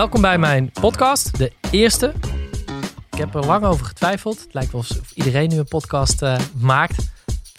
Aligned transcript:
Welkom 0.00 0.20
bij 0.20 0.38
mijn 0.38 0.70
podcast, 0.80 1.38
de 1.38 1.52
eerste. 1.70 2.12
Ik 3.10 3.18
heb 3.18 3.34
er 3.34 3.46
lang 3.46 3.64
over 3.64 3.86
getwijfeld. 3.86 4.40
Het 4.40 4.54
lijkt 4.54 4.72
wel 4.72 4.80
alsof 4.80 5.12
iedereen 5.12 5.48
nu 5.48 5.58
een 5.58 5.64
podcast 5.64 6.22
uh, 6.22 6.38
maakt. 6.54 7.10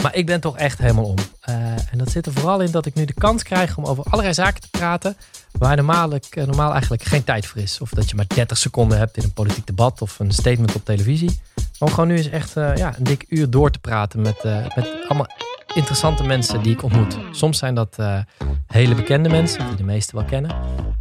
Maar 0.01 0.15
ik 0.15 0.25
ben 0.25 0.39
toch 0.39 0.57
echt 0.57 0.77
helemaal 0.77 1.05
om. 1.05 1.15
Uh, 1.49 1.55
en 1.91 1.97
dat 1.97 2.09
zit 2.09 2.25
er 2.25 2.33
vooral 2.33 2.61
in 2.61 2.71
dat 2.71 2.85
ik 2.85 2.93
nu 2.93 3.05
de 3.05 3.13
kans 3.13 3.43
krijg 3.43 3.77
om 3.77 3.85
over 3.85 4.03
allerlei 4.03 4.33
zaken 4.33 4.61
te 4.61 4.69
praten. 4.69 5.17
Waar 5.51 5.75
normaal, 5.75 6.13
uh, 6.13 6.19
normaal 6.45 6.71
eigenlijk 6.71 7.03
geen 7.03 7.23
tijd 7.23 7.45
voor 7.45 7.61
is. 7.61 7.81
Of 7.81 7.89
dat 7.89 8.09
je 8.09 8.15
maar 8.15 8.27
30 8.27 8.57
seconden 8.57 8.97
hebt 8.97 9.17
in 9.17 9.23
een 9.23 9.33
politiek 9.33 9.65
debat 9.65 10.01
of 10.01 10.19
een 10.19 10.31
statement 10.31 10.75
op 10.75 10.85
televisie. 10.85 11.39
Maar 11.55 11.89
om 11.89 11.89
gewoon 11.89 12.07
nu 12.07 12.17
eens 12.17 12.29
echt 12.29 12.53
ja, 12.53 12.93
een 12.97 13.03
dik 13.03 13.25
uur 13.27 13.49
door 13.49 13.71
te 13.71 13.79
praten 13.79 14.21
met, 14.21 14.43
met 14.75 14.89
allemaal 15.07 15.27
interessante 15.73 16.23
mensen 16.23 16.61
die 16.61 16.71
ik 16.71 16.83
ontmoet. 16.83 17.17
Soms 17.31 17.57
zijn 17.57 17.75
dat 17.75 17.97
uh, 17.99 18.19
hele 18.67 18.95
bekende 18.95 19.29
mensen, 19.29 19.67
die 19.67 19.75
de 19.75 19.83
meesten 19.83 20.15
wel 20.15 20.25
kennen. 20.25 20.51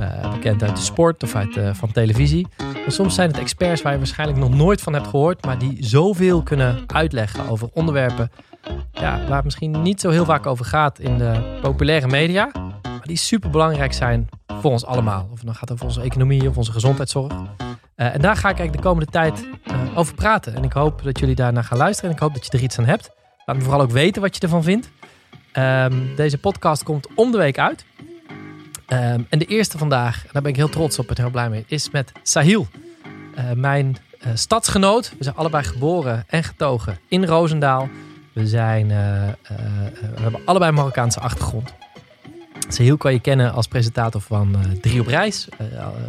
Uh, 0.00 0.30
bekend 0.30 0.62
uit 0.62 0.76
de 0.76 0.82
sport 0.82 1.22
of 1.22 1.34
uit, 1.34 1.56
uh, 1.56 1.70
van 1.74 1.92
televisie. 1.92 2.46
Maar 2.58 2.92
soms 2.92 3.14
zijn 3.14 3.28
het 3.28 3.38
experts 3.38 3.82
waar 3.82 3.92
je 3.92 3.98
waarschijnlijk 3.98 4.38
nog 4.38 4.54
nooit 4.54 4.80
van 4.80 4.92
hebt 4.92 5.06
gehoord, 5.06 5.44
maar 5.44 5.58
die 5.58 5.76
zoveel 5.80 6.42
kunnen 6.42 6.84
uitleggen 6.86 7.48
over 7.48 7.68
onderwerpen 7.72 8.30
ja, 8.92 9.24
waar 9.26 9.36
het 9.36 9.44
misschien 9.44 9.82
niet 9.82 10.00
zo 10.00 10.10
heel 10.10 10.24
vaak 10.24 10.46
over 10.46 10.64
gaat 10.64 10.98
in 10.98 11.18
de 11.18 11.58
populaire 11.60 12.06
media. 12.06 12.50
Maar 12.82 13.02
die 13.02 13.16
super 13.16 13.50
belangrijk 13.50 13.92
zijn 13.92 14.28
voor 14.46 14.70
ons 14.70 14.86
allemaal. 14.86 15.28
Of 15.30 15.36
het 15.36 15.46
dan 15.46 15.54
gaat 15.54 15.72
over 15.72 15.84
onze 15.84 16.00
economie 16.00 16.48
of 16.48 16.56
onze 16.56 16.72
gezondheidszorg. 16.72 17.32
en 17.94 18.20
daar 18.20 18.36
ga 18.36 18.48
ik 18.48 18.58
eigenlijk 18.58 18.76
de 18.76 18.88
komende 18.88 19.10
tijd 19.10 19.46
over 19.94 20.14
praten. 20.14 20.54
En 20.54 20.64
ik 20.64 20.72
hoop 20.72 21.02
dat 21.02 21.18
jullie 21.18 21.34
daarna 21.34 21.62
gaan 21.62 21.78
luisteren. 21.78 22.10
En 22.10 22.16
ik 22.16 22.22
hoop 22.22 22.34
dat 22.34 22.46
je 22.46 22.52
er 22.52 22.62
iets 22.62 22.78
aan 22.78 22.84
hebt. 22.84 23.18
Laat 23.50 23.62
vooral 23.62 23.80
ook 23.80 23.90
weten 23.90 24.22
wat 24.22 24.34
je 24.34 24.40
ervan 24.40 24.62
vindt. 24.62 24.90
Um, 25.52 26.14
deze 26.16 26.38
podcast 26.38 26.82
komt 26.82 27.08
om 27.14 27.30
de 27.30 27.38
week 27.38 27.58
uit. 27.58 27.84
Um, 28.88 29.26
en 29.28 29.38
de 29.38 29.44
eerste 29.44 29.78
vandaag, 29.78 30.24
daar 30.32 30.42
ben 30.42 30.50
ik 30.50 30.56
heel 30.56 30.68
trots 30.68 30.98
op 30.98 31.08
en 31.08 31.16
heel 31.16 31.30
blij 31.30 31.48
mee, 31.48 31.64
is 31.66 31.90
met 31.90 32.12
Sahil. 32.22 32.66
Uh, 33.38 33.52
mijn 33.52 33.96
uh, 34.26 34.30
stadsgenoot. 34.34 35.12
We 35.18 35.24
zijn 35.24 35.36
allebei 35.36 35.64
geboren 35.64 36.24
en 36.26 36.44
getogen 36.44 36.98
in 37.08 37.24
Roosendaal. 37.24 37.88
We, 38.32 38.46
zijn, 38.46 38.84
uh, 38.90 39.28
we 40.14 40.20
hebben 40.20 40.40
allebei 40.44 40.72
Marokkaanse 40.72 41.20
achtergrond. 41.20 41.74
Sahil 42.68 42.96
kan 42.96 43.12
je 43.12 43.20
kennen 43.20 43.52
als 43.52 43.66
presentator 43.66 44.20
van 44.20 44.56
Drie 44.80 45.00
op 45.00 45.06
Reis. 45.06 45.48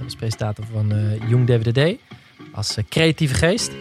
als 0.05 0.15
presentator 0.15 0.65
van 0.73 0.93
Jong 1.27 1.47
DWDD. 1.47 1.99
Als 2.53 2.77
creatieve 2.89 3.33
geest. 3.33 3.71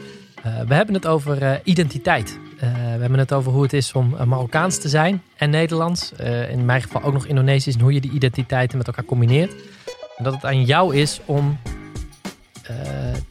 we 0.66 0.74
hebben 0.74 0.94
het 0.94 1.06
over 1.06 1.60
identiteit. 1.64 2.38
Uh, 2.64 2.70
we 2.72 3.00
hebben 3.00 3.18
het 3.18 3.32
over 3.32 3.52
hoe 3.52 3.62
het 3.62 3.72
is 3.72 3.92
om 3.92 4.14
uh, 4.14 4.22
Marokkaans 4.22 4.78
te 4.78 4.88
zijn 4.88 5.22
en 5.36 5.50
Nederlands. 5.50 6.12
Uh, 6.20 6.50
in 6.50 6.64
mijn 6.64 6.82
geval 6.82 7.02
ook 7.02 7.12
nog 7.12 7.26
Indonesisch. 7.26 7.74
En 7.74 7.80
hoe 7.80 7.92
je 7.92 8.00
die 8.00 8.10
identiteiten 8.10 8.78
met 8.78 8.86
elkaar 8.86 9.04
combineert. 9.04 9.52
En 10.16 10.24
dat 10.24 10.34
het 10.34 10.44
aan 10.44 10.64
jou 10.64 10.96
is 10.96 11.20
om 11.24 11.58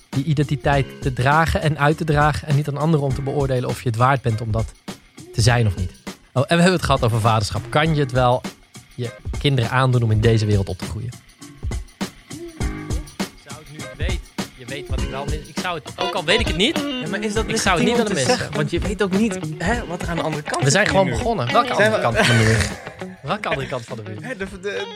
die 0.09 0.23
identiteit 0.23 1.01
te 1.01 1.13
dragen 1.13 1.61
en 1.61 1.77
uit 1.79 1.97
te 1.97 2.03
dragen. 2.03 2.47
En 2.47 2.55
niet 2.55 2.67
aan 2.67 2.77
anderen 2.77 3.05
om 3.05 3.13
te 3.13 3.21
beoordelen 3.21 3.69
of 3.69 3.81
je 3.81 3.89
het 3.89 3.97
waard 3.97 4.21
bent 4.21 4.41
om 4.41 4.51
dat 4.51 4.71
te 5.33 5.41
zijn 5.41 5.67
of 5.67 5.75
niet. 5.75 5.91
Oh, 6.33 6.43
en 6.47 6.55
we 6.55 6.61
hebben 6.61 6.71
het 6.71 6.83
gehad 6.83 7.03
over 7.03 7.19
vaderschap. 7.19 7.61
Kan 7.69 7.95
je 7.95 7.99
het 7.99 8.11
wel 8.11 8.41
je 8.95 9.11
kinderen 9.39 9.69
aandoen 9.69 10.03
om 10.03 10.11
in 10.11 10.21
deze 10.21 10.45
wereld 10.45 10.69
op 10.69 10.77
te 10.77 10.85
groeien? 10.85 11.11
Weet 14.69 14.87
wat 14.87 15.01
ik 15.01 15.09
wel 15.09 15.25
mis. 15.25 15.47
Ik 15.47 15.59
zou 15.59 15.79
het, 15.83 15.93
ook 15.97 16.13
al 16.13 16.23
weet 16.23 16.39
ik 16.39 16.47
het 16.47 16.55
niet, 16.55 16.77
ja, 16.77 17.09
maar 17.09 17.23
is 17.23 17.33
dat 17.33 17.47
ik 17.47 17.57
zou 17.57 17.77
het 17.77 17.87
niet 17.87 17.97
willen 17.97 18.13
missen. 18.13 18.37
Zeggen, 18.37 18.55
want 18.55 18.71
je 18.71 18.79
weet 18.79 19.03
ook 19.03 19.11
niet 19.11 19.39
hè, 19.57 19.85
wat 19.85 20.01
er 20.01 20.09
aan 20.09 20.15
de 20.15 20.21
andere 20.21 20.43
kant 20.43 20.57
is. 20.59 20.63
We 20.65 20.71
zijn 20.71 20.87
gewoon 20.87 21.09
begonnen. 21.09 21.51
Welke 21.51 21.71
andere 21.71 21.95
we... 21.95 22.01
kant 22.01 22.17
van 22.17 22.37
de 22.37 22.43
muur? 22.43 22.69
Welke 23.21 23.47
andere 23.47 23.67
kant 23.67 23.85
van 23.85 23.97
de 23.97 24.03
muur? 24.03 24.37
De, 24.37 24.37
de, 24.37 24.59
de, 24.61 24.87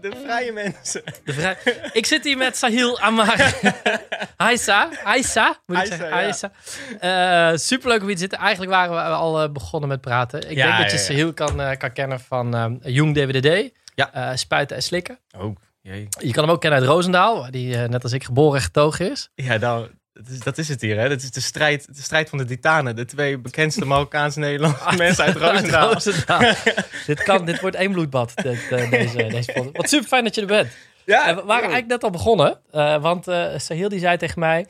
de 0.00 0.12
vrije 0.24 0.52
mensen. 0.52 1.02
De 1.24 1.32
vrij... 1.32 1.56
Ik 1.92 2.06
zit 2.06 2.24
hier 2.24 2.36
met 2.36 2.56
Sahil 2.56 3.00
Amar. 3.00 3.54
Haisa. 4.36 4.88
Haisa. 5.02 5.58
Moet 5.66 5.76
ik 5.76 5.86
zeggen. 5.86 6.10
Haisa. 6.10 6.52
Ja. 7.00 7.50
Uh, 7.52 7.56
superleuk 7.58 8.00
om 8.00 8.06
hier 8.06 8.14
te 8.14 8.20
zitten. 8.20 8.38
Eigenlijk 8.38 8.70
waren 8.70 8.94
we 8.94 9.00
al 9.02 9.42
uh, 9.42 9.50
begonnen 9.52 9.88
met 9.88 10.00
praten. 10.00 10.50
Ik 10.50 10.56
ja, 10.56 10.66
denk 10.66 10.78
dat 10.82 10.90
je 10.90 10.98
Sahil 10.98 11.32
kan, 11.34 11.60
uh, 11.60 11.70
kan 11.76 11.92
kennen 11.92 12.20
van 12.20 12.78
Jong 12.82 13.14
DWDD. 13.14 13.74
Ja. 13.94 14.36
spuiten 14.36 14.76
en 14.76 14.82
slikken. 14.82 15.18
Ook. 15.36 15.58
Jee. 15.86 16.08
Je 16.18 16.32
kan 16.32 16.42
hem 16.44 16.52
ook 16.52 16.60
kennen 16.60 16.80
uit 16.80 16.88
Roosendaal, 16.88 17.40
waar 17.40 17.50
die 17.50 17.76
net 17.76 18.02
als 18.02 18.12
ik 18.12 18.24
geboren 18.24 18.56
en 18.56 18.64
getogen 18.64 19.10
is. 19.10 19.30
Ja, 19.34 19.56
nou, 19.56 19.88
dat 20.12 20.28
is, 20.28 20.38
dat 20.38 20.58
is 20.58 20.68
het 20.68 20.80
hier. 20.80 20.98
Hè? 20.98 21.08
Dat 21.08 21.22
is 21.22 21.30
de 21.30 21.40
strijd, 21.40 21.86
de 21.96 22.02
strijd 22.02 22.28
van 22.28 22.38
de 22.38 22.44
titanen. 22.44 22.96
De 22.96 23.04
twee 23.04 23.38
bekendste 23.38 23.84
Marokkaanse 23.94 24.38
Nederlandse 24.38 24.96
mensen 24.96 25.24
uit 25.24 25.36
Roosendaal. 25.36 25.88
uit 25.92 26.04
Roosendaal. 26.04 26.54
dit, 27.06 27.22
kan, 27.22 27.44
dit 27.44 27.60
wordt 27.60 27.76
één 27.76 27.92
bloedbad, 27.92 28.32
dit, 28.34 28.58
uh, 28.70 28.90
deze, 28.90 29.26
deze 29.26 29.70
Wat 29.72 29.88
super 29.88 30.08
fijn 30.08 30.24
dat 30.24 30.34
je 30.34 30.40
er 30.40 30.46
bent. 30.46 30.68
Ja, 31.04 31.34
we 31.34 31.42
waren 31.42 31.70
eigenlijk 31.70 31.86
net 31.86 32.02
al 32.02 32.10
begonnen. 32.10 32.58
Uh, 32.72 33.02
want 33.02 33.28
uh, 33.28 33.46
Sahil 33.56 33.88
die 33.88 33.98
zei 34.00 34.16
tegen 34.16 34.40
mij... 34.40 34.66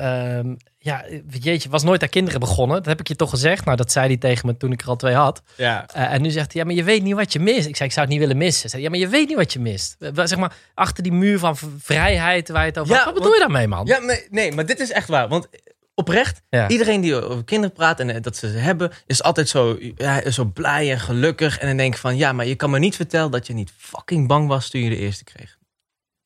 Um, 0.00 0.56
ja, 0.78 1.04
jeetje, 1.28 1.68
was 1.68 1.82
nooit 1.82 2.02
aan 2.02 2.08
kinderen 2.08 2.40
begonnen. 2.40 2.76
Dat 2.76 2.86
heb 2.86 3.00
ik 3.00 3.08
je 3.08 3.16
toch 3.16 3.30
gezegd. 3.30 3.64
Nou, 3.64 3.76
dat 3.76 3.92
zei 3.92 4.06
hij 4.06 4.16
tegen 4.16 4.46
me 4.46 4.56
toen 4.56 4.72
ik 4.72 4.82
er 4.82 4.88
al 4.88 4.96
twee 4.96 5.14
had. 5.14 5.42
Ja. 5.56 5.88
Uh, 5.96 6.12
en 6.12 6.22
nu 6.22 6.30
zegt 6.30 6.52
hij, 6.52 6.60
ja, 6.60 6.66
maar 6.66 6.76
je 6.76 6.84
weet 6.84 7.02
niet 7.02 7.14
wat 7.14 7.32
je 7.32 7.40
mist. 7.40 7.66
Ik 7.66 7.76
zei, 7.76 7.88
ik 7.88 7.94
zou 7.94 8.06
het 8.06 8.08
niet 8.08 8.18
willen 8.18 8.36
missen. 8.36 8.70
Zei, 8.70 8.82
ja, 8.82 8.90
maar 8.90 8.98
je 8.98 9.08
weet 9.08 9.28
niet 9.28 9.36
wat 9.36 9.52
je 9.52 9.60
mist. 9.60 9.96
Zeg 10.14 10.36
maar, 10.36 10.56
achter 10.74 11.02
die 11.02 11.12
muur 11.12 11.38
van 11.38 11.56
vrijheid 11.78 12.48
waar 12.48 12.60
je 12.60 12.68
het 12.68 12.78
over 12.78 12.92
ja, 12.92 12.96
had. 12.96 13.06
Wat 13.06 13.14
bedoel 13.14 13.32
je 13.32 13.38
daarmee, 13.38 13.68
man? 13.68 13.86
Ja, 13.86 14.00
maar, 14.00 14.26
nee, 14.30 14.52
maar 14.52 14.66
dit 14.66 14.80
is 14.80 14.90
echt 14.90 15.08
waar. 15.08 15.28
Want 15.28 15.48
oprecht, 15.94 16.42
ja. 16.48 16.68
iedereen 16.68 17.00
die 17.00 17.24
over 17.24 17.44
kinderen 17.44 17.74
praat 17.74 18.00
en 18.00 18.22
dat 18.22 18.36
ze 18.36 18.50
ze 18.50 18.58
hebben, 18.58 18.92
is 19.06 19.22
altijd 19.22 19.48
zo, 19.48 19.78
ja, 19.96 20.30
zo 20.30 20.44
blij 20.44 20.90
en 20.90 21.00
gelukkig. 21.00 21.58
En 21.58 21.66
dan 21.66 21.76
denk 21.76 21.94
ik 21.94 22.00
van, 22.00 22.16
ja, 22.16 22.32
maar 22.32 22.46
je 22.46 22.54
kan 22.54 22.70
me 22.70 22.78
niet 22.78 22.96
vertellen 22.96 23.30
dat 23.30 23.46
je 23.46 23.54
niet 23.54 23.72
fucking 23.76 24.28
bang 24.28 24.48
was 24.48 24.70
toen 24.70 24.80
je 24.80 24.88
de 24.88 24.96
eerste 24.96 25.24
kreeg. 25.24 25.56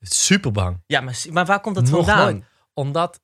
Super 0.00 0.52
bang. 0.52 0.82
Ja, 0.86 1.00
maar, 1.00 1.24
maar 1.30 1.46
waar 1.46 1.60
komt 1.60 1.74
dat 1.74 1.90
Nog 1.90 2.06
vandaan? 2.06 2.32
Nooit. 2.32 2.44
Omdat 2.80 3.20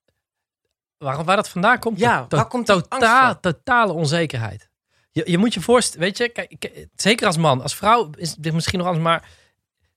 Waar, 0.98 1.24
waar 1.24 1.36
dat 1.36 1.48
vandaan 1.48 1.78
komt? 1.78 1.98
Ja, 1.98 2.26
waar 2.28 2.46
komt 2.46 2.66
totaal, 2.66 3.40
totale 3.40 3.92
onzekerheid. 3.92 4.68
Je, 5.10 5.22
je 5.26 5.38
moet 5.38 5.54
je 5.54 5.60
voorstellen, 5.60 6.06
weet 6.06 6.18
je, 6.18 6.28
kijk, 6.28 6.86
zeker 6.96 7.26
als 7.26 7.36
man, 7.36 7.62
als 7.62 7.74
vrouw 7.74 8.10
is 8.16 8.34
dit 8.34 8.52
misschien 8.52 8.78
nog 8.78 8.86
anders, 8.86 9.04
maar 9.04 9.28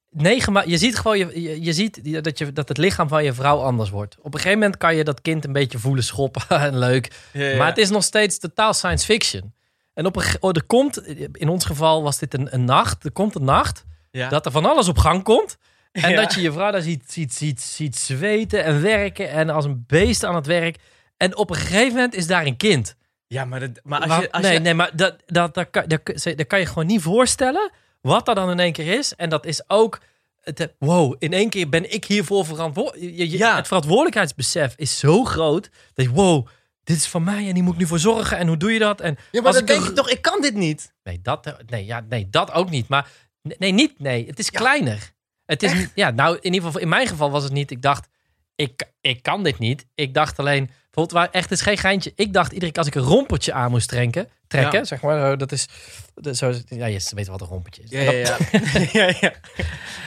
negen 0.09 0.53
maar 0.53 0.67
je 0.67 0.77
ziet 0.77 0.97
gewoon, 0.97 1.17
je, 1.17 1.41
je, 1.41 1.63
je, 1.63 1.73
ziet 1.73 2.23
dat, 2.23 2.37
je, 2.37 2.53
dat 2.53 2.67
het 2.67 2.77
lichaam 2.77 3.07
van 3.07 3.23
je 3.23 3.33
vrouw 3.33 3.57
anders 3.57 3.89
wordt. 3.89 4.17
Op 4.19 4.33
een 4.33 4.39
gegeven 4.39 4.59
moment 4.59 4.77
kan 4.77 4.95
je 4.95 5.03
dat 5.03 5.21
kind 5.21 5.45
een 5.45 5.53
beetje 5.53 5.79
voelen 5.79 6.03
schoppen 6.03 6.41
en 6.67 6.77
leuk, 6.77 7.13
ja, 7.33 7.45
ja. 7.45 7.57
maar 7.57 7.67
het 7.67 7.77
is 7.77 7.89
nog 7.89 8.03
steeds 8.03 8.39
totaal 8.39 8.73
science 8.73 9.05
fiction. 9.05 9.53
En 9.93 10.05
op 10.05 10.15
een, 10.15 10.23
oh, 10.39 10.49
er 10.53 10.63
komt, 10.63 11.07
in 11.37 11.49
ons 11.49 11.65
geval 11.65 12.03
was 12.03 12.17
dit 12.17 12.33
een, 12.33 12.53
een 12.53 12.65
nacht, 12.65 13.03
er 13.03 13.11
komt 13.11 13.35
een 13.35 13.43
nacht 13.43 13.85
ja. 14.11 14.29
dat 14.29 14.45
er 14.45 14.51
van 14.51 14.65
alles 14.65 14.87
op 14.87 14.97
gang 14.97 15.23
komt. 15.23 15.57
En 15.91 16.15
dat 16.15 16.33
je 16.33 16.41
je 16.41 16.51
vrouw 16.51 16.71
daar 16.71 16.81
ziet, 16.81 17.11
ziet, 17.11 17.33
ziet, 17.33 17.61
ziet 17.61 17.95
zweten 17.95 18.63
en 18.63 18.81
werken 18.81 19.29
en 19.29 19.49
als 19.49 19.65
een 19.65 19.83
beest 19.87 20.23
aan 20.23 20.35
het 20.35 20.45
werk. 20.45 20.77
En 21.17 21.37
op 21.37 21.49
een 21.49 21.55
gegeven 21.55 21.93
moment 21.93 22.13
is 22.13 22.27
daar 22.27 22.45
een 22.45 22.57
kind. 22.57 22.95
Ja, 23.27 23.45
maar, 23.45 23.59
dat, 23.59 23.69
maar 23.83 23.99
als 23.99 24.21
je... 24.21 24.31
Als 24.31 24.43
nee, 24.43 24.53
je... 24.53 24.59
nee, 24.59 24.73
maar 24.73 24.95
dat, 24.95 25.15
dat, 25.25 25.53
dat, 25.53 25.69
kan, 25.69 25.83
dat, 25.87 26.01
dat 26.35 26.47
kan 26.47 26.59
je 26.59 26.65
gewoon 26.65 26.85
niet 26.85 27.01
voorstellen 27.01 27.71
wat 28.01 28.25
dat 28.25 28.35
dan 28.35 28.49
in 28.49 28.59
één 28.59 28.73
keer 28.73 28.97
is. 28.97 29.15
En 29.15 29.29
dat 29.29 29.45
is 29.45 29.63
ook... 29.67 29.99
Het, 30.39 30.73
wow, 30.79 31.15
in 31.19 31.33
één 31.33 31.49
keer 31.49 31.69
ben 31.69 31.93
ik 31.93 32.05
hiervoor 32.05 32.45
verantwoordelijk. 32.45 33.31
Ja. 33.31 33.55
Het 33.55 33.67
verantwoordelijkheidsbesef 33.67 34.73
is 34.77 34.99
zo 34.99 35.23
groot. 35.23 35.69
Dat 35.93 36.05
je, 36.05 36.11
wow, 36.11 36.47
dit 36.83 36.97
is 36.97 37.07
van 37.07 37.23
mij 37.23 37.47
en 37.47 37.53
die 37.53 37.63
moet 37.63 37.73
ik 37.73 37.79
nu 37.79 37.85
voor 37.87 37.99
zorgen. 37.99 38.37
En 38.37 38.47
hoe 38.47 38.57
doe 38.57 38.73
je 38.73 38.79
dat? 38.79 39.01
En 39.01 39.17
ja, 39.31 39.41
maar 39.41 39.53
dan 39.53 39.65
denk 39.65 39.83
je 39.83 39.93
toch, 39.93 40.09
ik 40.09 40.21
kan 40.21 40.41
dit 40.41 40.55
niet. 40.55 40.93
Nee, 41.03 41.19
dat, 41.21 41.55
nee, 41.65 41.85
ja, 41.85 42.05
nee, 42.09 42.29
dat 42.29 42.51
ook 42.51 42.69
niet. 42.69 42.87
Maar 42.87 43.07
nee, 43.41 43.71
niet. 43.71 43.99
Nee, 43.99 44.27
het 44.27 44.39
is 44.39 44.51
kleiner. 44.51 45.11
Het 45.49 45.63
is, 45.63 45.87
ja, 45.95 46.09
nou, 46.09 46.35
in 46.41 46.53
ieder 46.53 46.67
geval, 46.67 46.81
in 46.81 46.89
mijn 46.89 47.07
geval 47.07 47.31
was 47.31 47.43
het 47.43 47.51
niet. 47.51 47.71
Ik 47.71 47.81
dacht, 47.81 48.07
ik, 48.55 48.83
ik 49.01 49.23
kan 49.23 49.43
dit 49.43 49.59
niet. 49.59 49.85
Ik 49.95 50.13
dacht 50.13 50.39
alleen, 50.39 50.65
bijvoorbeeld, 50.65 51.11
waar 51.11 51.29
echt 51.31 51.51
is 51.51 51.61
geen 51.61 51.77
geintje. 51.77 52.11
Ik 52.15 52.33
dacht 52.33 52.51
iedere 52.51 52.71
keer 52.71 52.81
als 52.81 52.87
ik 52.87 52.95
een 52.95 53.09
rompertje 53.09 53.53
aan 53.53 53.71
moest 53.71 53.87
trekken, 53.87 54.29
trekken, 54.47 54.85
zeg 54.85 55.01
maar, 55.01 55.37
dat 55.37 55.51
is, 55.51 55.67
dat, 56.15 56.37
zo, 56.37 56.53
ja, 56.65 56.85
je 56.85 57.11
weet 57.15 57.27
wat 57.27 57.41
een 57.41 57.47
rompertje 57.47 57.83
is. 57.83 57.89
Ja, 57.89 58.01
ja, 58.01 58.11
ja. 58.11 58.37
ja, 58.99 59.13
ja. 59.19 59.33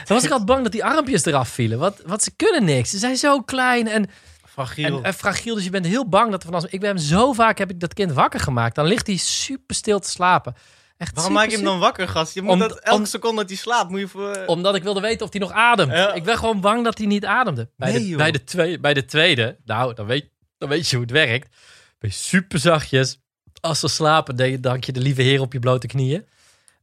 Dan 0.03 0.15
was 0.17 0.23
ik 0.23 0.29
altijd 0.29 0.45
bang 0.45 0.63
dat 0.63 0.71
die 0.71 0.85
armpjes 0.85 1.25
eraf 1.25 1.49
vielen. 1.49 1.79
Wat, 1.79 2.01
wat 2.05 2.23
ze 2.23 2.31
kunnen 2.35 2.63
niks. 2.63 2.89
Ze 2.89 2.97
zijn 2.97 3.15
zo 3.15 3.41
klein 3.41 3.87
en 3.87 4.09
fragiel. 4.45 4.97
En, 4.97 5.03
en, 5.03 5.13
fragiel, 5.13 5.55
dus 5.55 5.63
je 5.63 5.69
bent 5.69 5.85
heel 5.85 6.09
bang 6.09 6.31
dat 6.31 6.43
er 6.43 6.49
vanaf. 6.49 6.65
Ik 6.65 6.79
ben 6.79 6.99
zo 6.99 7.33
vaak 7.33 7.57
heb 7.57 7.69
ik 7.69 7.79
dat 7.79 7.93
kind 7.93 8.11
wakker 8.11 8.39
gemaakt. 8.39 8.75
Dan 8.75 8.85
ligt 8.85 9.07
hij 9.07 9.17
super 9.17 9.75
stil 9.75 9.99
te 9.99 10.09
slapen. 10.09 10.55
Echt 11.03 11.15
Waarom 11.15 11.33
maak 11.33 11.49
je 11.49 11.55
hem 11.55 11.65
dan 11.65 11.79
wakker, 11.79 12.07
gast? 12.07 12.33
Je 12.33 12.41
moet 12.41 12.59
dat 12.59 12.79
elke 12.79 13.05
seconde 13.05 13.41
dat 13.41 13.49
hij 13.49 13.57
slaapt, 13.57 13.89
moet 13.89 13.99
je 13.99 14.07
voor... 14.07 14.43
Omdat 14.45 14.75
ik 14.75 14.83
wilde 14.83 14.99
weten 14.99 15.25
of 15.25 15.31
hij 15.31 15.41
nog 15.41 15.51
ademt. 15.51 16.15
Ik 16.15 16.23
ben 16.23 16.37
gewoon 16.37 16.61
bang 16.61 16.83
dat 16.83 16.97
hij 16.97 17.07
niet 17.07 17.25
ademde. 17.25 17.69
Bij, 17.77 17.91
de, 17.91 18.15
bij, 18.15 18.31
de, 18.31 18.43
tweede, 18.43 18.79
bij 18.79 18.93
de 18.93 19.05
tweede, 19.05 19.57
nou, 19.65 19.93
dan 19.93 20.05
weet, 20.05 20.29
dan 20.57 20.69
weet 20.69 20.89
je 20.89 20.95
hoe 20.95 21.05
het 21.05 21.13
werkt. 21.13 21.55
Ben 21.99 22.09
je 22.09 22.15
super 22.15 22.59
zachtjes. 22.59 23.19
Als 23.61 23.79
ze 23.79 23.87
slapen, 23.87 24.61
dank 24.61 24.83
je 24.83 24.91
de 24.91 24.99
lieve 24.99 25.21
heer 25.21 25.41
op 25.41 25.53
je 25.53 25.59
blote 25.59 25.87
knieën. 25.87 26.25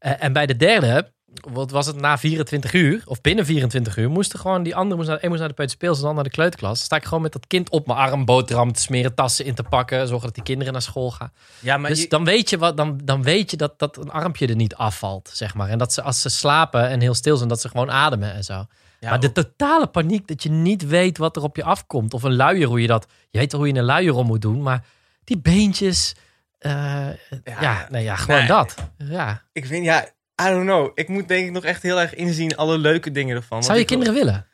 Uh, 0.01 0.23
en 0.23 0.33
bij 0.33 0.47
de 0.47 0.57
derde, 0.57 1.13
wat 1.35 1.71
was 1.71 1.87
het 1.87 1.97
na 1.97 2.19
24 2.19 2.73
uur, 2.73 3.03
of 3.05 3.21
binnen 3.21 3.45
24 3.45 3.97
uur, 3.97 4.11
moesten 4.11 4.39
gewoon 4.39 4.63
die 4.63 4.77
andere, 4.77 4.97
moest 4.97 5.09
naar, 5.09 5.29
moest 5.29 5.39
naar 5.39 5.49
de 5.49 5.55
peuterspeels 5.55 5.99
en 5.99 6.05
dan 6.05 6.15
naar 6.15 6.25
de 6.25 6.31
kleuterklas. 6.31 6.81
sta 6.81 6.97
ik 6.97 7.05
gewoon 7.05 7.23
met 7.23 7.33
dat 7.33 7.47
kind 7.47 7.71
op 7.71 7.87
mijn 7.87 7.99
arm, 7.99 8.25
boterham 8.25 8.73
te 8.73 8.81
smeren, 8.81 9.15
tassen 9.15 9.45
in 9.45 9.55
te 9.55 9.63
pakken, 9.63 10.09
zorgen 10.09 10.27
dat 10.27 10.35
die 10.35 10.45
kinderen 10.45 10.73
naar 10.73 10.83
school 10.83 11.11
gaan. 11.11 11.33
Ja, 11.59 11.77
maar 11.77 11.91
dus 11.91 12.09
dan 12.09 12.25
weet 12.25 12.51
je, 12.51 12.59
wat, 12.59 12.77
dan, 12.77 13.01
dan 13.05 13.23
weet 13.23 13.51
je 13.51 13.57
dat, 13.57 13.79
dat 13.79 13.97
een 13.97 14.11
armpje 14.11 14.47
er 14.47 14.57
niet 14.57 14.75
afvalt, 14.75 15.31
zeg 15.33 15.55
maar. 15.55 15.69
En 15.69 15.79
dat 15.79 15.93
ze 15.93 16.03
als 16.03 16.21
ze 16.21 16.29
slapen 16.29 16.89
en 16.89 17.01
heel 17.01 17.15
stil 17.15 17.37
zijn, 17.37 17.49
dat 17.49 17.61
ze 17.61 17.69
gewoon 17.69 17.91
ademen 17.91 18.35
en 18.35 18.45
zo. 18.45 18.67
maar 19.01 19.21
de 19.21 19.33
totale 19.33 19.87
paniek 19.87 20.29
dat 20.29 20.43
je 20.43 20.51
niet 20.51 20.87
weet 20.87 21.19
wat 21.19 21.37
er 21.37 21.43
op 21.43 21.57
je 21.57 21.65
afkomt. 21.65 22.15
Of 22.15 22.23
een 22.23 22.37
luier, 22.37 22.67
hoe 22.67 22.81
je 22.81 22.87
dat... 22.87 23.07
Je 23.31 23.39
weet 23.39 23.53
wel 23.53 23.61
hoe 23.61 23.71
je 23.71 23.79
een 23.79 23.85
luier 23.85 24.15
om 24.15 24.27
moet 24.27 24.43
doen. 24.43 24.63
Maar 24.63 24.85
die 25.25 25.39
beentjes... 25.39 26.15
Uh, 26.61 26.73
ja, 26.73 27.61
ja, 27.61 27.87
nee, 27.91 28.03
ja, 28.03 28.17
gewoon 28.17 28.47
dat. 28.47 28.75
Ja. 28.97 29.43
Ik 29.53 29.67
vind, 29.67 29.85
ja, 29.85 30.09
I 30.41 30.51
don't 30.51 30.65
know. 30.65 30.91
Ik 30.95 31.09
moet 31.09 31.29
denk 31.29 31.47
ik 31.47 31.53
nog 31.53 31.65
echt 31.65 31.83
heel 31.83 32.01
erg 32.01 32.15
inzien 32.15 32.57
alle 32.57 32.79
leuke 32.79 33.11
dingen 33.11 33.37
ervan. 33.37 33.63
Zou 33.63 33.79
je 33.79 33.85
kinderen 33.85 34.15
willen? 34.15 34.47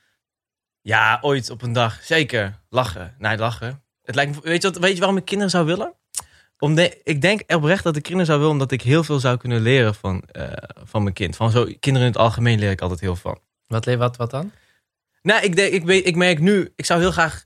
Ja, 0.80 1.18
ooit 1.20 1.50
op 1.50 1.62
een 1.62 1.72
dag. 1.72 1.98
Zeker. 2.02 2.60
Lachen. 2.68 3.14
Nee, 3.18 3.36
lachen. 3.36 3.82
Het 4.02 4.14
lijkt 4.14 4.34
me, 4.34 4.40
weet, 4.42 4.62
je 4.62 4.70
wat, 4.70 4.78
weet 4.78 4.92
je 4.92 4.98
waarom 4.98 5.16
ik 5.16 5.24
kinderen 5.24 5.50
zou 5.50 5.66
willen? 5.66 5.94
Om 6.58 6.78
ik 7.02 7.20
denk 7.20 7.42
oprecht 7.54 7.84
dat 7.84 7.96
ik 7.96 8.02
kinderen 8.02 8.26
zou 8.26 8.38
willen 8.38 8.52
omdat 8.52 8.72
ik 8.72 8.82
heel 8.82 9.04
veel 9.04 9.20
zou 9.20 9.36
kunnen 9.36 9.60
leren 9.60 9.94
van, 9.94 10.22
uh, 10.32 10.52
van 10.84 11.02
mijn 11.02 11.14
kind. 11.14 11.36
Van 11.36 11.50
zo, 11.50 11.64
kinderen 11.64 12.08
in 12.08 12.12
het 12.12 12.22
algemeen 12.22 12.58
leer 12.58 12.70
ik 12.70 12.80
altijd 12.80 13.00
heel 13.00 13.16
van. 13.16 13.38
Wat, 13.66 13.84
wat, 13.84 14.16
wat 14.16 14.30
dan? 14.30 14.52
Nou, 15.22 15.42
ik, 15.42 15.56
denk, 15.56 15.72
ik, 15.72 15.84
weet, 15.84 16.06
ik 16.06 16.16
merk 16.16 16.40
nu, 16.40 16.72
ik 16.76 16.84
zou 16.84 17.00
heel 17.00 17.10
graag 17.10 17.44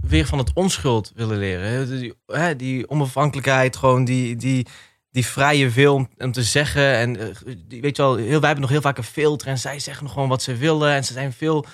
weer 0.00 0.26
van 0.26 0.38
het 0.38 0.50
onschuld 0.54 1.12
willen 1.14 1.38
leren. 1.38 1.88
Die, 1.98 2.14
die 2.56 2.90
onafhankelijkheid, 2.90 3.76
gewoon 3.76 4.04
die, 4.04 4.36
die, 4.36 4.66
die 5.14 5.26
vrije 5.26 5.68
wil 5.68 5.94
om, 5.94 6.08
om 6.18 6.32
te 6.32 6.42
zeggen. 6.42 6.94
En 6.94 7.16
uh, 7.20 7.54
die, 7.68 7.80
weet 7.80 7.96
je 7.96 8.02
wel, 8.02 8.16
heel, 8.16 8.40
wij 8.40 8.48
hebben 8.48 8.60
nog 8.60 8.70
heel 8.70 8.80
vaak 8.80 8.98
een 8.98 9.04
filter 9.04 9.48
en 9.48 9.58
zij 9.58 9.78
zeggen 9.78 10.04
nog 10.04 10.12
gewoon 10.12 10.28
wat 10.28 10.42
ze 10.42 10.56
willen. 10.56 10.92
En 10.92 11.04
ze 11.04 11.12
zijn 11.12 11.32
veel 11.32 11.66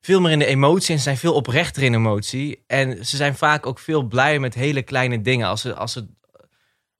veel 0.00 0.20
meer 0.20 0.30
in 0.30 0.38
de 0.38 0.46
emotie 0.46 0.90
en 0.90 0.96
ze 0.96 1.02
zijn 1.02 1.16
veel 1.16 1.34
oprechter 1.34 1.82
in 1.82 1.94
emotie. 1.94 2.64
En 2.66 3.06
ze 3.06 3.16
zijn 3.16 3.36
vaak 3.36 3.66
ook 3.66 3.78
veel 3.78 4.02
blij 4.02 4.38
met 4.38 4.54
hele 4.54 4.82
kleine 4.82 5.20
dingen. 5.20 5.48
Als, 5.48 5.60
ze, 5.60 5.74
als, 5.74 5.94
het, 5.94 6.04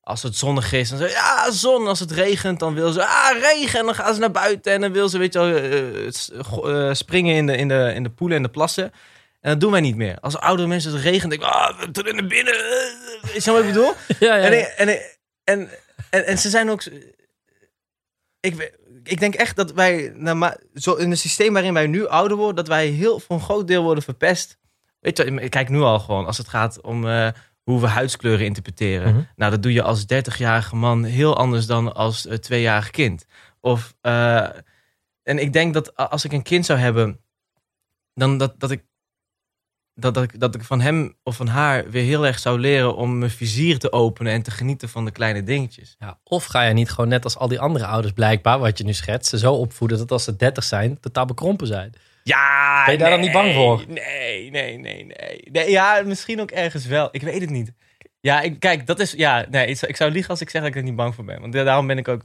als 0.01 0.23
het 0.23 0.37
zonnig 0.37 0.73
is, 0.73 0.89
dan 0.89 0.99
zeggen 0.99 1.17
ja, 1.17 1.51
zon. 1.51 1.87
Als 1.87 2.01
het 2.01 2.11
regent, 2.11 2.59
dan 2.59 2.75
wil 2.75 2.93
ze, 2.93 3.07
ah, 3.07 3.41
regen. 3.41 3.79
En 3.79 3.85
dan 3.85 3.95
gaan 3.95 4.15
ze 4.15 4.21
naar 4.21 4.31
buiten 4.31 4.73
en 4.73 4.81
dan 4.81 4.93
wil 4.93 5.09
ze, 5.09 5.19
weet 5.19 5.33
je 5.33 5.39
wel, 5.39 6.87
uh, 6.87 6.95
springen 6.95 7.35
in 7.35 7.47
de, 7.47 7.57
in, 7.57 7.69
de, 7.69 7.93
in 7.95 8.03
de 8.03 8.11
poelen 8.11 8.37
en 8.37 8.43
de 8.43 8.49
plassen. 8.49 8.93
En 9.41 9.51
dat 9.51 9.61
doen 9.61 9.71
wij 9.71 9.81
niet 9.81 9.97
meer. 9.97 10.19
Als 10.21 10.39
oudere 10.39 10.69
mensen 10.69 10.93
het 10.93 11.03
regent, 11.03 11.31
denk 11.31 11.43
ik, 11.43 11.49
ah, 11.49 11.79
we 11.79 12.13
naar 12.13 12.27
binnen. 12.27 12.55
Is 13.33 13.45
je 13.45 13.51
wat 13.51 13.61
ik 13.61 13.67
bedoel? 13.67 13.93
Ja, 14.19 14.35
ja. 14.35 14.43
En, 14.43 14.77
en, 14.77 14.89
en, 14.89 14.99
en, 15.45 15.71
en, 16.11 16.39
ze 16.39 16.51
zijn 16.51 16.71
ook... 16.71 16.85
Ik, 18.41 18.79
ik 19.03 19.21
denk 19.21 19.35
echt 19.35 19.57
dat 19.57 19.73
wij, 19.73 20.13
nou, 20.15 20.55
zo 20.75 20.95
in 20.95 21.11
het 21.11 21.19
systeem 21.19 21.53
waarin 21.53 21.75
wij 21.75 21.87
nu 21.87 22.07
ouder 22.07 22.37
worden, 22.37 22.57
dat 22.57 22.69
wij 22.69 22.87
heel 22.87 23.21
voor 23.21 23.37
een 23.37 23.43
groot 23.43 23.67
deel 23.67 23.83
worden 23.83 24.05
verpest. 24.05 24.59
Weet 25.01 25.17
je, 25.17 25.25
ik 25.25 25.51
kijk 25.51 25.69
nu 25.69 25.81
al 25.81 25.99
gewoon 25.99 26.27
als 26.27 26.39
het 26.39 26.49
gaat 26.49 26.81
om 26.81 27.05
uh, 27.05 27.29
hoe 27.63 27.81
we 27.81 27.87
huidskleuren 27.87 28.47
interpreteren. 28.47 29.15
Mhm. 29.15 29.23
Nou, 29.37 29.51
dat 29.51 29.63
doe 29.63 29.73
je 29.73 29.83
als 29.83 30.05
30-jarige 30.05 30.77
man 30.77 31.05
heel 31.05 31.37
anders 31.37 31.67
dan 31.67 31.95
als 31.95 32.27
uh, 32.27 32.35
tweejarig 32.35 32.91
kind. 32.91 33.27
Of, 33.61 33.97
uh, 34.03 34.49
en 35.23 35.39
ik 35.39 35.53
denk 35.53 35.75
dat 35.75 35.97
als 35.97 36.25
ik 36.25 36.33
een 36.33 36.43
kind 36.43 36.67
zou 36.67 36.79
hebben, 36.79 37.21
dan 38.15 38.39
dat, 38.39 38.61
dat 38.61 38.71
ik 38.71 38.85
dat, 39.99 40.15
dat, 40.15 40.23
ik, 40.23 40.41
dat 40.41 40.55
ik 40.55 40.65
van 40.65 40.81
hem 40.81 41.15
of 41.23 41.37
van 41.37 41.47
haar 41.47 41.91
weer 41.91 42.03
heel 42.03 42.27
erg 42.27 42.39
zou 42.39 42.59
leren 42.59 42.97
om 42.97 43.19
mijn 43.19 43.31
vizier 43.31 43.79
te 43.79 43.93
openen 43.93 44.33
en 44.33 44.43
te 44.43 44.51
genieten 44.51 44.89
van 44.89 45.05
de 45.05 45.11
kleine 45.11 45.43
dingetjes. 45.43 45.97
Ja, 45.99 46.19
of 46.25 46.45
ga 46.45 46.63
je 46.63 46.75
niet 46.75 46.91
gewoon 46.91 47.09
net 47.09 47.25
als 47.25 47.37
al 47.37 47.49
die 47.49 47.61
andere 47.61 47.87
ouders 47.87 48.13
blijkbaar, 48.13 48.59
wat 48.59 48.79
je 48.79 48.85
nu 48.85 48.93
schetst, 48.93 49.31
ze 49.31 49.39
zo 49.39 49.55
opvoeden 49.55 49.99
dat 49.99 50.11
als 50.11 50.25
ze 50.25 50.37
30 50.37 50.65
zijn, 50.65 51.01
totaal 51.01 51.25
bekrompen 51.25 51.67
zijn. 51.67 51.93
Ja, 52.23 52.85
ben 52.85 52.95
je 52.95 53.01
daar 53.01 53.11
dan 53.11 53.21
niet 53.21 53.33
bang 53.33 53.55
voor? 53.55 53.85
Nee, 53.89 54.51
nee, 54.51 54.79
nee, 54.79 55.05
nee, 55.05 55.43
nee. 55.51 55.71
Ja, 55.71 56.03
misschien 56.05 56.41
ook 56.41 56.51
ergens 56.51 56.87
wel. 56.87 57.09
Ik 57.11 57.23
weet 57.23 57.41
het 57.41 57.51
niet. 57.51 57.73
Ja, 58.27 58.41
ik, 58.41 58.61
kijk, 58.61 58.87
dat 58.87 59.01
is. 59.01 59.13
Ja, 59.13 59.47
nee, 59.51 59.67
ik 59.67 59.97
zou 59.97 60.11
liegen 60.11 60.31
als 60.31 60.41
ik 60.41 60.51
zeg 60.51 60.63
dat 60.63 60.71
ik 60.71 60.77
er 60.77 60.83
niet 60.83 60.97
bang 60.97 61.15
voor 61.15 61.25
ben. 61.25 61.41
Want 61.41 61.53
daarom 61.53 61.87
ben 61.87 61.99
ik 61.99 62.09
ook. 62.09 62.23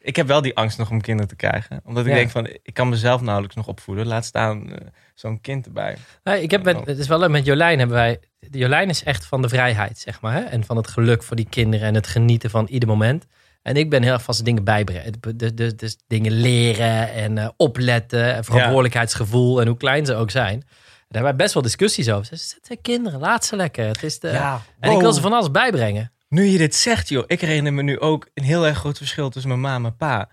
Ik 0.00 0.16
heb 0.16 0.26
wel 0.26 0.42
die 0.42 0.56
angst 0.56 0.78
nog 0.78 0.90
om 0.90 1.00
kinderen 1.00 1.28
te 1.28 1.36
krijgen. 1.36 1.80
Omdat 1.84 2.06
ik 2.06 2.12
denk 2.12 2.30
van, 2.30 2.46
ik 2.62 2.74
kan 2.74 2.88
mezelf 2.88 3.20
nauwelijks 3.20 3.56
nog 3.56 3.66
opvoeden. 3.66 4.06
Laat 4.06 4.24
staan. 4.24 4.68
Uh, 4.68 4.76
zo'n 5.14 5.40
kind 5.40 5.66
erbij. 5.66 5.96
Nee, 6.24 6.42
ik 6.42 6.50
heb 6.50 6.64
met, 6.64 6.76
het 6.84 6.98
is 6.98 7.08
wel 7.08 7.18
leuk, 7.18 7.28
met 7.28 7.44
Jolijn 7.44 7.78
hebben 7.78 7.96
wij... 7.96 8.20
Jolijn 8.50 8.88
is 8.88 9.02
echt 9.02 9.26
van 9.26 9.42
de 9.42 9.48
vrijheid, 9.48 9.98
zeg 9.98 10.20
maar. 10.20 10.32
Hè? 10.32 10.40
En 10.40 10.64
van 10.64 10.76
het 10.76 10.88
geluk 10.88 11.22
voor 11.22 11.36
die 11.36 11.46
kinderen 11.50 11.86
en 11.86 11.94
het 11.94 12.06
genieten 12.06 12.50
van 12.50 12.66
ieder 12.66 12.88
moment. 12.88 13.26
En 13.62 13.76
ik 13.76 13.90
ben 13.90 14.02
heel 14.02 14.12
erg 14.12 14.22
van 14.22 14.34
zijn 14.34 14.46
dingen 14.46 14.64
bijbrengen. 14.64 15.12
Dus, 15.36 15.54
dus, 15.54 15.76
dus 15.76 15.96
dingen 16.06 16.32
leren 16.32 17.12
en 17.12 17.36
uh, 17.36 17.48
opletten. 17.56 18.34
En 18.34 18.44
verantwoordelijkheidsgevoel 18.44 19.60
en 19.60 19.66
hoe 19.66 19.76
klein 19.76 20.06
ze 20.06 20.14
ook 20.14 20.30
zijn. 20.30 20.62
Daar 21.10 21.22
hebben 21.22 21.38
wij 21.38 21.44
best 21.44 21.54
wel 21.54 21.62
discussies 21.62 22.10
over. 22.10 22.36
Ze 22.36 22.58
zijn 22.62 22.80
kinderen, 22.82 23.20
laat 23.20 23.44
ze 23.44 23.56
lekker. 23.56 23.86
Het 23.86 24.02
is 24.02 24.18
de... 24.18 24.28
Ja, 24.28 24.62
En 24.80 24.92
ik 24.92 25.00
wil 25.00 25.12
ze 25.12 25.20
van 25.20 25.32
alles 25.32 25.50
bijbrengen. 25.50 26.12
Nu 26.28 26.44
je 26.44 26.58
dit 26.58 26.74
zegt, 26.74 27.08
joh. 27.08 27.24
Ik 27.26 27.40
herinner 27.40 27.72
me 27.72 27.82
nu 27.82 28.00
ook 28.00 28.28
een 28.34 28.44
heel 28.44 28.66
erg 28.66 28.78
groot 28.78 28.96
verschil 28.96 29.30
tussen 29.30 29.50
mijn 29.50 29.62
ma 29.62 29.74
en 29.74 29.82
mijn 29.82 29.96
pa. 29.96 30.30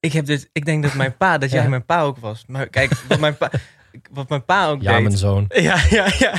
Ik, 0.00 0.12
heb 0.12 0.26
dit, 0.26 0.50
ik 0.52 0.64
denk 0.64 0.82
dat 0.82 0.94
mijn 0.94 1.16
pa, 1.16 1.38
dat 1.38 1.50
jij 1.56 1.68
mijn 1.68 1.84
pa 1.84 2.02
ook 2.02 2.18
was. 2.18 2.44
Maar 2.46 2.68
kijk, 2.68 2.92
wat 3.08 3.18
mijn 3.18 3.36
pa 3.36 3.50
wat 4.10 4.28
mijn 4.28 4.44
pa 4.44 4.68
ook 4.68 4.82
ja, 4.82 4.92
deed. 4.92 5.02
mijn 5.02 5.16
zoon. 5.16 5.44
Ja, 5.68 5.84
ja, 5.90 6.12
ja. 6.18 6.34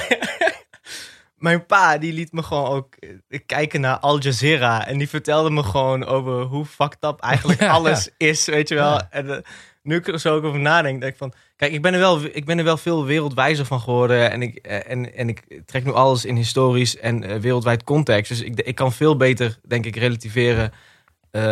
mijn 1.36 1.66
pa 1.66 1.98
die 1.98 2.14
liet 2.14 2.32
me 2.32 2.44
gewoon 2.44 2.68
ook 2.68 2.96
eh, 2.96 3.40
kijken 3.46 3.82
naar 3.82 4.00
Al 4.00 4.20
Jazeera. 4.20 4.88
En 4.88 4.98
die 4.98 5.10
vertelde 5.10 5.50
me 5.50 5.64
gewoon 5.64 6.06
over 6.06 6.42
hoe 6.42 6.66
fucked 6.66 7.04
up 7.04 7.20
eigenlijk 7.20 7.62
alles 7.62 8.10
is, 8.18 8.46
weet 8.46 8.70
je 8.70 8.76
wel. 8.76 9.02
En 9.10 9.26
uh, 9.26 9.38
nu 9.82 9.96
ik 9.96 10.08
er 10.08 10.20
zo 10.20 10.36
ook 10.36 10.44
over 10.44 10.60
nadenk, 10.60 11.00
denk 11.02 11.12
ik 11.12 11.18
van... 11.18 11.34
Kijk, 11.60 11.72
ik 11.72 11.82
ben 11.82 11.94
er 11.94 12.00
wel, 12.00 12.24
ik 12.24 12.46
ben 12.46 12.58
er 12.58 12.64
wel 12.64 12.78
veel 12.78 13.06
wereldwijzer 13.06 13.66
van 13.66 13.80
geworden. 13.80 14.32
En 14.32 14.42
ik, 14.42 14.56
eh, 14.56 14.92
en, 14.92 15.16
en 15.16 15.30
ik 15.30 15.62
trek 15.66 15.86
nu 15.86 15.92
alles 15.92 16.26
in 16.26 16.36
historisch 16.36 16.98
en 16.98 17.42
wereldwijd 17.42 17.84
context. 17.84 18.30
Dus 18.30 18.42
ik, 18.42 18.60
ik 18.60 18.76
kan 18.76 18.92
veel 18.94 19.18
beter, 19.18 19.60
denk 19.68 19.86
ik, 19.86 19.96
relativeren 19.96 20.72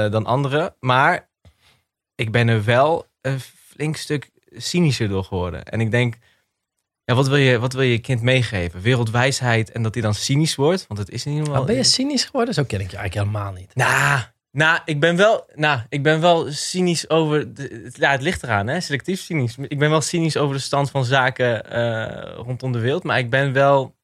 dan 0.10 0.26
anderen. 0.26 0.76
Maar 0.80 1.30
ik 2.16 2.32
ben 2.32 2.48
er 2.48 2.64
wel 2.64 3.08
een 3.22 3.40
flink 3.40 3.96
stuk 3.96 4.30
cynischer 4.52 5.08
door 5.08 5.24
geworden. 5.24 5.64
En 5.66 5.82
ik 5.82 5.92
denk, 5.92 6.18
ja, 7.04 7.16
wat, 7.16 7.28
wil 7.28 7.38
je, 7.38 7.60
wat 7.60 7.74
wil 7.74 7.82
je 7.82 8.00
kind 8.00 8.22
meegeven? 8.22 8.82
Wereldwijsheid 8.82 9.72
en 9.72 9.84
dat 9.84 9.94
hij 9.94 10.04
dan 10.04 10.14
cynisch 10.14 10.56
wordt? 10.56 10.88
Want 10.88 11.00
het 11.00 11.10
is 11.10 11.24
niet 11.24 11.38
helemaal... 11.38 11.64
ben 11.64 11.76
je 11.76 11.84
cynisch 11.84 12.26
geworden? 12.26 12.54
Zo 12.54 12.64
ken 12.64 12.80
ik 12.80 12.92
je 12.92 12.98
eigenlijk 12.98 13.28
helemaal 13.28 13.54
niet. 13.54 13.76
Nou, 13.76 14.22
nou, 14.58 14.80
ik 14.86 15.00
ben 15.00 15.16
wel, 15.16 15.50
nou, 15.56 15.80
ik 15.90 16.04
ben 16.04 16.22
wel 16.22 16.52
cynisch 16.52 17.10
over. 17.10 17.54
De, 17.54 17.92
ja, 17.94 18.12
het 18.12 18.22
ligt 18.22 18.44
eraan, 18.44 18.68
hè? 18.68 18.80
Selectief 18.80 19.20
cynisch. 19.20 19.58
Ik 19.58 19.80
ben 19.80 19.90
wel 19.90 20.02
cynisch 20.02 20.38
over 20.38 20.56
de 20.56 20.62
stand 20.62 20.92
van 20.92 21.06
zaken 21.06 21.78
uh, 21.78 22.36
rondom 22.36 22.72
de 22.72 22.80
wereld. 22.80 23.04
Maar 23.04 23.18
ik 23.18 23.30
ben 23.30 23.54
wel. 23.54 23.96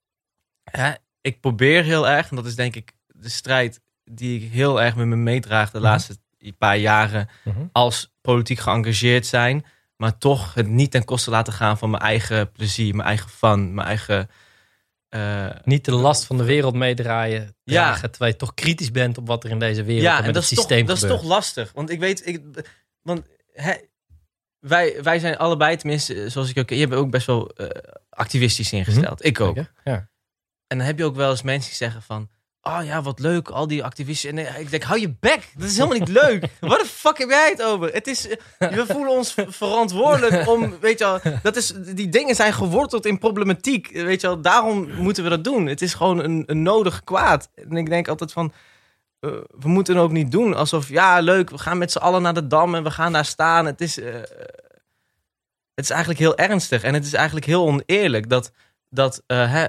Hè, 0.63 0.91
ik 1.21 1.39
probeer 1.39 1.83
heel 1.83 2.09
erg, 2.09 2.29
en 2.29 2.35
dat 2.35 2.45
is 2.45 2.55
denk 2.55 2.75
ik 2.75 2.93
de 3.07 3.29
strijd 3.29 3.81
die 4.03 4.41
ik 4.41 4.51
heel 4.51 4.81
erg 4.81 4.95
met 4.95 5.07
me 5.07 5.15
meedraag 5.15 5.71
de 5.71 5.77
mhm. 5.77 5.87
laatste 5.87 6.17
paar 6.57 6.77
jaren. 6.77 7.29
Mhm. 7.43 7.65
Als 7.71 8.13
politiek 8.21 8.59
geëngageerd 8.59 9.25
zijn 9.25 9.65
maar 9.97 10.17
toch 10.17 10.53
het 10.53 10.67
niet 10.67 10.91
ten 10.91 11.05
koste 11.05 11.29
laten 11.29 11.53
gaan 11.53 11.77
van 11.77 11.89
mijn 11.89 12.03
eigen 12.03 12.51
plezier, 12.51 12.95
mijn 12.95 13.07
eigen 13.07 13.29
fun, 13.29 13.73
mijn 13.73 13.87
eigen. 13.87 14.29
Uh, 15.15 15.49
niet 15.63 15.85
de 15.85 15.91
last 15.91 16.25
van 16.25 16.37
de 16.37 16.43
wereld 16.43 16.73
meedraaien, 16.73 17.55
dragen, 17.63 18.01
ja. 18.01 18.09
terwijl 18.09 18.31
je 18.31 18.37
toch 18.37 18.53
kritisch 18.53 18.91
bent 18.91 19.17
op 19.17 19.27
wat 19.27 19.43
er 19.43 19.49
in 19.49 19.59
deze 19.59 19.83
wereld 19.83 20.03
ja, 20.03 20.19
en 20.19 20.25
met 20.25 20.35
het 20.35 20.43
systeem 20.43 20.85
toch. 20.85 20.99
Dat 20.99 21.09
is 21.09 21.17
toch 21.17 21.23
lastig, 21.23 21.71
want 21.73 21.89
ik 21.89 21.99
weet, 21.99 22.27
ik, 22.27 22.41
want 23.01 23.21
wij, 24.59 25.03
wij 25.03 25.19
zijn 25.19 25.37
allebei, 25.37 25.77
tenminste, 25.77 26.29
zoals 26.29 26.49
ik 26.49 26.57
ook, 26.57 26.69
je 26.69 26.75
hebt 26.75 26.93
ook 26.93 27.09
best 27.09 27.27
wel 27.27 27.51
uh, 27.57 27.67
activistisch 28.09 28.71
ingesteld. 28.71 29.19
Mhm. 29.19 29.27
Ik 29.27 29.39
ook. 29.39 29.57
Ja. 29.83 30.09
En 30.67 30.77
dan 30.77 30.87
heb 30.87 30.97
je 30.97 31.05
ook 31.05 31.15
wel 31.15 31.29
eens 31.29 31.41
mensen 31.41 31.69
die 31.69 31.77
zeggen 31.77 32.01
van, 32.01 32.29
Oh 32.65 32.79
ja, 32.83 33.01
wat 33.01 33.19
leuk, 33.19 33.49
al 33.49 33.67
die 33.67 33.83
activisten. 33.83 34.37
En 34.37 34.59
ik 34.59 34.69
denk, 34.69 34.83
hou 34.83 34.99
je 34.99 35.15
bek, 35.19 35.51
dat 35.57 35.67
is 35.67 35.77
helemaal 35.77 35.97
niet 35.97 36.07
leuk. 36.07 36.45
Wat 36.59 36.79
de 36.79 36.85
fuck 36.85 37.17
heb 37.17 37.29
jij 37.29 37.49
het 37.49 37.63
over? 37.63 37.93
Het 37.93 38.07
is, 38.07 38.27
we 38.57 38.85
voelen 38.87 39.11
ons 39.11 39.35
verantwoordelijk 39.47 40.47
om, 40.47 40.79
weet 40.79 40.99
je 40.99 41.05
wel, 41.05 41.19
dat 41.41 41.55
is, 41.55 41.73
die 41.77 42.09
dingen 42.09 42.35
zijn 42.35 42.53
geworteld 42.53 43.05
in 43.05 43.17
problematiek. 43.17 43.91
Weet 43.91 44.21
je 44.21 44.27
wel, 44.27 44.41
daarom 44.41 44.93
moeten 44.95 45.23
we 45.23 45.29
dat 45.29 45.43
doen. 45.43 45.65
Het 45.65 45.81
is 45.81 45.93
gewoon 45.93 46.23
een, 46.23 46.43
een 46.45 46.61
nodig 46.61 47.03
kwaad. 47.03 47.49
En 47.55 47.77
ik 47.77 47.89
denk 47.89 48.07
altijd 48.07 48.31
van, 48.31 48.53
uh, 49.19 49.31
we 49.59 49.67
moeten 49.67 49.95
het 49.95 50.03
ook 50.03 50.11
niet 50.11 50.31
doen 50.31 50.55
alsof, 50.55 50.89
ja 50.89 51.19
leuk, 51.19 51.49
we 51.49 51.57
gaan 51.57 51.77
met 51.77 51.91
z'n 51.91 51.97
allen 51.97 52.21
naar 52.21 52.33
de 52.33 52.47
Dam 52.47 52.75
en 52.75 52.83
we 52.83 52.91
gaan 52.91 53.13
daar 53.13 53.25
staan. 53.25 53.65
Het 53.65 53.81
is, 53.81 53.97
uh, 53.97 54.13
het 55.73 55.83
is 55.83 55.89
eigenlijk 55.89 56.19
heel 56.19 56.37
ernstig 56.37 56.83
en 56.83 56.93
het 56.93 57.05
is 57.05 57.13
eigenlijk 57.13 57.45
heel 57.45 57.65
oneerlijk 57.65 58.29
dat, 58.29 58.51
dat 58.89 59.23
uh, 59.27 59.51
hè, 59.51 59.67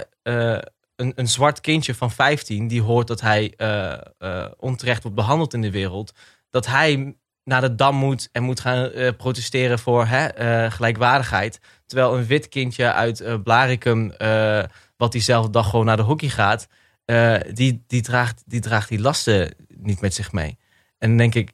een, 0.95 1.13
een 1.15 1.27
zwart 1.27 1.61
kindje 1.61 1.95
van 1.95 2.11
15 2.11 2.67
die 2.67 2.81
hoort 2.81 3.07
dat 3.07 3.21
hij 3.21 3.53
uh, 3.57 3.97
uh, 4.19 4.45
onterecht 4.57 5.01
wordt 5.01 5.17
behandeld 5.17 5.53
in 5.53 5.61
de 5.61 5.71
wereld, 5.71 6.13
dat 6.49 6.65
hij 6.65 7.15
naar 7.43 7.61
de 7.61 7.75
dam 7.75 7.95
moet 7.95 8.29
en 8.31 8.43
moet 8.43 8.59
gaan 8.59 8.91
uh, 8.93 9.09
protesteren 9.17 9.79
voor 9.79 10.05
hè, 10.05 10.71
gelijkwaardigheid. 10.71 11.59
Terwijl 11.85 12.17
een 12.17 12.25
wit 12.25 12.49
kindje 12.49 12.91
uit 12.91 13.43
Blaricum, 13.43 14.13
wat 14.97 15.11
diezelfde 15.11 15.51
dag 15.51 15.69
gewoon 15.69 15.85
naar 15.85 15.97
de 15.97 16.03
hockey 16.03 16.29
gaat, 16.29 16.67
die, 17.53 17.83
die, 17.87 18.01
draagt, 18.01 18.43
die 18.45 18.59
draagt 18.59 18.89
die 18.89 18.99
lasten 18.99 19.55
niet 19.67 20.01
met 20.01 20.13
zich 20.13 20.31
mee. 20.31 20.57
En 20.97 21.07
dan 21.07 21.17
denk 21.17 21.35
ik, 21.35 21.51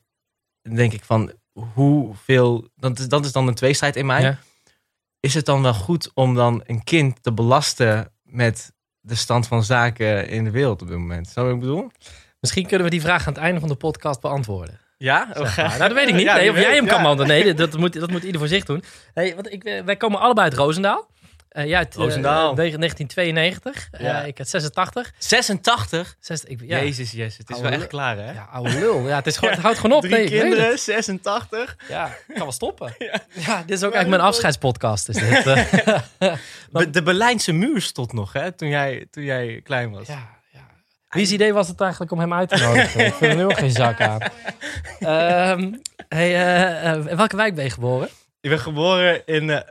denk 0.61 0.93
ik 0.93 1.03
van 1.03 1.31
hoeveel, 1.51 2.69
dat 2.75 2.99
is, 2.99 3.07
dat 3.07 3.25
is 3.25 3.31
dan 3.31 3.47
een 3.47 3.53
tweestrijd 3.53 3.95
in 3.95 4.05
mij. 4.05 4.37
Is 5.19 5.33
het 5.33 5.45
dan 5.45 5.61
wel 5.61 5.73
goed 5.73 6.11
om 6.13 6.35
dan 6.35 6.63
een 6.65 6.83
kind 6.83 7.23
te 7.23 7.33
belasten 7.33 8.13
met 8.23 8.73
de 9.01 9.15
stand 9.15 9.47
van 9.47 9.63
zaken 9.63 10.27
in 10.27 10.43
de 10.43 10.51
wereld 10.51 10.81
op 10.81 10.87
dit 10.87 10.97
moment. 10.97 11.27
Zou 11.27 11.53
ik 11.53 11.59
bedoel? 11.59 11.91
Misschien 12.39 12.67
kunnen 12.67 12.85
we 12.85 12.91
die 12.91 13.01
vraag 13.01 13.27
aan 13.27 13.33
het 13.33 13.41
einde 13.41 13.59
van 13.59 13.69
de 13.69 13.75
podcast 13.75 14.21
beantwoorden. 14.21 14.79
Ja? 14.97 15.27
Zeg 15.33 15.57
maar. 15.57 15.67
Nou, 15.67 15.79
dat 15.79 15.93
weet 15.93 16.07
ik 16.07 16.13
niet. 16.19 16.23
Ja, 16.23 16.35
nee, 16.35 16.49
of 16.49 16.59
jij 16.59 16.75
hem 16.75 16.85
kan 16.87 17.03
wandelen. 17.03 17.27
Nee, 17.27 17.53
dat 17.53 17.77
moet, 17.77 17.99
dat 17.99 18.11
moet 18.11 18.23
ieder 18.23 18.39
voor 18.39 18.49
zich 18.49 18.65
doen. 18.65 18.83
Hey, 19.13 19.35
want 19.35 19.53
ik, 19.53 19.81
wij 19.85 19.95
komen 19.95 20.19
allebei 20.19 20.49
uit 20.49 20.57
Roosendaal. 20.57 21.10
Eh 21.51 21.65
ja, 21.67 21.77
uit, 21.77 21.95
eh, 21.95 22.01
Roosendaal. 22.01 22.55
1992. 22.55 23.87
Eh, 23.91 24.01
Ja. 24.01 24.21
ik 24.23 24.37
had 24.37 24.47
86. 24.47 25.11
86? 25.17 26.15
60, 26.19 26.49
ik, 26.49 26.59
ja. 26.61 26.77
Jezus, 26.77 27.11
yes. 27.11 27.37
Het 27.37 27.49
is 27.49 27.55
Oude 27.55 27.69
wel 27.69 27.79
echt 27.79 27.87
klaar, 27.87 28.17
hè? 28.17 28.31
Ja, 28.31 28.47
oude 28.51 28.69
lul. 28.79 29.07
Ja, 29.07 29.15
het, 29.15 29.27
is 29.27 29.37
gewoon, 29.37 29.53
het 29.53 29.63
houdt 29.63 29.79
gewoon 29.79 29.95
op. 29.97 30.01
Drie 30.03 30.15
Nee, 30.15 30.27
kinderen, 30.27 30.69
het. 30.69 30.79
86. 30.79 31.75
Ja, 31.87 32.07
ik 32.07 32.33
kan 32.33 32.43
wel 32.43 32.51
stoppen. 32.51 32.95
Ja, 33.33 33.57
dit 33.65 33.77
is 33.77 33.83
ook 33.83 33.93
eigenlijk 33.93 34.07
mijn 34.09 34.21
afscheidspodcast. 34.21 35.09
Is 35.09 35.15
dit. 35.15 35.43
De 36.93 37.03
Berlijnse 37.03 37.51
muur 37.51 37.81
stond 37.81 38.13
nog, 38.13 38.33
hè? 38.33 38.51
Toen 38.51 38.69
jij, 38.69 39.07
toen 39.11 39.23
jij 39.23 39.61
klein 39.63 39.91
was. 39.91 40.07
ja, 40.07 40.29
ja. 40.51 40.59
Wie's 41.09 41.31
idee 41.31 41.53
was 41.53 41.67
het 41.67 41.81
eigenlijk 41.81 42.11
om 42.11 42.19
hem 42.19 42.33
uit 42.33 42.49
te 42.49 42.57
nodigen? 42.57 43.05
ik 43.05 43.13
vind 43.13 43.31
er 43.31 43.37
nu 43.37 43.43
ook 43.45 43.57
geen 43.57 43.71
zak 43.71 44.01
aan. 44.01 44.19
Ehm, 44.99 45.73
hey, 46.07 46.31
in 47.09 47.15
welke 47.15 47.35
wijk 47.35 47.55
ben 47.55 47.63
je 47.63 47.69
geboren? 47.69 48.09
Ik 48.41 48.49
ben 48.49 48.59
geboren 48.59 49.25
in... 49.25 49.63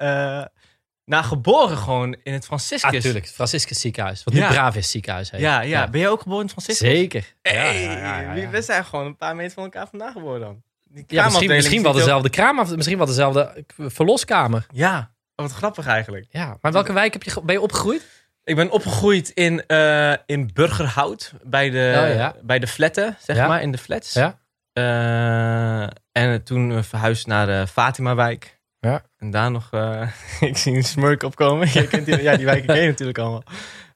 nou, 1.11 1.25
geboren 1.25 1.76
gewoon 1.76 2.17
in 2.23 2.33
het 2.33 2.45
Franciscus. 2.45 2.85
Ah, 2.85 2.93
natuurlijk. 2.93 3.25
Het 3.25 3.35
Franciscus 3.35 3.81
ziekenhuis. 3.81 4.25
Wat 4.25 4.35
nu 4.35 4.40
Ja. 4.40 4.49
Bravis 4.49 4.90
ziekenhuis 4.90 5.31
heet. 5.31 5.40
Ja, 5.40 5.61
ja, 5.61 5.88
Ben 5.88 6.00
je 6.00 6.09
ook 6.09 6.21
geboren 6.21 6.40
in 6.47 6.50
het 6.55 6.62
Franciscus? 6.62 6.88
Zeker. 6.99 7.35
Hey, 7.43 7.83
ja. 7.83 8.50
We 8.50 8.62
zijn 8.62 8.85
gewoon 8.85 9.07
een 9.07 9.17
paar 9.17 9.37
meter 9.37 9.52
van 9.52 9.62
elkaar 9.64 9.88
vandaan 9.88 10.12
geboren 10.12 10.40
dan. 10.40 10.62
Die 10.85 11.05
Ja, 11.07 11.25
misschien, 11.25 11.83
wel 11.83 11.93
dezelfde 11.93 12.31
kraam, 12.31 12.59
of 12.59 12.76
misschien 12.76 12.97
wel 12.97 13.07
dezelfde 13.07 13.64
verloskamer. 13.76 14.67
Ja, 14.73 14.99
oh, 15.37 15.47
wat 15.47 15.52
grappig 15.52 15.87
eigenlijk. 15.87 16.26
Ja, 16.31 16.57
maar 16.61 16.73
welke 16.73 16.93
wijk 16.93 17.12
heb 17.12 17.23
je, 17.23 17.40
ben 17.43 17.55
je 17.55 17.61
opgegroeid? 17.61 18.02
Ik 18.45 18.57
ben 18.57 18.71
opgegroeid 18.71 19.29
in, 19.29 19.67
eh, 19.67 20.12
in 20.26 20.50
Burgerhout, 20.52 21.33
bij 21.43 21.71
de, 21.71 22.12
Oh, 22.19 22.43
bij 22.43 22.59
de 22.59 22.67
flatten, 22.67 23.17
zeg 23.21 23.37
maar, 23.37 23.62
in 23.62 23.73
de 23.73 23.79
flats. 23.79 24.12
Ja. 24.12 24.38
Eh, 24.73 25.88
en 26.12 26.43
toen 26.45 26.85
verhuisd 26.85 27.26
naar 27.26 27.47
de 27.47 27.67
Fatima-wijk. 27.67 28.60
Ja. 28.80 29.02
En 29.16 29.30
daar 29.30 29.50
nog, 29.50 29.68
eh, 29.72 30.10
ik 30.40 30.56
zie 30.56 30.76
een 30.76 30.82
smurk 30.84 31.22
opkomen. 31.22 31.68
Je 31.72 31.87
kent 31.88 32.06
die, 32.06 32.22
ja, 32.22 32.37
die 32.37 32.44
wijken 32.46 32.66
ken 32.66 32.80
je 32.82 32.88
natuurlijk 32.94 33.18
allemaal. 33.18 33.42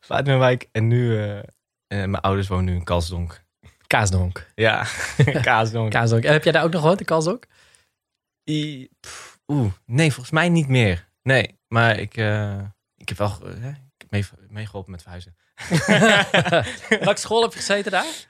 Fatima-wijk. 0.00 0.68
En 0.72 0.88
nu, 0.88 1.18
eh, 1.18 1.38
eh, 1.38 1.44
mijn 1.86 2.20
ouders 2.20 2.48
wonen 2.48 2.64
nu 2.64 2.74
in 2.74 2.84
Kalsdonk. 2.84 3.42
Kaasdonk. 3.86 4.46
Ja, 4.54 4.86
Kaasdonk. 5.42 5.90
Kaasdonk. 5.90 6.24
En 6.24 6.32
heb 6.32 6.44
jij 6.44 6.52
daar 6.52 6.64
ook 6.64 6.72
nog 6.72 6.80
gewoond 6.80 7.00
in? 7.00 7.48
I- 8.50 8.88
pff, 9.00 9.38
Oeh, 9.46 9.72
nee, 9.86 10.10
volgens 10.10 10.30
mij 10.30 10.48
niet 10.48 10.68
meer. 10.68 11.08
Nee, 11.22 11.58
maar 11.68 11.98
ik, 11.98 12.16
ik 12.96 13.08
heb 13.08 13.18
wel 13.18 13.38
ik 13.48 13.62
heb 13.98 14.10
mee, 14.10 14.24
meegeholpen 14.48 14.90
met 14.90 15.02
verhuizen. 15.02 15.36
welke 17.04 17.20
school 17.20 17.42
heb 17.42 17.52
je 17.52 17.58
gezeten 17.58 17.90
daar? 17.92 18.26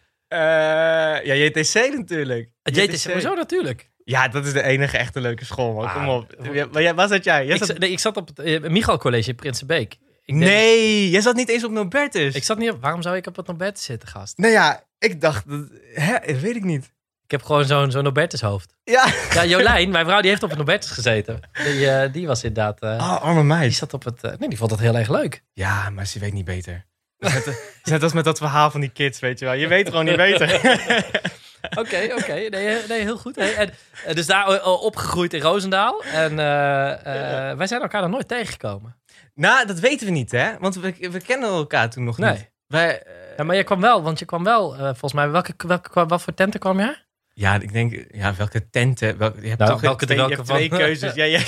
Ja, 1.24 1.34
JTC 1.34 1.74
natuurlijk. 1.74 2.50
Het 2.62 2.76
JTC. 2.76 2.96
Sowieso 2.96 3.34
natuurlijk. 3.34 3.90
Ja, 4.04 4.28
dat 4.28 4.46
is 4.46 4.52
de 4.52 4.62
enige 4.62 4.98
echte 4.98 5.20
leuke 5.20 5.44
school, 5.44 5.72
man. 5.72 5.92
Kom 5.92 6.02
Ah, 6.02 6.14
op. 6.14 6.34
Ja, 6.52 6.66
Maar 6.72 6.82
jij, 6.82 6.94
waar 6.94 7.08
zat 7.08 7.24
jij? 7.24 7.44
jij 7.44 7.52
Ik, 7.52 7.58
zat... 7.58 7.68
zat- 7.68 7.78
nee, 7.78 7.90
ik 7.90 7.98
zat 7.98 8.16
op 8.16 8.26
het 8.34 8.46
uh, 8.46 8.60
Michal 8.70 8.98
College 8.98 9.28
in 9.30 9.34
Prinsenbeek. 9.36 9.92
Ik 10.24 10.34
denk- 10.38 10.50
Nee, 10.50 11.10
jij 11.10 11.20
zat 11.20 11.34
niet 11.34 11.48
eens 11.48 11.64
op 11.64 11.70
Nobertus. 11.70 12.34
Ik 12.34 12.44
zat 12.44 12.58
niet 12.58 12.70
op... 12.70 12.80
Waarom 12.80 13.02
zou 13.02 13.16
ik 13.16 13.26
op 13.26 13.36
het 13.36 13.46
Nobertus 13.46 13.84
zitten, 13.84 14.08
gast? 14.08 14.38
Nou 14.38 14.52
ja, 14.52 14.82
ik 14.98 15.20
dacht... 15.20 15.48
Dat... 15.48 15.68
Hè, 15.94 16.12
dat 16.32 16.40
weet 16.40 16.56
ik 16.56 16.64
niet. 16.64 16.84
Ik 17.24 17.30
heb 17.30 17.42
gewoon 17.42 17.64
zo'n 17.64 17.90
zo'n 17.90 18.02
Nobertus 18.02 18.40
hoofd. 18.40 18.74
Ja. 18.84 19.06
Ja, 19.32 19.44
Jolijn, 19.44 19.90
mijn 19.90 20.04
vrouw, 20.06 20.20
die 20.20 20.30
heeft 20.30 20.42
op 20.42 20.48
het 20.48 20.58
Nobertus 20.58 20.90
gezeten. 20.90 21.40
Die, 21.64 21.90
eh, 21.90 22.12
die 22.12 22.26
was 22.26 22.44
inderdaad... 22.44 22.80
eh, 22.80 22.90
Oh, 22.90 23.22
arme 23.22 23.34
die 23.34 23.44
meid. 23.44 23.74
zat 23.74 23.94
op 23.94 24.04
het... 24.04 24.22
nee, 24.22 24.48
die 24.48 24.58
vond 24.58 24.70
dat 24.70 24.78
heel 24.78 24.96
erg 24.96 25.08
leuk. 25.08 25.42
Ja, 25.52 25.90
maar 25.90 26.06
ze 26.06 26.18
weet 26.18 26.32
niet 26.32 26.44
beter. 26.44 26.84
Dat 27.18 27.60
net 27.84 28.02
als 28.02 28.12
met 28.12 28.24
dat 28.24 28.38
verhaal 28.38 28.70
van 28.70 28.80
die 28.80 28.90
kids, 28.90 29.20
weet 29.20 29.38
je 29.38 29.44
wel. 29.44 29.54
Je 29.54 29.66
weet 29.68 29.88
gewoon 29.88 30.04
niet 30.04 30.16
beter. 30.16 30.60
Oké, 31.80 32.08
oké. 32.18 32.32
Nee, 32.34 32.78
nee, 32.88 33.00
heel 33.00 33.16
goed. 33.16 33.36
Hey, 33.36 33.54
en, 33.56 33.70
eh, 34.06 34.14
dus 34.14 34.26
daar 34.26 34.48
eh, 34.48 34.82
opgegroeid 34.82 35.34
in 35.34 35.40
Roosendaal. 35.40 36.02
En 36.04 36.30
eh, 36.30 37.56
wij 37.56 37.66
zijn 37.66 37.80
elkaar 37.82 38.02
nog 38.02 38.10
nooit 38.10 38.28
tegengekomen. 38.28 38.96
nou, 39.34 39.66
dat 39.66 39.78
weten 39.78 40.06
we 40.06 40.12
niet, 40.12 40.32
hè. 40.32 40.50
Want 40.58 40.74
we, 40.74 40.94
we 41.10 41.20
kennen 41.20 41.48
elkaar 41.48 41.90
toen 41.90 42.04
nog 42.04 42.18
Nee. 42.18 42.30
niet. 42.30 42.50
Wij, 42.66 43.02
Ja, 43.36 43.44
maar 43.44 43.56
je 43.56 43.64
kwam 43.64 43.80
wel, 43.80 44.02
want 44.02 44.18
je 44.18 44.24
kwam 44.24 44.44
wel, 44.44 44.74
volgens 44.74 45.12
mij, 45.12 45.30
welke, 45.30 45.54
welke, 45.66 46.06
wat 46.06 46.22
voor 46.22 46.34
tenten 46.34 46.60
kwam 46.60 46.80
je? 46.80 46.96
Ja, 47.36 47.54
ik 47.54 47.72
denk, 47.72 48.04
ja, 48.12 48.34
welke 48.34 48.70
tenten? 48.70 49.18
Welke, 49.18 49.40
je 49.40 49.46
hebt 49.48 49.58
Nou, 49.58 49.70
toch 49.72 49.80
welke 49.80 50.04
twee, 50.06 50.18
je 50.18 50.34
hebt 50.34 50.44
twee 50.46 50.68
keuzes. 50.68 51.14
Ja, 51.20 51.24
ja, 51.24 51.40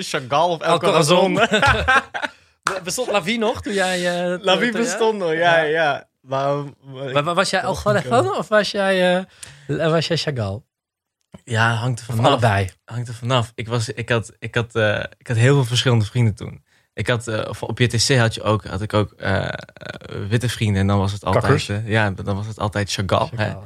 Chagall 0.00 0.50
of 0.50 0.60
El 0.60 0.70
El 0.72 0.78
Corazon. 0.78 1.34
Corazon. 1.34 2.02
Bestond 2.84 3.10
Lavie 3.16 3.38
nog 3.38 3.62
toen 3.62 3.72
jij... 3.72 3.98
La 4.40 4.56
Vie 4.58 4.70
toen- 4.70 4.80
bestond 4.80 5.18
nog, 5.18 5.32
ja, 5.32 5.56
Ja. 5.56 5.62
ja. 5.62 6.08
Maar, 6.24 6.64
Maar, 7.12 7.24
maar 7.24 7.34
was 7.34 7.50
jij 7.50 7.60
El 7.60 7.76
Corazon 7.82 8.36
of 8.36 8.48
was 8.48 8.70
jij, 8.70 9.26
eh, 9.66 9.90
was 9.90 10.06
jij 10.06 10.16
Chagall? 10.16 10.62
ja, 11.44 11.74
hangt 11.74 12.00
er 12.00 12.04
vanaf. 12.04 12.26
allebei? 12.26 12.70
Hangt 12.84 13.08
er 13.08 13.14
vanaf. 13.14 13.52
Ik, 13.54 13.68
was, 13.68 13.88
ik, 13.88 14.08
had, 14.08 14.32
ik, 14.38 14.54
had, 14.54 14.74
eh, 14.74 15.04
ik 15.18 15.26
had 15.26 15.36
heel 15.36 15.54
veel 15.54 15.64
verschillende 15.64 16.04
vrienden 16.04 16.34
toen. 16.34 16.64
Ik 16.94 17.06
had, 17.06 17.48
op 17.60 17.78
JTC 17.78 18.16
had, 18.16 18.34
je 18.34 18.42
ook, 18.42 18.64
had 18.64 18.82
ik 18.82 18.94
ook 18.94 19.14
witte 20.28 20.48
vrienden. 20.48 20.80
En 20.80 20.86
dan 20.86 20.98
was 20.98 21.12
het 21.12 21.24
altijd, 21.24 21.70
ja, 21.84 22.10
dan 22.10 22.36
was 22.36 22.46
het 22.46 22.58
altijd 22.58 22.92
Chagall. 22.92 23.28
ja. 23.36 23.60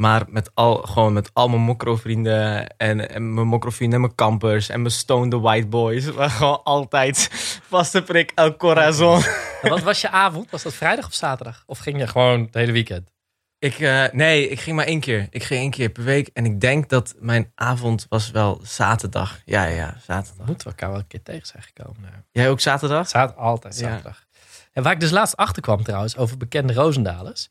Maar 0.00 0.24
met 0.28 0.50
al, 0.54 0.74
gewoon 0.76 1.12
met 1.12 1.30
al 1.32 1.48
mijn 1.48 1.60
mokro-vrienden 1.62 2.66
en, 2.76 3.08
en 3.10 3.34
mijn 3.34 3.46
mokro-vrienden 3.46 3.94
en 3.98 4.04
mijn 4.04 4.14
campers 4.14 4.68
en 4.68 4.80
mijn 4.80 4.92
stoned 4.92 5.32
white 5.40 5.66
boys. 5.66 6.06
gewoon 6.06 6.62
altijd 6.64 7.28
vaste 7.68 8.02
prik 8.02 8.32
El 8.34 8.56
Corazon. 8.56 9.22
En 9.62 9.70
wat 9.74 9.82
was 9.82 10.00
je 10.00 10.10
avond? 10.10 10.50
Was 10.50 10.62
dat 10.62 10.74
vrijdag 10.74 11.06
of 11.06 11.14
zaterdag? 11.14 11.62
Of 11.66 11.78
ging 11.78 11.98
je 11.98 12.06
gewoon 12.06 12.40
het 12.40 12.54
hele 12.54 12.72
weekend? 12.72 13.10
Ik, 13.58 13.78
eh, 13.78 14.04
nee, 14.12 14.48
ik 14.48 14.60
ging 14.60 14.76
maar 14.76 14.86
één 14.86 15.00
keer. 15.00 15.26
Ik 15.30 15.42
ging 15.42 15.60
één 15.60 15.70
keer 15.70 15.88
per 15.88 16.04
week. 16.04 16.30
En 16.32 16.44
ik 16.44 16.60
denk 16.60 16.88
dat 16.88 17.14
mijn 17.18 17.52
avond 17.54 18.06
was 18.08 18.30
wel 18.30 18.60
zaterdag. 18.62 19.40
Ja, 19.44 19.64
ja, 19.64 19.74
ja, 19.76 19.96
zaterdag. 20.06 20.46
Moeten 20.46 20.66
we 20.66 20.72
elkaar 20.72 20.90
wel 20.90 20.98
een 20.98 21.06
keer 21.06 21.22
tegen 21.22 21.46
zijn 21.46 21.62
gekomen. 21.62 22.00
Nou, 22.02 22.14
Jij 22.30 22.50
ook 22.50 22.60
zaterdag? 22.60 23.08
Zaterdag, 23.08 23.44
altijd 23.44 23.78
Ja. 23.78 23.88
zaterdag. 23.88 24.24
En 24.72 24.82
waar 24.82 24.92
ik 24.92 25.00
dus 25.00 25.10
laatst 25.10 25.36
achter 25.36 25.62
kwam 25.62 25.82
trouwens, 25.82 26.16
over 26.16 26.36
bekende 26.36 26.72
Roosendalers. 26.72 27.50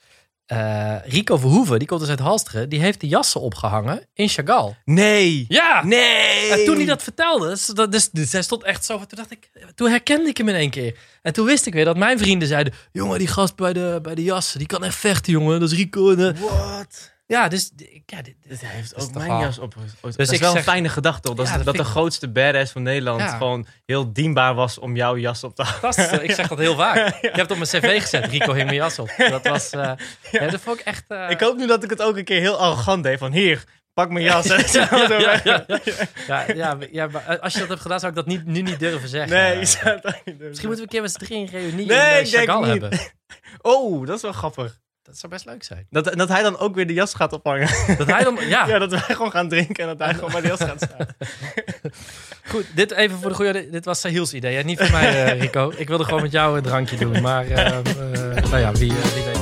Eh, 0.49 0.95
Rico 1.05 1.37
Verhoeven, 1.37 1.79
die 1.79 1.87
komt 1.87 1.99
dus 1.99 2.09
uit 2.09 2.19
Halsteren, 2.19 2.69
die 2.69 2.79
heeft 2.79 3.01
de 3.01 3.07
jassen 3.07 3.41
opgehangen 3.41 4.05
in 4.13 4.29
Chagall. 4.29 4.75
Nee! 4.85 5.45
Ja! 5.47 5.83
Nee! 5.83 6.49
En 6.51 6.65
toen 6.65 6.75
hij 6.75 6.85
dat 6.85 7.03
vertelde, 7.03 7.49
dus, 7.49 7.65
dat- 7.65 7.91
dus, 7.91 8.09
dus 8.09 8.31
hij 8.31 8.41
stond 8.41 8.63
echt 8.63 8.85
zo. 8.85 8.97
Toen 8.97 9.07
dacht 9.17 9.31
ik, 9.31 9.49
toen 9.75 9.89
herkende 9.89 10.29
ik 10.29 10.37
hem 10.37 10.49
in 10.49 10.55
één 10.55 10.69
keer. 10.69 10.97
En 11.21 11.33
toen 11.33 11.45
wist 11.45 11.65
ik 11.65 11.73
weer 11.73 11.85
dat 11.85 11.97
mijn 11.97 12.17
vrienden 12.19 12.47
zeiden: 12.47 12.73
jongen, 12.91 13.17
die 13.19 13.27
gast 13.27 13.55
bij 13.55 13.73
de, 13.73 13.99
bij 14.01 14.15
de 14.15 14.23
jassen, 14.23 14.57
die 14.59 14.67
kan 14.67 14.83
echt 14.83 14.95
vechten, 14.95 15.31
jongen. 15.33 15.59
Dat 15.59 15.71
is 15.71 15.77
Rico. 15.77 16.15
What? 16.15 17.11
Ja, 17.29 17.47
dus 17.47 17.71
ja, 18.05 18.21
dit, 18.21 18.35
heeft 18.47 18.89
Dat 18.89 18.99
is 19.01 19.05
ook 19.07 19.13
mijn 19.13 19.27
wel- 19.27 19.39
jas 19.41 19.59
op. 19.59 19.73
dat 20.01 20.15
Dus 20.15 20.15
is 20.15 20.29
ik 20.29 20.39
wel 20.39 20.49
zeg- 20.51 20.59
een 20.59 20.71
fijne 20.71 20.89
gedachte. 20.89 21.21
toch? 21.21 21.35
Dat, 21.35 21.45
Ja, 21.45 21.51
is- 21.51 21.57
dat 21.57 21.65
dat 21.65 21.75
de 21.75 21.81
ik- 21.81 21.87
grootste 21.95 22.29
badass 22.29 22.71
van 22.71 22.83
Nederland 22.83 23.19
Ja. 23.19 23.37
gewoon 23.37 23.65
heel 23.85 24.13
dienbaar 24.13 24.53
was 24.55 24.77
om 24.77 24.95
jouw 24.95 25.17
jas 25.17 25.43
op 25.43 25.55
te 25.55 25.63
houden. 25.81 26.23
Ik 26.23 26.31
zeg 26.31 26.47
dat 26.47 26.57
heel 26.57 26.75
vaak. 26.75 26.97
Ik 27.15 27.21
heb 27.21 27.35
het 27.35 27.51
op 27.51 27.57
mijn 27.57 27.69
cv 27.69 28.01
gezet. 28.01 28.25
Rico 28.25 28.53
hing 28.53 28.65
mijn 28.65 28.77
jas 28.77 28.99
op. 28.99 29.09
Dat 29.17 29.47
was. 29.47 29.69
ja. 29.69 29.97
dat 30.31 30.59
vond 30.61 30.79
ik 30.79 30.85
echt. 30.85 31.03
eh, 31.07 31.29
Ik 31.29 31.39
hoop 31.39 31.57
nu 31.57 31.67
dat 31.67 31.83
ik 31.83 31.89
het 31.89 32.01
ook 32.01 32.17
een 32.17 32.23
keer 32.23 32.39
heel 32.39 32.57
arrogant 32.59 33.03
deed. 33.03 33.17
Van 33.19 33.31
hier, 33.31 33.63
pak 33.93 34.09
mijn 34.09 34.25
jas. 34.31 34.47
ja, 36.91 37.07
maar 37.07 37.39
als 37.39 37.53
je 37.53 37.59
dat 37.59 37.67
hebt 37.69 37.81
gedaan, 37.81 37.99
zou 37.99 38.11
ik 38.11 38.17
dat 38.17 38.25
niet, 38.25 38.45
nu 38.45 38.61
niet 38.61 38.79
durven 38.79 39.09
zeggen. 39.09 39.31
Nee, 39.37 39.53
Eh, 39.53 39.59
je 39.59 39.65
zou 39.65 39.99
het 40.01 40.21
niet. 40.25 40.39
Misschien 40.39 40.67
moeten 40.67 40.71
we 40.75 40.81
een 40.81 40.87
keer 40.87 41.01
met 41.01 41.11
z'n 41.11 41.17
drieën 41.19 41.41
een 41.41 41.47
reunie 41.49 41.85
Nee, 41.85 42.23
in 42.23 42.29
denk 42.31 42.47
Chagall 42.49 42.67
hebben. 42.69 42.99
Oh, 43.61 44.07
dat 44.07 44.15
is 44.15 44.21
wel 44.21 44.31
grappig. 44.31 44.79
Dat 45.09 45.17
zou 45.17 45.33
best 45.33 45.45
leuk 45.45 45.63
zijn. 45.63 45.87
Dat, 45.89 46.13
dat 46.17 46.29
hij 46.29 46.41
dan 46.41 46.57
ook 46.57 46.75
weer 46.75 46.87
de 46.87 46.93
jas 46.93 47.13
gaat 47.13 47.33
ophangen. 47.33 47.97
Dat 47.97 48.07
hij 48.07 48.23
dan, 48.23 48.37
ja, 48.39 48.67
Ja, 48.71 48.79
dat 48.79 48.91
wij 48.91 48.99
gewoon 48.99 49.31
gaan 49.31 49.49
drinken 49.49 49.83
en 49.83 49.97
dat 49.97 50.07
hij 50.07 50.13
gewoon 50.13 50.31
bij 50.31 50.41
de 50.41 50.47
jas 50.47 50.59
gaat 50.59 50.81
staan. 50.81 51.07
goed. 52.51 52.65
Dit 52.75 52.91
even 52.91 53.17
voor 53.17 53.29
de 53.29 53.35
goede. 53.35 53.69
Dit 53.69 53.85
was 53.85 53.99
Sahiels 53.99 54.33
idee, 54.33 54.55
hè? 54.55 54.63
niet 54.63 54.79
van 54.79 54.91
mij, 54.91 55.25
eh, 55.25 55.39
Rico. 55.41 55.73
Ik 55.75 55.87
wilde 55.87 56.03
gewoon 56.03 56.21
met 56.21 56.31
jou 56.31 56.57
een 56.57 56.63
drankje 56.63 56.97
doen, 56.97 57.21
maar 57.21 57.45
eh, 57.45 57.77
eh, 57.77 57.83
nou 58.43 58.57
ja, 58.57 58.71
wie, 58.71 58.93
wie 58.93 59.23
weet. 59.23 59.37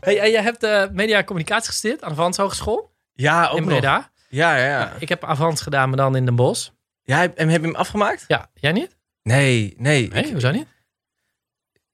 Hey, 0.00 0.20
en 0.20 0.30
jij 0.30 0.42
hebt 0.42 0.62
eh 0.62 0.82
media 0.92 1.18
en 1.18 1.24
communicatie 1.24 1.70
gestudeerd 1.70 2.02
aan 2.02 2.08
de 2.08 2.14
Vans 2.14 2.36
Hogeschool 2.36 2.90
Ja, 3.12 3.46
ook 3.48 3.56
in 3.56 3.62
nog. 3.62 3.72
Breda. 3.72 4.10
Ja, 4.28 4.56
ja, 4.56 4.66
ja. 4.66 4.92
Ik 4.98 5.08
heb 5.08 5.24
Avans 5.24 5.60
gedaan, 5.62 5.88
maar 5.88 5.98
dan 5.98 6.16
in 6.16 6.24
Den 6.24 6.36
Bosch. 6.36 6.68
Ja, 7.02 7.18
heb, 7.18 7.36
en 7.36 7.48
heb 7.48 7.60
je 7.60 7.66
hem 7.66 7.76
afgemaakt? 7.76 8.24
Ja, 8.28 8.50
jij 8.54 8.72
niet? 8.72 8.96
Nee, 9.24 9.74
nee. 9.78 10.08
Nee, 10.08 10.32
hoezo 10.32 10.50
niet? 10.50 10.66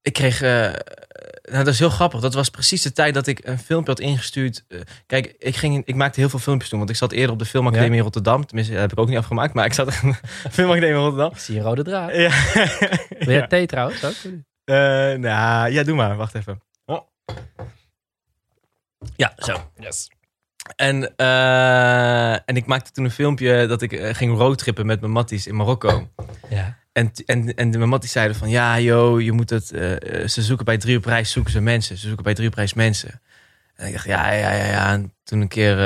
ik 0.03 0.13
kreeg... 0.13 0.43
eh, 0.43 0.73
nou, 1.43 1.65
dat 1.65 1.67
is 1.67 1.79
heel 1.79 1.91
grappig. 1.91 2.21
Dat 2.21 2.35
was 2.35 2.49
precies 2.49 2.83
de 2.83 2.93
tijd 2.93 3.15
dat 3.15 3.27
ik 3.27 3.41
een 3.47 3.59
filmpje 3.59 3.91
had 3.93 4.01
ingestuurd. 4.01 4.65
Eh, 4.69 4.81
kijk, 5.07 5.35
ik, 5.39 5.57
ging, 5.57 5.83
ik 5.87 5.95
maakte 5.95 6.21
heel 6.21 6.29
veel 6.29 6.39
filmpjes 6.39 6.69
toen. 6.71 6.79
Want 6.79 6.91
ik 6.91 6.97
zat 6.97 7.13
eerder 7.13 7.33
op 7.33 7.39
de 7.39 7.45
Filmacademie 7.45 7.97
in 7.97 8.03
Rotterdam. 8.03 8.47
Tenminste, 8.47 8.73
dat 8.73 8.83
heb 8.83 8.93
ik 8.93 8.99
ook 8.99 9.09
niet 9.09 9.17
afgemaakt. 9.19 9.55
Maar 9.55 9.65
ik 9.65 9.73
zat 9.73 9.89
in 10.03 10.09
de 10.43 10.51
Filmacademie 10.51 10.95
in 10.95 11.01
Rotterdam. 11.01 11.31
Ik 11.31 11.39
zie 11.39 11.57
een 11.57 11.63
rode 11.63 11.83
draad. 11.83 12.15
Ja. 12.15 12.31
Wil 13.27 13.35
jij 13.35 13.47
thee 13.47 13.67
trouwens 13.67 14.05
ook? 14.05 14.15
Eh, 14.65 14.75
nou, 15.19 15.71
ja, 15.71 15.83
doe 15.83 15.97
maar. 15.97 16.17
Wacht 16.17 16.35
even. 16.35 16.63
Oh. 16.85 17.01
Ja, 19.17 19.33
zo. 19.37 19.71
Yes. 19.79 20.09
En, 20.77 21.17
en 22.45 22.57
ik 22.57 22.67
maakte 22.67 22.91
toen 22.91 23.05
een 23.05 23.11
filmpje 23.11 23.67
dat 23.67 23.83
ik 23.83 24.17
ging 24.17 24.37
roadtrippen 24.37 24.87
met 24.87 25.01
mijn 25.01 25.13
matties 25.13 25.47
in 25.47 25.57
Marokko. 25.57 26.09
Ja. 26.49 26.79
En, 26.93 27.13
en, 27.27 27.55
en 27.55 27.89
mijn 27.89 28.03
zeiden 28.03 28.37
van, 28.37 28.51
ja 28.51 28.81
joh, 28.81 29.21
je 29.21 29.33
moet 29.33 29.51
het, 29.51 29.67
ze 30.27 30.43
zoeken 30.43 30.65
bij 30.65 30.79
drie 30.79 30.97
op 30.97 31.05
reis, 31.05 31.31
zoeken 31.31 31.53
ze 31.53 31.61
mensen. 31.61 31.97
Ze 31.97 32.07
zoeken 32.07 32.25
bij 32.25 32.35
drie 32.35 32.49
op 32.49 32.55
reis 32.55 32.75
mensen. 32.75 33.21
En 33.75 33.87
ik 33.87 33.93
dacht, 33.93 34.05
ja, 34.05 34.33
ja, 34.33 34.53
ja, 34.53 34.65
ja. 34.67 34.93
En 34.93 35.15
toen 35.25 35.41
een 35.41 35.49
keer 35.49 35.77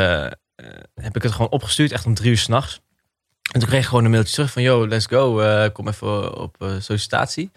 heb 0.95 1.17
ik 1.17 1.23
het 1.23 1.33
gewoon 1.33 1.51
opgestuurd, 1.51 1.93
echt 1.93 2.07
om 2.07 2.15
drie 2.15 2.31
uur 2.31 2.39
s'nachts. 2.39 2.81
En 3.53 3.61
toen 3.61 3.69
kreeg 3.69 3.83
ik 3.83 3.89
gewoon 3.89 4.05
een 4.05 4.11
mailtje 4.11 4.35
terug 4.35 4.53
van, 4.53 4.63
yo, 4.63 4.89
let's 4.89 5.07
go, 5.07 5.71
kom 5.73 5.89
even 5.89 6.39
op 6.39 6.75
sollicitatie. 6.79 7.51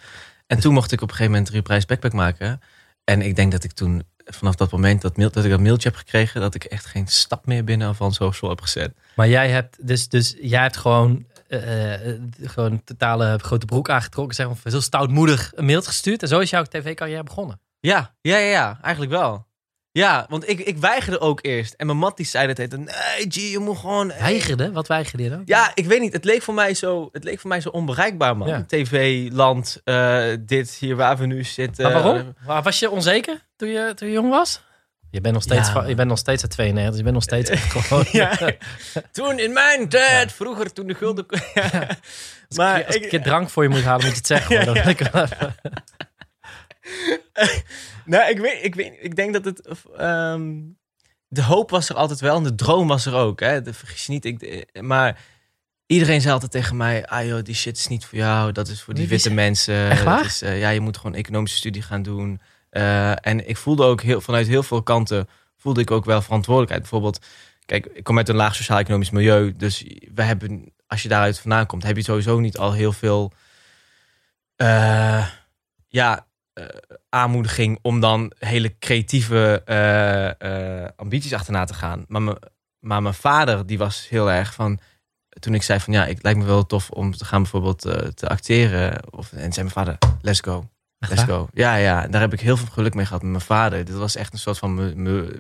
En 0.48 0.60
toen 0.60 0.74
mocht 0.74 0.92
ik 0.92 1.02
op 1.02 1.10
een 1.10 1.16
gegeven 1.16 1.32
moment 1.32 1.50
drie 1.50 1.62
prijs 1.62 1.86
backpack 1.86 2.14
maken. 2.14 2.62
En 3.04 3.22
ik 3.22 3.36
denk 3.36 3.52
dat 3.52 3.64
ik 3.64 3.72
toen 3.72 4.04
vanaf 4.26 4.56
dat 4.56 4.72
moment 4.72 5.02
dat, 5.02 5.18
mail, 5.18 5.32
dat 5.32 5.44
ik 5.44 5.52
dat 5.52 5.60
mailtje 5.60 5.90
heb 5.90 5.98
gekregen, 5.98 6.42
dat 6.42 6.56
ik 6.56 6.64
echt 6.64 6.86
geen 6.86 7.08
stap 7.08 7.46
meer 7.46 7.64
binnen 7.64 7.96
van 7.96 8.14
social 8.14 8.52
heb 8.52 8.62
gezet. 8.62 8.94
Maar 9.16 9.28
jij 9.28 9.50
hebt 9.50 9.88
dus, 9.88 10.10
dus 10.10 10.36
jij 10.42 10.62
hebt 10.62 10.78
gewoon, 10.78 11.26
gewoon 12.42 12.72
een 12.72 12.84
totale 12.84 13.38
grote 13.42 13.66
broek 13.66 13.90
aangetrokken, 13.90 14.36
zeg 14.36 14.48
maar, 14.48 14.72
zo 14.72 14.80
stoutmoedig 14.80 15.52
een 15.56 15.66
mail 15.66 15.82
gestuurd. 15.82 16.22
En 16.22 16.28
zo 16.28 16.40
is 16.40 16.50
jouw 16.50 16.64
tv-carrière 16.64 17.24
begonnen. 17.24 17.62
Ja, 17.80 18.16
ja, 18.22 18.38
ja, 18.38 18.50
ja, 18.50 18.80
eigenlijk 18.82 19.12
wel. 19.14 19.46
Ja, 19.92 20.26
want 20.30 20.50
ik, 20.50 20.60
ik 20.60 20.78
weigerde 20.78 21.20
ook 21.20 21.40
eerst. 21.42 21.74
En 21.74 21.86
mijn 21.86 21.98
mat 21.98 22.18
die 22.18 22.26
zei 22.26 22.48
dat 22.48 22.58
heette, 22.58 22.78
nee 22.78 23.28
G, 23.30 23.36
je 23.36 23.60
moet 23.60 23.78
gewoon... 23.78 24.08
Weigerde? 24.08 24.72
Wat 24.72 24.88
weigerde 24.88 25.24
je 25.24 25.30
dan? 25.30 25.42
Ja, 25.46 25.72
ik 25.74 25.86
weet 25.86 26.00
niet. 26.00 26.14
Het 26.14 26.24
leek 26.26 26.42
voor 26.42 26.54
mij 26.54 26.74
zo, 26.74 27.10
het 27.12 27.24
leek 27.24 27.40
voor 27.40 27.50
mij 27.50 27.62
zo 27.62 27.70
onbereikbaar, 27.70 28.38
man. 28.38 28.66
TV, 28.66 29.28
land, 29.32 29.82
uh, 29.86 30.24
dit, 30.40 30.72
hier 30.72 30.96
waar 30.96 31.18
we 31.18 31.26
nu 31.26 31.44
zitten. 31.44 31.84
Maar 31.84 32.04
waarom? 32.04 32.36
Was 32.64 32.80
je 32.80 32.90
onzeker 32.90 33.46
toen 33.56 33.70
je, 33.70 33.92
toen 33.96 34.08
je 34.08 34.14
jong 34.14 34.30
was? 34.30 34.62
Je 35.12 35.22
bent 35.22 35.34
nog 35.34 35.44
steeds, 35.44 35.72
je 35.88 35.96
bent 35.96 36.10
nog 36.10 36.18
steeds 36.18 36.42
uit 36.42 36.52
92, 36.52 36.90
dus 36.90 36.98
je 36.98 37.04
bent 37.04 37.16
nog 37.16 37.24
steeds 37.24 37.50
gewoon... 37.74 38.06
ja. 38.12 38.38
Toen 39.12 39.40
in 39.40 39.54
mijn 39.54 39.90
tijd, 39.90 40.32
vroeger 40.32 40.74
toen 40.74 40.88
de 40.88 40.94
gulden... 40.94 41.26
Ja. 41.54 41.98
maar 42.56 42.86
als 42.86 42.96
ik, 42.96 43.12
een 43.12 43.24
drank 43.24 43.50
voor 43.50 43.64
je 43.64 43.70
moet 43.70 43.84
halen, 43.84 44.06
moet 44.06 44.12
je 44.12 44.18
het 44.18 44.28
zeggen. 44.28 44.56
Ja, 44.56 44.64
nou, 48.06 48.30
ik 48.30 48.40
weet, 48.40 48.64
ik 48.64 48.76
weet, 48.76 48.94
ik 49.00 49.16
denk 49.16 49.34
dat 49.34 49.46
het. 49.46 49.68
Ehm, 49.98 50.54
de 51.28 51.44
hoop 51.44 51.70
was 51.70 51.90
er 51.90 51.96
altijd 51.96 52.20
wel 52.20 52.38
en 52.38 52.44
de 52.44 52.56
droom 52.56 52.88
was 52.88 53.06
er 53.06 53.14
ook. 53.14 53.40
Hè? 53.40 53.62
De, 53.62 53.74
vergis 53.74 54.06
je 54.06 54.12
niet. 54.12 54.26
Ik, 54.26 54.68
maar 54.82 55.20
iedereen 55.86 56.22
zei 56.22 56.34
altijd 56.34 56.52
tegen 56.52 56.78
mij: 56.78 57.06
ah 57.06 57.26
joh, 57.26 57.44
die 57.44 57.56
shit 57.56 57.78
is 57.78 57.88
niet 57.88 58.06
voor 58.06 58.18
jou. 58.18 58.52
Dat 58.52 58.68
is 58.68 58.82
voor 58.82 58.94
die 58.94 59.08
witte 59.08 59.34
mensen. 59.34 59.90
Echt 59.90 60.04
waar? 60.04 60.26
Is, 60.26 60.44
uh, 60.44 60.60
ja, 60.60 60.70
je 60.70 60.80
moet 60.80 60.98
gewoon 60.98 61.16
economische 61.16 61.58
studie 61.58 61.82
gaan 61.82 62.04
doen. 62.04 62.42
Uh, 62.78 63.28
en 63.28 63.50
ik 63.50 63.58
voelde 63.58 63.84
ook 63.84 64.02
heel, 64.02 64.22
vanuit 64.22 64.48
heel 64.48 64.64
veel 64.64 64.84
kanten 64.84 65.30
voelde 65.56 65.82
ik 65.82 65.92
ook 65.92 66.06
wel 66.06 66.22
verantwoordelijkheid. 66.22 66.82
Bijvoorbeeld, 66.82 67.26
kijk, 67.66 67.86
ik 67.86 68.04
kom 68.04 68.18
uit 68.18 68.30
een 68.30 68.36
laag 68.36 68.56
sociaal-economisch 68.56 69.10
milieu. 69.10 69.56
Dus 69.56 69.86
we 70.14 70.22
hebben, 70.22 70.74
als 70.88 71.04
je 71.04 71.10
daaruit 71.10 71.40
vandaan 71.40 71.66
komt, 71.66 71.84
heb 71.84 71.96
je 71.96 72.04
sowieso 72.04 72.40
niet 72.40 72.58
al 72.58 72.74
heel 72.74 72.92
veel. 72.92 73.32
Uh, 74.58 75.28
ja, 75.88 76.28
uh, 76.54 76.66
aanmoediging 77.10 77.80
om 77.82 78.00
dan 78.00 78.32
hele 78.40 78.78
creatieve 78.80 79.64
ambities 80.96 81.34
achterna 81.34 81.66
te 81.66 81.74
gaan. 81.74 82.06
Maar, 82.08 82.36
maar 82.80 83.02
mijn 83.02 83.14
vader, 83.14 83.66
die 83.66 83.78
was 83.78 84.10
heel 84.10 84.32
erg 84.32 84.54
van. 84.54 84.80
Toen 85.40 85.54
ik 85.54 85.64
zei 85.64 85.80
van 85.80 85.94
ja, 85.94 86.06
ik 86.06 86.24
lijkt 86.24 86.40
me 86.40 86.46
wel 86.46 86.66
tof 86.66 86.90
om 86.90 87.16
te 87.16 87.26
gaan 87.26 87.42
bijvoorbeeld 87.42 87.82
te 88.16 88.28
acteren. 88.28 89.14
Of, 89.14 89.32
en 89.32 89.54
zei 89.54 89.66
mijn 89.66 89.86
vader, 89.86 89.98
let's 90.22 90.40
go. 90.40 90.70
Let's 91.00 91.24
go. 91.24 91.48
Ja, 91.54 91.76
ja, 91.76 92.08
daar 92.08 92.22
heb 92.22 92.34
ik 92.34 92.40
heel 92.40 92.58
veel 92.58 92.68
geluk 92.72 92.94
mee 92.94 93.06
gehad 93.06 93.22
met 93.22 93.32
mijn 93.32 93.44
vader. 93.44 93.86
Dit 93.86 93.96
was 93.96 94.16
echt 94.16 94.34
een 94.34 94.40
soort 94.40 94.58
van 94.58 94.76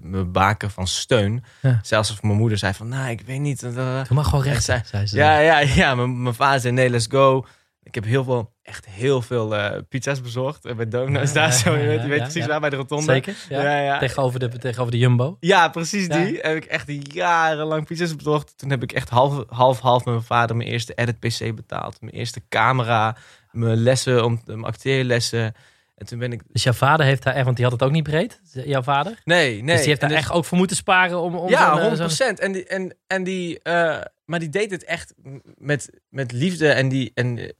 mijn 0.01 0.31
baken 0.31 0.71
van 0.71 0.87
steun. 0.87 1.43
Zelfs 1.81 2.09
als 2.09 2.21
mijn 2.21 2.37
moeder 2.37 2.57
zei 2.57 2.73
van, 2.73 2.87
nou, 2.87 3.09
ik 3.09 3.21
weet 3.21 3.39
niet. 3.39 3.63
Uh, 3.63 4.01
mag 4.09 4.29
gewoon 4.29 4.43
recht, 4.43 4.63
zei, 4.63 4.81
zei 4.85 5.07
ze. 5.07 5.15
Ja, 5.15 5.39
ja, 5.39 5.59
ja. 5.59 5.95
Mijn 5.95 6.33
vader 6.35 6.59
zei, 6.59 6.73
nee, 6.73 6.89
let's 6.89 7.07
go. 7.09 7.45
Ik 7.83 7.95
heb 7.95 8.03
heel 8.05 8.23
veel, 8.23 8.53
echt 8.63 8.85
heel 8.85 9.21
veel 9.21 9.55
uh, 9.55 9.71
pizza's 9.89 10.21
bezorgd. 10.21 10.65
En 10.65 10.75
bij 10.75 10.87
Donuts 10.87 11.33
daar 11.33 11.53
zo. 11.53 11.75
je 11.75 11.87
weet, 11.87 12.01
je 12.01 12.07
weet 12.07 12.21
precies 12.21 12.45
waar 12.45 12.59
bij 12.59 12.69
de 12.69 12.75
rotonde. 12.75 13.11
Zeker. 13.11 13.35
Ja. 13.49 13.79
Ja, 13.79 13.99
Tegenover, 13.99 14.39
de, 14.39 14.49
tegenover 14.49 14.91
de 14.91 14.97
Jumbo. 14.97 15.37
Ja, 15.39 15.69
precies 15.69 16.09
die. 16.09 16.39
Heb 16.41 16.55
ik 16.55 16.65
echt 16.65 17.13
jarenlang 17.13 17.85
pizza's 17.85 18.15
bezorgd. 18.15 18.57
Toen 18.57 18.69
heb 18.69 18.83
ik 18.83 18.91
echt 18.91 19.09
half, 19.09 19.43
half, 19.49 19.79
half 19.79 20.05
met 20.05 20.13
mijn 20.13 20.25
vader 20.25 20.55
mijn 20.55 20.69
eerste 20.69 20.93
edit 20.93 21.19
PC 21.19 21.55
betaald. 21.55 22.01
Mijn 22.01 22.13
eerste 22.13 22.41
camera. 22.49 23.17
Mijn 23.57 23.77
lessen, 23.77 24.25
om, 24.25 24.41
mijn 24.45 24.63
acteerlessen. 24.63 25.55
En 25.95 26.05
toen 26.05 26.19
ben 26.19 26.31
ik... 26.31 26.41
Dus 26.51 26.63
jouw 26.63 26.73
vader 26.73 27.05
heeft 27.05 27.23
daar 27.23 27.33
echt, 27.33 27.45
want 27.45 27.55
die 27.55 27.65
had 27.65 27.73
het 27.73 27.83
ook 27.83 27.91
niet 27.91 28.03
breed, 28.03 28.41
jouw 28.51 28.81
vader? 28.81 29.21
Nee, 29.23 29.51
nee. 29.51 29.65
Dus 29.65 29.79
die 29.79 29.87
heeft 29.87 30.01
daar 30.01 30.11
echt 30.11 30.31
ook 30.31 30.45
voor 30.45 30.57
moeten 30.57 30.75
sparen 30.75 31.19
om... 31.19 31.35
om 31.35 31.49
ja, 31.49 31.95
100%. 31.95 31.99
Uh, 31.99 32.27
en 32.37 32.51
die, 32.51 32.65
en, 32.65 32.95
en 33.07 33.23
die, 33.23 33.59
uh, 33.63 33.97
maar 34.25 34.39
die 34.39 34.49
deed 34.49 34.71
het 34.71 34.83
echt 34.83 35.13
met, 35.57 35.89
met 36.09 36.31
liefde 36.31 36.69
en 36.69 36.89
die... 36.89 37.11
En, 37.13 37.55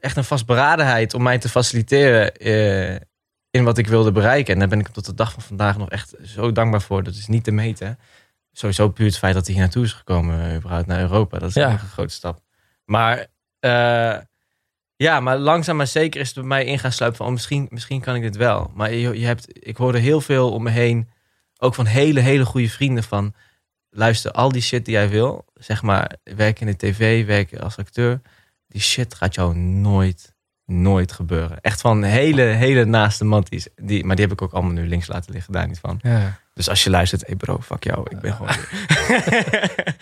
echt 0.00 0.16
een 0.16 0.24
vastberadenheid 0.24 1.14
om 1.14 1.22
mij 1.22 1.38
te 1.38 1.48
faciliteren 1.48 2.32
uh, 2.46 2.96
in 3.50 3.64
wat 3.64 3.78
ik 3.78 3.86
wilde 3.86 4.12
bereiken. 4.12 4.52
En 4.52 4.58
daar 4.58 4.68
ben 4.68 4.80
ik 4.80 4.88
tot 4.88 5.06
de 5.06 5.14
dag 5.14 5.32
van 5.32 5.42
vandaag 5.42 5.78
nog 5.78 5.90
echt 5.90 6.14
zo 6.22 6.52
dankbaar 6.52 6.82
voor. 6.82 7.02
Dat 7.02 7.14
is 7.14 7.26
niet 7.26 7.44
te 7.44 7.50
meten. 7.50 7.98
Sowieso 8.52 8.88
puur 8.88 9.06
het 9.06 9.18
feit 9.18 9.34
dat 9.34 9.44
hij 9.44 9.54
hier 9.54 9.62
naartoe 9.62 9.84
is 9.84 9.92
gekomen, 9.92 10.56
überhaupt 10.56 10.86
naar 10.86 11.00
Europa. 11.00 11.38
Dat 11.38 11.48
is 11.48 11.54
ja. 11.54 11.70
een 11.70 11.78
grote 11.78 12.14
stap. 12.14 12.40
Maar 12.84 13.26
uh, 13.60 14.18
ja, 14.96 15.20
maar 15.20 15.38
langzaam 15.38 15.76
maar 15.76 15.86
zeker 15.86 16.20
is 16.20 16.26
het 16.26 16.36
bij 16.36 16.44
mij 16.44 16.64
in 16.64 16.78
gaan 16.78 16.92
sluipen 16.92 17.18
van 17.18 17.26
oh, 17.26 17.32
misschien, 17.32 17.66
misschien 17.70 18.00
kan 18.00 18.14
ik 18.14 18.22
dit 18.22 18.36
wel. 18.36 18.70
Maar 18.74 18.92
je, 18.92 19.18
je 19.18 19.26
hebt, 19.26 19.66
ik 19.66 19.76
hoorde 19.76 19.98
heel 19.98 20.20
veel 20.20 20.52
om 20.52 20.62
me 20.62 20.70
heen, 20.70 21.08
ook 21.58 21.74
van 21.74 21.86
hele, 21.86 22.20
hele 22.20 22.44
goede 22.44 22.68
vrienden 22.68 23.04
van 23.04 23.34
luister, 23.90 24.30
al 24.30 24.52
die 24.52 24.62
shit 24.62 24.84
die 24.84 24.94
jij 24.94 25.08
wil, 25.08 25.44
zeg 25.54 25.82
maar, 25.82 26.16
werken 26.22 26.66
in 26.66 26.72
de 26.72 26.86
tv, 26.86 27.26
werken 27.26 27.60
als 27.60 27.76
acteur 27.76 28.20
die 28.68 28.80
shit 28.80 29.14
gaat 29.14 29.34
jou 29.34 29.56
nooit, 29.56 30.34
nooit 30.64 31.12
gebeuren. 31.12 31.60
Echt 31.60 31.80
van 31.80 32.02
hele, 32.02 32.42
hele 32.42 32.84
naaste 32.84 33.24
manties. 33.24 33.68
Die, 33.76 34.04
maar 34.04 34.16
die 34.16 34.24
heb 34.24 34.34
ik 34.34 34.42
ook 34.42 34.52
allemaal 34.52 34.72
nu 34.72 34.88
links 34.88 35.06
laten 35.06 35.32
liggen, 35.32 35.52
daar 35.52 35.68
niet 35.68 35.78
van. 35.78 35.98
Ja. 36.02 36.38
Dus 36.54 36.68
als 36.68 36.84
je 36.84 36.90
luistert, 36.90 37.26
hey 37.26 37.36
bro, 37.36 37.60
fuck 37.60 37.84
jou, 37.84 38.06
ik 38.10 38.20
ben 38.20 38.32
gewoon... 38.32 38.54
maar, 39.68 39.96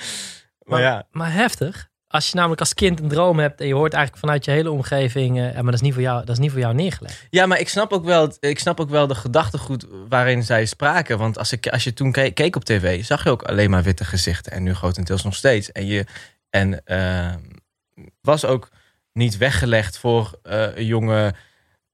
maar, 0.64 0.80
ja. 0.80 1.06
Maar 1.10 1.32
heftig. 1.32 1.90
Als 2.14 2.28
je 2.28 2.34
namelijk 2.34 2.60
als 2.60 2.74
kind 2.74 3.00
een 3.00 3.08
droom 3.08 3.38
hebt 3.38 3.60
en 3.60 3.66
je 3.66 3.74
hoort 3.74 3.92
eigenlijk 3.92 4.24
vanuit 4.24 4.44
je 4.44 4.50
hele 4.50 4.70
omgeving, 4.70 5.38
uh, 5.38 5.54
maar 5.54 5.64
dat 5.64 5.74
is 5.74 5.80
niet 5.80 5.92
voor 5.92 6.02
jou, 6.02 6.18
dat 6.24 6.28
is 6.28 6.38
niet 6.38 6.50
voor 6.50 6.60
jou 6.60 6.74
neergelegd. 6.74 7.26
Ja, 7.30 7.46
maar 7.46 7.60
ik 7.60 7.68
snap 7.68 7.92
ook 7.92 8.04
wel, 8.04 8.32
ik 8.40 8.58
snap 8.58 8.80
ook 8.80 8.90
wel 8.90 9.06
de 9.06 9.14
gedachtegoed 9.14 9.86
waarin 10.08 10.42
zij 10.42 10.66
spraken. 10.66 11.18
Want 11.18 11.38
als, 11.38 11.52
ik, 11.52 11.68
als 11.68 11.84
je 11.84 11.92
toen 11.92 12.12
keek, 12.12 12.56
op 12.56 12.64
tv, 12.64 13.04
zag 13.04 13.24
je 13.24 13.30
ook 13.30 13.42
alleen 13.42 13.70
maar 13.70 13.82
witte 13.82 14.04
gezichten 14.04 14.52
en 14.52 14.62
nu 14.62 14.74
grotendeels 14.74 15.24
nog 15.24 15.34
steeds. 15.34 15.72
En 15.72 15.86
je 15.86 16.04
en 16.50 16.82
uh, 16.86 17.34
was 18.20 18.44
ook 18.44 18.68
niet 19.12 19.36
weggelegd 19.36 19.98
voor 19.98 20.38
uh, 20.44 20.76
een 20.76 20.86
jonge 20.86 21.34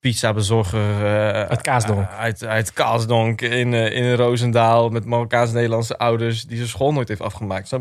pizzabezorger 0.00 1.00
uh, 1.00 1.30
uit 1.42 1.60
Kaasdonk. 1.60 2.10
uit, 2.10 2.44
uit 2.44 2.72
Kaasdonk 2.72 3.40
in, 3.40 3.72
uh, 3.72 3.92
in 3.92 4.14
Roosendaal 4.14 4.88
met 4.88 5.04
Marokkaans-Nederlandse 5.04 5.98
ouders 5.98 6.44
die 6.44 6.56
zijn 6.56 6.68
school 6.68 6.92
nooit 6.92 7.08
heeft 7.08 7.20
afgemaakt. 7.20 7.72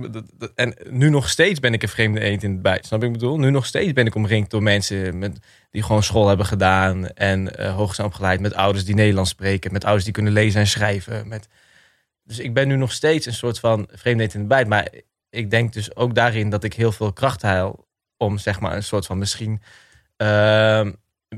En 0.55 0.75
nu 0.89 1.09
nog 1.09 1.29
steeds 1.29 1.59
ben 1.59 1.73
ik 1.73 1.83
een 1.83 1.89
vreemde 1.89 2.19
eend 2.19 2.43
in 2.43 2.51
het 2.51 2.61
bijt. 2.61 2.85
Snap 2.85 3.03
ik 3.03 3.11
bedoel? 3.11 3.39
Nu 3.39 3.49
nog 3.49 3.65
steeds 3.65 3.93
ben 3.93 4.05
ik 4.05 4.15
omringd 4.15 4.51
door 4.51 4.63
mensen 4.63 5.17
met, 5.17 5.39
die 5.71 5.83
gewoon 5.83 6.03
school 6.03 6.27
hebben 6.27 6.45
gedaan 6.45 7.07
en 7.07 7.53
uh, 7.59 7.75
hoog 7.75 7.95
zijn 7.95 8.07
opgeleid 8.07 8.39
met 8.39 8.53
ouders 8.53 8.85
die 8.85 8.95
Nederlands 8.95 9.29
spreken, 9.29 9.73
met 9.73 9.83
ouders 9.83 10.03
die 10.03 10.13
kunnen 10.13 10.33
lezen 10.33 10.59
en 10.59 10.67
schrijven. 10.67 11.27
Met... 11.27 11.47
Dus 12.23 12.39
ik 12.39 12.53
ben 12.53 12.67
nu 12.67 12.75
nog 12.75 12.91
steeds 12.91 13.25
een 13.25 13.33
soort 13.33 13.59
van 13.59 13.87
vreemde 13.91 14.23
eend 14.23 14.33
in 14.33 14.39
het 14.39 14.49
bijt. 14.49 14.67
Maar 14.67 14.87
ik 15.29 15.49
denk 15.49 15.73
dus 15.73 15.95
ook 15.95 16.15
daarin 16.15 16.49
dat 16.49 16.63
ik 16.63 16.73
heel 16.73 16.91
veel 16.91 17.13
kracht 17.13 17.41
haal 17.41 17.87
om 18.17 18.37
zeg 18.37 18.59
maar 18.59 18.75
een 18.75 18.83
soort 18.83 19.05
van 19.05 19.17
misschien 19.17 19.61
uh, 20.17 20.87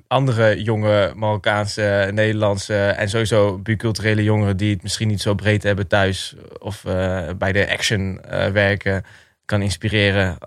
andere 0.08 0.64
jonge 0.64 1.14
Marokkaanse, 1.16 2.10
Nederlandse 2.14 2.88
en 2.88 3.10
sowieso 3.10 3.58
biculturele 3.58 4.24
jongeren 4.24 4.58
die 4.58 4.74
het 4.74 4.84
misschien 4.84 5.08
niet 5.08 5.22
zo 5.22 5.36
breed 5.36 5.64
hebben 5.64 5.88
thuis 5.88 6.36
of 6.60 6.84
uh, 6.84 7.30
bij 7.38 7.52
de 7.52 7.70
action 7.72 8.22
uh, 8.26 8.48
werken, 8.48 9.06
kan 9.46 9.62
inspireren 9.62 10.38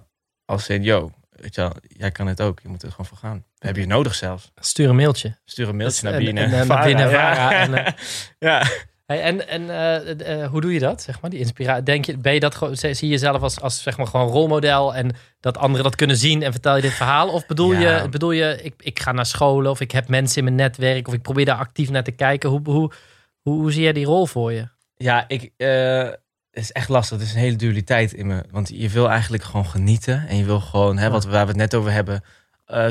als 0.44 0.68
in, 0.68 0.82
yo, 0.82 1.10
weet 1.30 1.54
je 1.54 1.60
wel, 1.60 1.72
jij 1.88 2.10
kan 2.10 2.26
het 2.26 2.40
ook, 2.40 2.60
je 2.60 2.68
moet 2.68 2.82
er 2.82 2.90
gewoon 2.90 3.06
voor 3.06 3.18
gaan. 3.18 3.44
We 3.58 3.66
hebben 3.66 3.82
je 3.82 3.88
nodig 3.88 4.14
zelfs. 4.14 4.52
Stuur 4.54 4.88
een 4.88 4.96
mailtje. 4.96 5.38
Stuur 5.44 5.68
een 5.68 5.76
mailtje 5.76 6.10
naar 6.10 6.18
binnen. 6.18 6.52
En, 6.52 6.66
naar 6.66 6.84
binnen, 6.84 7.10
ja. 7.10 7.52
En, 7.52 7.94
ja. 8.38 8.66
Hey, 9.06 9.22
en 9.22 9.48
en 9.48 9.62
uh, 9.62 10.38
uh, 10.38 10.46
hoe 10.46 10.60
doe 10.60 10.72
je 10.72 10.78
dat, 10.78 11.02
zeg 11.02 11.20
maar, 11.20 11.30
die 11.30 11.38
inspiratie? 11.38 11.82
Denk 11.82 12.04
je, 12.04 12.18
ben 12.18 12.34
je 12.34 12.40
dat 12.40 12.54
gewoon, 12.54 12.76
zie 12.76 12.94
je 13.00 13.08
jezelf 13.08 13.42
als, 13.42 13.60
als 13.60 13.82
zeg 13.82 13.96
maar 13.96 14.06
gewoon 14.06 14.28
rolmodel 14.28 14.94
en 14.94 15.16
dat 15.40 15.58
anderen 15.58 15.84
dat 15.84 15.96
kunnen 15.96 16.16
zien 16.16 16.42
en 16.42 16.52
vertel 16.52 16.76
je 16.76 16.82
dit 16.82 16.92
verhaal? 16.92 17.28
Of 17.28 17.46
bedoel 17.46 17.72
je, 17.72 18.06
bedoel 18.10 18.30
je 18.30 18.58
ik, 18.62 18.74
ik 18.78 18.98
ga 19.00 19.12
naar 19.12 19.26
scholen 19.26 19.70
of 19.70 19.80
ik 19.80 19.90
heb 19.90 20.08
mensen 20.08 20.38
in 20.38 20.44
mijn 20.44 20.56
netwerk 20.56 21.08
of 21.08 21.14
ik 21.14 21.22
probeer 21.22 21.44
daar 21.44 21.56
actief 21.56 21.90
naar 21.90 22.02
te 22.02 22.10
kijken? 22.10 22.50
Hoe, 22.50 22.60
hoe, 22.64 22.92
hoe, 23.40 23.60
hoe 23.60 23.72
zie 23.72 23.82
jij 23.82 23.92
die 23.92 24.04
rol 24.04 24.26
voor 24.26 24.52
je? 24.52 24.68
Ja, 24.96 25.24
ik, 25.28 25.50
uh, 25.56 26.02
het 26.50 26.62
is 26.62 26.72
echt 26.72 26.88
lastig. 26.88 27.18
Het 27.18 27.26
is 27.26 27.34
een 27.34 27.40
hele 27.40 27.56
dualiteit 27.56 28.12
in 28.12 28.26
me. 28.26 28.44
Want 28.50 28.68
je 28.74 28.88
wil 28.88 29.10
eigenlijk 29.10 29.42
gewoon 29.42 29.66
genieten 29.66 30.26
en 30.28 30.36
je 30.36 30.44
wil 30.44 30.60
gewoon, 30.60 30.98
hè, 30.98 31.10
wat, 31.10 31.24
waar 31.24 31.42
we 31.42 31.48
het 31.48 31.56
net 31.56 31.74
over 31.74 31.92
hebben, 31.92 32.22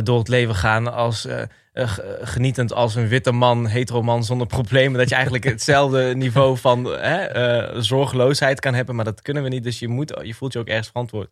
door 0.04 0.19
het 0.19 0.28
leven 0.28 0.56
gaan 0.56 0.93
als 0.93 1.28
uh, 1.73 1.91
genietend 2.21 2.73
als 2.73 2.95
een 2.95 3.07
witte 3.07 3.31
man, 3.31 3.67
hetero 3.67 4.01
man 4.01 4.23
zonder 4.23 4.47
problemen. 4.47 4.99
Dat 4.99 5.09
je 5.09 5.15
eigenlijk 5.15 5.43
hetzelfde 5.43 6.13
niveau 6.15 6.57
van 6.57 6.88
uh, 6.88 7.67
zorgeloosheid 7.75 8.59
kan 8.59 8.73
hebben. 8.73 8.95
Maar 8.95 9.05
dat 9.05 9.21
kunnen 9.21 9.43
we 9.43 9.49
niet. 9.49 9.63
Dus 9.63 9.79
je, 9.79 9.88
moet, 9.88 10.19
je 10.23 10.33
voelt 10.33 10.53
je 10.53 10.59
ook 10.59 10.67
ergens 10.67 10.88
verantwoord. 10.88 11.29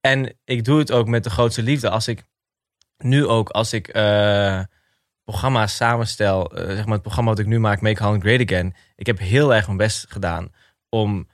En 0.00 0.36
ik 0.44 0.64
doe 0.64 0.78
het 0.78 0.92
ook 0.92 1.06
met 1.06 1.24
de 1.24 1.30
grootste 1.30 1.62
liefde. 1.62 1.90
Als 1.90 2.08
ik 2.08 2.24
nu 2.98 3.26
ook 3.26 3.48
als 3.48 3.72
ik 3.72 3.96
uh, 3.96 4.60
programma's 5.24 5.76
samenstel, 5.76 6.50
zeg 6.54 6.84
maar 6.84 6.94
het 6.94 7.02
programma 7.02 7.30
wat 7.30 7.38
ik 7.38 7.46
nu 7.46 7.58
maak, 7.58 7.80
Make 7.80 8.02
Holland 8.02 8.22
Great 8.22 8.40
Again. 8.40 8.74
Ik 8.96 9.06
heb 9.06 9.18
heel 9.18 9.54
erg 9.54 9.66
mijn 9.66 9.78
best 9.78 10.06
gedaan 10.08 10.52
om, 10.88 11.28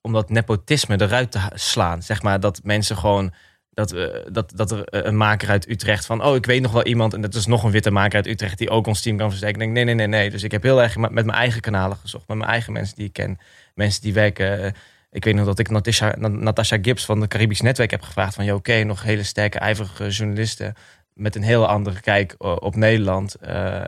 om 0.00 0.12
dat 0.12 0.30
nepotisme 0.30 1.00
eruit 1.00 1.30
te 1.30 1.40
slaan. 1.54 2.02
Zeg 2.02 2.22
maar 2.22 2.40
dat 2.40 2.60
mensen 2.62 2.96
gewoon 2.96 3.32
dat, 3.76 3.92
uh, 3.92 4.06
dat, 4.32 4.52
dat 4.54 4.70
er 4.70 5.06
een 5.06 5.16
maker 5.16 5.48
uit 5.48 5.68
Utrecht 5.68 6.06
van... 6.06 6.24
oh, 6.24 6.34
ik 6.34 6.46
weet 6.46 6.62
nog 6.62 6.72
wel 6.72 6.84
iemand 6.84 7.14
en 7.14 7.20
dat 7.20 7.34
is 7.34 7.46
nog 7.46 7.62
een 7.62 7.70
witte 7.70 7.90
maker 7.90 8.16
uit 8.16 8.26
Utrecht... 8.26 8.58
die 8.58 8.70
ook 8.70 8.86
ons 8.86 9.02
team 9.02 9.16
kan 9.16 9.28
versterken. 9.28 9.60
Ik 9.60 9.64
denk, 9.64 9.76
nee, 9.76 9.94
nee, 9.94 10.06
nee, 10.06 10.20
nee. 10.20 10.30
Dus 10.30 10.42
ik 10.42 10.50
heb 10.50 10.62
heel 10.62 10.82
erg 10.82 10.96
met 10.96 11.12
mijn 11.12 11.30
eigen 11.30 11.60
kanalen 11.60 11.96
gezocht. 11.96 12.28
Met 12.28 12.36
mijn 12.36 12.50
eigen 12.50 12.72
mensen 12.72 12.96
die 12.96 13.06
ik 13.06 13.12
ken. 13.12 13.38
Mensen 13.74 14.02
die 14.02 14.12
werken... 14.12 14.60
Uh, 14.60 14.70
ik 15.10 15.24
weet 15.24 15.34
nog 15.34 15.46
dat 15.46 15.58
ik 15.58 15.70
Natasha, 15.70 16.14
Natasha 16.18 16.78
Gibbs 16.82 17.04
van 17.04 17.20
het 17.20 17.30
Caribisch 17.30 17.60
Netwerk 17.60 17.90
heb 17.90 18.02
gevraagd... 18.02 18.34
van, 18.34 18.50
oké, 18.50 18.82
nog 18.82 19.02
hele 19.02 19.22
sterke, 19.22 19.58
ijverige 19.58 20.08
journalisten... 20.08 20.74
met 21.12 21.36
een 21.36 21.42
hele 21.42 21.66
andere 21.66 22.00
kijk 22.00 22.34
op 22.38 22.76
Nederland. 22.76 23.34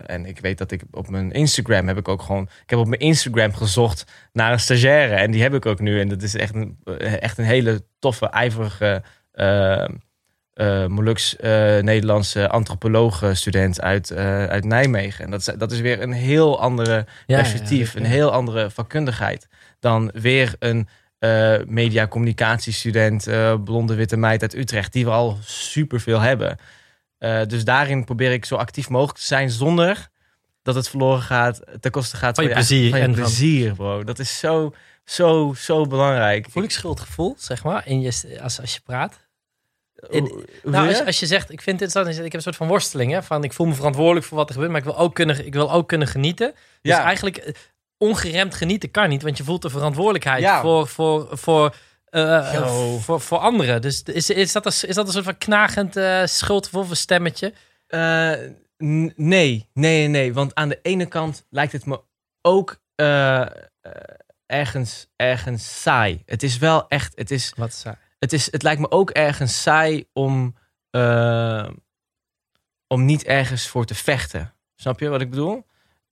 En 0.06 0.26
ik 0.26 0.40
weet 0.40 0.58
dat 0.58 0.70
ik 0.70 0.82
op 0.90 1.08
mijn 1.08 1.32
Instagram 1.32 1.86
heb 1.86 1.98
ik 1.98 2.08
ook 2.08 2.22
gewoon... 2.22 2.42
Ik 2.62 2.70
heb 2.70 2.78
op 2.78 2.86
mijn 2.86 3.00
Instagram 3.00 3.54
gezocht 3.54 4.04
naar 4.32 4.52
een 4.52 4.60
stagiaire. 4.60 5.14
En 5.14 5.30
die 5.30 5.42
heb 5.42 5.54
ik 5.54 5.66
ook 5.66 5.80
nu. 5.80 6.00
En 6.00 6.08
dat 6.08 6.22
is 6.22 6.34
echt 6.34 6.54
een, 6.54 6.78
echt 7.20 7.38
een 7.38 7.44
hele 7.44 7.84
toffe, 7.98 8.26
ijverige 8.26 9.02
uh, 9.38 10.86
Molux 10.86 11.36
uh, 11.40 11.40
Nederlandse 11.78 12.48
antropoloog-student 12.48 13.80
uit, 13.80 14.12
uit 14.12 14.64
Nijmegen. 14.64 15.24
En 15.24 15.30
dat 15.30 15.40
is, 15.40 15.46
dat 15.58 15.72
is 15.72 15.80
weer 15.80 16.02
een 16.02 16.12
heel 16.12 16.60
andere 16.60 17.06
perspectief, 17.26 17.94
een 17.94 18.04
heel 18.04 18.32
andere 18.32 18.70
vakkundigheid 18.70 19.48
dan 19.80 20.10
weer 20.14 20.54
een 20.58 20.88
uh, 21.20 21.56
media-communicatiestudent, 21.66 23.28
blonde 23.64 23.94
witte 23.94 24.16
meid 24.16 24.42
uit 24.42 24.54
Utrecht, 24.54 24.92
die 24.92 25.04
we 25.04 25.10
al 25.10 25.38
superveel 25.40 26.20
hebben. 26.20 26.58
dus 27.46 27.64
daarin 27.64 28.04
probeer 28.04 28.32
ik 28.32 28.44
zo 28.44 28.54
actief 28.54 28.88
mogelijk 28.88 29.18
te 29.18 29.24
zijn 29.24 29.50
zonder 29.50 30.08
dat 30.68 30.76
het 30.76 30.88
verloren 30.88 31.22
gaat, 31.22 31.60
ten 31.80 31.90
koste 31.90 32.16
gaat 32.16 32.34
van 32.34 32.44
je 32.44 32.50
plezier. 32.50 32.90
Van 32.90 33.00
je 33.00 33.10
plezier, 33.10 33.74
bro. 33.74 34.04
Dat 34.04 34.18
is 34.18 34.38
zo, 34.38 34.74
zo, 35.04 35.54
zo 35.56 35.86
belangrijk. 35.86 36.50
Voel 36.50 36.62
ik 36.62 36.70
schuldgevoel, 36.70 37.34
zeg 37.38 37.64
maar, 37.64 37.86
in 37.86 38.00
je, 38.00 38.38
als, 38.42 38.60
als 38.60 38.74
je 38.74 38.80
praat? 38.84 39.27
Nou, 40.62 40.88
als, 40.88 41.04
als, 41.04 41.20
je 41.20 41.26
zegt, 41.26 41.50
ik 41.50 41.60
vind 41.60 41.80
het 41.80 41.88
interessant, 41.88 42.16
ik 42.16 42.22
heb 42.24 42.34
een 42.34 42.42
soort 42.42 42.56
van 42.56 42.68
worsteling. 42.68 43.12
Hè, 43.12 43.22
van 43.22 43.44
ik 43.44 43.52
voel 43.52 43.66
me 43.66 43.74
verantwoordelijk 43.74 44.26
voor 44.26 44.36
wat 44.36 44.46
er 44.46 44.52
gebeurt, 44.52 44.72
maar 44.72 44.80
ik 44.80 44.86
wil 44.86 44.98
ook 44.98 45.14
kunnen, 45.14 45.46
ik 45.46 45.54
wil 45.54 45.72
ook 45.72 45.88
kunnen 45.88 46.08
genieten. 46.08 46.52
Dus 46.82 46.92
ja. 46.92 47.02
eigenlijk 47.02 47.36
eh, 47.36 47.54
ongeremd 47.98 48.54
genieten 48.54 48.90
kan 48.90 49.08
niet, 49.08 49.22
want 49.22 49.36
je 49.36 49.44
voelt 49.44 49.62
de 49.62 49.70
verantwoordelijkheid 49.70 50.60
voor, 50.60 50.88
voor, 50.88 51.38
voor, 51.38 51.74
uh, 52.10 52.98
voor, 52.98 53.20
voor 53.20 53.38
anderen. 53.38 53.82
Dus 53.82 54.02
is, 54.02 54.30
is, 54.30 54.52
dat 54.52 54.66
een, 54.66 54.88
is 54.88 54.94
dat 54.94 55.06
een 55.06 55.12
soort 55.12 55.24
van 55.24 55.38
knagend 55.38 55.96
uh, 55.96 56.24
schuldgevoel 56.24 56.82
of 56.82 56.96
stemmetje? 56.96 57.52
Uh, 57.88 58.32
nee, 59.16 59.68
nee, 59.72 60.08
nee. 60.08 60.34
Want 60.34 60.54
aan 60.54 60.68
de 60.68 60.78
ene 60.82 61.06
kant 61.06 61.46
lijkt 61.50 61.72
het 61.72 61.86
me 61.86 62.00
ook 62.42 62.80
ergens, 64.46 65.06
ergens 65.16 65.82
saai. 65.82 66.22
Het 66.26 66.42
is 66.42 66.58
wel 66.58 66.88
echt, 66.88 67.12
het 67.16 67.30
is... 67.30 67.52
Wat 67.56 67.72
saai? 67.72 67.96
Het, 68.18 68.32
is, 68.32 68.52
het 68.52 68.62
lijkt 68.62 68.80
me 68.80 68.90
ook 68.90 69.10
ergens 69.10 69.62
saai 69.62 70.04
om, 70.12 70.54
uh, 70.90 71.68
om 72.86 73.04
niet 73.04 73.24
ergens 73.24 73.68
voor 73.68 73.84
te 73.84 73.94
vechten. 73.94 74.54
Snap 74.76 75.00
je 75.00 75.08
wat 75.08 75.20
ik 75.20 75.30
bedoel? 75.30 75.66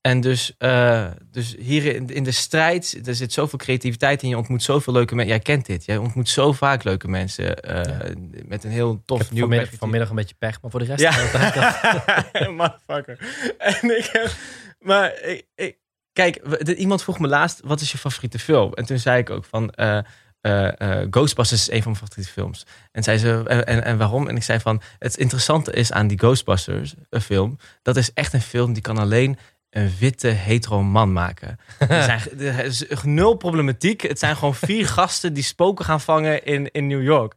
En 0.07 0.21
dus, 0.21 0.55
uh, 0.59 1.07
dus 1.31 1.57
hier 1.59 1.95
in, 1.95 2.07
in, 2.07 2.25
de 2.25 2.33
strijd, 2.33 3.01
er 3.05 3.15
zit 3.15 3.33
zoveel 3.33 3.59
creativiteit 3.59 4.23
in. 4.23 4.29
Je 4.29 4.37
ontmoet 4.37 4.63
zoveel 4.63 4.93
leuke 4.93 5.15
mensen. 5.15 5.35
Jij 5.35 5.43
kent 5.43 5.67
dit. 5.67 5.85
Jij 5.85 5.97
ontmoet 5.97 6.29
zo 6.29 6.53
vaak 6.53 6.85
leuke 6.85 7.09
mensen. 7.09 7.45
Uh, 7.45 7.83
ja. 7.83 8.15
Met 8.45 8.65
een 8.65 8.71
heel 8.71 9.03
tof 9.05 9.31
nieuw 9.31 9.41
vanmiddag, 9.41 9.71
vanmiddag 9.79 10.09
een 10.09 10.15
beetje 10.15 10.35
pech, 10.39 10.63
maar 10.63 10.71
voor 10.71 10.81
de 10.81 10.87
rest... 10.87 11.01
Ja, 11.01 11.11
motherfucker. 12.51 13.19
En 13.59 13.99
ik 13.99 14.09
heb... 14.13 14.31
Maar 14.79 15.23
ik, 15.23 15.47
ik, 15.55 15.79
kijk, 16.13 16.37
iemand 16.77 17.03
vroeg 17.03 17.19
me 17.19 17.29
laatst, 17.29 17.61
wat 17.65 17.81
is 17.81 17.93
je 17.93 17.99
favoriete 17.99 18.39
film? 18.39 18.73
En 18.73 18.85
toen 18.85 18.99
zei 18.99 19.19
ik 19.19 19.31
ook 19.31 19.45
van... 19.45 19.73
Uh, 19.77 19.99
uh, 20.43 20.69
uh, 20.79 21.07
Ghostbusters 21.11 21.61
is 21.61 21.71
een 21.71 21.83
van 21.83 21.93
mijn 21.93 22.05
favoriete 22.05 22.33
films. 22.33 22.67
En 22.93 23.03
zei 23.03 23.19
ze, 23.19 23.43
en, 23.47 23.85
en 23.85 23.99
waarom? 23.99 24.29
En 24.29 24.37
ik 24.37 24.43
zei 24.43 24.61
van, 24.61 24.83
het 24.99 25.17
interessante 25.17 25.73
is 25.73 25.93
aan 25.93 26.07
die 26.07 26.19
Ghostbusters 26.19 26.95
een 27.11 27.21
film, 27.21 27.59
dat 27.83 27.97
is 27.97 28.13
echt 28.13 28.33
een 28.33 28.41
film 28.41 28.73
die 28.73 28.83
kan 28.83 28.99
alleen 28.99 29.39
een 29.71 29.93
witte 29.99 30.29
hetero 30.29 30.83
man 30.83 31.13
maken. 31.13 31.59
er, 31.79 32.03
zijn, 32.03 32.41
er 32.41 32.65
is 32.65 32.85
nul 33.03 33.35
problematiek. 33.35 34.01
Het 34.01 34.19
zijn 34.19 34.37
gewoon 34.37 34.55
vier 34.55 34.89
gasten 34.99 35.33
die 35.33 35.43
spoken 35.43 35.85
gaan 35.85 36.01
vangen 36.01 36.45
in, 36.45 36.71
in 36.71 36.87
New 36.87 37.03
York 37.03 37.35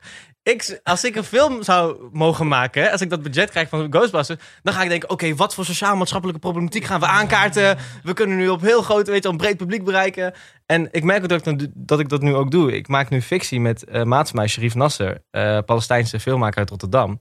ik, 0.49 0.79
als 0.83 1.03
ik 1.03 1.15
een 1.15 1.23
film 1.23 1.63
zou 1.63 2.09
mogen 2.11 2.47
maken, 2.47 2.91
als 2.91 3.01
ik 3.01 3.09
dat 3.09 3.21
budget 3.21 3.49
krijg 3.49 3.69
van 3.69 3.87
Ghostbusters, 3.89 4.39
dan 4.63 4.73
ga 4.73 4.83
ik 4.83 4.89
denken: 4.89 5.09
oké, 5.09 5.35
wat 5.35 5.53
voor 5.53 5.65
sociaal-maatschappelijke 5.65 6.41
problematiek 6.41 6.83
gaan 6.83 6.99
we 6.99 7.05
aankaarten? 7.05 7.77
We 8.03 8.13
kunnen 8.13 8.37
nu 8.37 8.49
op 8.49 8.61
heel 8.61 8.81
groot, 8.81 9.07
weet 9.07 9.23
je, 9.23 9.29
een 9.29 9.37
breed 9.37 9.57
publiek 9.57 9.83
bereiken. 9.83 10.33
En 10.65 10.87
ik 10.91 11.03
merk 11.03 11.21
ook 11.23 11.29
dat 11.29 11.47
ik, 11.47 11.67
dat, 11.73 11.99
ik 11.99 12.09
dat 12.09 12.21
nu 12.21 12.35
ook 12.35 12.51
doe. 12.51 12.75
Ik 12.75 12.87
maak 12.87 13.09
nu 13.09 13.21
fictie 13.21 13.59
met 13.59 13.85
uh, 13.91 14.03
maat 14.03 14.33
mij, 14.33 14.47
Sharif 14.47 14.75
Nasser, 14.75 15.23
uh, 15.31 15.59
Palestijnse 15.65 16.19
filmmaker 16.19 16.59
uit 16.59 16.69
Rotterdam. 16.69 17.19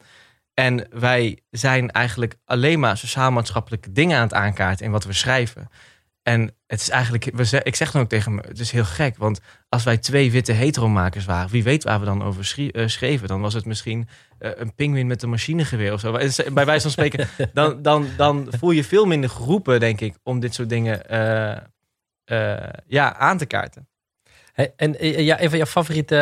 En 0.55 0.87
wij 0.91 1.38
zijn 1.51 1.91
eigenlijk 1.91 2.35
alleen 2.45 2.81
maar 2.81 2.97
sociaal-maatschappelijke 2.97 3.93
dingen 3.93 4.17
aan 4.17 4.23
het 4.23 4.35
aankaarten 4.35 4.87
in 4.87 4.93
wat 4.93 5.05
we 5.05 5.12
schrijven. 5.12 5.69
En 6.29 6.55
het 6.67 6.81
is 6.81 6.88
eigenlijk, 6.88 7.27
ik 7.62 7.77
zeg 7.77 7.91
dan 7.91 8.03
ook 8.03 8.09
tegen 8.09 8.35
me, 8.35 8.43
het 8.49 8.59
is 8.59 8.71
heel 8.71 8.85
gek. 8.85 9.17
Want 9.17 9.41
als 9.69 9.85
wij 9.85 9.99
twee 9.99 10.31
witte 10.31 10.53
heteromakers 10.53 11.25
waren, 11.25 11.51
wie 11.51 11.62
weet 11.62 11.85
waar 11.85 12.01
we 12.01 12.05
dan 12.05 12.23
over 12.23 12.71
eh, 12.73 12.87
schreven. 12.87 13.29
Dan 13.29 13.41
was 13.41 13.55
het 13.55 13.64
misschien 13.64 14.09
uh, 14.41 14.51
een 14.55 14.75
pinguïn 14.75 15.07
met 15.07 15.23
een 15.23 15.31
machinegeweer 15.31 15.93
of 15.93 16.01
zo. 16.01 16.12
Bij 16.53 16.67
wijze 16.67 16.83
van 16.83 16.91
spreken, 16.91 17.29
dan, 17.53 17.83
dan, 17.83 18.09
dan 18.17 18.49
voel 18.51 18.71
je 18.71 18.85
veel 18.85 19.05
minder 19.05 19.31
geroepen, 19.31 19.81
denk 19.81 20.01
ik, 20.01 20.14
om 20.23 20.41
dit 20.41 20.55
soort 20.55 20.69
dingen 20.69 21.03
uh, 21.11 22.69
ja, 22.87 23.17
aan 23.17 23.38
te 23.38 23.47
kaarten 23.47 23.88
en 24.77 24.99
eh, 24.99 25.18
ja, 25.18 25.42
een 25.42 25.49
van 25.49 25.59
jouw 25.59 25.66
favoriete 25.66 26.14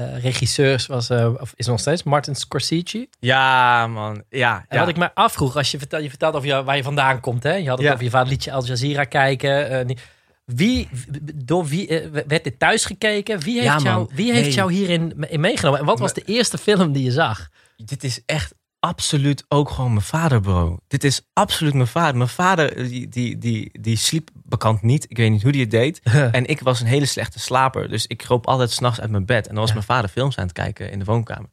uh, 0.00 0.18
regisseurs 0.22 0.86
was, 0.86 1.10
of 1.10 1.52
is 1.56 1.66
nog 1.66 1.80
steeds 1.80 2.02
Martin 2.02 2.34
Scorsese. 2.34 3.08
Ja, 3.18 3.86
man. 3.86 4.22
Ja, 4.30 4.64
en 4.68 4.78
wat 4.78 4.88
ik 4.88 4.96
me 4.96 5.14
afvroeg, 5.14 5.56
als 5.56 5.70
je 5.70 5.78
vertelt, 5.78 6.02
je 6.02 6.08
vertelt 6.08 6.34
over 6.34 6.48
jou, 6.48 6.64
waar 6.64 6.76
je 6.76 6.82
vandaan 6.82 7.20
komt, 7.20 7.42
hè? 7.42 7.54
Je 7.54 7.68
had 7.68 7.78
het 7.78 7.88
over 7.92 8.04
je 8.04 8.10
vader 8.10 8.28
liedje 8.28 8.52
Al 8.52 8.64
Jazeera 8.64 9.04
kijken. 9.04 9.96
wie, 10.44 10.88
door 11.34 11.66
wie 11.66 12.10
werd 12.26 12.44
dit 12.44 12.58
thuis 12.58 12.84
gekeken? 12.84 13.40
Wie 13.40 13.60
heeft, 13.60 13.82
jou, 13.82 14.08
wie 14.14 14.32
heeft 14.32 14.54
jou 14.54 14.72
hierin 14.72 15.26
in 15.28 15.40
meegenomen? 15.40 15.80
En 15.80 15.86
wat 15.86 15.98
was 15.98 16.14
de 16.14 16.22
eerste 16.24 16.58
film 16.58 16.92
die 16.92 17.04
je 17.04 17.10
zag? 17.10 17.48
Dit 17.76 18.04
is 18.04 18.20
echt 18.26 18.54
absoluut 18.86 19.44
ook 19.48 19.70
gewoon 19.70 19.92
mijn 19.92 20.04
vader, 20.04 20.40
bro. 20.40 20.78
Dit 20.86 21.04
is 21.04 21.28
absoluut 21.32 21.74
mijn 21.74 21.86
vader. 21.86 22.16
Mijn 22.16 22.28
vader, 22.28 22.88
die, 22.88 23.08
die, 23.08 23.38
die, 23.38 23.80
die 23.80 23.96
sliep 23.96 24.30
bekend 24.34 24.82
niet. 24.82 25.06
Ik 25.08 25.16
weet 25.16 25.30
niet 25.30 25.42
hoe 25.42 25.52
die 25.52 25.60
het 25.60 25.70
deed. 25.70 26.00
en 26.38 26.46
ik 26.46 26.60
was 26.60 26.80
een 26.80 26.86
hele 26.86 27.06
slechte 27.06 27.38
slaper. 27.38 27.88
Dus 27.88 28.06
ik 28.06 28.16
kroop 28.16 28.46
altijd 28.46 28.70
s'nachts 28.70 29.00
uit 29.00 29.10
mijn 29.10 29.26
bed. 29.26 29.46
En 29.46 29.54
dan 29.54 29.62
was 29.62 29.72
mijn 29.72 29.84
vader 29.84 30.10
films 30.10 30.36
aan 30.36 30.44
het 30.44 30.52
kijken 30.52 30.90
in 30.90 30.98
de 30.98 31.04
woonkamer. 31.04 31.50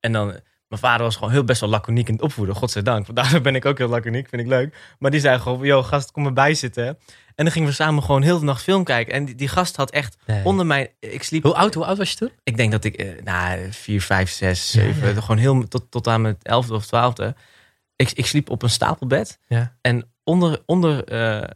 En 0.00 0.12
dan, 0.12 0.40
mijn 0.68 0.80
vader 0.80 1.02
was 1.02 1.16
gewoon 1.16 1.30
heel 1.30 1.44
best 1.44 1.60
wel 1.60 1.70
laconiek 1.70 2.08
in 2.08 2.14
het 2.14 2.22
opvoeden. 2.22 2.54
Godzijdank. 2.54 3.14
Daardoor 3.14 3.40
ben 3.40 3.54
ik 3.54 3.64
ook 3.64 3.78
heel 3.78 3.88
laconiek, 3.88 4.28
vind 4.28 4.42
ik 4.42 4.48
leuk. 4.48 4.94
Maar 4.98 5.10
die 5.10 5.20
zei 5.20 5.38
gewoon, 5.38 5.66
yo 5.66 5.82
gast, 5.82 6.10
kom 6.10 6.26
erbij 6.26 6.54
zitten. 6.54 6.86
En 6.86 7.44
dan 7.44 7.50
gingen 7.50 7.68
we 7.68 7.74
samen 7.74 8.02
gewoon 8.02 8.22
heel 8.22 8.38
de 8.38 8.44
nacht 8.44 8.62
film 8.62 8.84
kijken. 8.84 9.14
En 9.14 9.24
die, 9.24 9.34
die 9.34 9.48
gast 9.48 9.76
had 9.76 9.90
echt 9.90 10.16
onder 10.44 10.66
mij. 10.66 10.94
Ik 11.00 11.22
sliep. 11.22 11.42
Hoe 11.42 11.54
oud, 11.54 11.74
hoe 11.74 11.84
oud 11.84 11.98
was 11.98 12.10
je 12.10 12.16
toen? 12.16 12.30
Ik 12.42 12.56
denk 12.56 12.72
dat 12.72 12.84
ik, 12.84 12.94
eh, 12.94 13.22
nou, 13.22 13.72
vier, 13.72 14.02
vijf, 14.02 14.30
zes, 14.30 14.70
zeven. 14.70 15.22
Gewoon 15.22 15.38
heel 15.38 15.68
tot, 15.68 15.90
tot 15.90 16.06
aan 16.06 16.20
mijn 16.20 16.36
elfde 16.42 16.74
of 16.74 16.86
twaalfde. 16.86 17.34
Ik, 17.96 18.10
ik 18.12 18.26
sliep 18.26 18.50
op 18.50 18.62
een 18.62 18.70
stapelbed. 18.70 19.38
Ja. 19.46 19.76
En 19.80 20.12
onder, 20.24 20.62
onder 20.66 21.12
uh, 21.12 21.48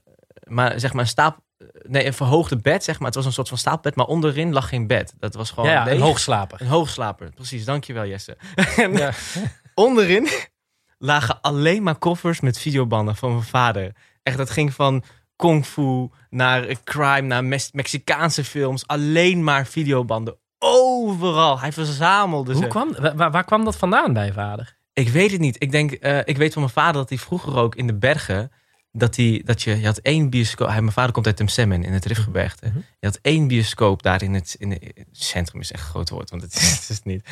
maar 0.44 0.80
zeg 0.80 0.92
maar 0.92 1.02
een 1.02 1.08
stapel. 1.08 1.42
Nee, 1.82 2.06
een 2.06 2.14
verhoogde 2.14 2.56
bed, 2.56 2.84
zeg 2.84 2.98
maar. 2.98 3.06
Het 3.06 3.14
was 3.14 3.24
een 3.24 3.32
soort 3.32 3.48
van 3.48 3.58
stapelbed, 3.58 3.94
maar 3.94 4.06
onderin 4.06 4.52
lag 4.52 4.68
geen 4.68 4.86
bed. 4.86 5.14
Dat 5.18 5.34
was 5.34 5.50
gewoon 5.50 5.70
ja, 5.70 5.90
een 5.90 6.00
hoogslaper. 6.00 6.60
Een 6.60 6.66
hoogslaper, 6.66 7.30
precies. 7.34 7.64
Dankjewel, 7.64 8.06
Jesse. 8.06 8.36
en, 8.76 8.92
ja. 8.92 9.12
onderin 9.74 10.28
lagen 10.98 11.40
alleen 11.40 11.82
maar 11.82 11.98
koffers 11.98 12.40
met 12.40 12.58
videobanden 12.58 13.16
van 13.16 13.30
mijn 13.30 13.42
vader. 13.42 13.92
Echt, 14.22 14.36
dat 14.36 14.50
ging 14.50 14.74
van 14.74 15.04
kung 15.36 15.66
fu, 15.66 16.08
naar 16.30 16.66
crime, 16.84 17.20
naar 17.20 17.44
Mexicaanse 17.72 18.44
films. 18.44 18.86
Alleen 18.86 19.44
maar 19.44 19.66
videobanden. 19.66 20.36
Overal. 20.58 21.60
Hij 21.60 21.72
verzamelde 21.72 22.52
Hoe 22.52 22.66
Kwam, 22.66 22.94
waar, 23.14 23.30
waar, 23.30 23.44
kwam 23.44 23.64
dat 23.64 23.76
vandaan 23.76 24.12
bij 24.12 24.32
vader? 24.32 24.76
Ik 24.92 25.08
weet 25.08 25.30
het 25.30 25.40
niet. 25.40 25.62
Ik 25.62 25.70
denk, 25.70 26.04
uh, 26.04 26.18
ik 26.24 26.36
weet 26.36 26.52
van 26.52 26.62
mijn 26.62 26.74
vader 26.74 27.00
dat 27.00 27.08
hij 27.08 27.18
vroeger 27.18 27.56
ook 27.56 27.74
in 27.74 27.86
de 27.86 27.94
bergen. 27.94 28.52
Dat, 28.92 29.16
hij, 29.16 29.42
dat 29.44 29.62
je, 29.62 29.80
je 29.80 29.86
had 29.86 29.98
één 29.98 30.30
bioscoop. 30.30 30.68
Hij, 30.68 30.80
mijn 30.80 30.92
vader 30.92 31.12
komt 31.12 31.26
uit 31.26 31.36
Temsemmen 31.36 31.84
in 31.84 31.92
het 31.92 32.04
Rifgebergte. 32.04 32.66
Mm 32.74 32.84
Je 33.00 33.06
had 33.06 33.18
één 33.22 33.46
bioscoop 33.48 34.02
daar 34.02 34.22
in 34.22 34.34
het, 34.34 34.56
in, 34.58 34.70
het 34.70 35.06
centrum, 35.12 35.60
is 35.60 35.72
echt 35.72 35.82
een 35.82 35.88
groot 35.88 36.10
woord, 36.10 36.30
want 36.30 36.42
het 36.42 36.54
is, 36.54 36.70
het 36.80 36.88
is 36.88 37.02
niet. 37.02 37.28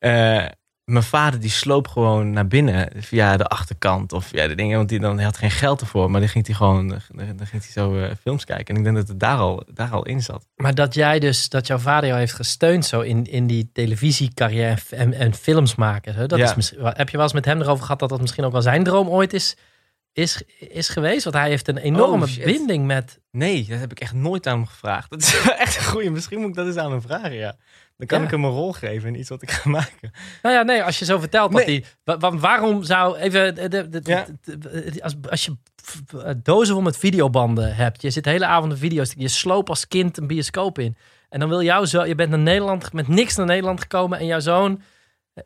Uh, 0.00 0.46
mijn 0.84 1.04
vader 1.04 1.40
die 1.40 1.50
sloop 1.50 1.88
gewoon 1.88 2.30
naar 2.30 2.46
binnen 2.46 2.88
via 2.96 3.36
de 3.36 3.46
achterkant 3.46 4.12
of 4.12 4.32
ja 4.32 4.46
de 4.46 4.54
dingen, 4.54 4.76
want 4.76 4.88
die 4.88 4.98
dan 4.98 5.16
hij 5.16 5.24
had 5.24 5.36
geen 5.36 5.50
geld 5.50 5.80
ervoor, 5.80 6.10
maar 6.10 6.20
dan 6.20 6.28
ging 6.28 6.46
hij 6.46 6.54
gewoon, 6.54 6.88
dan, 6.88 7.00
dan 7.36 7.46
ging 7.46 7.62
hij 7.62 7.72
zo 7.72 7.96
uh, 7.96 8.10
films 8.20 8.44
kijken. 8.44 8.74
En 8.74 8.76
ik 8.76 8.84
denk 8.84 8.96
dat 8.96 9.08
het 9.08 9.20
daar 9.20 9.38
al, 9.38 9.62
daar 9.72 9.90
al 9.90 10.04
in 10.04 10.22
zat. 10.22 10.46
Maar 10.56 10.74
dat 10.74 10.94
jij 10.94 11.18
dus, 11.18 11.48
dat 11.48 11.66
jouw 11.66 11.78
vader 11.78 12.08
jou 12.08 12.20
heeft 12.20 12.32
gesteund 12.32 12.84
zo 12.84 13.00
in, 13.00 13.24
in 13.24 13.46
die 13.46 13.70
televisiecarrière 13.72 14.80
en, 14.90 15.12
en 15.12 15.34
films 15.34 15.74
maken. 15.74 16.14
Hè? 16.14 16.26
Dat 16.26 16.38
Ja. 16.38 16.56
is 16.56 16.74
heb 16.78 17.08
je 17.08 17.16
wel 17.16 17.26
eens 17.26 17.34
met 17.34 17.44
hem 17.44 17.60
erover 17.60 17.82
gehad 17.84 17.98
dat 17.98 18.08
dat 18.08 18.20
misschien 18.20 18.44
ook 18.44 18.52
wel 18.52 18.62
zijn 18.62 18.84
droom 18.84 19.08
ooit 19.08 19.32
is, 19.32 19.56
is, 20.12 20.42
is 20.58 20.88
geweest? 20.88 21.24
Want 21.24 21.36
hij 21.36 21.48
heeft 21.48 21.68
een 21.68 21.76
enorme 21.78 22.24
Oh, 22.24 22.44
binding 22.44 22.86
met. 22.86 23.20
Nee, 23.30 23.66
dat 23.68 23.78
heb 23.78 23.90
ik 23.90 24.00
echt 24.00 24.14
nooit 24.14 24.46
aan 24.46 24.56
hem 24.56 24.66
gevraagd. 24.66 25.10
Dat 25.10 25.20
is 25.22 25.42
wel 25.44 25.54
echt 25.54 25.76
een 25.76 25.82
goeie. 25.84 26.10
Misschien 26.10 26.38
moet 26.40 26.48
ik 26.48 26.54
dat 26.54 26.66
eens 26.66 26.76
aan 26.76 26.90
hem 26.90 27.02
vragen, 27.02 27.34
ja. 27.34 27.56
Dan 27.96 28.06
kan 28.06 28.18
Ja. 28.18 28.24
ik 28.24 28.30
hem 28.30 28.44
een 28.44 28.50
rol 28.50 28.72
geven 28.72 29.08
in 29.08 29.18
iets 29.20 29.28
wat 29.28 29.42
ik 29.42 29.50
ga 29.50 29.68
maken. 29.70 30.10
Nou 30.42 30.54
ja, 30.54 30.62
nee, 30.62 30.82
als 30.82 30.98
je 30.98 31.04
zo 31.04 31.18
vertelt 31.18 31.52
dat 31.52 31.66
Nee. 31.66 31.84
hij. 32.04 32.30
waarom 32.38 32.82
zou 32.82 33.16
even. 33.16 33.54
De, 33.54 33.68
de, 33.68 33.88
de- 33.88 34.00
Ja. 34.04 34.26
de- 34.42 34.58
de- 34.58 35.02
als, 35.02 35.14
als 35.30 35.44
je 35.44 35.56
f- 35.84 36.02
dozen 36.42 36.74
vol 36.74 36.82
met 36.82 36.96
videobanden 36.96 37.74
hebt, 37.74 38.02
je 38.02 38.10
zit 38.10 38.24
de 38.24 38.30
hele 38.30 38.46
avond 38.46 38.72
de 38.72 38.78
video's, 38.78 39.14
je 39.16 39.28
sloop 39.28 39.68
als 39.68 39.88
kind 39.88 40.18
een 40.18 40.26
bioscoop 40.26 40.78
in. 40.78 40.96
En 41.28 41.40
dan 41.40 41.48
wil 41.48 41.62
jouw 41.62 41.84
zo, 41.84 42.04
je 42.04 42.14
bent 42.14 42.30
naar 42.30 42.38
Nederland 42.38 42.92
met 42.92 43.08
niks 43.08 43.36
naar 43.36 43.46
Nederland 43.46 43.80
gekomen 43.80 44.18
en 44.18 44.26
jouw 44.26 44.40
zoon 44.40 44.82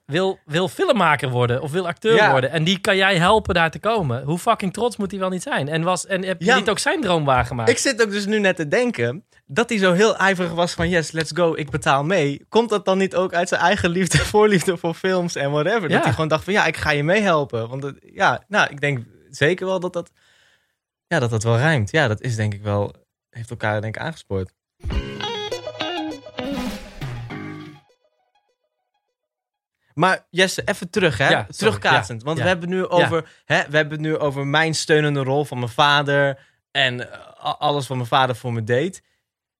wil, 0.07 0.38
wil 0.44 0.68
filmmaker 0.68 1.28
worden 1.30 1.62
of 1.62 1.70
wil 1.72 1.87
acteur 1.87 2.14
Ja. 2.14 2.30
worden. 2.30 2.50
En 2.50 2.64
die 2.64 2.78
kan 2.78 2.96
jij 2.96 3.16
helpen 3.16 3.54
daar 3.54 3.70
te 3.70 3.78
komen. 3.78 4.22
Hoe 4.24 4.38
fucking 4.38 4.72
trots 4.72 4.96
moet 4.96 5.11
hij 5.11 5.20
wel 5.20 5.28
niet 5.28 5.42
zijn? 5.42 5.68
En, 5.68 5.83
was, 5.83 6.07
en 6.07 6.22
heb 6.24 6.40
je 6.40 6.46
Ja, 6.46 6.57
niet 6.57 6.70
ook 6.70 6.78
zijn 6.78 7.00
droom 7.00 7.24
waargemaakt? 7.24 7.70
Ik 7.70 7.78
zit 7.78 8.02
ook 8.02 8.11
dus 8.11 8.26
nu 8.26 8.38
net 8.38 8.57
te 8.57 8.68
denken 8.68 9.24
dat 9.46 9.68
hij 9.68 9.78
zo 9.78 9.92
heel 9.92 10.16
ijverig 10.16 10.52
was 10.52 10.72
van 10.72 10.88
yes, 10.88 11.11
let's 11.11 11.30
go, 11.35 11.54
ik 11.54 11.70
betaal 11.70 12.04
mee. 12.04 12.44
Komt 12.48 12.68
dat 12.68 12.85
dan 12.85 12.98
niet 12.98 13.14
ook 13.16 13.35
uit 13.35 13.48
zijn 13.48 13.61
eigen 13.61 13.90
liefde, 13.90 14.18
voorliefde 14.35 14.76
voor 14.76 14.94
films 14.94 15.35
en 15.37 15.50
whatever? 15.50 15.88
Ja. 15.88 15.94
Dat 15.94 16.04
hij 16.04 16.12
gewoon 16.12 16.28
dacht 16.28 16.44
van 16.44 16.52
ja, 16.52 16.66
ik 16.66 16.76
ga 16.76 16.90
je 16.90 17.02
meehelpen. 17.04 17.68
Want 17.68 17.92
ja, 18.00 18.42
nou, 18.48 18.68
ik 18.70 18.80
denk 18.80 19.04
zeker 19.30 19.66
wel 19.66 19.80
dat 19.80 19.92
dat, 19.92 20.11
ja, 21.07 21.18
dat 21.18 21.30
dat 21.30 21.42
wel 21.42 21.57
rijmt. 21.57 21.90
Ja, 21.90 22.09
dat 22.09 22.20
is 22.20 22.37
denk 22.37 22.54
ik 22.54 22.62
wel, 22.62 22.94
heeft 23.30 23.50
elkaar 23.50 23.80
denk 23.80 23.96
ik 23.96 24.02
aangespoord. 24.02 24.52
Maar 29.94 30.26
Jesse, 30.30 30.62
even 30.64 30.90
terug, 30.90 31.18
hè? 31.18 31.28
Ja. 31.28 31.46
Terugkaatsend. 31.57 32.20
Ja, 32.20 32.26
Want 32.26 32.38
ja. 32.38 32.42
we 32.42 32.48
hebben, 32.48 32.68
het 32.70 32.78
nu 32.78 32.87
over, 32.87 33.28
hè, 33.44 33.62
we 33.68 33.76
hebben 33.76 33.92
het 33.92 34.07
nu 34.07 34.16
over 34.16 34.46
mijn 34.46 34.74
steunende 34.74 35.22
rol 35.22 35.44
van 35.44 35.59
mijn 35.59 35.70
vader. 35.70 36.38
En 36.70 37.12
eh, 37.12 37.54
alles 37.59 37.87
wat 37.87 37.96
mijn 37.96 38.09
vader 38.09 38.37
voor 38.37 38.52
me 38.52 38.64
deed. 38.64 39.02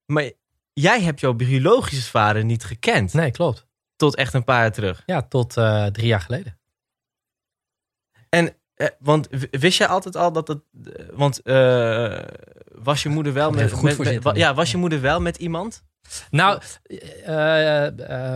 Maar 0.06 0.30
jij 0.72 1.02
hebt 1.02 1.20
jouw 1.20 1.32
biologische 1.32 2.10
vader 2.10 2.44
niet 2.44 2.64
gekend. 2.64 3.12
Nee, 3.12 3.30
klopt. 3.30 3.66
Tot 3.96 4.14
echt 4.16 4.34
een 4.34 4.44
paar 4.44 4.60
jaar 4.60 4.72
terug. 4.72 5.02
Ja, 5.06 5.22
tot 5.22 5.56
eh, 5.56 5.86
drie 5.86 6.06
jaar 6.06 6.20
geleden. 6.20 6.58
En, 8.28 8.56
eh, 8.74 8.88
want 8.98 9.28
wist 9.50 9.78
jij 9.78 9.86
altijd 9.86 10.16
al 10.16 10.32
dat 10.32 10.48
het... 10.48 10.60
want 11.12 11.40
was 12.72 13.02
je 13.02 13.08
moeder 13.08 13.32
wel 13.32 13.50
met... 13.50 13.82
met- 14.22 14.36
ja, 14.36 14.54
was 14.54 14.70
je 14.70 14.76
moeder 14.76 15.00
wel 15.00 15.20
met 15.20 15.36
iemand? 15.36 15.84
Nou, 16.30 16.60
eh, 17.24 17.86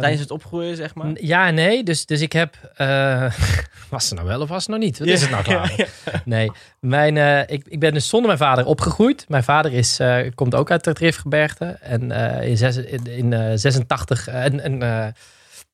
Tijdens 0.01 0.21
het 0.21 0.31
opgroeien, 0.31 0.77
zeg 0.77 0.95
maar? 0.95 1.11
Ja 1.15 1.51
nee. 1.51 1.83
Dus, 1.83 2.07
dus 2.07 2.21
ik 2.21 2.33
heb. 2.33 2.57
eh, 2.77 3.33
was 3.91 4.09
ze 4.09 4.15
nou 4.15 4.27
wel 4.27 4.41
of 4.41 4.49
was 4.49 4.65
ze 4.65 4.71
nou 4.71 4.83
niet? 4.83 4.99
Wat 4.99 5.09
is 5.09 5.21
het 5.21 5.31
nou 5.31 5.43
klaar? 5.43 5.73
Ja, 5.77 5.87
Nee. 6.25 6.51
Mijn, 6.81 7.17
ik, 7.49 7.63
ik 7.69 7.81
ben 7.81 7.95
dus 7.95 8.09
zonder 8.09 8.27
mijn 8.29 8.39
vader 8.41 8.65
opgegroeid. 8.65 9.25
Mijn 9.29 9.45
vader 9.45 9.73
is, 9.73 10.01
komt 10.35 10.55
ook 10.55 10.71
uit 10.71 10.85
het 10.85 10.99
Rifgebergte. 10.99 11.65
En 11.81 12.11
in, 12.43 12.57
zes, 12.57 12.77
in, 12.77 13.07
in 13.07 13.33
eh, 13.33 13.53
86. 13.55 14.29
eh, 14.29 14.45
en, 14.45 14.61
en, 14.61 15.15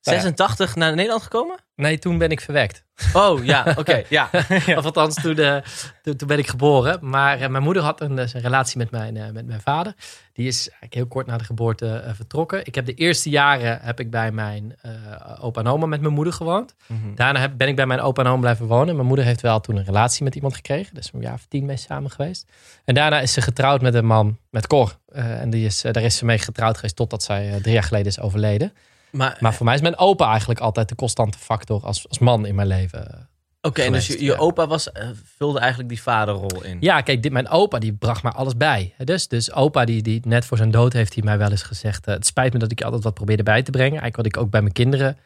eh, 0.05 0.13
86 0.13 0.75
naar 0.75 0.95
Nederland 0.95 1.23
gekomen? 1.23 1.63
nee, 1.75 1.99
toen 1.99 2.17
ben 2.17 2.29
ik 2.29 2.41
verwekt. 2.41 2.83
Oh, 3.13 3.45
ja, 3.45 3.73
oké. 3.77 4.03
ja. 4.09 4.29
ja. 4.65 4.77
Of 4.77 4.85
althans, 4.85 5.15
toen, 5.15 5.37
eh, 5.37 5.57
toen, 6.03 6.15
toen 6.15 6.27
ben 6.27 6.37
ik 6.37 6.47
geboren. 6.47 6.97
Maar 7.01 7.39
eh, 7.39 7.49
mijn 7.49 7.63
moeder 7.63 7.83
had 7.83 8.01
een, 8.01 8.15
dus 8.15 8.33
een 8.33 8.41
relatie 8.41 8.77
met 8.77 8.91
mijn, 8.91 9.17
eh, 9.17 9.29
met 9.31 9.45
mijn 9.45 9.61
vader. 9.61 9.93
Die 10.33 10.47
is 10.47 10.69
eigenlijk 10.69 10.93
heel 10.93 11.07
kort 11.07 11.27
na 11.27 11.37
de 11.37 11.43
geboorte 11.43 11.87
eh, 11.87 12.13
vertrokken. 12.13 12.65
Ik 12.65 12.75
heb 12.75 12.85
de 12.85 12.93
eerste 12.93 13.29
jaren 13.29 13.79
heb 13.81 13.99
ik 13.99 14.09
bij 14.09 14.31
mijn 14.31 14.75
eh, 14.81 14.91
opa 15.39 15.59
en 15.59 15.67
oma 15.67 15.85
met 15.85 16.01
mijn 16.01 16.13
moeder 16.13 16.33
gewoond. 16.33 16.75
Mhm. 16.87 17.15
Daarna 17.15 17.39
heb, 17.39 17.57
ben 17.57 17.67
ik 17.67 17.75
bij 17.75 17.85
mijn 17.85 17.99
opa 17.99 18.23
en 18.23 18.29
oom 18.29 18.39
blijven 18.39 18.65
wonen. 18.65 18.95
Mijn 18.95 19.07
moeder 19.07 19.25
heeft 19.25 19.41
wel 19.41 19.59
toen 19.59 19.75
een 19.75 19.85
relatie 19.85 20.23
met 20.23 20.35
iemand 20.35 20.55
gekregen. 20.55 20.95
Dus 20.95 21.09
een 21.13 21.21
jaar 21.21 21.33
of 21.33 21.45
tien 21.49 21.65
mee 21.65 21.77
samen 21.77 22.11
geweest. 22.11 22.47
En 22.85 22.93
daarna 22.93 23.19
is 23.19 23.33
ze 23.33 23.41
getrouwd 23.41 23.81
met 23.81 23.93
een 23.93 24.05
man, 24.05 24.37
met 24.49 24.67
Cor. 24.67 24.97
Eh, 25.15 25.41
en 25.41 25.49
die 25.49 25.65
is, 25.65 25.83
eh, 25.83 25.93
daar 25.93 26.03
is 26.03 26.17
ze 26.17 26.25
mee 26.25 26.37
getrouwd 26.37 26.75
geweest 26.75 26.95
totdat 26.95 27.23
zij 27.23 27.51
eh, 27.51 27.55
drie 27.55 27.73
jaar 27.73 27.83
geleden 27.83 28.07
is 28.07 28.19
overleden. 28.19 28.73
Maar, 29.15 29.37
Maar 29.39 29.53
voor 29.53 29.65
mij 29.65 29.75
is 29.75 29.81
mijn 29.81 29.97
opa 29.97 30.29
eigenlijk 30.29 30.59
altijd 30.59 30.89
de 30.89 30.95
constante 30.95 31.37
factor 31.37 31.83
als, 31.83 32.07
als 32.09 32.19
man 32.19 32.45
in 32.45 32.55
mijn 32.55 32.67
leven. 32.67 33.29
oké, 33.61 33.81
en 33.81 33.91
dus 33.91 34.07
je, 34.07 34.19
je 34.19 34.31
ja. 34.31 34.37
opa 34.37 34.67
was, 34.67 34.91
eh, 34.91 35.07
vulde 35.37 35.59
eigenlijk 35.59 35.89
die 35.89 36.01
vaderrol 36.01 36.63
in. 36.63 36.77
Ja, 36.79 37.01
kijk, 37.01 37.23
dit, 37.23 37.31
mijn 37.31 37.49
opa 37.49 37.79
die 37.79 37.93
bracht 37.93 38.23
mij 38.23 38.31
alles 38.31 38.57
bij. 38.57 38.93
Dus, 38.97 39.27
dus 39.27 39.51
opa 39.51 39.85
die, 39.85 40.01
die 40.01 40.21
net 40.23 40.45
voor 40.45 40.57
zijn 40.57 40.71
dood 40.71 40.93
heeft 40.93 41.13
hij 41.13 41.23
mij 41.23 41.37
wel 41.37 41.51
eens 41.51 41.63
gezegd... 41.63 42.07
eh, 42.07 42.13
het 42.13 42.25
spijt 42.25 42.53
me 42.53 42.59
dat 42.59 42.71
ik 42.71 42.79
je 42.79 42.85
altijd 42.85 43.03
wat 43.03 43.13
probeerde 43.13 43.43
bij 43.43 43.61
te 43.63 43.71
brengen. 43.71 44.01
Eigenlijk 44.01 44.15
wat 44.15 44.25
ik 44.25 44.37
ook 44.37 44.49
bij 44.49 44.61
mijn 44.61 44.73
kinderen... 44.73 45.17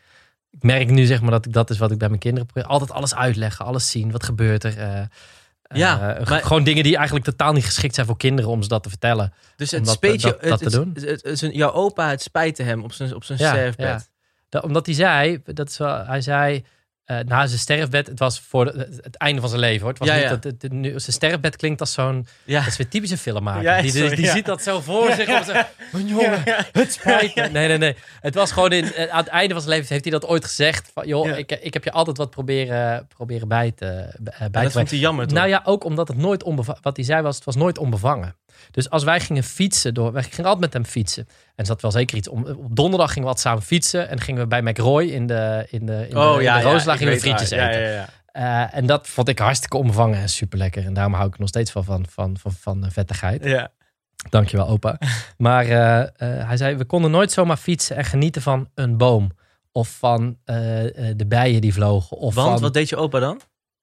Ik 0.51 0.63
merk 0.63 0.89
nu 0.89 1.05
zeg 1.05 1.21
maar 1.21 1.31
dat 1.31 1.45
ik, 1.45 1.53
dat 1.53 1.69
is 1.69 1.77
wat 1.77 1.91
ik 1.91 1.97
bij 1.97 2.07
mijn 2.07 2.19
kinderen 2.19 2.47
probeer. 2.47 2.69
Altijd 2.69 2.91
alles 2.91 3.15
uitleggen, 3.15 3.65
alles 3.65 3.89
zien. 3.91 4.11
Wat 4.11 4.23
gebeurt 4.23 4.63
er? 4.63 4.77
eh, 4.77 5.01
Ja, 5.75 6.15
eh, 6.17 6.27
maar- 6.29 6.41
Gewoon 6.43 6.63
dingen 6.63 6.83
die 6.83 6.95
eigenlijk 6.95 7.25
totaal 7.25 7.53
niet 7.53 7.65
geschikt 7.65 7.95
zijn 7.95 8.05
voor 8.07 8.17
kinderen 8.17 8.51
om 8.51 8.61
ze 8.61 8.67
dat 8.69 8.83
te 8.83 8.89
vertellen. 8.89 9.33
Dus 9.55 9.71
het 9.71 9.85
dat- 9.85 9.93
speet 9.93 10.21
je, 10.21 10.27
dat- 10.29 10.41
dat 10.41 10.59
het- 10.59 10.69
te 10.71 10.75
doen? 10.77 10.91
het- 10.93 11.23
het- 11.23 11.41
het- 11.41 11.53
jouw 11.55 11.71
opa, 11.71 12.09
het 12.09 12.21
spijtte 12.21 12.63
hem 12.63 12.83
op 12.83 12.93
zijn, 12.93 13.15
op 13.15 13.23
zijn 13.23 13.39
Ja, 13.39 13.49
sterfbed. 13.51 13.85
ja. 13.85 14.01
Da- 14.49 14.59
omdat 14.59 14.85
hij 14.85 14.95
zei, 14.95 15.41
dat 15.45 15.69
is 15.69 15.77
wel, 15.77 16.05
hij 16.05 16.21
zei, 16.21 16.65
eh, 17.09 17.17
na 17.25 17.47
zijn 17.47 17.59
sterfbed, 17.59 18.07
het 18.07 18.19
was 18.19 18.39
voor 18.39 18.65
de- 18.65 18.99
het 19.01 19.15
einde 19.17 19.39
van 19.41 19.49
zijn 19.49 19.61
leven 19.61 19.79
hoor. 19.81 19.89
Het 19.89 19.99
was 19.99 20.07
Ja, 20.07 20.13
niet 20.13 20.23
ja. 20.23 20.29
dat 20.29 20.43
het, 20.43 20.61
het- 20.61 20.71
nu, 20.71 20.89
zijn 20.89 21.01
sterfbed 21.13 21.55
klinkt 21.55 21.79
als 21.79 21.93
zo'n, 21.93 22.27
Ja. 22.43 22.59
dat 22.59 22.67
is 22.67 22.77
weer 22.77 22.87
typische 22.87 23.17
filmmaker. 23.17 23.61
Ja, 23.61 23.81
die 23.81 23.91
sorry, 23.91 24.15
die 24.15 24.27
ziet 24.27 24.45
dat 24.45 24.61
zo 24.63 24.79
voor 24.81 25.11
zich. 25.11 25.45
zo, 25.45 25.53
"Mijn 25.91 26.07
jongen, 26.07 26.43
het 26.71 26.91
spijt 26.93 27.35
me. 27.35 27.47
Nee, 27.47 27.67
nee, 27.67 27.77
nee. 27.77 27.95
Het 28.21 28.35
was 28.35 28.51
gewoon 28.51 28.71
in, 28.71 28.93
eh, 28.93 29.09
aan 29.11 29.17
het 29.19 29.27
einde 29.27 29.53
van 29.53 29.61
zijn 29.63 29.73
leven 29.75 29.89
heeft 29.91 30.03
hij 30.03 30.13
dat 30.13 30.25
ooit 30.25 30.45
gezegd. 30.45 30.91
Van, 30.93 31.07
joh, 31.07 31.37
ik, 31.37 31.51
ik 31.61 31.73
heb 31.73 31.83
je 31.83 31.91
altijd 31.91 32.17
wat 32.17 32.29
proberen, 32.29 33.07
proberen 33.07 33.47
bij 33.47 33.71
te, 33.71 33.85
bij 33.85 34.33
te 34.33 34.39
dat 34.39 34.51
brengen. 34.51 34.71
vond 34.71 34.89
hij 34.89 34.99
jammer, 34.99 35.27
toch? 35.27 35.37
Nou 35.37 35.49
ja, 35.49 35.61
ook 35.63 35.83
omdat 35.83 36.07
het 36.07 36.17
nooit 36.17 36.43
onbevangen... 36.43 36.81
Wat 36.83 36.95
hij 36.95 37.05
zei 37.05 37.21
was, 37.21 37.35
het 37.35 37.45
was 37.45 37.55
nooit 37.55 37.77
onbevangen. 37.77 38.35
Dus 38.71 38.89
als 38.89 39.03
wij 39.03 39.19
gingen 39.19 39.43
fietsen, 39.43 39.93
door, 39.93 40.11
wij 40.11 40.23
gingen 40.23 40.43
altijd 40.43 40.59
met 40.59 40.73
hem 40.73 40.85
fietsen. 40.85 41.27
En 41.55 41.65
zat 41.65 41.81
wel 41.81 41.91
zeker 41.91 42.17
iets 42.17 42.27
om. 42.27 42.45
Op 42.45 42.75
donderdag 42.75 43.07
gingen 43.07 43.27
we 43.27 43.33
wat 43.33 43.39
samen 43.43 43.63
fietsen. 43.63 44.09
En 44.09 44.19
gingen 44.19 44.41
we 44.41 44.47
bij 44.47 44.61
McRoy 44.61 45.03
in 45.03 45.27
de, 45.27 45.67
in 45.69 45.85
de, 45.85 46.05
in 46.07 46.15
de, 46.15 46.19
oh 46.19 46.35
in 46.35 46.41
ja, 46.41 46.57
de 46.59 46.67
ja, 46.67 46.95
gingen 46.95 47.13
we 47.13 47.19
frietjes 47.19 47.49
waar. 47.49 47.69
eten. 47.69 47.91
Ja. 47.91 48.09
Eh, 48.31 48.77
en 48.77 48.85
dat 48.85 49.07
vond 49.07 49.29
ik 49.29 49.39
hartstikke 49.39 49.77
onbevangen 49.77 50.19
en 50.19 50.29
super 50.29 50.57
lekker. 50.57 50.85
En 50.85 50.93
daarom 50.93 51.13
hou 51.13 51.27
ik 51.27 51.33
er 51.33 51.39
nog 51.39 51.49
steeds 51.49 51.71
van, 51.71 51.85
van, 51.85 52.05
van, 52.09 52.37
van, 52.37 52.51
van 52.51 52.85
eh, 52.85 52.91
vettigheid. 52.91 53.43
Ja. 53.43 53.71
Dankjewel, 54.29 54.67
opa. 54.67 54.99
maar 55.37 55.63
eh, 55.65 56.47
hij 56.47 56.57
zei, 56.57 56.75
we 56.75 56.85
konden 56.85 57.11
nooit 57.11 57.31
zomaar 57.31 57.57
fietsen 57.57 57.95
en 57.95 58.05
genieten 58.05 58.41
van 58.41 58.69
een 58.75 58.97
boom. 58.97 59.31
Of 59.71 59.97
van 59.97 60.37
de 60.43 61.25
bijen 61.27 61.61
die 61.61 61.73
vlogen. 61.73 62.17
Of 62.17 62.35
Want, 62.35 62.51
van, 62.51 62.61
wat 62.61 62.73
deed 62.73 62.89
je 62.89 62.95
opa 62.95 63.19
dan? 63.19 63.41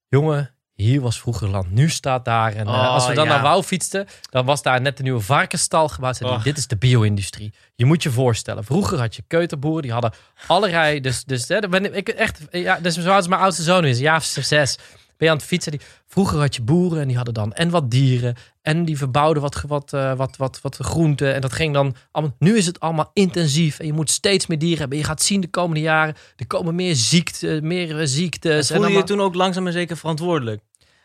jongen, 0.09 0.55
hier 0.77 1.01
was 1.01 1.21
vroeger 1.21 1.49
land. 1.49 1.71
Nu 1.71 1.89
staat 1.89 2.25
daar. 2.25 2.53
En 2.53 2.67
eh, 2.67 2.73
Oh, 2.73 2.89
als 2.89 3.07
we 3.07 3.15
dan 3.15 3.25
ja. 3.25 3.31
naar 3.33 3.43
Wouw 3.43 3.63
fietsten, 3.63 4.07
dan 4.31 4.45
was 4.45 4.63
daar 4.63 4.81
net 4.81 4.97
de 4.97 5.03
nieuwe 5.03 5.21
varkensstal 5.21 5.89
gebouwd. 5.89 6.23
Och. 6.23 6.43
dit 6.43 6.59
is 6.59 6.67
de 6.67 6.77
bio-industrie. 6.77 7.53
Je 7.75 7.85
moet 7.85 8.03
je 8.03 8.11
voorstellen. 8.11 8.65
Vroeger 8.65 8.99
had 8.99 9.17
je 9.17 9.23
keuterboeren, 9.27 9.83
die 9.83 9.93
hadden 9.93 10.13
allerlei. 10.47 11.01
Dus, 11.01 11.25
dus 11.25 11.49
hè, 11.49 11.61
dan 11.61 11.71
ben 11.71 11.97
ik 11.97 12.09
echt. 12.09 12.41
Ja, 12.51 12.79
dus 12.81 12.97
zoals 12.97 13.29
mijn 13.29 13.41
oudste 13.41 13.63
zoon 13.63 13.85
is, 13.85 13.97
een 13.97 14.03
jaar 14.03 14.17
of 14.17 14.25
zes. 14.25 14.79
Ben 15.17 15.27
je 15.27 15.31
aan 15.31 15.37
het 15.37 15.47
fietsen? 15.47 15.73
Die, 15.73 15.81
vroeger 16.07 16.39
had 16.39 16.55
je 16.57 16.63
boeren 16.63 17.01
en 17.01 17.07
die 17.07 17.17
hadden 17.17 17.35
dan 17.35 17.53
en 17.53 17.71
wat 17.71 17.91
dieren. 17.91 18.35
En 18.63 18.85
die 18.85 18.97
verbouwden 18.99 19.43
wat, 19.43 19.63
wat, 19.67 19.93
eh, 19.93 20.13
wat, 20.17 20.37
wat, 20.37 20.59
wat 20.63 20.77
groenten. 20.77 21.35
En 21.35 21.41
dat 21.41 21.53
ging 21.53 21.75
dan 21.75 21.95
allemaal. 22.11 22.35
Nu 22.39 22.57
is 22.57 22.67
het 22.67 22.81
allemaal 22.81 23.11
intensief. 23.13 23.79
En 23.79 23.87
je 23.87 23.93
moet 23.93 24.11
steeds 24.11 24.47
meer 24.47 24.59
dieren 24.59 24.79
hebben. 24.79 24.99
Je 24.99 25.05
gaat 25.05 25.23
zien 25.23 25.41
de 25.41 25.49
komende 25.51 25.81
jaren. 25.81 26.15
Er 26.37 26.47
komen 26.47 26.75
meer 26.75 26.95
ziekte, 26.95 27.61
meer 27.63 27.99
eh, 28.01 28.07
ziektes. 28.07 28.71
en 28.71 28.77
Voelde 28.77 28.93
je 28.93 28.99
je 28.99 29.05
toen 29.05 29.21
ook 29.21 29.35
langzaam 29.35 29.63
maar 29.63 29.73
zeker 29.73 29.97
verantwoordelijk? 29.97 30.61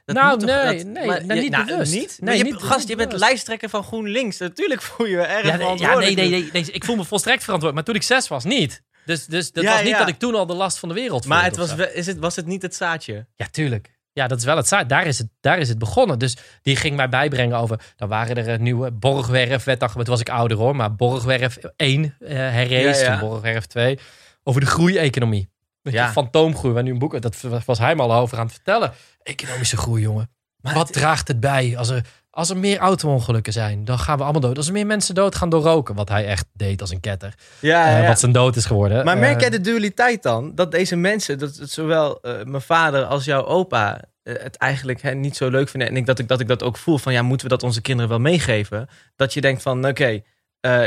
Dat 0.05 0.15
Nou, 0.15 0.39
toch- 0.39 0.47
nee, 0.49 0.77
dat- 0.77 0.85
nee, 0.93 1.05
maar 1.07 1.25
nee, 1.25 1.35
je- 1.37 1.41
niet 1.43 1.51
nou, 1.51 1.65
bewust. 1.65 1.93
Niet? 1.93 2.17
Nee, 2.21 2.37
je, 2.37 2.43
niet- 2.43 2.53
gast, 2.55 2.79
niet 2.79 2.87
je 2.87 2.95
bent 2.95 3.09
bewust. 3.09 3.29
lijsttrekker 3.29 3.69
van 3.69 3.83
GroenLinks. 3.83 4.37
Natuurlijk 4.37 4.81
voel 4.81 5.05
je 5.05 5.11
je 5.15 5.21
erg 5.21 5.29
Ja, 5.29 5.41
nee, 5.41 5.51
ja, 5.51 5.57
verantwoordelijk. 5.57 6.15
nee, 6.15 6.29
nee, 6.29 6.41
nee, 6.41 6.49
nee, 6.63 6.71
Ik 6.71 6.83
voel 6.85 6.95
me 6.95 7.03
volstrekt 7.05 7.43
verantwoordelijk. 7.43 7.75
Maar 7.75 7.83
toen 7.83 7.95
ik 7.95 8.17
zes 8.17 8.27
was, 8.27 8.43
niet. 8.43 8.81
Dus, 9.05 9.25
dus 9.25 9.51
dat 9.51 9.63
Ja, 9.63 9.71
was 9.71 9.81
niet 9.81 9.89
ja. 9.89 9.97
dat 9.99 10.07
ik 10.07 10.19
toen 10.19 10.35
al 10.35 10.45
de 10.45 10.53
last 10.53 10.77
van 10.79 10.89
de 10.89 10.95
wereld 10.95 11.25
Maar 11.25 11.39
voelde 11.43 11.61
het 11.61 11.71
of 11.71 11.77
was, 11.77 11.93
is 11.93 12.05
het, 12.05 12.17
was 12.19 12.35
het 12.35 12.45
niet 12.45 12.61
het 12.61 12.75
zaadje? 12.75 13.25
Ja, 13.35 13.47
tuurlijk. 13.51 13.99
Ja, 14.13 14.27
dat 14.27 14.37
is 14.37 14.43
wel 14.43 14.57
het 14.57 14.67
zaad. 14.67 14.89
Daar 14.89 15.05
is 15.05 15.17
het, 15.17 15.27
daar 15.39 15.57
is 15.59 15.69
het 15.69 15.77
begonnen. 15.79 16.19
Dus 16.19 16.37
die 16.61 16.75
ging 16.75 16.95
mij 16.95 17.09
bijbrengen 17.09 17.57
over... 17.57 17.79
Dan 17.95 18.09
waren 18.09 18.35
er 18.37 18.47
een 18.49 18.63
nieuwe 18.63 18.91
Borgwerf. 18.91 19.63
Werd 19.63 19.79
dan, 19.79 19.89
toen 19.93 20.03
was 20.05 20.19
ik 20.19 20.29
ouder 20.29 20.57
hoor. 20.57 20.75
Maar 20.75 20.95
Borgwerf 20.95 21.57
1 21.75 22.15
eh 22.19 22.35
herrees. 22.37 22.99
Ja, 22.99 23.05
ja. 23.05 23.19
Toen 23.19 23.29
Borgwerf 23.29 23.65
2. 23.65 23.99
Over 24.43 24.61
de 24.61 24.67
groeieconomie. 24.67 25.49
Je, 25.81 25.91
Ja. 25.91 26.11
fantoomgroei. 26.11 26.73
Waar 26.73 26.83
nu 26.83 26.91
een 26.91 26.99
boek... 26.99 27.21
Dat 27.21 27.41
was 27.65 27.77
hij 27.79 27.95
me 27.95 28.01
al 28.01 28.13
over 28.13 28.37
aan 28.37 28.45
het 28.45 28.53
vertellen. 28.53 28.91
Economische 29.23 29.77
groei, 29.77 30.01
jongen. 30.01 30.29
Maar 30.61 30.73
Wat 30.73 30.87
het- 30.87 30.97
draagt 30.97 31.27
het 31.27 31.39
bij 31.39 31.77
als 31.77 31.89
er 31.89 32.05
als 32.31 32.49
er 32.49 32.57
meer 32.57 32.77
auto-ongelukken 32.77 33.53
zijn, 33.53 33.85
dan 33.85 33.99
gaan 33.99 34.17
we 34.17 34.23
allemaal 34.23 34.41
dood. 34.41 34.57
Als 34.57 34.67
er 34.67 34.73
meer 34.73 34.85
mensen 34.85 35.15
dood 35.15 35.35
gaan 35.35 35.49
door 35.49 35.63
roken, 35.63 35.95
wat 35.95 36.09
hij 36.09 36.25
echt 36.25 36.45
deed 36.53 36.81
als 36.81 36.91
een 36.91 36.99
ketter. 36.99 37.33
Ja, 37.59 38.01
uh, 38.01 38.07
Wat 38.07 38.19
zijn 38.19 38.31
dood 38.31 38.55
is 38.55 38.65
geworden. 38.65 39.05
Maar 39.05 39.17
merk 39.17 39.35
Uh, 39.35 39.41
jij 39.41 39.49
de 39.49 39.61
dualiteit 39.61 40.23
dan? 40.23 40.55
Dat 40.55 40.71
deze 40.71 40.95
mensen, 40.95 41.39
dat 41.39 41.59
zowel 41.63 42.19
uh, 42.21 42.43
mijn 42.43 42.61
vader 42.61 43.05
als 43.05 43.25
jouw 43.25 43.45
opa 43.45 44.01
uh, 44.23 44.35
het 44.39 44.57
eigenlijk 44.57 45.01
hè, 45.01 45.13
niet 45.13 45.35
zo 45.35 45.49
leuk 45.49 45.69
vinden. 45.69 45.89
En 45.89 45.97
ik, 45.97 46.05
dat, 46.05 46.19
ik, 46.19 46.27
dat 46.27 46.39
ik 46.39 46.47
dat 46.47 46.63
ook 46.63 46.77
voel 46.77 46.97
van 46.97 47.13
ja, 47.13 47.21
moeten 47.21 47.47
we 47.47 47.53
dat 47.53 47.63
onze 47.63 47.81
kinderen 47.81 48.09
wel 48.09 48.19
meegeven? 48.19 48.89
Dat 49.15 49.33
je 49.33 49.41
denkt 49.41 49.61
van 49.61 49.77
oké, 49.77 49.89
okay, 49.89 50.23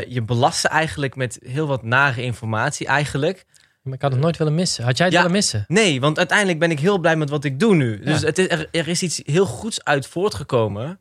je 0.09 0.23
belast 0.23 0.61
ze 0.61 0.69
eigenlijk 0.69 1.17
met 1.17 1.39
heel 1.43 1.67
wat 1.67 1.83
nare 1.83 2.23
informatie 2.23 2.87
eigenlijk. 2.87 3.45
Maar 3.83 3.95
ik 3.95 4.03
had 4.03 4.13
het 4.13 4.21
nooit 4.21 4.37
willen 4.37 4.55
missen. 4.55 4.85
Had 4.85 4.97
jij 4.97 5.07
het 5.07 5.15
ja, 5.15 5.21
willen 5.21 5.37
missen? 5.37 5.65
Nee, 5.69 6.01
want 6.01 6.19
uiteindelijk 6.19 6.59
ben 6.59 6.71
ik 6.71 6.81
heel 6.81 6.99
blij 6.99 7.17
met 7.17 7.31
wat 7.31 7.45
ik 7.45 7.61
doe 7.61 7.75
nu. 7.75 8.01
Dus 8.01 8.21
ja. 8.21 8.27
het 8.27 8.39
is, 8.39 8.49
er, 8.49 8.69
er 8.71 8.89
is 8.89 9.03
iets 9.03 9.21
heel 9.25 9.47
goeds 9.47 9.85
uit 9.85 10.07
voortgekomen. 10.07 11.01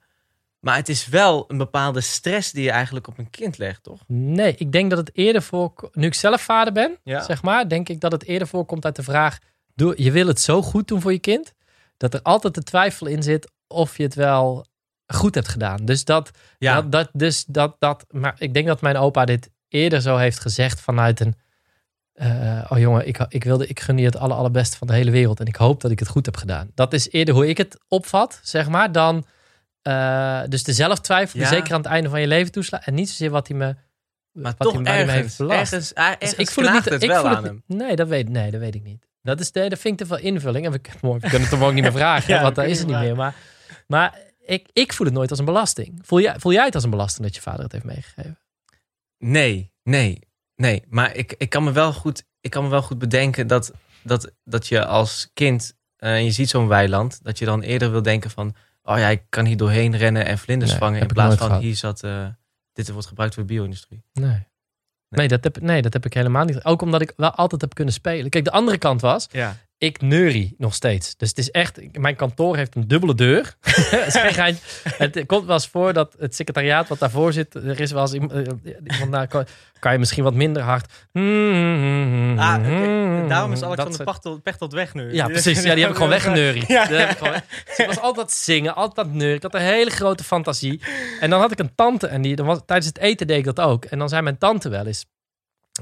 Maar 0.63 0.75
het 0.75 0.89
is 0.89 1.07
wel 1.07 1.45
een 1.47 1.57
bepaalde 1.57 2.01
stress 2.01 2.51
die 2.51 2.63
je 2.63 2.71
eigenlijk 2.71 3.07
op 3.07 3.17
een 3.17 3.29
kind 3.29 3.57
legt, 3.57 3.83
toch? 3.83 4.03
Nee, 4.07 4.55
ik 4.57 4.71
denk 4.71 4.89
dat 4.89 4.99
het 4.99 5.11
eerder 5.13 5.41
voor... 5.41 5.89
Nu 5.91 6.05
ik 6.05 6.13
zelf 6.13 6.41
vader 6.41 6.73
ben, 6.73 6.97
Ja. 7.03 7.23
zeg 7.23 7.41
maar... 7.41 7.69
denk 7.69 7.89
ik 7.89 7.99
dat 7.99 8.11
het 8.11 8.23
eerder 8.23 8.47
voorkomt 8.47 8.85
uit 8.85 8.95
de 8.95 9.03
vraag... 9.03 9.37
Je 9.95 10.11
wil 10.11 10.27
het 10.27 10.41
zo 10.41 10.61
goed 10.61 10.87
doen 10.87 11.01
voor 11.01 11.11
je 11.11 11.19
kind... 11.19 11.53
dat 11.97 12.13
er 12.13 12.21
altijd 12.21 12.55
de 12.55 12.63
twijfel 12.63 13.07
in 13.07 13.23
zit 13.23 13.51
of 13.67 13.97
je 13.97 14.03
het 14.03 14.15
wel 14.15 14.65
goed 15.07 15.35
hebt 15.35 15.47
gedaan. 15.47 15.85
Dus 15.85 16.05
dat... 16.05 16.31
Ja. 16.57 16.81
dat, 16.81 16.91
dat 16.91 17.09
dus 17.13 17.45
dat, 17.45 17.75
dat 17.79 18.05
maar 18.09 18.35
ik 18.37 18.53
denk 18.53 18.67
dat 18.67 18.81
mijn 18.81 18.97
opa 18.97 19.25
dit 19.25 19.49
eerder 19.67 20.01
zo 20.01 20.17
heeft 20.17 20.39
gezegd 20.39 20.81
vanuit 20.81 21.19
een... 21.19 21.35
eh, 22.13 22.65
oh 22.69 22.79
jongen, 22.79 23.07
ik, 23.07 23.25
ik, 23.29 23.43
wilde, 23.43 23.67
ik 23.67 23.79
gun 23.79 23.97
je 23.97 24.05
het 24.05 24.17
aller, 24.17 24.37
allerbeste 24.37 24.77
van 24.77 24.87
de 24.87 24.93
hele 24.93 25.11
wereld. 25.11 25.39
En 25.39 25.45
ik 25.45 25.55
hoop 25.55 25.81
dat 25.81 25.91
ik 25.91 25.99
het 25.99 26.07
goed 26.07 26.25
heb 26.25 26.37
gedaan. 26.37 26.71
Dat 26.75 26.93
is 26.93 27.11
eerder 27.11 27.33
hoe 27.33 27.47
ik 27.47 27.57
het 27.57 27.77
opvat, 27.87 28.39
zeg 28.43 28.69
maar, 28.69 28.91
dan... 28.91 29.25
Uh, 29.87 30.41
dus 30.49 30.63
de 30.63 30.73
zelftwijfel, 30.73 31.39
Ja. 31.39 31.47
zeker 31.47 31.73
aan 31.73 31.81
het 31.81 31.89
einde 31.89 32.09
van 32.09 32.21
je 32.21 32.27
leven 32.27 32.51
toeslaat. 32.51 32.85
En 32.85 32.93
niet 32.93 33.09
zozeer 33.09 33.29
wat 33.29 33.47
hij 33.47 33.57
me, 33.57 33.75
Maar 34.31 34.53
wat 34.57 34.67
toch 34.67 34.73
hij, 34.73 34.81
me 34.81 34.89
ergens, 34.89 35.11
heeft 35.13 35.37
belast. 35.37 35.73
ergens, 35.73 35.93
ergens 35.93 36.19
Dus 36.19 36.33
ik 36.33 36.49
voel 36.51 36.63
het 36.65 36.73
niet. 36.73 36.85
het 36.85 37.03
ik 37.03 37.09
wel 37.09 37.19
voel 37.21 37.29
aan 37.29 37.35
het, 37.35 37.45
hem. 37.45 37.63
Nee, 37.67 37.95
dat 37.95 38.07
weet, 38.07 38.29
nee, 38.29 38.51
dat 38.51 38.59
weet 38.59 38.75
ik 38.75 38.83
niet. 38.83 39.07
Dat, 39.21 39.39
is 39.39 39.51
de, 39.51 39.69
dat 39.69 39.79
vind 39.79 40.01
ik 40.01 40.07
te 40.07 40.13
veel 40.15 40.23
invulling. 40.25 40.65
En 40.65 40.71
we, 40.71 40.79
kunnen- 40.79 41.13
we 41.13 41.19
kunnen 41.19 41.41
het 41.41 41.51
hem 41.51 41.63
ook 41.63 41.73
niet 41.73 41.83
meer 41.83 41.91
vragen, 41.91 42.33
Ja, 42.33 42.41
want 42.41 42.55
daar 42.55 42.67
is 42.67 42.77
het 42.79 42.87
niet 42.87 42.97
meer. 42.97 43.15
Maar, 43.15 43.35
maar 43.87 44.19
ik, 44.45 44.69
ik 44.73 44.93
voel 44.93 45.05
het 45.05 45.15
nooit 45.15 45.29
als 45.29 45.39
een 45.39 45.45
belasting. 45.45 45.99
Voel 46.01 46.19
jij, 46.21 46.35
voel 46.39 46.51
jij 46.51 46.65
het 46.65 46.75
als 46.75 46.83
een 46.83 46.89
belasting 46.89 47.25
dat 47.25 47.35
je 47.35 47.41
vader 47.41 47.63
het 47.63 47.71
heeft 47.71 47.83
meegegeven? 47.85 48.37
Nee, 49.17 49.71
nee, 49.83 50.19
nee. 50.55 50.83
Maar 50.89 51.15
ik, 51.15 51.35
ik, 51.37 51.49
kan 51.49 51.63
me 51.63 51.71
wel 51.71 51.93
goed, 51.93 52.23
ik 52.41 52.49
kan 52.51 52.63
me 52.63 52.69
wel 52.69 52.81
goed 52.81 52.97
bedenken 52.99 53.47
dat, 53.47 53.71
dat, 54.03 54.31
dat 54.43 54.67
je 54.67 54.85
als 54.85 55.29
kind, 55.33 55.73
eh, 55.97 56.13
en 56.13 56.23
je 56.23 56.31
ziet 56.31 56.49
zo'n 56.49 56.67
weiland, 56.67 57.19
dat 57.23 57.39
je 57.39 57.45
dan 57.45 57.61
eerder 57.61 57.91
wil 57.91 58.01
denken 58.01 58.29
van, 58.29 58.55
oh 58.83 58.97
ja, 58.97 59.07
ik 59.09 59.21
kan 59.29 59.45
hier 59.45 59.57
doorheen 59.57 59.97
rennen 59.97 60.25
en 60.25 60.37
vlinders 60.37 60.71
Nee, 60.71 60.79
vangen. 60.79 61.01
In 61.01 61.07
plaats 61.07 61.35
van, 61.35 61.47
gehad. 61.47 61.61
hier 61.61 61.75
zat, 61.75 62.03
eh, 62.03 62.27
dit 62.73 62.91
wordt 62.91 63.07
gebruikt 63.07 63.33
voor 63.33 63.43
de 63.43 63.53
bio-industrie. 63.53 64.03
Nee. 64.13 64.47
Nee, 65.09 65.27
dat 65.27 65.43
heb, 65.43 65.61
nee, 65.61 65.81
dat 65.81 65.93
heb 65.93 66.05
ik 66.05 66.13
helemaal 66.13 66.45
niet. 66.45 66.63
Ook 66.63 66.81
omdat 66.81 67.01
ik 67.01 67.13
wel 67.15 67.31
altijd 67.31 67.61
heb 67.61 67.73
kunnen 67.73 67.93
spelen. 67.93 68.29
Kijk, 68.29 68.43
de 68.43 68.51
andere 68.51 68.77
kant 68.77 69.01
was, 69.01 69.27
Ja. 69.31 69.55
ik 69.77 70.01
neurie 70.01 70.55
nog 70.57 70.73
steeds. 70.73 71.17
Dus 71.17 71.29
het 71.29 71.37
is 71.37 71.51
echt, 71.51 71.97
mijn 71.97 72.15
kantoor 72.15 72.55
heeft 72.55 72.75
een 72.75 72.87
dubbele 72.87 73.15
deur. 73.15 73.55
Het 73.61 74.61
het 74.97 75.25
komt 75.25 75.45
wel 75.45 75.53
eens 75.55 75.67
voor 75.67 75.93
dat 75.93 76.15
het 76.19 76.35
secretariaat 76.35 76.87
wat 76.87 76.99
daarvoor 76.99 77.33
zit, 77.33 77.55
er 77.55 77.79
is 77.79 77.91
wel 77.91 78.01
eens 78.01 78.13
iemand, 78.13 78.31
eh, 78.31 78.99
iemand 79.01 79.27
kan, 79.27 79.45
kan 79.79 79.91
je 79.91 79.99
misschien 79.99 80.23
wat 80.23 80.33
minder 80.33 80.61
hard. 80.61 80.91
Ah, 82.43 82.59
oké. 82.59 83.27
Daarom 83.27 83.51
is 83.51 83.63
Alexander 83.63 83.93
soort- 84.05 84.43
Pechtold, 84.43 84.73
weg 84.73 84.93
nu. 84.93 85.13
Ja, 85.13 85.27
precies. 85.37 85.63
Ja, 85.63 85.71
die 85.73 85.79
heb 85.81 85.89
ik 85.89 85.95
gewoon 85.95 86.09
weggeneuried. 86.11 86.67
Ja. 86.77 86.89
Ik 86.89 87.17
gewoon 87.17 87.33
Dus 87.67 87.77
ik 87.77 87.85
was 87.85 87.99
altijd 87.99 88.31
zingen, 88.31 88.75
altijd 88.75 89.13
neuren. 89.13 89.35
Ik 89.35 89.41
had 89.43 89.53
een 89.53 89.61
hele 89.61 89.89
grote 89.89 90.23
fantasie. 90.23 90.81
En 91.19 91.29
dan 91.29 91.39
had 91.39 91.51
ik 91.51 91.59
een 91.59 91.75
tante 91.75 92.07
en 92.07 92.21
die, 92.21 92.35
dan 92.35 92.45
was, 92.45 92.59
tijdens 92.65 92.87
het 92.87 92.97
eten 92.97 93.27
deed 93.27 93.37
ik 93.37 93.45
dat 93.55 93.59
ook. 93.59 93.85
En 93.85 93.99
dan 93.99 94.09
zei 94.09 94.21
mijn 94.21 94.37
tante 94.37 94.69
wel 94.69 94.85
eens... 94.85 95.05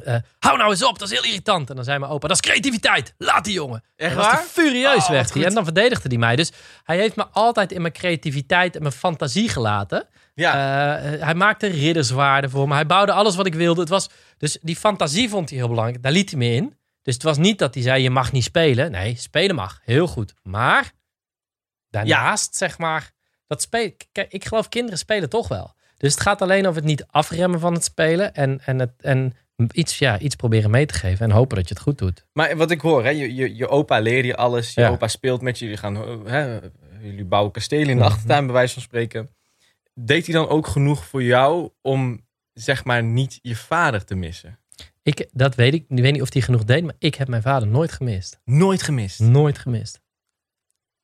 eh, 0.04 0.16
hou 0.40 0.58
nou 0.58 0.70
eens 0.70 0.84
op, 0.84 1.00
dat 1.00 1.12
is 1.12 1.14
heel 1.20 1.28
irritant. 1.30 1.70
En 1.70 1.76
dan 1.76 1.84
zei 1.86 2.00
mijn 2.00 2.12
opa, 2.12 2.28
dat 2.28 2.38
is 2.44 2.50
creativiteit. 2.52 3.14
Laat 3.18 3.44
die 3.46 3.54
jongen. 3.54 3.84
Echt 3.96 4.16
was 4.16 4.26
waar? 4.26 4.38
furieus 4.38 5.04
Oh, 5.04 5.10
werd 5.10 5.34
hij. 5.34 5.46
En 5.46 5.54
dan 5.54 5.64
verdedigde 5.64 6.10
hij 6.10 6.18
mij. 6.18 6.36
Dus 6.36 6.52
hij 6.84 6.98
heeft 6.98 7.16
me 7.16 7.26
altijd 7.32 7.72
in 7.72 7.82
mijn 7.82 7.94
creativiteit 7.94 8.76
en 8.76 8.82
mijn 8.82 8.94
fantasie 8.94 9.50
gelaten. 9.50 10.08
Ja. 10.36 10.54
Eh, 10.98 11.22
hij 11.24 11.34
maakte 11.36 11.68
ridderswaarden 11.68 12.50
voor 12.50 12.68
me. 12.68 12.74
Hij 12.74 12.86
bouwde 12.86 13.12
alles 13.12 13.36
wat 13.36 13.46
ik 13.46 13.54
wilde. 13.54 13.80
Het 13.80 13.90
was, 13.90 14.10
dus 14.42 14.58
die 14.62 14.76
fantasie 14.76 15.30
vond 15.30 15.50
hij 15.50 15.58
heel 15.58 15.68
belangrijk. 15.68 16.04
Daar 16.04 16.12
liet 16.12 16.30
hij 16.30 16.40
me 16.40 16.46
in. 16.52 16.78
Dus 17.02 17.14
het 17.14 17.24
was 17.24 17.38
niet 17.38 17.60
dat 17.60 17.74
hij 17.74 17.84
zei, 17.84 18.04
je 18.04 18.10
mag 18.10 18.32
niet 18.32 18.44
spelen. 18.44 18.92
Nee, 18.92 19.16
spelen 19.16 19.56
mag. 19.56 19.80
Heel 19.84 20.08
goed. 20.08 20.34
Maar 20.44 20.92
daarnaast, 21.90 22.56
zeg 22.56 22.78
maar, 22.78 23.12
dat 23.48 23.62
spelen... 23.62 23.96
Kijk, 24.12 24.32
ik 24.32 24.46
geloof 24.46 24.70
kinderen 24.70 24.98
spelen 25.00 25.30
toch 25.30 25.48
wel. 25.48 25.74
Dus 25.98 26.12
het 26.14 26.22
gaat 26.22 26.42
alleen 26.42 26.66
over 26.68 26.76
het 26.80 26.90
niet 26.90 27.06
afremmen 27.08 27.60
van 27.60 27.74
het 27.74 27.84
spelen. 27.84 28.34
En, 28.34 28.62
en, 28.66 28.80
het, 28.80 28.92
en 28.98 29.34
iets, 29.72 29.98
ja, 30.00 30.20
iets 30.20 30.36
proberen 30.36 30.70
mee 30.72 30.86
te 30.86 30.94
geven. 30.94 31.26
En 31.26 31.32
hopen 31.32 31.56
dat 31.58 31.68
je 31.68 31.74
het 31.74 31.84
goed 31.84 31.98
doet. 31.98 32.26
Maar 32.34 32.58
wat 32.58 32.72
ik 32.72 32.82
hoor, 32.82 33.04
hè, 33.04 33.10
je, 33.10 33.36
je, 33.36 33.56
je 33.56 33.68
opa 33.68 34.00
leerde 34.00 34.28
je 34.28 34.36
alles. 34.36 34.74
Je 34.74 34.82
Ja. 34.82 34.90
opa 34.90 35.08
speelt 35.08 35.42
met 35.42 35.60
je. 35.60 35.66
Jullie, 35.66 35.80
gaan, 35.80 35.96
hè, 36.28 36.60
jullie 37.02 37.26
bouwen 37.26 37.52
kastelen 37.52 37.90
in 37.90 37.96
de 37.98 38.04
Mhm. 38.04 38.12
achtertuin, 38.12 38.46
bij 38.46 38.54
wijze 38.54 38.74
van 38.74 38.82
spreken. 38.82 39.30
Deed 39.94 40.26
hij 40.26 40.36
dan 40.36 40.48
ook 40.48 40.68
genoeg 40.68 41.06
voor 41.06 41.24
jou 41.24 41.70
om, 41.82 42.26
zeg 42.54 42.84
maar, 42.84 43.04
niet 43.04 43.40
je 43.42 43.56
vader 43.56 44.06
te 44.06 44.16
missen? 44.16 44.60
Ik, 45.04 45.30
dat 45.32 45.56
weet 45.56 45.74
ik. 45.74 45.86
Ik 45.90 46.00
weet 46.02 46.12
niet 46.14 46.22
of 46.22 46.34
hij 46.34 46.42
genoeg 46.42 46.64
deed. 46.64 46.84
Maar 46.84 46.96
ik 47.00 47.16
heb 47.16 47.28
mijn 47.28 47.42
vader 47.42 47.68
nooit 47.68 47.92
gemist. 47.92 48.40
Nooit 48.46 48.82
gemist. 48.82 49.20
Nooit 49.20 49.58
gemist. 49.58 50.02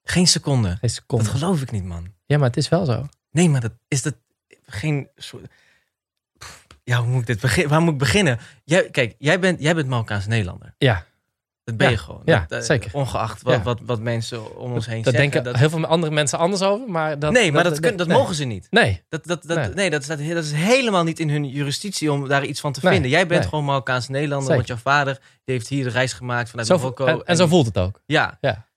Geen 0.03 0.27
seconde. 0.27 0.67
Geen 0.67 0.77
Dat 0.81 0.91
seconde. 0.91 1.25
geloof 1.29 1.61
ik 1.61 1.71
niet, 1.71 1.83
man. 1.83 2.13
Ja, 2.25 2.37
maar 2.37 2.47
het 2.47 2.57
is 2.57 2.69
wel 2.69 2.85
zo. 2.85 3.07
Nee, 3.31 3.49
maar 3.49 3.61
dat 3.61 3.73
is 3.87 4.01
dat 4.01 4.15
geen 4.65 5.09
soort. 5.15 5.51
Ja, 6.83 6.99
hoe 7.01 7.07
moet 7.11 7.21
ik 7.21 7.27
dit 7.27 7.39
beginnen? 7.39 7.71
Waar 7.71 7.81
moet 7.81 7.93
ik 7.93 7.97
beginnen? 7.99 8.39
Jij, 8.63 8.89
kijk, 8.89 9.15
jij 9.17 9.39
bent, 9.39 9.61
jij 9.61 9.75
bent 9.75 9.87
Marokkaans 9.87 10.27
Nederlander. 10.27 10.73
Ja, 10.77 11.05
Dat 11.67 11.77
ben 11.77 11.87
Ja, 11.87 11.93
je 11.93 11.99
gewoon. 11.99 12.21
ja, 12.25 12.45
Dat, 12.47 12.59
eh, 12.59 12.65
zeker. 12.65 12.89
Ongeacht 12.93 13.41
wat, 13.41 13.53
Ja. 13.53 13.61
wat, 13.61 13.79
wat 13.85 13.99
mensen 13.99 14.57
om 14.57 14.73
ons 14.73 14.85
heen 14.85 15.03
zeggen. 15.03 15.21
denken 15.21 15.43
dat- 15.43 15.55
heel 15.55 15.69
veel 15.69 15.85
andere 15.85 16.13
mensen 16.13 16.37
anders 16.39 16.61
over. 16.61 16.89
Maar 16.89 17.19
dat, 17.19 17.31
nee, 17.31 17.51
maar 17.51 17.63
dat, 17.63 17.81
dat 17.81 18.07
nee. 18.07 18.17
mogen 18.17 18.35
ze 18.35 18.43
niet. 18.45 18.67
Nee, 18.69 19.03
Dat, 19.09 19.25
dat, 19.25 19.43
dat, 19.45 19.57
Nee. 19.57 19.69
nee. 19.73 19.89
dat, 19.89 20.03
staat, 20.03 20.17
dat 20.17 20.43
is 20.43 20.51
helemaal 20.51 21.03
niet 21.03 21.19
in 21.19 21.29
hun 21.29 21.45
jurisdictie 21.49 22.11
om 22.11 22.27
daar 22.27 22.45
iets 22.45 22.59
van 22.59 22.71
te 22.73 22.79
Nee, 22.83 22.91
vinden. 22.93 23.11
Jij 23.11 23.27
bent 23.27 23.45
gewoon 23.45 23.65
Marokkaans 23.65 24.07
Nederlander, 24.07 24.55
want 24.55 24.67
jouw 24.67 24.77
vader 24.77 25.13
die 25.43 25.55
heeft 25.55 25.67
hier 25.67 25.83
de 25.83 25.89
reis 25.89 26.13
gemaakt 26.13 26.49
vanuit 26.49 26.69
Marokko. 26.69 27.05
en, 27.05 27.21
en 27.25 27.35
zo 27.37 27.47
voelt 27.47 27.65
het 27.65 27.77
ook. 27.77 28.01
Ja. 28.05 28.37
Ja. 28.41 28.67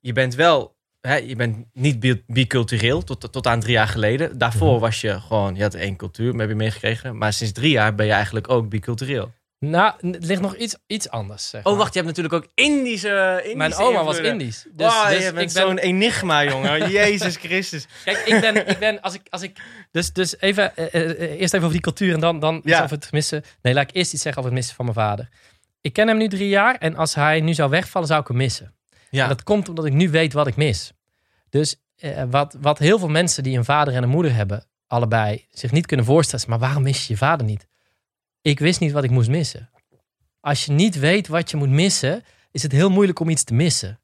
Je 0.00 0.12
bent 0.12 0.34
wel, 0.34 0.76
hè, 1.00 1.14
je 1.16 1.36
bent 1.36 1.56
niet 1.72 2.00
bi- 2.00 2.22
bicultureel 2.26 3.02
tot, 3.04 3.32
tot 3.32 3.46
aan 3.46 3.60
drie 3.60 3.72
jaar 3.72 3.88
geleden. 3.88 4.38
Daarvoor 4.38 4.72
Mhm. 4.72 4.80
was 4.80 5.00
je 5.00 5.20
gewoon, 5.20 5.54
je 5.54 5.62
had 5.62 5.74
één 5.74 5.96
cultuur, 5.96 6.34
heb 6.34 6.48
je 6.48 6.54
meegekregen. 6.54 7.18
Maar 7.18 7.32
sinds 7.32 7.52
drie 7.52 7.70
jaar 7.70 7.94
ben 7.94 8.06
je 8.06 8.12
eigenlijk 8.12 8.50
ook 8.50 8.68
bicultureel. 8.68 9.32
Nou, 9.58 9.94
het 10.10 10.24
ligt 10.24 10.40
nog 10.40 10.56
iets, 10.56 10.76
iets 10.86 11.08
anders. 11.08 11.48
Zeg 11.48 11.64
Oh, 11.64 11.76
wacht, 11.76 11.94
je 11.94 12.00
hebt 12.00 12.16
natuurlijk 12.16 12.44
ook 12.44 12.50
Indische. 12.54 13.34
Indische 13.36 13.56
Mijn 13.56 13.74
oma 13.74 14.04
was 14.04 14.16
invloeden. 14.16 14.40
Indisch. 14.40 14.66
Dus, 14.72 14.92
Wow, 14.92 15.08
dus 15.08 15.24
je 15.24 15.32
bent 15.32 15.48
ik 15.48 15.54
ben, 15.56 15.66
zo'n 15.66 15.78
enigma, 15.78 16.44
jongen. 16.44 16.90
Jezus 16.90 17.36
Christus. 17.36 17.86
Kijk, 18.04 18.18
ik 18.18 18.40
ben, 18.40 18.68
ik 18.68 18.78
ben 18.78 19.00
als 19.00 19.14
ik, 19.14 19.20
als 19.30 19.42
ik, 19.42 19.56
dus, 19.90 20.12
dus 20.12 20.40
even, 20.40 20.76
eh, 20.76 20.94
eh, 20.94 21.10
eh, 21.10 21.20
eerst 21.20 21.54
even 21.54 21.58
over 21.58 21.72
die 21.72 21.80
cultuur 21.80 22.14
en 22.14 22.20
dan, 22.20 22.38
dan 22.40 22.60
Ja. 22.64 22.82
over 22.82 22.96
het 22.96 23.12
missen. 23.12 23.44
Nee, 23.62 23.74
laat 23.74 23.88
ik 23.88 23.94
eerst 23.96 24.12
iets 24.12 24.22
zeggen 24.22 24.42
over 24.42 24.52
het 24.54 24.60
missen 24.60 24.76
van 24.76 24.84
mijn 24.84 24.96
vader. 24.96 25.28
Ik 25.80 25.92
ken 25.92 26.08
hem 26.08 26.16
nu 26.16 26.28
drie 26.28 26.48
jaar 26.48 26.74
en 26.74 26.96
als 26.96 27.14
hij 27.14 27.40
nu 27.40 27.54
zou 27.54 27.70
wegvallen, 27.70 28.08
zou 28.08 28.20
ik 28.20 28.28
hem 28.28 28.36
missen. 28.36 28.74
Ja, 29.10 29.22
En 29.22 29.28
dat 29.28 29.42
komt 29.42 29.68
omdat 29.68 29.84
ik 29.84 29.92
nu 29.92 30.10
weet 30.10 30.32
wat 30.32 30.46
ik 30.46 30.56
mis. 30.56 30.92
Dus 31.50 31.76
wat, 32.30 32.56
wat 32.60 32.78
heel 32.78 32.98
veel 32.98 33.08
mensen 33.08 33.42
die 33.42 33.58
een 33.58 33.64
vader 33.64 33.94
en 33.94 34.02
een 34.02 34.08
moeder 34.08 34.34
hebben, 34.34 34.66
allebei, 34.86 35.46
zich 35.50 35.72
niet 35.72 35.86
kunnen 35.86 36.06
voorstellen, 36.06 36.44
maar 36.48 36.58
waarom 36.58 36.82
mis 36.82 37.06
je 37.06 37.12
je 37.12 37.18
vader 37.18 37.46
niet? 37.46 37.66
Ik 38.46 38.58
wist 38.58 38.80
niet 38.80 38.92
wat 38.92 39.04
ik 39.04 39.10
moest 39.10 39.28
missen. 39.28 39.70
Als 40.40 40.64
je 40.64 40.72
niet 40.72 40.98
weet 40.98 41.28
wat 41.28 41.50
je 41.50 41.56
moet 41.56 41.68
missen, 41.68 42.24
is 42.50 42.62
het 42.62 42.72
heel 42.72 42.90
moeilijk 42.90 43.20
om 43.20 43.28
iets 43.28 43.44
te 43.44 43.54
missen. 43.54 44.00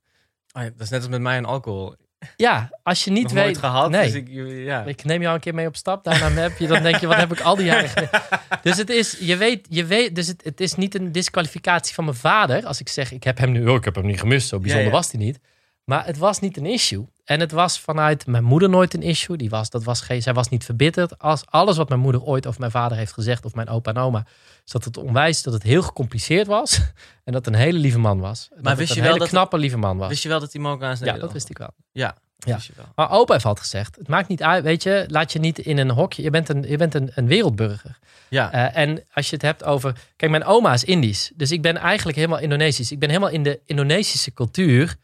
Oh 0.53 0.63
ja, 0.63 0.69
dat 0.71 0.81
is 0.81 0.89
net 0.89 1.01
als 1.01 1.09
met 1.09 1.21
mij 1.21 1.37
en 1.37 1.45
alcohol. 1.45 1.95
Ja, 2.37 2.79
als 2.83 3.05
je 3.05 3.11
niet 3.11 3.23
Nog 3.23 3.33
weet. 3.33 3.45
nooit 3.45 3.59
gehad. 3.59 3.91
Nee. 3.91 4.05
Dus 4.05 4.15
ik, 4.15 4.29
ja. 4.65 4.85
Ik 4.85 5.05
neem 5.05 5.23
jou 5.23 5.35
een 5.35 5.41
keer 5.41 5.55
mee 5.55 5.67
op 5.67 5.77
stap. 5.77 6.05
Daarna 6.05 6.29
heb 6.29 6.59
je, 6.59 6.67
dan 6.67 6.83
denk 6.83 6.97
je, 6.97 7.07
wat 7.07 7.17
heb 7.17 7.33
ik 7.33 7.41
al 7.41 7.57
die 7.57 7.65
jaren? 7.65 8.09
Dus 8.63 8.77
het 8.77 8.91
is, 8.91 9.17
je 9.21 9.37
weet, 9.37 9.67
je 9.71 9.85
weet, 9.85 10.15
dus 10.15 10.27
het, 10.27 10.45
het 10.45 10.61
is 10.61 10.75
niet 10.75 10.95
een 10.95 11.13
disqualificatie 11.13 11.95
van 11.95 12.05
mijn 12.05 12.17
vader. 12.17 12.67
Als 12.67 12.81
ik 12.81 12.89
zeg, 12.89 13.13
ik 13.13 13.25
heb 13.25 13.39
hem 13.39 13.53
nu, 13.53 13.67
oh, 13.69 13.75
ik 13.75 13.85
heb 13.85 13.95
hem 13.95 14.07
niet 14.07 14.21
gemist. 14.21 14.49
Zo 14.49 14.59
bijzonder 14.59 14.87
Ja, 14.87 14.91
ja. 14.93 14.97
was 14.97 15.11
hij 15.13 15.21
niet. 15.21 15.39
Maar 15.85 16.07
het 16.07 16.19
was 16.19 16.41
niet 16.41 16.57
een 16.57 16.67
issue. 16.67 17.07
En 17.25 17.41
het 17.41 17.53
was 17.53 17.81
vanuit 17.81 18.27
mijn 18.27 18.45
moeder 18.45 18.69
nooit 18.69 18.95
een 18.95 19.03
issue. 19.03 19.37
Die 19.37 19.51
was, 19.51 19.71
dat 19.71 19.85
was 19.85 20.01
geen, 20.01 20.23
zij 20.23 20.33
was 20.35 20.49
niet 20.49 20.65
verbitterd. 20.65 21.19
Als 21.19 21.43
alles 21.47 21.77
wat 21.77 21.89
mijn 21.89 22.01
moeder 22.01 22.23
ooit 22.23 22.47
over 22.47 22.61
mijn 22.61 22.73
vader 22.73 22.97
heeft 22.99 23.13
gezegd, 23.13 23.45
of 23.45 23.55
mijn 23.55 23.69
opa 23.69 23.91
en 23.91 23.97
oma, 23.99 24.27
is 24.65 24.73
dat 24.73 24.85
het 24.85 24.97
onwijs 24.97 25.43
dat 25.43 25.53
het 25.53 25.63
heel 25.63 25.83
gecompliceerd 25.83 26.47
was. 26.47 26.81
En 27.25 27.33
dat 27.33 27.45
het 27.45 27.55
een 27.55 27.61
hele 27.61 27.79
lieve 27.79 27.99
man 27.99 28.21
was. 28.21 28.49
Dat 28.51 28.65
het 28.67 28.79
wist 28.79 28.91
een 28.91 28.97
je 28.97 29.03
wel 29.03 29.11
hele 29.13 29.25
dat- 29.25 29.33
knappe 29.35 29.59
lieve 29.59 29.77
man 29.79 29.97
was. 29.99 30.09
Wist 30.09 30.23
je 30.23 30.29
wel 30.29 30.41
dat 30.41 30.53
die 30.53 30.61
Marokkaans 30.61 30.99
ja, 30.99 31.05
Nederlander 31.05 31.35
dat 31.35 31.49
wist 31.49 31.51
ik 31.51 31.59
wel. 31.59 31.71
Ja, 31.93 32.07
dat 32.39 32.49
Ja. 32.49 32.55
wist 32.55 32.67
je 32.67 32.73
wel. 32.77 32.87
Maar 32.95 33.11
opa 33.11 33.33
heeft 33.33 33.45
altijd 33.45 33.67
gezegd, 33.67 33.97
het 33.97 34.09
maakt 34.09 34.29
niet 34.29 34.43
uit, 34.43 34.65
weet 34.65 34.83
je, 34.83 35.05
laat 35.09 35.33
je 35.33 35.39
niet 35.39 35.59
in 35.59 35.79
een 35.79 35.91
hokje. 35.91 36.23
Je 36.23 36.31
bent 36.31 36.49
een, 36.49 36.63
je 36.63 36.77
bent 36.77 36.95
een, 36.95 37.11
een 37.15 37.27
wereldburger. 37.27 37.99
Ja, 38.29 38.53
Eh, 38.53 38.83
en 38.83 39.05
als 39.13 39.27
je 39.29 39.35
het 39.35 39.45
hebt 39.45 39.65
over, 39.65 39.97
kijk, 40.17 40.31
mijn 40.31 40.45
oma 40.45 40.73
is 40.73 40.85
Indisch, 40.85 41.33
dus 41.35 41.51
ik 41.51 41.63
ben 41.63 41.77
eigenlijk 41.77 42.17
helemaal 42.17 42.39
Indonesisch. 42.39 42.93
Ik 42.93 42.99
ben 42.99 43.09
helemaal 43.09 43.31
in 43.31 43.43
de 43.43 43.61
Indonesische 43.67 44.33
cultuur 44.33 44.97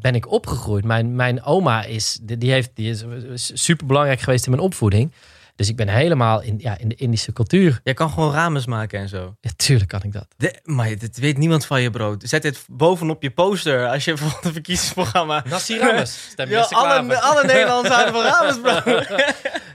ben 0.00 0.14
ik 0.14 0.30
opgegroeid. 0.30 0.84
Mijn, 0.84 1.16
mijn 1.16 1.42
oma 1.42 1.84
is, 1.84 2.18
die, 2.22 2.50
heeft, 2.50 2.70
die 2.74 2.90
is 3.32 3.50
super 3.54 3.86
belangrijk 3.86 4.20
geweest 4.20 4.44
in 4.44 4.50
mijn 4.50 4.62
opvoeding. 4.62 5.12
Dus 5.58 5.68
ik 5.68 5.76
ben 5.76 5.88
helemaal 5.88 6.42
in, 6.42 6.58
ja, 6.58 6.78
in 6.78 6.88
de 6.88 6.94
Indische 6.94 7.32
cultuur. 7.32 7.80
Jij 7.84 7.94
kan 7.94 8.10
gewoon 8.10 8.32
ramens 8.32 8.66
maken 8.66 9.00
en 9.00 9.08
zo. 9.08 9.36
Ja, 9.40 9.50
tuurlijk 9.56 9.88
kan 9.88 10.02
ik 10.02 10.12
dat. 10.12 10.26
De, 10.36 10.60
maar 10.64 10.98
dit 10.98 11.18
weet 11.18 11.38
niemand 11.38 11.66
van 11.66 11.82
je 11.82 11.90
brood. 11.90 12.22
Zet 12.26 12.42
dit 12.42 12.64
bovenop 12.68 13.22
je 13.22 13.30
poster 13.30 13.88
als 13.88 14.04
je 14.04 14.16
voor 14.18 14.38
het 14.40 14.52
verkiezingsprogramma... 14.52 15.44
Nassi 15.48 15.78
Rames. 15.78 16.34
Ja, 16.36 16.60
alle, 16.60 17.20
alle 17.20 17.44
Nederlanders 17.44 17.94
houden 17.94 18.14
van 18.14 18.24
Rames, 18.24 18.60
bro. 18.60 19.00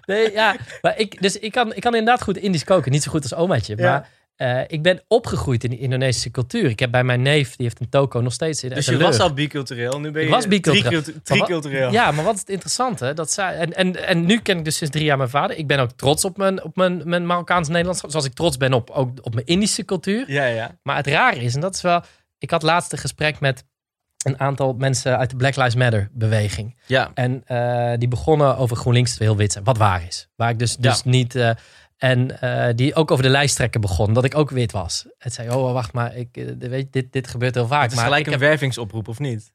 nee, 0.13 0.31
ja. 0.31 0.55
Maar 0.81 0.97
ik, 0.97 1.21
dus 1.21 1.39
ik 1.39 1.51
kan, 1.51 1.73
ik 1.73 1.81
kan 1.81 1.95
inderdaad 1.95 2.23
goed 2.23 2.37
Indisch 2.37 2.63
koken. 2.63 2.91
Niet 2.91 3.03
zo 3.03 3.11
goed 3.11 3.23
als 3.23 3.35
omaatje. 3.35 3.75
Maar 3.75 4.09
uh, 4.37 4.61
ik 4.67 4.81
ben 4.81 5.01
opgegroeid 5.07 5.63
in 5.63 5.69
de 5.69 5.77
Indonesische 5.77 6.31
cultuur. 6.31 6.69
Ik 6.69 6.79
heb 6.79 6.91
bij 6.91 7.03
mijn 7.03 7.21
neef, 7.21 7.55
die 7.55 7.65
heeft 7.65 7.79
een 7.79 7.89
toko 7.89 8.21
nog 8.21 8.33
steeds 8.33 8.63
in 8.63 8.69
Dus 8.69 8.85
je 8.85 8.97
was 8.97 9.19
al 9.19 9.33
bicultureel, 9.33 9.99
nu 9.99 10.11
ben 10.11 10.21
je 10.21 10.27
ik 10.27 10.33
was 10.33 10.47
bicultureel. 10.47 11.01
tricultureel. 11.23 11.91
Ja, 11.91 12.11
maar 12.11 12.23
wat 12.23 12.33
is 12.33 12.39
het 12.39 12.49
interessante? 12.49 13.13
Dat 13.13 13.31
zij, 13.31 13.55
en, 13.55 13.73
en, 13.73 14.07
en 14.07 14.25
nu 14.25 14.39
ken 14.39 14.57
ik 14.57 14.65
dus 14.65 14.77
sinds 14.77 14.93
drie 14.93 15.05
jaar 15.05 15.17
mijn 15.17 15.29
vader. 15.29 15.57
Ik 15.57 15.67
ben 15.67 15.79
ook 15.79 15.91
trots 15.91 16.25
op 16.25 16.37
mijn, 16.37 16.63
op 16.63 16.75
mijn, 16.75 17.01
mijn 17.05 17.25
Marokkaans-Nederlands. 17.25 18.01
Zoals 18.07 18.25
ik 18.25 18.33
trots 18.33 18.57
ben 18.57 18.73
op, 18.73 18.89
ook 18.89 19.09
op 19.21 19.33
mijn 19.33 19.45
Indische 19.45 19.85
cultuur. 19.85 20.31
Ja, 20.31 20.45
ja. 20.45 20.77
Maar 20.83 20.95
het 20.95 21.07
rare 21.07 21.39
is, 21.39 21.55
en 21.55 21.61
dat 21.61 21.75
is 21.75 21.81
wel... 21.81 22.01
Ik 22.37 22.51
had 22.51 22.63
laatst 22.63 22.91
een 22.91 22.97
gesprek 22.97 23.39
met 23.39 23.63
een 24.25 24.39
aantal 24.39 24.73
mensen 24.73 25.17
uit 25.17 25.29
de 25.29 25.35
Black 25.35 25.55
Lives 25.55 25.75
Matter 25.75 26.09
beweging. 26.11 26.79
Ja. 26.85 27.11
En 27.13 27.43
uh, 27.47 27.93
die 27.97 28.07
begonnen 28.07 28.57
over 28.57 28.77
GroenLinks 28.77 29.19
heel 29.19 29.35
wit 29.35 29.51
zijn. 29.51 29.63
Wat 29.63 29.77
waar 29.77 30.03
is. 30.07 30.27
Waar 30.35 30.49
ik 30.49 30.59
dus, 30.59 30.75
dus 30.75 31.03
niet... 31.03 31.35
Uh, 31.35 31.49
en 32.03 32.37
uh, 32.43 32.67
die 32.75 32.95
ook 32.95 33.11
over 33.11 33.23
de 33.23 33.29
lijsttrekker 33.29 33.79
begon, 33.79 34.13
dat 34.13 34.23
ik 34.23 34.35
ook 34.35 34.49
wit 34.49 34.71
was. 34.71 35.05
Het 35.17 35.33
zei, 35.33 35.49
oh 35.49 35.73
wacht 35.73 35.93
maar, 35.93 36.15
ik, 36.15 36.55
weet, 36.59 36.93
dit, 36.93 37.11
dit 37.11 37.27
gebeurt 37.27 37.55
heel 37.55 37.67
vaak. 37.67 37.81
Het 37.81 37.91
is 37.91 37.97
maar 37.97 38.05
gelijk 38.05 38.25
een 38.25 38.31
heb... 38.31 38.41
wervingsoproep, 38.41 39.07
of 39.07 39.19
niet? 39.19 39.51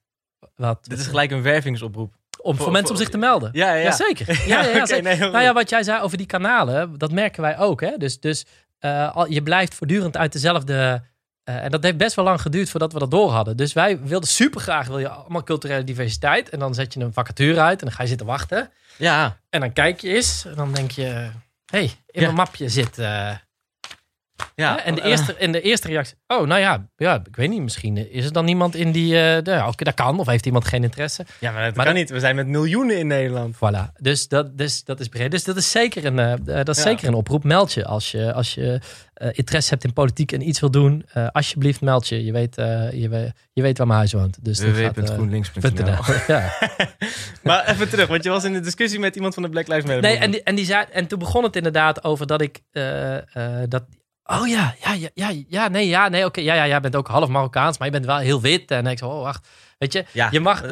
Wat? 0.57 0.85
Dit 0.85 0.99
is 0.99 1.07
gelijk 1.07 1.31
een 1.31 1.43
wervingsoproep. 1.43 2.15
Om 2.43 2.55
voor, 2.55 2.65
voor 2.65 2.73
mensen 2.73 2.91
om 2.91 3.01
zich 3.01 3.09
te 3.09 3.19
melden. 3.19 3.51
Ja, 3.53 3.75
ja. 3.75 3.93
zeker. 3.93 4.27
Ja, 4.47 4.63
ja, 4.63 4.77
ja, 4.77 4.83
okay, 4.83 4.99
nee, 4.99 5.19
nou 5.19 5.41
ja, 5.41 5.53
wat 5.53 5.71
jij 5.71 5.83
zei 5.83 6.03
over 6.03 6.17
die 6.17 6.27
kanalen, 6.27 6.99
dat 6.99 7.13
merken 7.13 7.43
wij 7.43 7.59
ook. 7.59 7.81
Hè? 7.81 7.97
Dus, 7.97 8.21
dus 8.21 8.47
uh, 8.81 9.25
je 9.29 9.43
blijft 9.43 9.75
voortdurend 9.75 10.17
uit 10.17 10.33
dezelfde... 10.33 11.03
Uh, 11.45 11.65
en 11.65 11.71
dat 11.71 11.83
heeft 11.83 11.97
best 11.97 12.15
wel 12.15 12.25
lang 12.25 12.41
geduurd 12.41 12.71
voordat 12.71 12.93
we 12.93 12.99
dat 12.99 13.11
door 13.11 13.31
hadden. 13.31 13.57
Dus 13.57 13.73
wij 13.73 14.01
wilden 14.01 14.29
super 14.29 14.61
graag, 14.61 14.87
wil 14.87 14.99
je 14.99 15.09
allemaal 15.09 15.43
culturele 15.43 15.85
diversiteit. 15.85 16.49
En 16.49 16.59
dan 16.59 16.75
zet 16.75 16.95
je 16.95 17.01
een 17.01 17.13
vacature 17.13 17.61
uit 17.61 17.81
en 17.81 17.87
dan 17.87 17.95
ga 17.95 18.03
je 18.03 18.09
zitten 18.09 18.27
wachten. 18.27 18.71
Ja. 18.97 19.39
En 19.51 19.61
dan 19.61 19.73
kijk 19.73 20.01
je 20.01 20.15
eens 20.15 20.45
en 20.45 20.55
dan 20.55 20.73
denk 20.73 20.91
je 20.91 21.31
hey, 21.71 21.91
in 22.07 22.23
mijn 22.23 22.35
mapje 22.35 22.69
zit. 22.69 22.99
Uh, 22.99 23.35
ja, 24.55 24.85
en, 24.85 24.95
de 24.95 25.03
eerste, 25.03 25.35
en 25.35 25.53
de 25.53 25.61
eerste 25.61 25.89
reactie. 25.89 26.17
Oh, 26.27 26.47
nou 26.47 26.61
ja, 26.61 26.89
ja, 26.97 27.23
ik 27.25 27.37
weet 27.37 27.49
niet. 27.49 27.63
Misschien 27.63 28.13
is 28.13 28.25
er 28.25 28.33
dan 28.33 28.45
niemand 28.45 28.75
in 28.75 28.93
die. 28.93 29.13
Uh, 29.13 29.19
de, 29.43 29.73
dat 29.77 29.95
kan, 29.95 30.19
of 30.19 30.27
heeft 30.27 30.47
iemand 30.47 30.65
geen 30.65 30.83
interesse? 30.83 31.27
Ja, 31.39 31.53
maar 31.53 31.73
dat 31.73 31.85
kan 31.85 31.95
niet. 31.95 32.11
We 32.11 32.21
zijn 32.21 32.37
met 32.37 32.47
miljoenen 32.47 32.99
in 32.99 33.07
Nederland. 33.07 33.57
Voilà. 33.57 33.93
Dus 33.97 34.29
dat, 34.29 34.59
dus, 34.59 34.85
dat 34.85 35.01
is 35.01 35.09
breed. 35.09 35.31
Dus 35.31 35.45
dat 35.45 35.57
is 35.57 35.71
zeker 35.71 36.05
een, 36.05 36.19
uh, 36.19 36.55
dat 36.65 36.69
is 36.69 36.77
ja. 36.77 36.83
zeker 36.83 37.09
een 37.09 37.15
oproep. 37.15 37.45
Meld 37.45 37.73
je 37.73 37.85
als 37.85 38.11
je, 38.11 38.33
als 38.33 38.55
je 38.55 38.81
uh, 39.23 39.29
interesse 39.33 39.71
hebt 39.71 39.85
in 39.85 39.93
politiek 39.93 40.33
en 40.33 40.49
iets 40.49 40.61
wil 40.61 40.71
doen. 40.71 41.07
alsjeblieft, 41.33 41.81
meld 41.81 42.09
je. 42.09 42.25
Je 42.25 42.33
weet, 42.33 42.55
je, 42.57 43.33
je 43.53 43.63
weet 43.63 43.79
waar 43.79 43.87
mijn 43.87 43.99
huis 43.99 44.13
woont. 44.13 44.45
Dus 44.45 44.61
www.groenlinks.nl 44.61 45.85
ja. 46.27 46.53
maar 47.43 47.69
even 47.69 47.89
terug, 47.89 48.09
want 48.09 48.25
je 48.25 48.31
was 48.31 48.45
in 48.45 48.53
de 48.53 48.61
discussie 48.61 48.99
met 48.99 49.17
iemand 49.17 49.35
van 49.35 49.43
de 49.43 49.49
Black 49.49 49.69
Lives 49.69 49.85
Matter. 49.85 50.03
Nee, 50.03 50.17
en, 50.17 50.31
die, 50.31 50.43
en, 50.43 50.55
die 50.55 50.65
zei, 50.65 50.85
en 50.93 51.07
toen 51.07 51.19
begon 51.19 51.45
het 51.45 51.57
inderdaad 51.57 52.05
over 52.05 52.27
dat 52.27 52.41
ik. 52.41 52.61
dat, 53.69 53.85
Oh 54.31 54.49
ja, 54.49 54.75
ja, 54.85 54.93
ja, 54.93 55.09
ja, 55.15 55.43
ja 55.49 55.69
nee, 55.69 55.87
ja, 55.87 56.09
nee, 56.09 56.25
oké, 56.25 56.41
ja, 56.41 56.55
ja, 56.55 56.67
jij 56.67 56.81
bent 56.81 56.97
ook 56.97 57.09
half 57.09 57.29
Marokkaans, 57.29 57.79
maar 57.79 57.87
je 57.87 57.93
bent 57.93 58.07
wel 58.07 58.19
heel 58.19 58.41
wit. 58.41 58.71
En 58.71 58.87
ik 58.87 58.99
zo, 58.99 59.09
oh, 59.09 59.23
wacht, 59.23 59.49
weet 59.79 59.93
je, 59.93 60.05
ja. 60.13 60.29
je 60.31 60.41
mag, 60.41 60.63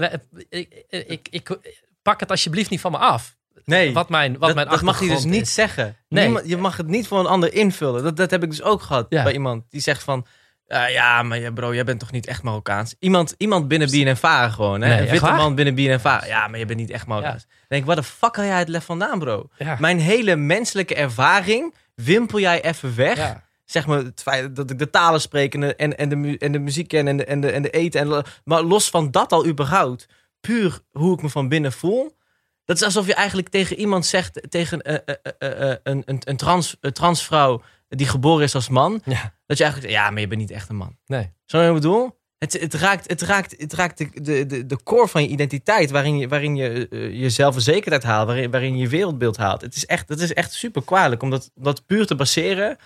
ik, 0.48 0.84
ik, 0.88 1.28
ik, 1.30 1.58
pak 2.02 2.20
het 2.20 2.30
alsjeblieft 2.30 2.70
niet 2.70 2.80
van 2.80 2.92
me 2.92 2.98
af. 2.98 3.36
Nee, 3.64 3.92
wat 3.92 4.08
mijn, 4.08 4.32
wat 4.32 4.40
dat, 4.40 4.54
mijn 4.54 4.68
dat 4.68 4.82
mag 4.82 5.00
je 5.00 5.08
dus 5.08 5.24
niet 5.24 5.48
zeggen. 5.48 5.96
Nee. 6.08 6.48
je 6.48 6.56
mag 6.56 6.76
het 6.76 6.86
niet 6.86 7.06
voor 7.06 7.18
een 7.18 7.26
ander 7.26 7.52
invullen. 7.52 8.02
Dat, 8.02 8.16
dat 8.16 8.30
heb 8.30 8.42
ik 8.42 8.50
dus 8.50 8.62
ook 8.62 8.82
gehad 8.82 9.06
ja. 9.08 9.22
bij 9.22 9.32
iemand 9.32 9.64
die 9.68 9.80
zegt 9.80 10.02
van, 10.02 10.26
uh, 10.68 10.90
ja, 10.92 11.22
maar 11.22 11.52
bro, 11.52 11.74
jij 11.74 11.84
bent 11.84 12.00
toch 12.00 12.12
niet 12.12 12.26
echt 12.26 12.42
Marokkaans? 12.42 12.94
Iemand, 12.98 13.34
iemand 13.36 13.68
binnen 13.68 13.90
BNNVARA 13.90 14.48
gewoon, 14.48 14.80
hè? 14.80 14.88
Nee, 14.88 15.00
een 15.00 15.10
witte 15.10 15.30
man 15.30 15.54
binnen 15.54 15.74
BNNVARA. 15.74 16.26
Ja, 16.26 16.48
maar 16.48 16.58
je 16.58 16.66
bent 16.66 16.78
niet 16.78 16.90
echt 16.90 17.06
Marokkaans. 17.06 17.42
Ja. 17.42 17.48
Dan 17.48 17.66
denk 17.68 17.82
ik, 17.82 17.88
wat 17.88 17.96
de 17.96 18.02
fuck 18.02 18.36
haal 18.36 18.44
jij 18.44 18.58
het 18.58 18.68
lef 18.68 18.84
vandaan, 18.84 19.18
bro? 19.18 19.48
Mijn 19.78 19.98
hele 19.98 20.36
menselijke 20.36 20.94
ervaring 20.94 21.74
wimpel 21.94 22.40
jij 22.40 22.64
even 22.64 22.96
weg... 22.96 23.44
Zeg 23.66 23.86
maar, 23.86 23.98
het 23.98 24.22
feit 24.22 24.56
dat 24.56 24.70
ik 24.70 24.78
de 24.78 24.90
talen 24.90 25.20
spreek 25.20 25.54
en 25.54 25.60
de, 25.60 25.74
en, 25.74 25.98
en 25.98 26.08
de, 26.08 26.38
en 26.38 26.52
de 26.52 26.58
muziek 26.58 26.88
ken 26.88 27.08
en 27.08 27.16
de, 27.16 27.24
en 27.24 27.40
de, 27.40 27.50
en 27.50 27.62
de 27.62 27.70
eten. 27.70 28.00
En, 28.00 28.24
maar 28.44 28.62
los 28.62 28.90
van 28.90 29.10
dat 29.10 29.32
al 29.32 29.46
überhaupt, 29.46 30.06
puur 30.40 30.80
hoe 30.92 31.14
ik 31.14 31.22
me 31.22 31.28
van 31.28 31.48
binnen 31.48 31.72
voel. 31.72 32.16
Dat 32.64 32.76
is 32.76 32.82
alsof 32.82 33.06
je 33.06 33.14
eigenlijk 33.14 33.48
tegen 33.48 33.76
iemand 33.76 34.06
zegt, 34.06 34.50
tegen 34.50 34.90
uh, 34.90 34.94
uh, 34.94 35.68
uh, 35.68 35.74
een, 35.82 36.02
een, 36.04 36.20
een, 36.24 36.36
trans, 36.36 36.76
een 36.80 36.92
transvrouw 36.92 37.62
die 37.88 38.06
geboren 38.06 38.44
is 38.44 38.54
als 38.54 38.68
man. 38.68 39.00
Ja. 39.04 39.34
Dat 39.46 39.58
je 39.58 39.64
eigenlijk 39.64 39.94
ja, 39.94 40.10
maar 40.10 40.20
je 40.20 40.26
bent 40.26 40.40
niet 40.40 40.50
echt 40.50 40.68
een 40.68 40.76
man. 40.76 40.96
Nee. 41.06 41.32
Zo 41.44 41.68
ik 41.68 41.74
bedoel? 41.74 42.18
Het, 42.38 42.52
het 42.60 42.74
raakt, 42.74 43.08
het 43.08 43.22
raakt, 43.22 43.54
het 43.58 43.72
raakt 43.72 43.98
de, 43.98 44.10
de, 44.22 44.46
de, 44.46 44.66
de 44.66 44.82
core 44.82 45.08
van 45.08 45.22
je 45.22 45.28
identiteit, 45.28 45.90
waarin 45.90 46.18
je, 46.18 46.28
waarin 46.28 46.56
je 46.56 46.88
je 47.12 47.30
zelfverzekerdheid 47.30 48.02
haalt, 48.02 48.26
waarin, 48.26 48.50
waarin 48.50 48.76
je 48.76 48.82
je 48.82 48.88
wereldbeeld 48.88 49.36
haalt. 49.36 49.60
Het 49.60 49.76
is 49.76 49.86
echt, 49.86 50.08
het 50.08 50.20
is 50.20 50.32
echt 50.32 50.52
super 50.52 50.82
kwalijk 50.84 51.22
om 51.22 51.30
dat, 51.30 51.50
dat 51.54 51.86
puur 51.86 52.06
te 52.06 52.14
baseren 52.14 52.76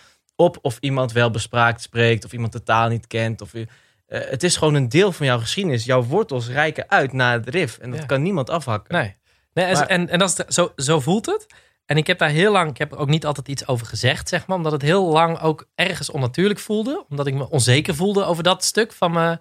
op 0.40 0.58
of 0.62 0.76
iemand 0.80 1.12
wel 1.12 1.30
bespraakt 1.30 1.82
spreekt, 1.82 2.24
of 2.24 2.32
iemand 2.32 2.52
de 2.52 2.62
taal 2.62 2.88
niet 2.88 3.06
kent. 3.06 3.40
Of, 3.40 3.54
uh, 3.54 3.66
het 4.06 4.42
is 4.42 4.56
gewoon 4.56 4.74
een 4.74 4.88
deel 4.88 5.12
van 5.12 5.26
jouw 5.26 5.38
geschiedenis. 5.38 5.84
Jouw 5.84 6.02
wortels 6.02 6.48
rijken 6.48 6.90
uit 6.90 7.12
naar 7.12 7.32
het 7.32 7.48
RIF. 7.48 7.78
En 7.78 7.90
dat 7.90 8.06
kan 8.06 8.22
niemand 8.22 8.50
afhakken. 8.50 8.94
Nee, 8.94 9.16
nee 9.52 9.64
en, 9.64 9.88
en, 9.88 10.08
en 10.08 10.18
dat 10.18 10.44
is, 10.48 10.54
zo, 10.54 10.72
zo 10.76 11.00
voelt 11.00 11.26
het. 11.26 11.46
En 11.86 11.96
ik 11.96 12.06
heb 12.06 12.18
daar 12.18 12.28
heel 12.28 12.52
lang, 12.52 12.70
ik 12.70 12.78
heb 12.78 12.92
er 12.92 12.98
ook 12.98 13.08
niet 13.08 13.26
altijd 13.26 13.48
iets 13.48 13.66
over 13.66 13.86
gezegd, 13.86 14.28
zeg 14.28 14.46
maar. 14.46 14.56
Omdat 14.56 14.72
het 14.72 14.82
heel 14.82 15.04
lang 15.04 15.40
ook 15.40 15.68
ergens 15.74 16.10
onnatuurlijk 16.10 16.60
voelde. 16.60 17.04
Omdat 17.08 17.26
ik 17.26 17.34
me 17.34 17.50
onzeker 17.50 17.94
voelde 17.94 18.24
over 18.24 18.42
dat 18.42 18.64
stuk 18.64 18.92
van 18.92 19.12
me. 19.12 19.38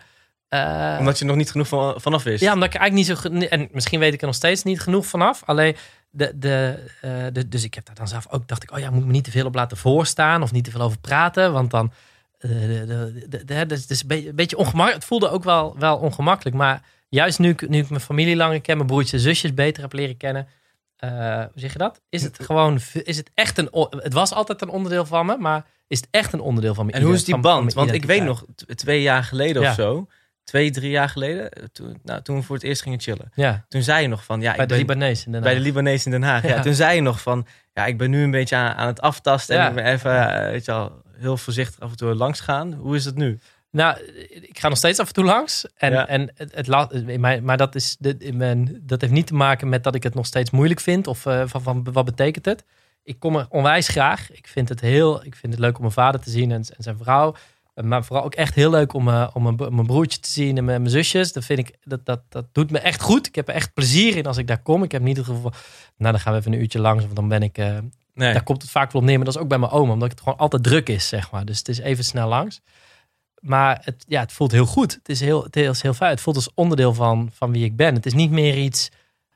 Uh, 0.49 0.95
omdat 0.99 1.19
je 1.19 1.25
nog 1.25 1.35
niet 1.35 1.51
genoeg 1.51 1.67
van, 1.67 2.01
vanaf 2.01 2.23
wist. 2.23 2.41
Ja, 2.41 2.53
omdat 2.53 2.73
ik 2.73 2.79
eigenlijk 2.79 3.09
niet 3.09 3.17
zo. 3.17 3.47
En 3.47 3.69
misschien 3.71 3.99
weet 3.99 4.13
ik 4.13 4.19
er 4.19 4.25
nog 4.25 4.35
steeds 4.35 4.63
niet 4.63 4.81
genoeg 4.81 5.05
vanaf. 5.05 5.43
Alleen 5.45 5.75
de, 6.09 6.31
de, 6.35 6.85
uh, 7.05 7.11
de, 7.33 7.47
dus 7.47 7.63
ik 7.63 7.73
heb 7.73 7.85
daar 7.85 7.95
dan 7.95 8.07
zelf 8.07 8.27
ook, 8.29 8.47
dacht 8.47 8.63
ik, 8.63 8.71
oh 8.71 8.79
ja, 8.79 8.89
moet 8.89 9.05
me 9.05 9.11
niet 9.11 9.23
te 9.23 9.31
veel 9.31 9.45
op 9.45 9.55
laten 9.55 9.77
voorstaan 9.77 10.41
of 10.41 10.51
niet 10.51 10.63
te 10.63 10.71
veel 10.71 10.81
over 10.81 10.99
praten, 10.99 11.53
want 11.53 11.71
dan, 11.71 11.91
uh, 12.39 12.51
de, 12.51 13.27
de, 13.29 13.45
de, 13.45 13.65
dus, 13.65 13.87
dus 13.87 14.03
een 14.07 14.35
beetje 14.35 14.57
ongemakkelijk. 14.57 14.95
Het 14.95 15.05
voelde 15.05 15.29
ook 15.29 15.43
wel, 15.43 15.75
wel 15.77 15.97
ongemakkelijk, 15.97 16.55
maar 16.55 16.81
juist 17.09 17.39
nu, 17.39 17.55
nu 17.67 17.79
ik 17.79 17.89
mijn 17.89 18.01
familie 18.01 18.35
langer 18.35 18.61
ken, 18.61 18.75
mijn 18.75 18.87
broertjes 18.87 19.13
en 19.13 19.19
zusjes 19.19 19.53
beter 19.53 19.83
heb 19.83 19.93
leren 19.93 20.17
kennen, 20.17 20.47
uh, 21.03 21.09
hoe 21.37 21.49
zeg 21.55 21.71
je 21.71 21.77
dat? 21.77 22.01
Is 22.09 22.23
het 22.23 22.39
gewoon, 22.41 22.79
is 23.03 23.17
het 23.17 23.31
echt 23.33 23.57
een, 23.57 23.69
het 23.89 24.13
was 24.13 24.33
altijd 24.33 24.61
een 24.61 24.69
onderdeel 24.69 25.05
van 25.05 25.25
me, 25.25 25.37
maar 25.37 25.65
is 25.87 25.97
het 25.99 26.07
echt 26.11 26.33
een 26.33 26.41
onderdeel 26.41 26.73
van 26.73 26.85
me? 26.85 26.91
En 26.91 27.01
hoe 27.01 27.13
is 27.13 27.23
die 27.23 27.37
band? 27.37 27.73
Want 27.73 27.93
ik 27.93 28.05
weet 28.05 28.23
nog, 28.23 28.45
twee 28.75 29.01
jaar 29.01 29.23
geleden 29.23 29.61
ja. 29.61 29.69
of 29.69 29.75
zo, 29.75 30.07
twee, 30.49 30.71
drie 30.71 30.89
jaar 30.89 31.09
geleden, 31.09 31.51
eh, 31.51 31.63
toen, 31.71 31.99
nou, 32.03 32.21
toen 32.21 32.35
we 32.35 32.43
voor 32.43 32.55
het 32.55 32.65
eerst 32.65 32.81
gingen 32.81 32.99
chillen. 32.99 33.31
Ja. 33.33 33.65
Toen 33.67 33.81
zei 33.81 34.01
je 34.01 34.07
nog 34.07 34.23
van... 34.23 34.41
Ja, 34.41 34.55
bij 34.55 34.65
de 34.65 34.75
Libanees 34.75 35.25
in 35.25 35.31
Den 35.31 35.41
Haag. 35.41 35.51
Bij 35.51 35.59
de 35.59 35.65
Libanees 35.65 36.05
in 36.05 36.11
Den 36.11 36.23
Haag, 36.23 36.47
ja. 36.47 36.61
Toen 36.61 36.73
zei 36.73 36.95
je 36.95 37.01
nog 37.01 37.21
van... 37.21 37.47
Ja, 37.73 37.85
ik 37.85 37.97
ben 37.97 38.09
nu 38.09 38.23
een 38.23 38.31
beetje 38.31 38.55
aan, 38.55 38.73
aan 38.73 38.87
het 38.87 39.01
aftasten. 39.01 39.59
En 39.59 39.67
ik 39.67 39.75
ben 39.75 39.85
even, 39.85 40.11
uh, 40.11 40.49
weet 40.49 40.65
je 40.65 40.71
al, 40.71 41.01
heel 41.17 41.37
voorzichtig 41.37 41.79
af 41.79 41.91
en 41.91 41.97
toe 41.97 42.15
langs 42.15 42.39
gaan. 42.39 42.73
Hoe 42.73 42.95
is 42.95 43.05
het 43.05 43.15
nu? 43.15 43.39
Nou, 43.71 43.97
ik 44.29 44.59
ga 44.59 44.67
nog 44.67 44.77
steeds 44.77 44.99
af 44.99 45.07
en 45.07 45.13
toe 45.13 45.23
langs. 45.23 45.65
En, 45.77 45.91
ja. 45.91 46.07
en 46.07 46.31
het, 46.35 46.55
het 46.55 46.67
laat, 46.67 47.17
maar 47.41 47.57
dat, 47.57 47.75
is, 47.75 47.97
dat 47.99 49.01
heeft 49.01 49.13
niet 49.13 49.27
te 49.27 49.33
maken 49.33 49.69
met 49.69 49.83
dat 49.83 49.95
ik 49.95 50.03
het 50.03 50.15
nog 50.15 50.25
steeds 50.25 50.49
moeilijk 50.49 50.79
vind. 50.79 51.07
Of 51.07 51.25
uh, 51.25 51.43
van, 51.45 51.61
van 51.61 51.87
wat 51.91 52.05
betekent 52.05 52.45
het. 52.45 52.63
Ik 53.03 53.19
kom 53.19 53.35
er 53.35 53.45
onwijs 53.49 53.87
graag. 53.87 54.31
Ik 54.31 54.47
vind 54.47 54.69
het 54.69 54.81
heel, 54.81 55.25
ik 55.25 55.35
vind 55.35 55.53
het 55.53 55.61
leuk 55.61 55.75
om 55.75 55.81
mijn 55.81 55.93
vader 55.93 56.21
te 56.21 56.29
zien 56.29 56.51
en, 56.51 56.63
en 56.77 56.83
zijn 56.83 56.97
vrouw. 56.97 57.35
Maar 57.84 58.03
vooral 58.05 58.25
ook 58.25 58.36
echt 58.36 58.55
heel 58.55 58.69
leuk 58.69 58.93
om, 58.93 59.07
uh, 59.07 59.27
om 59.34 59.43
mijn, 59.43 59.86
broertje 59.86 60.19
te 60.19 60.30
zien 60.30 60.57
en 60.57 60.65
mijn, 60.65 60.82
mijn, 60.82 60.93
zusjes. 60.93 61.34
Dat 61.34 61.45
vind 61.45 61.59
ik, 61.59 61.75
dat, 61.84 62.05
dat, 62.05 62.21
dat 62.30 62.45
doet 62.51 62.71
me 62.71 62.80
echt 62.80 63.01
goed. 63.01 63.27
Ik 63.27 63.36
heb 63.36 63.47
er 63.47 63.53
echt 63.53 63.73
plezier 63.73 64.15
in 64.15 64.25
als 64.25 64.38
ik 64.38 64.47
daar 64.47 64.61
kom. 64.61 64.84
Ik 64.84 64.91
heb 64.91 65.01
niet 65.01 65.17
het 65.17 65.25
gevoel 65.25 65.41
van, 65.41 65.53
nou 65.97 66.11
dan 66.11 66.21
gaan 66.21 66.34
we 66.34 66.39
even 66.39 66.53
een 66.53 66.59
uurtje 66.59 66.80
langs. 66.80 67.03
Of 67.03 67.13
dan 67.13 67.27
ben 67.27 67.43
ik, 67.43 67.57
uh, 67.57 67.77
nee. 68.13 68.34
daar 68.34 68.43
komt 68.43 68.61
het 68.61 68.71
vaak 68.71 68.91
wel 68.91 69.01
op 69.01 69.07
neer. 69.07 69.15
Maar 69.15 69.25
dat 69.25 69.36
is 69.36 69.41
ook 69.41 69.47
bij 69.47 69.57
mijn 69.57 69.71
oma, 69.71 69.93
omdat 69.93 70.11
het 70.11 70.21
gewoon 70.21 70.38
altijd 70.38 70.63
druk 70.63 70.89
is, 70.89 71.07
zeg 71.07 71.32
maar. 71.32 71.45
Dus 71.45 71.57
het 71.57 71.67
is 71.67 71.80
even 71.80 72.03
snel 72.03 72.27
langs. 72.27 72.61
Maar 73.39 73.82
het, 73.84 74.05
ja, 74.07 74.19
het 74.19 74.32
voelt 74.32 74.51
heel 74.51 74.65
goed. 74.65 74.93
Het 74.93 75.09
is 75.09 75.19
heel, 75.19 75.43
het 75.43 75.55
is 75.55 75.82
heel 75.82 75.93
fijn. 75.93 76.11
Het 76.11 76.21
voelt 76.21 76.36
als 76.36 76.53
onderdeel 76.53 76.93
van, 76.93 77.30
van 77.34 77.51
wie 77.51 77.63
ik 77.63 77.75
ben. 77.75 77.95
Het 77.95 78.05
is 78.05 78.13
niet 78.13 78.32
meer 78.32 78.57
iets, 78.57 78.86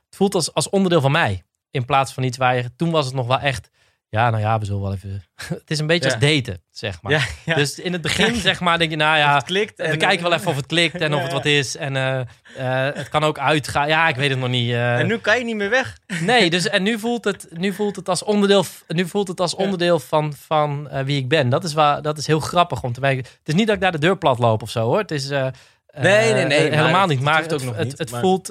het 0.06 0.16
voelt 0.16 0.36
als, 0.36 0.54
als 0.54 0.70
onderdeel 0.70 1.02
van 1.02 1.12
mij. 1.12 1.44
In 1.72 1.86
plaats 1.86 2.14
van 2.14 2.24
iets 2.24 2.38
waar 2.38 2.56
je, 2.56 2.76
toen 2.76 2.92
was 2.92 3.06
het 3.06 3.16
nog 3.16 3.28
wel 3.28 3.40
echt 3.40 3.70
ja, 4.14 4.30
nou 4.30 4.42
ja, 4.42 4.60
we 4.60 4.66
zullen 4.66 4.82
wel 4.82 4.94
even. 4.94 5.24
het 5.62 5.70
is 5.70 5.80
een 5.80 5.88
beetje 5.88 6.10
als 6.12 6.20
daten, 6.20 6.62
zeg 6.72 7.02
maar. 7.02 7.12
Ja, 7.12 7.22
ja. 7.46 7.56
Dus 7.56 7.80
in 7.80 7.94
het 7.94 8.02
begin, 8.02 8.36
zeg 8.36 8.60
maar, 8.60 8.78
denk 8.78 8.90
je, 8.90 8.96
nou 8.96 9.18
ja, 9.18 9.36
het 9.36 9.44
klikt 9.44 9.80
en, 9.80 9.92
we 9.92 9.98
kijken 9.98 10.24
wel 10.24 10.34
even 10.34 10.48
of 10.48 10.56
het 10.56 10.66
klikt 10.66 11.02
en 11.02 11.14
of 11.16 11.22
het 11.22 11.32
wat 11.32 11.46
is. 11.46 11.76
En 11.76 11.96
uh, 11.96 12.20
uh, 12.58 12.96
het 12.96 13.10
kan 13.10 13.24
ook 13.24 13.40
uitgaan. 13.40 13.88
Ja, 13.88 14.08
ik 14.08 14.16
weet 14.16 14.30
het 14.30 14.40
nog 14.40 14.50
niet. 14.50 14.70
Uh. 14.70 15.00
En 15.00 15.08
nu 15.08 15.18
kan 15.18 15.38
je 15.38 15.44
niet 15.44 15.56
meer 15.56 15.70
weg. 15.70 15.98
nee, 16.22 16.50
dus 16.50 16.70
en 16.70 16.84
nu 16.84 17.00
voelt 17.00 17.24
het, 17.24 17.48
nu 17.50 17.74
voelt 17.74 17.96
het 17.96 18.10
als 18.10 18.24
onderdeel, 18.24 18.66
nu 18.88 19.08
voelt 19.08 19.28
het 19.28 19.40
als 19.40 19.56
onderdeel 19.56 20.00
van, 20.00 20.34
van 20.34 20.90
wie 21.06 21.18
ik 21.18 21.28
ben. 21.28 21.50
Dat 21.50 21.64
is, 21.64 21.74
waar, 21.74 22.02
dat 22.02 22.18
is 22.18 22.28
heel 22.28 22.40
grappig 22.40 22.84
om 22.84 22.94
te 22.94 23.02
weten. 23.02 23.24
Het 23.24 23.48
is 23.48 23.54
niet 23.54 23.68
dat 23.68 23.76
ik 23.76 23.82
daar 23.82 23.92
de 23.92 24.00
deur 24.00 24.18
plat 24.18 24.40
loop 24.40 24.62
of 24.62 24.70
zo 24.70 24.86
hoor. 24.86 25.00
Het 25.00 25.12
is 25.12 25.30
nee, 25.30 25.54
nee, 25.94 26.46
nee. 26.46 26.76
helemaal 26.76 27.08
niet. 27.08 27.22
Maar 27.22 27.42
het, 27.42 27.54
ook 27.54 27.64
nog 27.64 27.76
het, 27.76 27.88
niet, 27.88 27.98
het 27.98 28.10
voelt, 28.10 28.48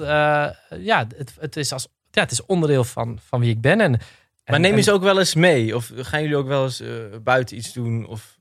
ja, 0.77 1.07
het, 1.17 1.33
het, 1.39 1.55
is 1.57 1.73
als, 1.73 1.87
ja, 2.11 2.21
het 2.21 2.31
is 2.31 2.45
onderdeel 2.45 2.83
van, 2.83 3.19
van 3.27 3.39
wie 3.39 3.49
ik 3.49 3.61
ben. 3.61 3.81
En, 3.81 3.99
maar 4.45 4.59
neem 4.59 4.75
je 4.75 4.81
ze 4.81 4.91
ook 4.91 5.03
wel 5.03 5.19
eens 5.19 5.35
mee? 5.35 5.75
Of 5.75 5.91
gaan 5.95 6.21
jullie 6.21 6.37
ook 6.37 6.47
wel 6.47 6.63
eens 6.63 6.83
buiten 7.23 7.57
iets 7.57 7.73
doen? 7.73 8.05
Of 8.05 8.37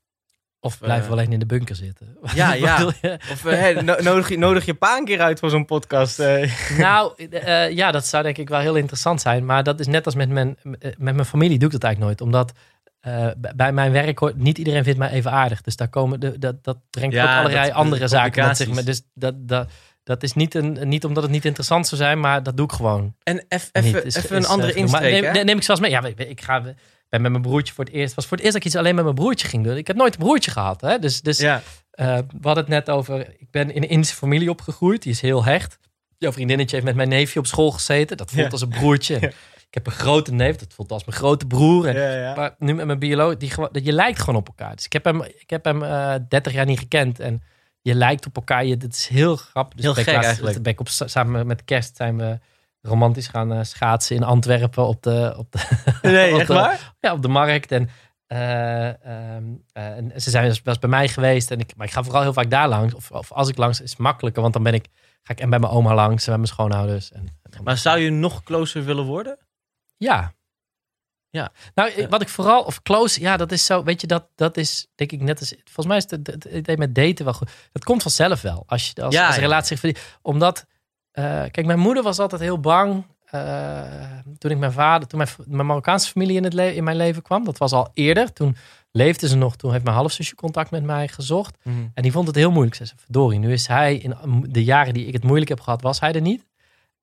of 0.65 0.79
blijven 0.79 1.07
we 1.07 1.13
alleen 1.13 1.33
in 1.33 1.39
de 1.39 1.47
bunker 1.47 1.77
zitten. 1.77 2.17
Ja, 2.35 2.53
ja. 2.53 2.85
Of 3.31 3.45
uh, 3.45 3.81
nodig, 3.81 4.29
je, 4.29 4.39
nodig 4.39 4.65
je 4.65 4.75
pa 4.75 4.97
een 4.97 5.05
keer 5.05 5.21
uit 5.21 5.39
voor 5.39 5.51
zo'n 5.51 5.65
podcast? 5.65 6.19
Nou, 6.79 7.29
ja, 7.75 7.91
dat 7.91 8.07
zou 8.07 8.23
denk 8.23 8.39
ik 8.39 8.49
wel 8.49 8.61
heel 8.61 8.75
interessant 8.75 9.21
zijn. 9.21 9.45
Maar 9.45 9.63
dat 9.63 9.81
is 9.81 9.87
net 9.87 10.05
als 10.05 10.15
met 10.15 10.29
mijn, 10.29 10.57
met 10.79 10.99
mijn 10.99 11.25
familie 11.25 11.59
doe 11.59 11.67
ik 11.67 11.73
dat 11.73 11.83
eigenlijk 11.83 12.21
nooit. 12.21 12.21
Omdat 12.21 12.53
bij 13.57 13.73
mijn 13.73 13.93
werk 13.93 14.19
hoort 14.19 14.37
niet 14.37 14.59
iedereen 14.59 14.85
vindt 14.85 14.99
mij 14.99 15.11
even 15.11 15.31
aardig. 15.31 15.61
Dus 15.61 15.77
daar 15.77 15.89
komen 15.89 16.21
de, 16.21 16.39
dat, 16.39 16.65
dat 16.65 16.79
brengt 16.91 17.15
ja, 17.15 17.33
ook 17.33 17.39
allerlei 17.39 17.71
andere 17.71 18.09
zaken 18.09 18.47
met 18.47 18.57
zich. 18.57 18.85
Dus 18.85 19.03
dat, 19.15 19.49
dat, 19.49 19.71
dat 20.05 20.23
is 20.23 20.33
niet, 20.33 20.55
een, 20.55 20.89
niet 20.89 21.05
omdat 21.05 21.23
het 21.23 21.33
niet 21.33 21.45
interessant 21.45 21.87
zou 21.87 22.01
zijn, 22.01 22.21
maar 22.21 22.43
dat 22.43 22.57
doe 22.57 22.67
ik 22.67 22.73
gewoon. 22.73 23.15
En 23.23 23.45
even, 23.49 24.37
een 24.37 24.47
andere 24.47 24.73
insteek. 24.73 25.33
Neem, 25.33 25.45
neem, 25.45 25.57
ik 25.57 25.63
zelfs 25.63 25.81
mee. 25.81 25.91
Ja, 25.91 26.05
ik 26.17 26.41
ga 26.41 26.75
ben 27.13 27.23
met 27.23 27.31
mijn 27.31 27.43
broertje 27.43 27.75
voor 27.75 27.85
het 27.85 27.93
eerst. 27.93 28.15
was 28.15 28.27
voor 28.27 28.37
het 28.37 28.47
eerst 28.47 28.57
dat 28.57 28.67
ik 28.67 28.69
iets 28.73 28.81
alleen 28.81 28.95
met 28.95 29.05
mijn 29.05 29.17
broertje 29.17 29.49
ging 29.49 29.65
doen. 29.65 29.77
Ik 29.77 29.87
heb 29.87 29.97
nooit 29.97 30.15
een 30.15 30.21
broertje 30.21 30.51
gehad. 30.51 30.81
Hè? 30.81 30.99
Dus, 30.99 31.21
dus 31.21 31.39
ja. 31.39 31.63
Uh, 31.95 32.07
we 32.17 32.23
hadden 32.43 32.65
het 32.65 32.69
net 32.69 32.91
over. 32.91 33.21
Ik 33.39 33.51
ben 33.51 33.75
in 33.75 33.83
een 33.83 33.89
Indische 33.89 34.17
familie 34.17 34.51
opgegroeid. 34.51 35.03
Die 35.03 35.13
is 35.13 35.21
heel 35.21 35.45
hecht. 35.45 35.79
Jouw 36.19 36.33
vriendinnetje 36.33 36.75
heeft 36.75 36.87
met 36.87 36.97
mijn 36.97 37.09
neefje 37.09 37.39
op 37.39 37.47
school 37.47 37.71
gezeten. 37.71 38.17
Dat 38.17 38.31
voelt 38.31 38.53
als 38.53 38.61
een 38.61 38.69
broertje. 38.69 39.17
Ik 39.69 39.79
heb 39.79 39.87
een 39.87 40.01
grote 40.01 40.33
neef. 40.33 40.57
Dat 40.57 40.73
voelt 40.75 40.93
als 40.93 41.05
mijn 41.05 41.17
grote 41.17 41.47
broer. 41.47 41.89
En, 41.89 42.37
Maar 42.37 42.55
nu 42.59 42.75
met 42.75 42.87
mijn 42.87 42.99
bioloog. 42.99 43.37
Die, 43.37 43.53
je 43.73 43.93
lijkt 43.93 44.19
gewoon 44.19 44.37
op 44.37 44.47
elkaar. 44.47 44.77
Dus 44.77 44.85
ik 44.85 44.93
heb 44.93 45.05
hem, 45.05 45.23
ik 45.23 45.51
heb 45.51 45.65
hem 45.65 45.83
uh, 45.83 46.15
eh, 46.15 46.23
30 46.29 46.53
jaar 46.53 46.67
niet 46.67 46.79
gekend. 46.79 47.21
En 47.21 47.43
je 47.83 47.95
lijkt 47.95 48.27
op 48.27 48.37
elkaar. 48.37 48.65
Je, 48.65 48.77
dat 48.77 48.93
is 48.93 49.07
heel 49.07 49.37
grappig. 49.37 49.75
Dus 49.75 49.85
heel 49.85 50.05
gek 50.05 50.15
eigenlijk. 50.15 50.63
Ben 50.63 50.73
ik 50.73 50.81
op, 50.81 50.89
samen 50.89 51.47
met 51.47 51.65
kerst 51.65 51.97
zijn 51.97 52.17
we 52.17 52.39
romantisch 52.81 53.29
gaan 53.29 53.53
uh, 53.53 53.63
schaatsen 53.63 54.17
in 54.17 54.23
Antwerpen 54.23 54.87
op 54.87 55.03
de, 55.03 55.35
op 55.37 55.53
de, 55.53 55.89
nee, 56.09 56.35
echt 56.41 56.49
waar? 56.49 56.95
Ja, 57.01 57.13
op 57.13 57.23
de 57.23 57.29
markt. 57.29 57.73
En, 57.73 57.91
uh, 58.29 58.87
en 59.73 60.13
ze 60.17 60.31
zijn 60.31 60.49
dus, 60.49 60.63
bij 60.63 60.89
mij 60.89 61.09
geweest. 61.09 61.51
En 61.51 61.61
ik, 61.61 61.77
maar 61.77 61.87
ik 61.87 61.93
ga 61.93 62.03
vooral 62.03 62.23
heel 62.23 62.33
vaak 62.33 62.51
daar 62.51 62.69
langs. 62.69 62.95
Of, 62.95 63.11
of 63.11 63.33
als 63.33 63.49
ik 63.49 63.57
langs, 63.57 63.81
is 63.81 63.91
het 63.91 63.99
makkelijker. 63.99 64.43
Want 64.43 64.55
dan 64.55 64.63
ben 64.63 64.75
ik, 64.75 64.87
ga 65.23 65.33
ik 65.33 65.41
en 65.41 65.51
bij 65.51 65.59
mijn 65.59 65.73
oma 65.73 65.95
langs 65.95 66.23
en 66.23 66.29
bij 66.29 66.37
mijn 66.37 66.49
schoonouders. 66.49 67.13
En, 67.13 67.29
maar 67.63 67.77
zou 67.77 67.99
je 67.99 68.11
nog 68.11 68.43
closer 68.43 68.85
willen 68.85 69.05
worden? 69.05 69.39
Ja. 69.97 70.33
Ja. 71.33 71.53
Nou, 71.75 72.07
wat 72.09 72.23
ik 72.23 72.29
vooral, 72.29 72.63
of 72.63 72.83
close, 72.83 73.21
ja, 73.21 73.37
dat 73.37 73.53
is 73.53 73.67
zo, 73.67 73.83
weet 73.83 74.01
je, 74.01 74.07
dat, 74.07 74.27
dat 74.35 74.57
is 74.57 74.87
denk 74.95 75.13
ik 75.13 75.21
net 75.21 75.41
als, 75.41 75.55
volgens 75.65 75.87
mij 75.87 75.97
is 75.97 76.05
het, 76.09 76.27
het, 76.27 76.45
idee 76.45 76.77
met 76.77 76.95
daten 76.95 77.25
wel 77.25 77.35
goed. 77.35 77.51
Het 77.73 77.85
komt 77.85 78.03
vanzelf 78.03 78.43
wel, 78.43 78.63
als 78.67 78.87
je 78.87 79.03
als, 79.03 79.15
ja, 79.15 79.27
als 79.27 79.37
relatie 79.37 79.77
zich 79.77 80.19
Omdat 80.23 80.67
uh, 81.13 81.25
kijk, 81.51 81.67
mijn 81.67 81.79
moeder 81.79 82.03
was 82.03 82.19
altijd 82.19 82.41
heel 82.41 82.61
bang. 82.61 83.05
Uh, 83.35 83.83
toen 84.39 84.51
ik 84.51 84.59
mijn 84.59 84.73
vader, 84.73 85.09
toen 85.09 85.19
mijn, 85.19 85.31
mijn 85.47 85.67
Marokkaanse 85.67 86.11
familie 86.11 86.37
in, 86.37 86.45
het 86.45 86.55
in 86.55 86.85
mijn 86.85 86.97
leven 86.97 87.23
kwam, 87.23 87.45
dat 87.45 87.59
was 87.59 87.73
al 87.73 87.91
eerder. 87.95 88.33
Toen 88.33 88.57
leefde 88.91 89.29
ze 89.29 89.37
nog, 89.37 89.57
toen 89.57 89.73
heeft 89.73 89.85
mijn 89.85 89.97
halfzusje 89.97 90.35
contact 90.35 90.71
met 90.71 90.83
mij 90.83 91.09
gezocht. 91.09 91.57
Mhm. 91.63 91.77
En 91.95 92.03
die 92.03 92.13
vond 92.13 92.27
het 92.27 92.37
heel 92.37 92.51
moeilijk. 92.51 92.77
Ze 92.77 92.85
zei, 92.85 92.99
verdorie, 93.01 93.39
nu 93.39 93.53
is 93.53 93.67
hij, 93.67 93.97
in 93.97 94.45
de 94.49 94.65
jaren 94.65 94.95
die 94.95 95.07
ik 95.07 95.13
het 95.13 95.25
moeilijk 95.25 95.49
heb 95.49 95.61
gehad, 95.61 95.83
was 95.83 96.01
hij 96.01 96.13
er 96.13 96.21
niet. 96.21 96.45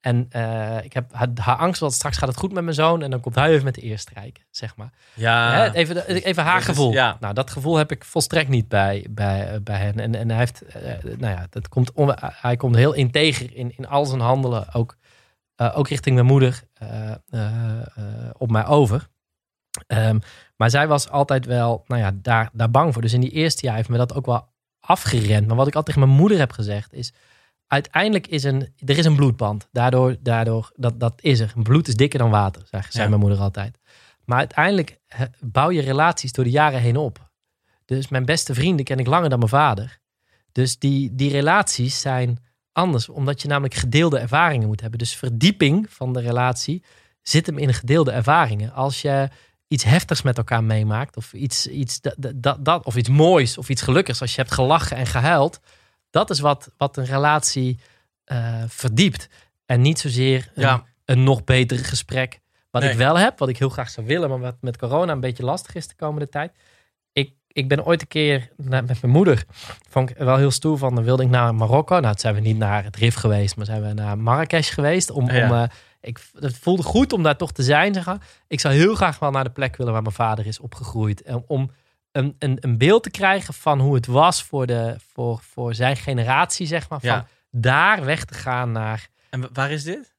En 0.02 0.30
uh, 0.36 0.84
ik 0.84 0.94
heb 0.94 1.14
haar, 1.14 1.58
angst, 1.58 1.80
want 1.80 1.94
straks 1.94 2.18
gaat 2.18 2.30
het 2.30 2.38
goed 2.38 2.54
met 2.54 2.64
mijn 2.64 2.76
zoon. 2.76 3.02
En 3.02 3.12
dan 3.12 3.20
komt 3.20 3.36
hij 3.36 3.50
even 3.50 3.64
met 3.64 3.76
de 3.76 3.82
eerste 3.82 4.12
strijken, 4.12 4.44
zeg 4.52 4.76
maar. 4.76 4.90
Ja. 5.14 5.74
even, 5.74 6.08
even 6.08 6.44
haar 6.44 6.62
gevoel. 6.62 6.92
Ja. 6.92 7.18
Nou, 7.20 7.34
dat 7.34 7.52
gevoel 7.52 7.76
heb 7.76 7.92
ik 7.92 8.06
volstrekt 8.06 8.50
niet 8.50 8.68
bij, 8.68 9.06
bij, 9.10 9.64
bij 9.64 9.78
hen. 9.78 10.00
En, 10.00 10.16
en 10.16 10.30
hij 10.30 10.38
heeft, 10.38 10.64
uh, 10.64 11.18
nou 11.18 11.34
ja, 11.34 11.48
dat 11.50 11.70
komt 11.70 11.92
hij 12.20 12.56
komt 12.56 12.76
heel 12.76 12.94
integer 12.94 13.56
in, 13.56 13.74
in 13.78 13.88
al 13.88 14.06
zijn 14.06 14.22
handelen. 14.22 14.74
Ook, 14.74 14.98
ook 15.56 15.88
richting 15.88 16.16
mijn 16.16 16.28
moeder 16.28 16.64
op 18.38 18.52
mij 18.52 18.66
over. 18.66 19.08
Um, 19.88 20.20
maar 20.56 20.70
zij 20.70 20.88
was 20.88 21.10
altijd 21.10 21.46
wel, 21.46 21.84
nou 21.88 22.02
ja, 22.02 22.12
daar, 22.14 22.50
daar 22.54 22.72
bang 22.72 22.94
voor. 22.94 23.02
Dus 23.02 23.14
in 23.14 23.22
die 23.22 23.32
eerste 23.32 23.66
jaar 23.66 23.76
heeft 23.76 23.90
me 23.90 23.98
dat 23.98 24.14
ook 24.14 24.26
wel 24.26 24.48
afgerend. 24.80 25.48
Maar 25.48 25.56
wat 25.56 25.68
ik 25.68 25.76
altijd 25.76 25.96
tegen 25.96 26.08
mijn 26.08 26.22
moeder 26.22 26.38
heb 26.38 26.52
gezegd 26.52 26.94
is 26.94 27.14
uiteindelijk 27.70 28.28
is 28.28 28.44
een, 28.44 28.74
er 28.86 28.98
is 28.98 29.06
een 29.06 29.16
bloedband. 29.16 29.68
Daardoor, 29.72 30.16
daardoor 30.20 30.72
dat, 30.76 31.00
dat 31.00 31.14
is 31.22 31.40
er. 31.40 31.54
Bloed 31.64 31.88
is 31.88 31.96
dikker 31.96 32.20
dan 32.20 32.30
water, 32.30 32.62
zei 32.90 33.08
mijn 33.08 33.20
moeder 33.20 33.40
altijd. 33.40 33.80
Maar 34.26 34.38
uiteindelijk 34.38 35.00
bouw 35.40 35.72
je 35.72 35.82
relaties 35.82 36.32
door 36.32 36.44
de 36.44 36.50
jaren 36.50 36.80
heen 36.80 36.98
op. 36.98 37.32
Dus 37.86 38.08
mijn 38.08 38.26
beste 38.26 38.54
vrienden 38.54 38.86
ken 38.86 39.00
ik 39.00 39.08
langer 39.08 39.30
dan 39.30 39.40
mijn 39.40 39.52
vader. 39.52 40.00
Dus 40.52 40.80
die, 40.80 41.16
die 41.16 41.32
relaties 41.32 42.00
zijn 42.00 42.40
anders, 42.72 43.10
omdat 43.10 43.42
je 43.42 43.48
namelijk 43.48 43.74
gedeelde 43.74 44.20
ervaringen 44.20 44.68
moet 44.68 44.82
hebben. 44.82 45.00
Dus 45.00 45.16
verdieping 45.16 45.90
van 45.90 46.14
de 46.14 46.20
relatie 46.20 46.84
zit 47.22 47.46
hem 47.46 47.58
in 47.58 47.74
gedeelde 47.74 48.12
ervaringen. 48.12 48.74
Als 48.74 49.02
je 49.02 49.30
iets 49.68 49.84
heftigs 49.84 50.22
met 50.22 50.38
elkaar 50.38 50.64
meemaakt, 50.64 51.18
of 51.18 51.34
iets, 51.34 51.68
iets, 51.68 52.02
dat, 52.02 52.16
dat, 52.36 52.66
dat, 52.66 52.86
of 52.86 52.96
iets 52.96 53.10
moois, 53.10 53.58
of 53.58 53.70
iets 53.70 53.82
gelukkigs, 53.82 54.22
als 54.22 54.36
je 54.36 54.42
hebt 54.42 54.54
gelachen 54.54 54.98
en 54.98 55.06
gehuild, 55.06 55.60
dat 56.10 56.30
is 56.30 56.40
wat, 56.40 56.72
wat 56.78 56.98
een 56.98 57.06
relatie 57.06 57.80
uh, 58.32 58.64
verdiept. 58.68 59.30
En 59.66 59.82
niet 59.82 60.00
zozeer 60.00 60.52
een, 60.56 60.84
een 61.06 61.24
nog 61.24 61.44
beter 61.44 61.78
gesprek. 61.78 62.40
Wat 62.72 62.84
ik 62.84 62.98
wel 62.98 63.18
heb, 63.18 63.40
wat 63.40 63.50
ik 63.50 63.58
heel 63.58 63.70
graag 63.70 63.90
zou 63.90 64.08
willen, 64.08 64.30
maar 64.30 64.40
wat 64.40 64.56
met 64.62 64.78
corona 64.78 65.12
een 65.12 65.20
beetje 65.20 65.44
lastig 65.44 65.76
is 65.76 65.88
de 65.88 65.96
komende 65.96 66.30
tijd. 66.30 66.52
Ik, 67.12 67.34
ik 67.48 67.68
ben 67.68 67.86
ooit 67.86 68.02
een 68.02 68.08
keer 68.08 68.50
met 68.58 69.02
mijn 69.02 69.14
moeder, 69.14 69.44
vond 69.90 70.10
ik 70.10 70.18
wel 70.18 70.38
heel 70.38 70.52
stoer 70.52 70.78
van, 70.78 70.96
dan 70.96 71.04
wilde 71.04 71.24
ik 71.24 71.30
naar 71.30 71.56
Marokko. 71.56 72.00
Nou, 72.00 72.16
zijn 72.20 72.36
we 72.36 72.42
niet 72.42 72.58
naar 72.58 72.84
het 72.84 72.96
Rif 72.96 73.16
geweest, 73.16 73.56
maar 73.56 73.66
zijn 73.66 73.82
we 73.82 73.94
naar 73.94 74.18
Marrakesh 74.18 74.74
geweest. 74.74 75.10
Om, 75.10 75.24
om, 75.24 75.52
uh, 75.52 75.64
ik, 76.02 76.20
het 76.40 76.58
voelde 76.58 76.84
goed 76.84 77.14
om 77.14 77.24
daar 77.24 77.38
toch 77.38 77.52
te 77.52 77.64
zijn. 77.64 77.94
Zeg 77.94 78.18
Ik 78.48 78.60
zou 78.60 78.74
heel 78.74 78.96
graag 78.96 79.20
wel 79.20 79.32
naar 79.32 79.44
de 79.44 79.50
plek 79.50 79.76
willen 79.76 79.94
waar 79.94 80.02
mijn 80.02 80.16
vader 80.16 80.46
is 80.46 80.60
opgegroeid. 80.60 81.22
En 81.22 81.44
om 81.48 81.72
een, 82.20 82.36
een, 82.40 82.58
een 82.60 82.78
beeld 82.78 83.04
te 83.04 83.10
krijgen 83.12 83.54
van 83.54 83.80
hoe 83.80 83.96
het 83.96 84.06
was 84.06 84.44
voor, 84.44 84.68
de, 84.68 84.96
voor, 85.14 85.42
voor 85.54 85.74
zijn 85.74 85.96
generatie, 85.96 86.68
zeg 86.68 86.90
maar. 86.90 87.00
Van 87.00 87.26
daar 87.52 88.06
weg 88.06 88.26
te 88.26 88.34
gaan 88.34 88.72
naar... 88.72 89.08
En 89.30 89.50
waar 89.54 89.72
is 89.72 89.84
dit? 89.84 90.14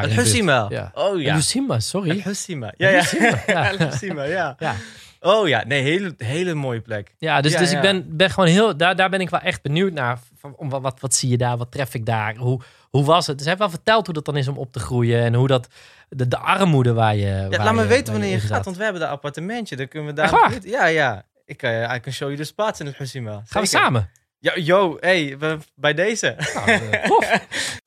El 0.00 0.08
Husseima. 0.16 0.66
Ja. 0.68 0.90
Oh 0.94 1.20
ja. 1.20 1.28
El 1.28 1.34
Husseima, 1.34 1.80
sorry. 1.80 2.10
El 2.10 2.20
Husseima. 2.22 2.72
Ja, 2.76 2.88
ja. 2.88 3.04
Ja. 4.26 4.56
ja. 4.58 4.74
Oh 5.20 5.48
ja, 5.48 5.64
nee, 5.66 5.82
hele, 5.82 6.14
hele 6.18 6.54
mooie 6.54 6.80
plek. 6.80 7.14
Ja, 7.18 7.40
dus, 7.40 7.56
dus 7.56 7.72
ik 7.72 7.80
ben, 7.80 8.16
ben 8.16 8.30
gewoon 8.30 8.48
heel, 8.48 8.76
daar, 8.76 8.96
daar 8.96 9.10
ben 9.10 9.20
ik 9.20 9.30
wel 9.30 9.40
echt 9.40 9.62
benieuwd 9.62 9.92
naar. 9.92 10.18
Van, 10.38 10.54
wat, 10.58 10.82
wat, 10.82 11.00
wat 11.00 11.14
zie 11.14 11.28
je 11.28 11.36
daar? 11.36 11.56
Wat 11.56 11.70
tref 11.70 11.94
ik 11.94 12.06
daar? 12.06 12.36
Hoe, 12.36 12.60
hoe 12.90 13.04
was 13.04 13.26
het? 13.26 13.36
Dus 13.36 13.46
hij 13.46 13.54
heeft 13.56 13.68
wel 13.68 13.76
verteld 13.76 14.06
hoe 14.06 14.14
dat 14.14 14.24
dan 14.24 14.36
is 14.36 14.48
om 14.48 14.56
op 14.56 14.72
te 14.72 14.78
groeien 14.78 15.22
en 15.22 15.34
hoe 15.34 15.46
dat, 15.46 15.68
de, 16.08 16.28
de 16.28 16.38
armoede 16.38 16.92
waar 16.92 17.16
je. 17.16 17.26
Ja, 17.26 17.48
waar 17.48 17.64
laat 17.64 17.74
me 17.74 17.86
weten 17.86 18.12
wanneer 18.12 18.30
je, 18.30 18.40
gaat, 18.40 18.64
want 18.64 18.76
we 18.76 18.82
hebben 18.82 19.00
daar 19.00 19.10
appartementje. 19.10 19.76
Dan 19.76 19.88
kunnen 19.88 20.08
we 20.08 20.14
daar. 20.14 20.58
Ja, 20.64 20.86
ja. 20.86 21.24
Ik, 21.44 21.62
uh, 21.62 21.92
I 21.94 22.00
can 22.00 22.12
show 22.12 22.28
you 22.28 22.36
the 22.36 22.44
spots 22.44 22.80
in 22.80 22.86
het 22.86 22.96
Husima. 22.96 23.42
Gaan 23.46 23.62
we 23.62 23.68
samen? 23.68 24.10
Ja, 24.38 24.52
yo, 24.56 24.96
hey, 25.00 25.36
bij 25.74 25.94
deze. 25.94 26.36
Nou, 26.54 26.70
uh, 26.70 27.04
tof. 27.04 27.46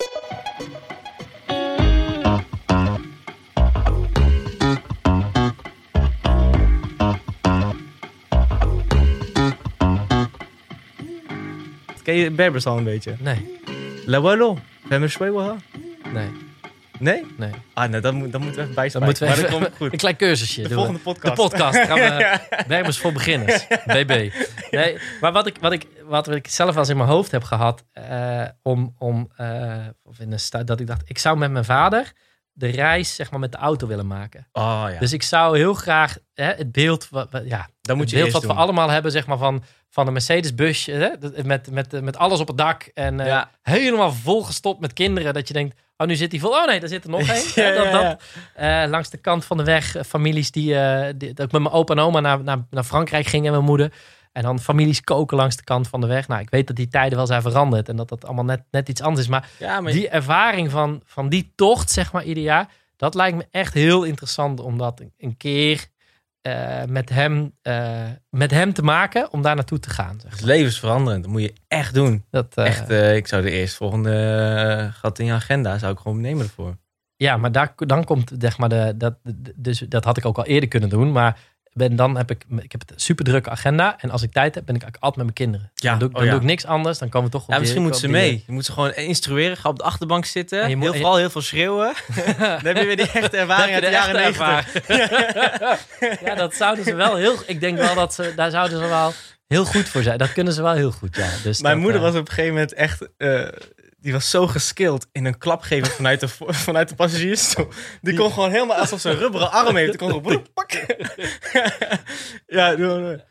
Ken 12.04 12.16
je 12.16 12.32
Berbers 12.32 12.66
al 12.66 12.78
een 12.78 12.84
beetje? 12.84 13.16
Nee. 13.20 13.60
La 14.06 14.22
Wallo. 14.22 14.58
Berbers 14.88 15.18
Nee. 15.18 16.30
Nee? 17.00 17.26
Nee. 17.38 17.52
Ah, 17.74 17.90
nee, 17.90 18.02
dat, 18.02 18.14
moet, 18.14 18.32
dat 18.32 18.42
moeten 18.42 18.60
we 18.60 18.64
even 18.64 18.76
bijspijken. 18.76 18.92
Dan 18.92 19.04
moeten 19.04 19.28
we 19.28 19.48
even, 19.48 19.60
maar 19.60 19.78
goed. 19.78 19.92
Een 19.92 19.98
klein 19.98 20.16
cursusje. 20.16 20.62
De 20.62 20.74
volgende 20.74 21.00
podcast. 21.00 21.36
De 21.36 21.42
podcast. 21.42 21.78
Gaan 21.78 22.00
we 22.00 22.40
Berbers 22.68 22.98
voor 22.98 23.12
beginners. 23.12 23.68
BB. 23.68 24.32
Nee, 24.72 24.98
maar 25.22 25.32
wat 25.32 25.48
ik, 25.48 25.58
wat 25.62 25.72
ik, 25.72 25.88
wat 26.06 26.28
ik 26.28 26.48
zelf 26.48 26.76
eens 26.76 26.90
in 26.90 26.98
mijn 26.98 27.10
hoofd 27.10 27.32
heb 27.32 27.44
gehad, 27.44 27.84
uh, 28.10 28.44
om, 28.62 28.96
om 28.98 29.32
uh, 29.38 29.76
of 30.04 30.20
in 30.20 30.32
een 30.32 30.66
dat 30.66 30.80
ik 30.80 30.88
dacht, 30.88 31.02
ik 31.10 31.18
zou 31.18 31.38
met 31.38 31.52
mijn 31.52 31.66
vader 31.66 32.12
de 32.54 32.68
reis 32.68 33.16
zeg 33.16 33.32
maar, 33.32 33.40
met 33.40 33.52
de 33.52 33.58
auto 33.58 33.88
willen 33.88 34.08
maken. 34.08 34.48
Oh, 34.52 34.86
ja. 34.92 35.00
Dus 35.00 35.14
ik 35.14 35.24
zou 35.24 35.58
heel 35.58 35.74
graag 35.74 36.18
hè, 36.34 36.52
het 36.52 36.72
beeld, 36.72 37.10
wat, 37.10 37.30
ja, 37.46 37.70
Dan 37.88 37.98
moet 37.98 38.10
je 38.10 38.16
beeld 38.16 38.32
wat 38.32 38.42
doen. 38.42 38.52
we 38.52 38.58
allemaal 38.58 38.90
hebben, 38.90 39.12
zeg 39.12 39.28
maar, 39.28 39.38
van, 39.38 39.64
van 39.90 40.08
een 40.08 40.14
Mercedes-busje 40.14 41.18
met, 41.44 41.72
met, 41.72 42.02
met 42.02 42.18
alles 42.18 42.40
op 42.40 42.48
het 42.48 42.58
dak 42.58 42.92
en 42.94 43.20
uh, 43.20 43.26
ja. 43.26 43.52
helemaal 43.62 44.12
volgestopt 44.12 44.80
met 44.80 44.94
kinderen. 44.94 45.34
Dat 45.34 45.48
je 45.48 45.54
denkt, 45.54 45.76
oh, 45.98 46.08
nu 46.08 46.16
zit 46.16 46.32
hij 46.32 46.40
vol. 46.42 46.52
Oh 46.52 46.66
nee, 46.66 46.80
daar 46.80 46.90
zit 46.90 47.04
er 47.04 47.10
nog 47.10 47.28
één. 47.28 47.44
ja, 47.64 47.84
dat, 47.84 47.92
dat. 47.92 48.24
Uh, 48.60 48.90
langs 48.90 49.10
de 49.10 49.18
kant 49.18 49.46
van 49.46 49.58
de 49.58 49.64
weg, 49.64 49.96
families 50.06 50.52
die, 50.52 50.74
uh, 50.74 51.06
die, 51.16 51.34
dat 51.34 51.46
ik 51.46 51.52
met 51.52 51.62
mijn 51.62 51.74
opa 51.74 51.94
en 51.94 52.00
oma 52.00 52.20
naar, 52.20 52.44
naar, 52.44 52.66
naar 52.70 52.84
Frankrijk 52.84 53.26
ging 53.26 53.46
en 53.46 53.52
mijn 53.52 53.64
moeder. 53.64 53.94
En 54.32 54.44
dan 54.44 54.60
families 54.60 55.02
koken 55.02 55.38
langs 55.38 55.56
de 55.56 55.64
kant 55.64 55.88
van 55.88 56.02
de 56.02 56.08
weg. 56.08 56.28
Nou, 56.28 56.42
ik 56.42 56.50
weet 56.50 56.68
dat 56.68 56.76
die 56.76 56.88
tijden 56.88 57.18
wel 57.18 57.28
zijn 57.28 57.42
veranderd 57.42 57.90
en 57.90 57.96
dat 57.96 58.10
dat 58.10 58.26
allemaal 58.26 58.46
net, 58.46 58.62
net 58.72 58.90
iets 58.90 59.02
anders 59.02 59.26
is. 59.26 59.32
Maar, 59.32 59.50
ja, 59.60 59.82
maar 59.82 59.92
die 59.92 60.10
ervaring 60.10 60.72
van, 60.72 61.02
van 61.06 61.30
die 61.30 61.52
tocht, 61.56 61.92
zeg 61.92 62.12
maar, 62.12 62.24
ieder 62.24 62.44
jaar, 62.44 62.68
dat 62.98 63.16
lijkt 63.16 63.38
me 63.38 63.48
echt 63.52 63.74
heel 63.74 64.04
interessant 64.04 64.60
om 64.60 64.78
dat 64.78 65.02
een 65.18 65.38
keer 65.38 65.92
uh, 66.48 66.84
met, 66.88 67.10
hem, 67.10 67.54
uh, 67.64 68.02
met 68.30 68.52
hem 68.52 68.74
te 68.74 68.82
maken 68.82 69.32
om 69.32 69.42
daar 69.42 69.56
naartoe 69.56 69.80
te 69.80 69.90
gaan. 69.90 70.20
Zeg. 70.20 70.32
Het 70.32 70.40
is 70.40 70.46
levensveranderend. 70.46 71.24
Dat 71.24 71.32
moet 71.32 71.42
je 71.42 71.54
echt 71.68 71.94
doen. 71.94 72.26
Dat, 72.30 72.58
uh, 72.58 72.66
echt, 72.66 72.90
ik 72.90 73.28
zou 73.28 73.42
de 73.42 73.52
eerstvolgende 73.52 74.90
gat 74.94 75.20
in 75.20 75.26
je 75.26 75.32
agenda 75.32 75.78
zou 75.78 75.94
ik 75.94 76.00
gewoon 76.00 76.22
nemen 76.22 76.44
ervoor. 76.44 76.78
Ja, 77.16 77.38
maar 77.38 77.52
daar, 77.52 77.74
dan 77.76 78.04
komt 78.04 78.32
zeg 78.40 78.58
maar 78.58 78.70
de, 78.70 78.94
dat, 78.98 79.16
dus 79.56 79.80
dat 79.80 80.04
had 80.04 80.18
ik 80.18 80.26
ook 80.26 80.38
al 80.38 80.46
eerder 80.46 80.70
kunnen 80.70 80.90
doen. 80.90 81.12
Maar 81.12 81.40
ben, 81.74 81.96
dan 81.96 82.18
heb 82.18 82.32
ik, 82.32 82.46
ik 82.58 82.72
heb 82.72 82.82
een 82.86 83.00
super 83.00 83.26
drukke 83.26 83.50
agenda. 83.50 84.00
En 84.00 84.10
als 84.10 84.22
ik 84.22 84.32
tijd 84.32 84.56
heb, 84.56 84.66
ben 84.66 84.76
ik 84.76 84.84
altijd 84.84 85.02
met 85.02 85.16
mijn 85.16 85.34
kinderen. 85.34 85.72
Ja. 85.76 85.90
Dan, 85.90 86.00
doe, 86.00 86.08
ik, 86.08 86.14
dan 86.16 86.24
oh, 86.24 86.30
doe 86.30 86.40
ik 86.40 86.46
niks 86.46 86.66
anders. 86.66 86.98
Dan 86.98 87.10
komen 87.10 87.28
we 87.28 87.34
toch 87.34 87.44
op 87.44 87.54
Ja, 87.54 87.60
misschien 87.60 87.82
moeten 87.82 88.00
ze 88.00 88.08
mee. 88.08 88.44
Je 88.46 88.52
moet 88.52 88.66
ze 88.66 88.72
gewoon 88.72 88.94
instrueren. 88.94 89.58
Ga 89.58 89.70
op 89.70 89.78
de 89.78 89.84
achterbank 89.84 90.26
zitten. 90.26 90.70
Je 90.70 90.78
heel, 90.78 90.94
vooral 90.94 91.16
heel 91.16 91.30
veel 91.30 91.42
schreeuwen. 91.42 91.94
dan 92.38 92.66
heb 92.66 92.78
je 92.78 92.86
weer 92.86 92.98
die 92.98 93.12
echte 93.12 93.38
ervaring 93.38 93.74
uit 93.74 93.84
de, 93.84 93.90
jaren 93.90 94.16
negentig. 94.16 94.88
ja, 96.26 96.36
dat 96.36 96.56
zouden 96.56 96.84
ze 96.84 96.96
wel 96.96 97.16
heel... 97.16 97.36
Ik 97.46 97.60
denk 97.60 97.78
wel 97.78 97.96
dat 97.96 98.14
ze... 98.14 98.34
Daar 98.36 98.52
zouden 98.52 98.80
ze 98.80 98.88
wel 98.88 99.14
heel 99.48 99.66
goed 99.66 99.90
voor 99.90 100.04
zijn. 100.04 100.18
Dat 100.18 100.34
kunnen 100.34 100.54
ze 100.54 100.62
wel 100.62 100.74
heel 100.74 100.92
goed, 100.92 101.16
ja. 101.16 101.30
Dus 101.44 101.62
Mijn 101.62 101.74
dat, 101.74 101.84
moeder 101.84 102.02
was 102.02 102.16
op 102.16 102.28
een 102.28 102.28
gegeven 102.28 102.54
moment 102.54 102.74
echt... 102.74 103.08
Uh, 103.18 103.48
die 104.04 104.12
was 104.14 104.30
zo 104.30 104.48
geskild 104.48 105.08
in 105.12 105.26
een 105.26 105.38
klap 105.38 105.62
geven 105.62 105.92
vanuit 105.92 106.20
de, 106.20 106.28
vanuit 106.68 106.90
de 106.90 106.96
passagiersstoel. 106.96 107.68
Die 108.02 108.16
kon 108.16 108.32
gewoon 108.32 108.52
helemaal 108.52 108.78
alsof 108.78 109.00
ze 109.00 109.10
een 109.10 109.18
rubberen 109.18 109.52
arm 109.52 109.76
heeft. 109.76 109.90
Die 109.90 110.00
kon 110.00 110.10
gewoon 110.10 110.48
pakken. 110.54 110.86
ja, 112.58 112.76
doe 112.76 113.00
maar. 113.00 113.26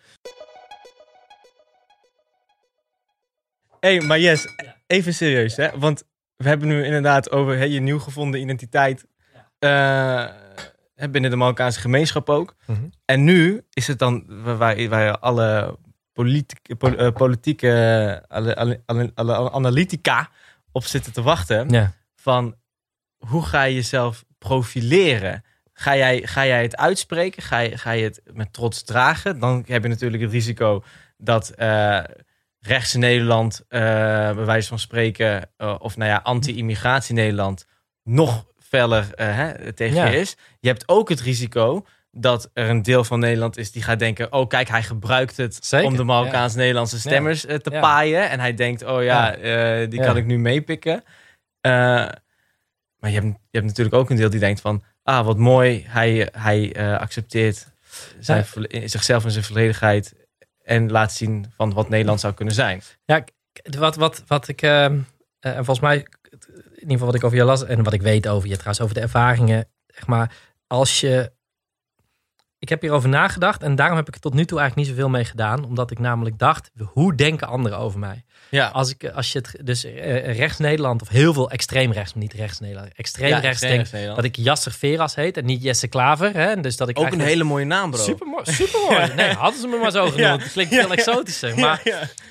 Hé, 3.81 3.97
hey, 3.97 4.01
maar 4.01 4.18
yes, 4.18 4.47
even 4.87 5.14
serieus, 5.14 5.57
hè? 5.57 5.79
Want 5.79 6.05
we 6.37 6.49
hebben 6.49 6.68
nu 6.68 6.85
inderdaad 6.85 7.31
over 7.31 7.57
hey, 7.57 7.68
je 7.68 7.81
nieuw 7.81 7.99
gevonden 7.99 8.41
identiteit. 8.41 9.07
Uh, 9.59 10.29
binnen 11.11 11.31
de 11.31 11.37
Marokkaanse 11.37 11.81
gemeenschap 11.81 12.29
ook. 12.29 12.55
Mm 12.66 12.75
-hmm. 12.75 12.91
En 13.05 13.25
nu 13.25 13.62
is 13.73 13.87
het 13.87 13.99
dan 13.99 14.25
waar, 14.43 14.89
waar 14.89 15.18
alle 15.18 15.79
politieke, 16.12 17.12
politieke 17.12 18.23
analytica 19.53 20.31
op 20.73 20.85
zitten 20.85 21.12
te 21.12 21.23
wachten. 21.23 21.68
Ja. 21.68 21.93
Van 22.14 22.55
hoe 23.18 23.45
ga 23.45 23.62
je 23.62 23.75
jezelf 23.75 24.25
profileren? 24.39 25.45
Ga 25.73 25.97
jij, 25.97 26.27
ga 26.27 26.47
jij 26.47 26.62
het 26.62 26.77
uitspreken? 26.77 27.43
Ga 27.43 27.59
je, 27.59 27.79
ga 27.79 27.91
je 27.91 28.05
het 28.05 28.23
met 28.33 28.53
trots 28.53 28.83
dragen? 28.83 29.39
Dan 29.39 29.64
heb 29.66 29.83
je 29.83 29.89
natuurlijk 29.89 30.23
het 30.23 30.33
risico 30.33 30.85
dat 31.16 31.53
uh, 31.59 32.01
rechts 32.61 32.95
Nederland, 32.95 33.61
uh, 33.68 33.79
bij 34.35 34.45
wijze 34.45 34.68
van 34.68 34.79
spreken, 34.79 35.51
uh, 35.59 35.75
of 35.79 35.97
nou 35.97 36.11
ja, 36.11 36.20
anti-immigratie 36.23 37.14
Nederland, 37.14 37.66
nog 38.03 38.47
feller 38.59 39.09
hè, 39.14 39.73
tegen 39.73 40.11
je 40.11 40.18
is. 40.18 40.37
Je 40.61 40.68
hebt 40.68 40.89
ook 40.89 41.09
het 41.09 41.20
risico 41.20 41.87
dat 42.15 42.51
er 42.53 42.69
een 42.69 42.83
deel 42.83 43.05
van 43.05 43.19
Nederland 43.19 43.57
is 43.57 43.73
die 43.73 43.83
gaat 43.83 43.99
denken: 43.99 44.33
oh, 44.33 44.49
kijk, 44.49 44.69
hij 44.69 44.83
gebruikt 44.83 45.37
het 45.37 45.59
Zeker, 45.61 45.87
om 45.87 45.97
de 45.97 46.05
Marokkaans-Nederlandse 46.05 46.99
stemmers 46.99 47.43
ja. 47.43 47.59
te 47.59 47.71
paaien. 47.71 48.31
En 48.31 48.41
hij 48.41 48.55
denkt: 48.55 48.85
oh 48.85 49.03
ja, 49.03 49.39
uh, 49.39 49.91
die 49.91 50.01
kan 50.01 50.17
ik 50.17 50.27
nu 50.27 50.39
meepikken. 50.39 50.95
Uh, 50.97 51.73
maar 52.97 53.11
je 53.11 53.21
hebt, 53.21 53.27
je 53.27 53.59
hebt 53.59 53.67
natuurlijk 53.67 53.97
ook 53.97 54.11
een 54.11 54.17
deel 54.17 54.31
die 54.31 54.41
denkt: 54.41 54.61
van 54.61 54.85
ah, 55.03 55.27
wat 55.27 55.39
mooi, 55.39 55.85
hij, 55.89 56.29
hij 56.33 56.77
uh, 56.77 56.99
accepteert 56.99 57.67
zijn, 58.19 58.45
zichzelf 58.85 59.25
en 59.25 59.31
zijn 59.31 59.45
volledigheid 59.45 60.15
en 60.63 60.91
laat 60.91 61.13
zien 61.13 61.53
van 61.57 61.73
wat 61.73 61.89
Nederland 61.89 62.21
zou 62.21 62.35
kunnen 62.35 62.55
zijn. 62.55 62.83
Ja, 63.05 63.25
wat, 63.79 63.97
wat, 63.97 64.23
wat 64.27 64.49
ik, 64.49 64.63
en 64.63 65.07
volgens 65.41 65.81
mij, 65.81 65.97
in 65.97 66.07
ieder 66.75 66.91
geval 66.91 67.07
wat 67.07 67.15
ik 67.15 67.25
over 67.25 67.37
je 67.37 67.45
las 67.45 67.65
en 67.65 67.83
wat 67.83 67.93
ik 67.93 68.03
weet 68.03 68.29
over 68.29 68.49
je 68.49 68.55
trouwens, 68.55 68.81
over 68.81 68.95
de 68.95 69.01
ervaringen, 69.01 69.69
zeg 69.87 70.07
maar, 70.07 70.37
als 70.67 71.01
je 71.01 71.33
ik 72.63 72.69
heb 72.69 72.81
hierover 72.81 73.09
nagedacht 73.09 73.63
en 73.63 73.75
daarom 73.75 73.97
heb 73.97 74.09
ik 74.09 74.15
er 74.15 74.21
tot 74.21 74.35
nu 74.35 74.45
toe 74.45 74.59
eigenlijk 74.59 74.89
niet 74.89 74.97
zoveel 74.97 75.11
mee 75.13 75.25
gedaan. 75.25 75.65
Omdat 75.65 75.91
ik 75.91 75.99
namelijk 75.99 76.39
dacht, 76.39 76.71
hoe 76.93 77.15
denken 77.15 77.47
anderen 77.47 77.79
over 77.79 77.99
mij? 77.99 78.25
Ja. 78.49 78.67
Als, 78.69 78.91
ik, 78.91 79.11
als 79.15 79.33
je 79.33 79.39
het 79.39 79.57
dus 79.63 79.85
uh, 79.85 80.37
rechts 80.37 80.59
Nederland 80.59 81.03
of 81.03 81.09
heel 81.09 81.33
veel 81.33 81.51
extreem 81.51 81.93
rechts, 81.93 82.15
niet 82.15 82.33
rechts 82.33 82.61
Nederland, 82.61 82.89
extreem 82.97 83.29
ja, 83.29 83.39
rechts 83.39 83.61
denk 83.61 83.91
dat 83.91 84.25
ik 84.25 84.37
Jasser 84.37 84.73
Veras 84.73 85.15
heet 85.15 85.37
en 85.37 85.45
niet 85.45 85.63
Jesse 85.63 85.89
Klaver. 85.89 86.35
Hè? 86.35 86.61
Dus 86.61 86.77
dat 86.77 86.89
ik 86.89 86.99
Ook 86.99 87.13
een 87.13 87.21
hele 87.21 87.45
mooie 87.45 87.65
naam, 87.65 87.91
bro. 87.91 88.03
Super 88.03 88.27
mooi. 88.27 88.45
Super 88.45 88.81
mooi. 88.89 89.11
Nee, 89.17 89.33
hadden 89.33 89.61
ze 89.61 89.67
me 89.67 89.77
maar 89.77 89.91
zo 89.91 90.11
genoemd. 90.11 90.43
Het 90.43 90.53
klinkt 90.53 90.75
veel 90.75 90.93
exotischer. 90.93 91.59
Maar, 91.59 91.83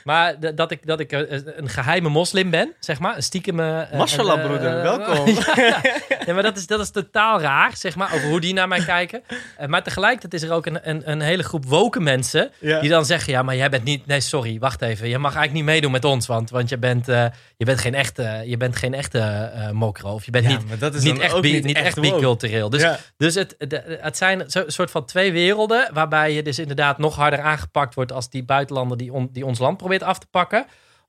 maar 0.04 0.56
dat 0.56 0.72
ik, 0.72 0.86
dat 0.86 1.00
ik 1.00 1.12
een 1.12 1.70
geheime 1.70 2.10
moslim 2.10 2.50
ben, 2.50 2.74
zeg 2.80 3.00
maar. 3.00 3.16
Een 3.16 3.24
stiekem... 3.24 3.60
Uh, 3.60 3.92
Mashallah, 3.94 4.46
broeder. 4.46 4.82
Welkom. 4.82 5.28
ja, 6.26 6.34
maar 6.34 6.44
dat 6.44 6.58
is, 6.58 6.68
dat 6.68 6.80
is 6.80 6.92
totaal 6.92 7.42
raar, 7.42 7.78
zeg 7.78 7.96
maar, 7.96 8.14
over 8.14 8.30
hoe 8.30 8.40
die 8.40 8.54
naar 8.54 8.68
mij 8.68 8.84
kijken. 8.84 9.24
maar 9.68 9.84
tegelijkertijd 10.22 10.34
is 10.34 10.43
er 10.43 10.55
ook 10.55 10.65
een, 10.65 10.89
een, 10.89 11.11
een 11.11 11.22
hele 11.22 11.43
groep 11.43 11.65
woken 11.65 12.03
mensen 12.03 12.51
die 12.59 12.89
dan 12.89 13.05
zeggen, 13.05 13.34
ja, 13.34 13.41
maar 13.41 13.55
jij 13.55 13.69
bent 13.69 13.84
niet... 13.84 14.05
Nee, 14.05 14.19
sorry, 14.19 14.59
wacht 14.59 14.82
even. 14.82 15.09
Je 15.09 15.17
mag 15.17 15.36
eigenlijk 15.36 15.53
niet 15.53 15.74
meedoen 15.74 15.91
met 15.91 16.05
ons, 16.05 16.28
want, 16.28 16.49
want 16.49 16.69
je, 16.69 16.78
bent, 16.78 17.09
uh, 17.09 17.26
je 17.57 17.65
bent 17.65 17.80
geen 17.80 17.93
echte, 17.93 18.43
je 18.45 18.57
bent 18.57 18.76
geen 18.76 18.93
echte 18.93 19.51
uh, 19.55 19.72
mokro. 19.72 20.13
Of 20.13 20.26
je 20.26 20.32
bent 20.32 20.47
niet, 20.47 20.59
niet, 21.03 21.19
echt, 21.19 21.41
bi, 21.41 21.59
niet, 21.59 21.78
echt, 21.78 21.99
bicultureel. 21.99 22.69
Dus, 22.69 22.86
dus 23.17 23.36
het, 23.36 23.55
de, 23.57 23.97
het 24.01 24.17
zijn 24.17 24.39
een 24.39 24.72
soort 24.72 24.91
van 24.91 25.05
twee 25.05 25.32
werelden, 25.32 25.89
waarbij 25.93 26.34
je 26.34 26.43
dus 26.43 26.59
inderdaad 26.59 26.97
nog 26.97 27.15
harder 27.15 27.39
aangepakt 27.39 27.95
wordt 27.95 28.11
als 28.11 28.30
die 28.30 28.43
buitenlander 28.43 28.97
die, 28.97 29.13
on, 29.13 29.30
die 29.32 29.45
ons 29.45 29.59
land 29.59 29.78
probeert 29.78 30.03
af 30.03 30.19
te 30.19 30.28
pakken. 30.32 30.65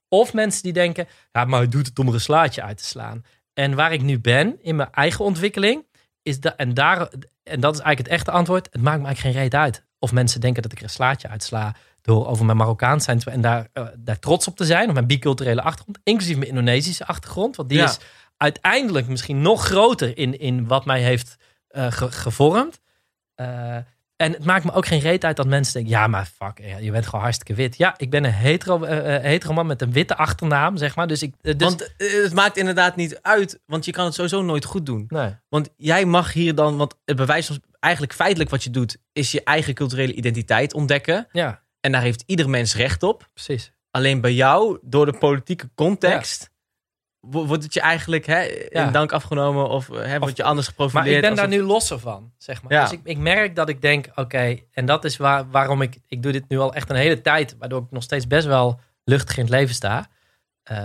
Of 0.07 0.33
mensen 0.33 0.63
die 0.63 0.73
denken, 0.73 1.07
ja, 1.31 1.45
maar 1.45 1.69
doet 1.69 1.87
het 1.87 1.99
om 1.99 2.07
er 2.07 2.13
een 2.13 2.19
slaatje 2.19 2.63
uit 2.63 2.77
te 2.77 2.85
slaan. 2.85 3.23
En 3.53 3.75
waar 3.75 3.93
ik 3.93 4.01
nu 4.01 4.19
ben 4.19 4.57
in 4.61 4.75
mijn 4.75 4.91
eigen 4.91 5.25
ontwikkeling, 5.25 5.85
is 6.23 6.39
dat, 6.39 6.53
en, 6.55 6.73
daar, 6.73 7.09
en 7.43 7.59
dat 7.59 7.73
is 7.73 7.79
eigenlijk 7.79 7.97
het 7.97 8.19
echte 8.19 8.31
antwoord, 8.31 8.67
het 8.71 8.81
maakt 8.81 8.99
me 8.99 9.05
eigenlijk 9.05 9.35
geen 9.35 9.43
reet 9.43 9.55
uit. 9.55 9.83
Of 9.99 10.11
mensen 10.11 10.41
denken 10.41 10.61
dat 10.61 10.71
ik 10.71 10.77
er 10.77 10.83
een 10.83 10.89
slaatje 10.89 11.27
uitsla 11.27 11.75
door 12.01 12.27
over 12.27 12.45
mijn 12.45 12.57
Marokkaans 12.57 13.03
zijn 13.03 13.21
en 13.21 13.41
daar, 13.41 13.67
uh, 13.73 13.87
daar 13.97 14.19
trots 14.19 14.47
op 14.47 14.57
te 14.57 14.65
zijn. 14.65 14.87
Of 14.87 14.93
mijn 14.93 15.07
biculturele 15.07 15.61
achtergrond, 15.61 15.99
inclusief 16.03 16.37
mijn 16.37 16.49
Indonesische 16.49 17.05
achtergrond. 17.05 17.55
Want 17.55 17.69
die 17.69 17.81
is 17.81 17.97
uiteindelijk 18.37 19.07
misschien 19.07 19.41
nog 19.41 19.65
groter 19.65 20.17
in, 20.17 20.39
in 20.39 20.67
wat 20.67 20.85
mij 20.85 21.01
heeft 21.01 21.35
uh, 21.71 21.91
ge 21.91 22.11
gevormd. 22.11 22.79
Uh, 23.35 23.77
en 24.23 24.31
het 24.31 24.45
maakt 24.45 24.65
me 24.65 24.73
ook 24.73 24.85
geen 24.85 24.99
reet 24.99 25.25
uit 25.25 25.35
dat 25.35 25.47
mensen 25.47 25.73
denken: 25.73 25.91
ja, 25.91 26.07
maar 26.07 26.25
fuck, 26.25 26.59
je 26.79 26.91
bent 26.91 27.05
gewoon 27.05 27.21
hartstikke 27.21 27.53
wit. 27.53 27.77
Ja, 27.77 27.93
ik 27.97 28.09
ben 28.09 28.23
een 28.23 28.31
hetero, 28.31 28.83
uh, 28.83 28.89
hetero 29.21 29.53
man 29.53 29.67
met 29.67 29.81
een 29.81 29.91
witte 29.91 30.15
achternaam, 30.15 30.77
zeg 30.77 30.95
maar. 30.95 31.07
Dus 31.07 31.21
ik, 31.21 31.33
dus... 31.41 31.55
Want 31.57 31.93
het 31.97 32.33
maakt 32.33 32.57
inderdaad 32.57 32.95
niet 32.95 33.19
uit, 33.21 33.59
want 33.65 33.85
je 33.85 33.91
kan 33.91 34.05
het 34.05 34.13
sowieso 34.13 34.41
nooit 34.41 34.65
goed 34.65 34.85
doen. 34.85 35.05
Nee. 35.07 35.35
Want 35.49 35.69
jij 35.77 36.05
mag 36.05 36.33
hier 36.33 36.55
dan, 36.55 36.77
want 36.77 36.95
het 37.05 37.15
bewijs 37.15 37.47
van 37.47 37.61
eigenlijk 37.79 38.13
feitelijk 38.13 38.49
wat 38.49 38.63
je 38.63 38.69
doet, 38.69 38.97
is 39.13 39.31
je 39.31 39.43
eigen 39.43 39.73
culturele 39.73 40.13
identiteit 40.13 40.73
ontdekken. 40.73 41.27
Ja. 41.31 41.63
En 41.79 41.91
daar 41.91 42.01
heeft 42.01 42.23
ieder 42.25 42.49
mens 42.49 42.75
recht 42.75 43.03
op. 43.03 43.29
Precies. 43.33 43.71
Alleen 43.91 44.21
bij 44.21 44.33
jou, 44.33 44.77
door 44.81 45.05
de 45.05 45.17
politieke 45.17 45.69
context, 45.75 46.49
wordt 47.31 47.63
het 47.63 47.73
je 47.73 47.81
eigenlijk 47.81 48.25
hè, 48.25 48.41
in 48.69 48.91
dank 48.91 49.11
afgenomen 49.11 49.69
of 49.69 49.87
hè, 49.87 50.19
wordt 50.19 50.37
je 50.37 50.43
anders 50.43 50.67
geprofileerd? 50.67 51.05
Maar 51.05 51.15
ik 51.15 51.21
ben 51.21 51.35
daar 51.35 51.47
nu 51.47 51.61
losser 51.61 51.99
van, 51.99 52.31
zeg 52.37 52.61
maar. 52.61 52.81
Dus 52.81 52.91
ik, 52.91 52.99
ik, 53.03 53.17
merk 53.17 53.55
dat 53.55 53.69
ik 53.69 53.81
denk, 53.81 54.11
oké, 54.15 54.57
en 54.71 54.85
dat 54.85 55.05
is 55.05 55.17
waar, 55.17 55.49
waarom 55.49 55.81
ik, 55.81 55.97
ik 56.07 56.23
doe 56.23 56.31
dit 56.31 56.43
nu 56.47 56.59
al 56.59 56.73
echt 56.73 56.89
een 56.89 56.95
hele 56.95 57.21
tijd, 57.21 57.55
waardoor 57.59 57.81
ik 57.81 57.91
nog 57.91 58.03
steeds 58.03 58.27
best 58.27 58.47
wel 58.47 58.79
luchtig 59.03 59.37
in 59.37 59.43
het 59.43 59.51
leven 59.51 59.75
sta. 59.75 60.07
Uh, 60.71 60.77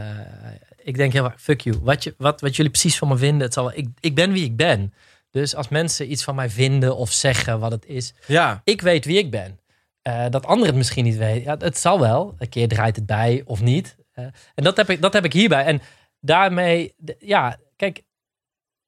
ik 0.82 0.97
denk 0.97 1.12
heel 1.12 1.24
vaak, 1.24 1.41
fuck 1.41 1.61
you. 1.61 1.78
Wat, 1.82 2.05
je, 2.05 2.14
wat, 2.18 2.41
wat 2.41 2.57
jullie 2.57 2.70
precies 2.70 2.99
van 2.99 3.09
me 3.09 3.16
vinden, 3.16 3.41
het 3.41 3.53
zal, 3.53 3.72
ik, 3.74 3.89
ik 4.01 4.14
ben 4.14 4.32
wie 4.32 4.45
ik 4.45 4.57
ben. 4.57 4.95
Dus 5.30 5.55
als 5.55 5.68
mensen 5.68 6.11
iets 6.11 6.24
van 6.24 6.34
mij 6.34 6.51
vinden 6.51 6.97
of 6.97 7.12
zeggen 7.12 7.61
wat 7.61 7.70
het 7.70 7.86
is, 7.86 8.14
ja. 8.26 8.61
ik 8.64 8.80
weet 8.80 9.05
wie 9.05 9.18
ik 9.18 9.30
ben. 9.30 9.61
Uh, 10.03 10.24
dat 10.30 10.47
anderen 10.47 10.66
het 10.66 10.76
misschien 10.76 11.05
niet 11.05 11.16
weten. 11.16 11.43
Ja, 11.43 11.57
het 11.59 11.78
zal 11.78 12.01
wel. 12.01 12.34
Een 12.39 12.49
keer 12.49 12.68
draait 12.68 12.97
het 12.97 13.07
bij 13.07 13.43
of 13.45 13.61
niet. 13.61 13.97
Uh, 14.14 14.24
en 14.55 14.64
dat 14.64 14.76
heb, 14.76 14.91
ik, 14.91 15.03
dat 15.03 15.12
heb 15.12 15.24
ik 15.24 15.32
hierbij. 15.32 15.64
En 15.64 15.80
daarmee, 16.20 16.94
ja, 17.18 17.56
kijk, 17.76 18.02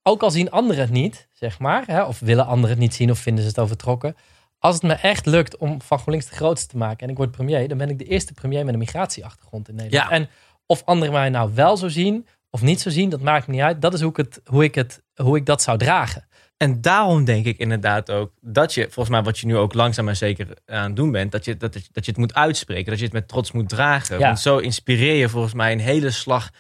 ook 0.03 0.23
al 0.23 0.31
zien 0.31 0.51
anderen 0.51 0.83
het 0.83 0.93
niet, 0.93 1.29
zeg 1.33 1.59
maar, 1.59 1.83
hè, 1.87 2.03
of 2.03 2.19
willen 2.19 2.47
anderen 2.47 2.71
het 2.71 2.79
niet 2.79 2.95
zien 2.95 3.11
of 3.11 3.19
vinden 3.19 3.43
ze 3.43 3.49
het 3.49 3.59
overtrokken. 3.59 4.17
Als 4.59 4.75
het 4.75 4.83
me 4.83 4.93
echt 4.93 5.27
lukt 5.27 5.57
om 5.57 5.83
van 5.83 5.99
GroenLinks 5.99 6.31
de 6.31 6.37
grootste 6.37 6.69
te 6.69 6.77
maken 6.77 7.01
en 7.01 7.11
ik 7.11 7.17
word 7.17 7.31
premier, 7.31 7.69
dan 7.69 7.79
ben 7.79 7.89
ik 7.89 7.99
de 7.99 8.05
eerste 8.05 8.33
premier 8.33 8.65
met 8.65 8.73
een 8.73 8.81
migratieachtergrond 8.81 9.69
in 9.69 9.75
Nederland. 9.75 10.11
Ja. 10.11 10.17
En 10.17 10.29
of 10.67 10.83
anderen 10.85 11.15
mij 11.15 11.29
nou 11.29 11.51
wel 11.55 11.77
zo 11.77 11.89
zien 11.89 12.27
of 12.51 12.63
niet 12.63 12.81
zo 12.81 12.91
zien, 12.91 13.09
dat 13.09 13.21
maakt 13.21 13.47
me 13.47 13.53
niet 13.53 13.63
uit. 13.63 13.83
Dat 13.83 13.95
is 13.95 14.01
hoe 14.01 14.11
ik, 14.11 14.17
het, 14.17 14.41
hoe 14.45 14.65
ik, 14.65 14.75
het, 14.75 15.03
hoe 15.15 15.37
ik 15.37 15.47
dat 15.47 15.63
zou 15.63 15.79
dragen. 15.79 16.29
En 16.57 16.81
daarom 16.81 17.25
denk 17.25 17.47
ik 17.47 17.59
inderdaad 17.59 18.11
ook 18.11 18.33
dat 18.41 18.75
je, 18.75 18.83
volgens 18.83 19.09
mij 19.09 19.23
wat 19.23 19.39
je 19.39 19.47
nu 19.47 19.57
ook 19.57 19.75
langzaam 19.75 20.05
maar 20.05 20.17
zeker 20.17 20.47
aan 20.67 20.85
het 20.85 20.97
doen 20.97 21.11
bent, 21.11 21.33
dat 21.33 21.45
je, 21.45 21.57
dat, 21.57 21.73
dat 21.73 22.05
je 22.05 22.11
het 22.11 22.17
moet 22.17 22.35
uitspreken, 22.35 22.91
dat 22.91 22.99
je 22.99 23.05
het 23.05 23.13
met 23.13 23.29
trots 23.29 23.53
moet 23.53 23.69
dragen. 23.69 24.19
Ja. 24.19 24.27
Want 24.27 24.41
zo 24.41 24.59
inspireer 24.59 25.15
je 25.15 25.29
volgens 25.29 25.55
mij 25.55 25.73
een 25.73 25.81
hele 25.81 26.11
slag 26.11 26.51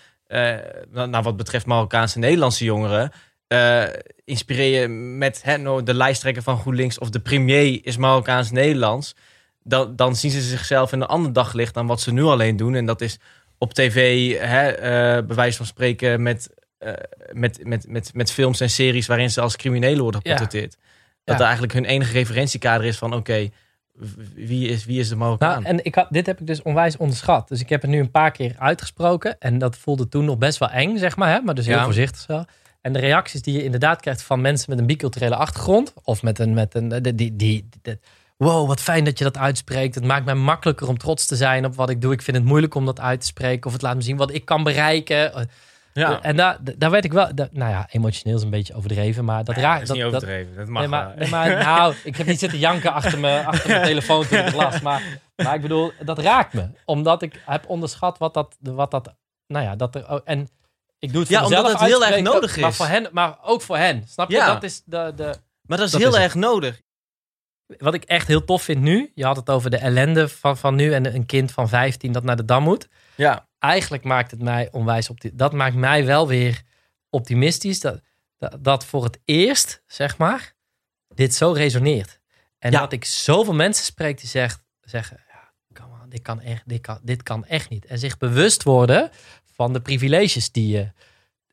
nou, 0.90 1.22
wat 1.22 1.36
betreft 1.36 1.66
Marokkaanse 1.66 2.18
Nederlandse 2.18 2.64
jongeren, 2.64 3.12
uh, 3.48 3.84
inspireer 4.24 4.80
je 4.80 4.88
met 4.88 5.42
hè, 5.42 5.56
nou, 5.56 5.82
de 5.82 5.94
lijsttrekker 5.94 6.42
van 6.42 6.58
GroenLinks 6.58 6.98
of 6.98 7.10
de 7.10 7.20
premier 7.20 7.80
is 7.82 7.96
Marokkaans-Nederlands. 7.96 9.14
Dan, 9.62 9.96
dan 9.96 10.16
zien 10.16 10.30
ze 10.30 10.40
zichzelf 10.40 10.92
in 10.92 11.00
een 11.00 11.06
ander 11.06 11.32
daglicht 11.32 11.74
dan 11.74 11.86
wat 11.86 12.00
ze 12.00 12.12
nu 12.12 12.22
alleen 12.22 12.56
doen. 12.56 12.74
En 12.74 12.86
dat 12.86 13.00
is 13.00 13.18
op 13.58 13.74
tv, 13.74 14.28
hè, 14.38 14.76
uh, 14.76 15.26
bij 15.26 15.36
wijze 15.36 15.56
van 15.56 15.66
spreken, 15.66 16.22
met, 16.22 16.50
met, 17.32 17.64
met, 17.64 17.88
met, 17.88 18.14
met 18.14 18.32
films 18.32 18.60
en 18.60 18.70
series 18.70 19.06
waarin 19.06 19.30
ze 19.30 19.40
als 19.40 19.56
criminelen 19.56 20.02
worden 20.02 20.20
geportretteerd. 20.20 20.76
Dat 21.24 21.38
er 21.38 21.44
eigenlijk 21.44 21.72
hun 21.72 21.84
enige 21.84 22.12
referentiekader 22.12 22.86
is 22.86 22.98
van 22.98 23.14
oké, 23.14 23.48
wie, 24.34 24.68
is, 24.68 24.84
wie 24.84 25.00
is 25.00 25.08
de 25.08 25.16
Marokkaan? 25.16 25.62
Nou, 25.62 25.74
en 25.74 25.84
ik 25.84 25.94
had, 25.94 26.06
dit 26.10 26.26
heb 26.26 26.40
ik 26.40 26.46
dus 26.46 26.62
onwijs 26.62 26.96
onderschat. 26.96 27.48
Dus 27.48 27.60
ik 27.60 27.68
heb 27.68 27.82
het 27.82 27.90
nu 27.90 28.00
een 28.00 28.10
paar 28.10 28.30
keer 28.30 28.54
uitgesproken. 28.58 29.38
En 29.38 29.58
dat 29.58 29.76
voelde 29.76 30.08
toen 30.08 30.24
nog 30.24 30.38
best 30.38 30.58
wel 30.58 30.70
eng, 30.70 30.96
zeg 30.96 31.16
maar. 31.16 31.30
Hè? 31.30 31.40
Maar 31.40 31.54
dus 31.54 31.66
heel 31.66 31.82
voorzichtig 31.82 32.20
zo. 32.20 32.44
En 32.80 32.92
de 32.92 32.98
reacties 32.98 33.42
die 33.42 33.54
je 33.54 33.64
inderdaad 33.64 34.00
krijgt 34.00 34.22
van 34.22 34.40
mensen 34.40 34.70
met 34.70 34.78
een 34.78 34.86
biculturele 34.86 35.36
achtergrond. 35.36 35.92
Of 36.02 36.22
met 36.22 36.38
een, 36.38 36.54
met 36.54 36.74
een 36.74 36.88
die, 37.02 37.14
die, 37.14 37.36
die, 37.36 37.68
wow, 38.36 38.68
wat 38.68 38.80
fijn 38.80 39.04
dat 39.04 39.18
je 39.18 39.24
dat 39.24 39.36
uitspreekt. 39.36 39.94
Het 39.94 40.04
maakt 40.04 40.24
mij 40.24 40.34
makkelijker 40.34 40.88
om 40.88 40.98
trots 40.98 41.26
te 41.26 41.36
zijn 41.36 41.64
op 41.64 41.74
wat 41.74 41.90
ik 41.90 42.00
doe. 42.00 42.12
Ik 42.12 42.22
vind 42.22 42.36
het 42.36 42.46
moeilijk 42.46 42.74
om 42.74 42.86
dat 42.86 43.00
uit 43.00 43.20
te 43.20 43.26
spreken. 43.26 43.66
Of 43.66 43.72
het 43.72 43.82
laat 43.82 43.96
me 43.96 44.02
zien 44.02 44.16
wat 44.16 44.34
ik 44.34 44.44
kan 44.44 44.62
bereiken. 44.62 45.48
Ja. 45.92 46.22
En 46.22 46.36
daar, 46.36 46.58
daar 46.76 46.90
werd 46.90 47.04
ik 47.04 47.12
wel, 47.12 47.30
nou 47.34 47.70
ja, 47.70 47.86
emotioneel 47.90 48.36
is 48.36 48.42
een 48.42 48.50
beetje 48.50 48.74
overdreven, 48.74 49.24
maar 49.24 49.44
dat 49.44 49.56
raakt. 49.56 49.86
Dat 49.86 49.96
is 49.96 50.02
niet 50.02 50.12
overdreven, 50.12 50.56
dat, 50.56 50.68
mag 50.68 50.80
nee, 50.80 50.90
maar, 50.90 51.14
nee, 51.16 51.28
maar, 51.28 51.64
nou, 51.64 51.94
ik 52.04 52.16
heb 52.16 52.26
niet 52.26 52.38
zitten 52.38 52.58
janken 52.58 52.92
achter, 52.92 53.18
me, 53.18 53.44
achter 53.44 53.70
mijn 53.70 53.82
telefoon 53.92 54.26
toen 54.26 54.38
ik 54.38 54.52
las, 54.52 54.80
maar, 54.80 55.02
maar 55.36 55.54
ik 55.54 55.60
bedoel, 55.60 55.92
dat 56.04 56.18
raakt 56.18 56.52
me. 56.52 56.68
Omdat 56.84 57.22
ik 57.22 57.42
heb 57.44 57.68
onderschat 57.68 58.18
wat 58.18 58.34
dat, 58.34 58.56
wat 58.60 58.90
dat 58.90 59.14
nou 59.46 59.64
ja, 59.64 59.76
dat 59.76 59.94
er, 59.94 60.22
en 60.24 60.48
ik 60.98 61.12
doe 61.12 61.20
het 61.20 61.28
voor 61.28 61.38
ja, 61.38 61.44
omdat 61.44 61.72
het 61.72 61.80
heel 61.80 62.06
erg 62.06 62.20
nodig 62.20 62.56
is. 62.56 62.62
Maar, 62.62 62.72
voor 62.72 62.86
hen, 62.86 63.08
maar 63.12 63.36
ook 63.42 63.62
voor 63.62 63.76
hen, 63.76 64.04
snap 64.08 64.30
je? 64.30 64.36
Ja. 64.36 64.52
Dat 64.52 64.62
is 64.62 64.82
de, 64.84 65.12
de, 65.16 65.34
maar 65.62 65.78
dat 65.78 65.86
is 65.86 65.94
heel 65.94 66.18
erg 66.18 66.34
nodig. 66.34 66.80
Wat 67.78 67.94
ik 67.94 68.04
echt 68.04 68.26
heel 68.26 68.44
tof 68.44 68.62
vind 68.62 68.80
nu, 68.80 69.12
je 69.14 69.24
had 69.24 69.36
het 69.36 69.50
over 69.50 69.70
de 69.70 69.76
ellende 69.76 70.28
van, 70.28 70.56
van 70.56 70.74
nu 70.74 70.92
en 70.92 71.14
een 71.14 71.26
kind 71.26 71.52
van 71.52 71.68
15 71.68 72.12
dat 72.12 72.22
naar 72.22 72.36
de 72.36 72.44
dam 72.44 72.62
moet. 72.62 72.88
Ja 73.14 73.48
eigenlijk 73.60 74.04
maakt 74.04 74.30
het 74.30 74.42
mij 74.42 74.68
onwijs 74.72 75.10
op 75.10 75.20
dat 75.32 75.52
maakt 75.52 75.76
mij 75.76 76.04
wel 76.04 76.28
weer 76.28 76.62
optimistisch 77.10 77.80
dat, 77.80 78.00
dat, 78.58 78.84
voor 78.84 79.04
het 79.04 79.18
eerst 79.24 79.82
zeg 79.86 80.18
maar 80.18 80.54
dit 81.08 81.34
zo 81.34 81.52
resoneert. 81.52 82.20
En 82.58 82.70
dat 82.70 82.92
ik 82.92 83.04
zoveel 83.04 83.54
mensen 83.54 83.84
spreek 83.84 84.18
die 84.18 84.28
zegt, 84.28 84.62
zeggen 84.80 85.20
ja, 85.28 85.52
dit 86.08 86.22
kan 86.22 86.40
echt 86.40 86.62
dit 86.68 86.80
kan 86.80 86.98
dit 87.02 87.22
kan 87.22 87.46
echt 87.46 87.68
niet. 87.68 87.84
En 87.84 87.98
zich 87.98 88.18
bewust 88.18 88.62
worden 88.62 89.10
van 89.44 89.72
de 89.72 89.80
privileges 89.80 90.52
die 90.52 90.68
je 90.68 90.92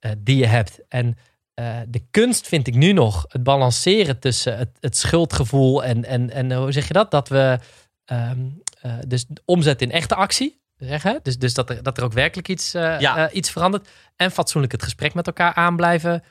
uh, 0.01 0.11
die 0.17 0.37
je 0.37 0.45
hebt. 0.45 0.79
En 0.87 1.17
uh, 1.55 1.79
de 1.87 2.03
kunst 2.11 2.47
vind 2.47 2.67
ik 2.67 2.75
nu 2.75 2.91
nog 2.91 3.25
het 3.27 3.43
balanceren 3.43 4.19
tussen 4.19 4.57
het, 4.57 4.77
het 4.79 4.97
schuldgevoel 4.97 5.83
en, 5.83 6.05
en, 6.05 6.29
en 6.29 6.53
hoe 6.53 6.71
zeg 6.71 6.87
je 6.87 6.93
dat? 6.93 7.11
Dat 7.11 7.27
we 7.27 7.59
um, 8.05 8.61
uh, 8.85 8.93
dus 9.07 9.25
omzet 9.45 9.81
in 9.81 9.91
echte 9.91 10.15
actie 10.15 10.61
zeggen. 10.77 11.19
Dus, 11.23 11.37
dus 11.37 11.53
dat, 11.53 11.69
er, 11.69 11.83
dat 11.83 11.97
er 11.97 12.03
ook 12.03 12.13
werkelijk 12.13 12.47
iets, 12.47 12.75
uh, 12.75 13.27
iets 13.31 13.51
verandert. 13.51 13.89
En 14.15 14.31
fatsoenlijk 14.31 14.73
het 14.73 14.83
gesprek 14.83 15.13
met 15.13 15.27
elkaar 15.27 15.53
aan 15.53 15.75
blijven, 15.75 16.23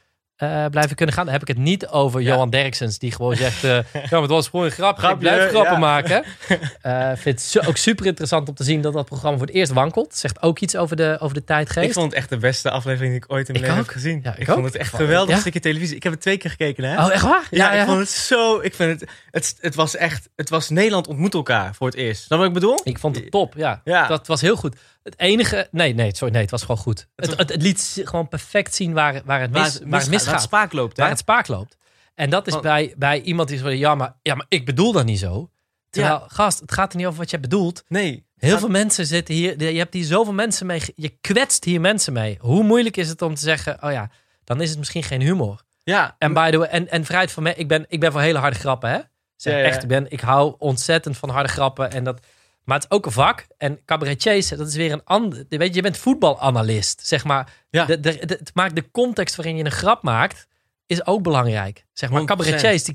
uh, 0.43 0.66
blijven 0.66 0.97
kunnen 0.97 1.14
gaan. 1.14 1.24
Dan 1.24 1.32
heb 1.32 1.43
ik 1.43 1.49
het 1.49 1.59
niet 1.59 1.87
over 1.87 2.20
Johan 2.20 2.51
Derksens, 2.51 2.99
die 2.99 3.12
gewoon 3.12 3.37
zegt: 3.37 3.64
uh, 3.64 3.70
Ja, 4.11 4.20
het 4.20 4.30
was 4.30 4.49
gewoon 4.49 4.64
een 4.66 4.72
grap. 4.72 4.99
Grapje, 4.99 5.14
ik 5.14 5.34
blijf 5.34 5.49
grappen 5.49 5.72
ja. 5.72 5.78
maken. 5.78 6.24
Uh, 6.82 7.11
vind 7.14 7.53
het 7.53 7.68
ook 7.68 7.76
super 7.76 8.07
interessant 8.07 8.49
om 8.49 8.55
te 8.55 8.64
zien 8.64 8.80
dat 8.80 8.93
dat 8.93 9.05
programma 9.05 9.39
voor 9.39 9.47
het 9.47 9.57
eerst 9.57 9.72
wankelt. 9.72 10.14
Zegt 10.14 10.43
ook 10.43 10.59
iets 10.59 10.76
over 10.76 10.97
de, 10.97 11.16
over 11.20 11.34
de 11.34 11.45
tijdgeest. 11.45 11.87
Ik 11.87 11.93
vond 11.93 12.07
het 12.07 12.14
echt 12.14 12.28
de 12.28 12.37
beste 12.37 12.70
aflevering 12.70 13.12
die 13.12 13.22
ik 13.22 13.32
ooit 13.32 13.49
in 13.49 13.53
mijn 13.53 13.64
leven 13.64 13.84
heb 13.84 13.93
gezien. 13.93 14.20
Ja, 14.22 14.32
ik, 14.32 14.39
ik 14.39 14.47
vond 14.47 14.64
het 14.64 14.76
echt 14.76 14.95
geweldig 14.95 15.34
ja? 15.34 15.41
stukje 15.41 15.61
televisie. 15.61 15.97
Ik 15.97 16.03
heb 16.03 16.12
het 16.12 16.20
twee 16.20 16.37
keer 16.37 16.51
gekeken. 16.51 16.84
Hè? 16.84 17.05
Oh, 17.05 17.12
echt 17.12 17.22
waar? 17.22 17.47
Ja, 17.51 17.72
ik 17.72 17.87
vond 17.87 17.99
het 17.99 18.09
zo. 18.09 18.61
Ik 18.61 18.74
vind 18.74 19.01
het, 19.01 19.11
het, 19.30 19.57
het 19.61 19.74
was 19.74 19.97
echt. 19.97 20.28
Het 20.37 20.49
was 20.49 20.68
Nederland 20.68 21.07
ontmoet 21.07 21.34
elkaar 21.34 21.74
voor 21.74 21.87
het 21.87 21.97
eerst. 21.97 22.28
Dat 22.28 22.39
wat 22.39 22.47
ik 22.47 22.55
bedoel? 22.55 22.80
Ik 22.84 22.99
vond 22.99 23.16
het 23.16 23.30
top. 23.30 23.55
Ja. 23.57 24.07
dat 24.09 24.26
was 24.26 24.41
heel 24.41 24.57
goed. 24.57 24.76
Het 25.07 25.19
enige. 25.19 25.69
Nee, 25.71 25.95
nee, 25.95 26.17
sorry, 26.17 26.33
nee, 26.33 26.43
het 26.43 26.51
was 26.51 26.61
gewoon 26.61 26.77
goed. 26.77 27.09
Het, 27.17 27.37
het, 27.37 27.49
het 27.53 27.63
liet 27.63 28.01
gewoon 28.05 28.29
perfect 28.29 28.75
zien 28.75 28.93
waar, 28.93 29.23
waar 29.25 29.41
het, 29.41 29.51
mis, 29.51 29.61
waar, 29.61 29.73
het, 29.73 29.83
waar 29.89 30.01
het 30.01 30.11
misgaat. 30.11 30.27
Waar 30.27 30.35
het 30.35 30.45
spaak 30.45 30.73
loopt. 30.73 30.97
Hè? 30.97 31.03
Waar 31.03 31.11
het 31.11 31.21
spaak 31.21 31.49
loopt. 31.49 31.77
En 32.15 32.31
dat 32.31 32.47
is 32.47 32.61
bij, 32.61 32.95
bij 32.97 33.21
iemand 33.21 33.49
die 33.49 33.59
zegt: 33.59 33.79
ja 33.79 33.95
maar, 33.95 34.17
ja, 34.23 34.35
maar 34.35 34.47
ik 34.49 34.67
bedoel 34.67 34.93
dat 34.93 35.05
niet 35.05 35.19
zo. 35.19 35.51
Terwijl, 35.91 36.25
gast, 36.27 36.61
het 36.61 36.73
gaat 36.73 36.91
er 36.91 36.97
niet 36.97 37.07
over 37.07 37.19
wat 37.19 37.31
je 37.31 37.39
bedoelt. 37.39 37.85
Nee. 37.89 38.27
Heel 38.37 38.59
veel 38.59 38.69
mensen 38.69 39.07
zitten 39.07 39.35
hier. 39.35 39.63
Je 39.73 39.79
hebt 39.79 39.95
hier 39.95 40.05
zoveel 40.05 40.33
mensen 40.33 40.67
mee. 40.67 40.83
Je 40.95 41.09
kwetst 41.21 41.65
hier 41.65 41.81
mensen 41.81 42.13
mee. 42.13 42.39
Hoe 42.41 42.63
moeilijk 42.63 42.97
is 42.97 43.09
het 43.09 43.23
om 43.23 43.35
te 43.35 43.41
zeggen: 43.41 43.83
oh 43.83 43.93
ja, 43.93 44.11
dan 44.45 44.61
is 44.61 44.69
het 44.69 44.79
misschien 44.79 45.03
geen 45.03 45.21
humor. 45.21 45.63
Ja. 45.83 46.17
En 46.19 46.33
by 46.33 46.51
the 46.51 46.57
way, 46.57 46.69
en, 46.69 46.91
en 46.91 47.05
vrijheid 47.05 47.33
van 47.33 47.43
mij. 47.43 47.55
Ik 47.55 47.69
ben, 47.69 47.85
ik 47.89 48.01
ben 48.01 48.13
voor 48.13 48.21
hele 48.21 48.39
harde 48.39 48.59
grappen, 48.59 48.91
hè? 48.91 48.99
Zeg, 49.37 49.53
ja, 49.53 49.59
ja. 49.59 49.65
echt, 49.65 49.83
ik, 49.83 49.89
ben, 49.89 50.11
ik 50.11 50.21
hou 50.21 50.55
ontzettend 50.59 51.17
van 51.17 51.29
harde 51.29 51.49
grappen. 51.49 51.91
En 51.91 52.05
dat, 52.05 52.21
maar 52.67 52.77
het 52.77 52.87
is 52.91 52.97
ook 52.97 53.07
een 53.07 53.12
vak. 53.12 53.47
En 53.59 53.81
cabaretiers, 53.85 54.49
dat 54.49 54.69
is 54.69 54.75
weer 54.75 54.93
een 54.93 55.05
ander. 55.05 55.45
Weet 55.49 55.69
je, 55.69 55.75
je 55.75 55.83
bent 55.83 55.97
voetbalanalist, 55.97 57.07
zeg 57.07 57.25
maar. 57.25 57.53
Ja. 57.71 57.85
De, 57.85 58.01
de, 58.01 58.27
de, 58.27 58.35
het 58.39 58.51
maakt 58.55 58.75
de 58.75 58.91
context 58.91 59.37
waarin 59.37 59.57
je 59.57 59.64
een 59.64 59.71
grap 59.71 60.03
maakt, 60.03 60.47
is 60.87 61.07
ook 61.07 61.23
belangrijk. 61.23 61.85
Zeg 61.93 62.11
maar, 62.11 62.21
100%. 62.21 62.25
cabaretiers, 62.25 62.85
die, 62.85 62.95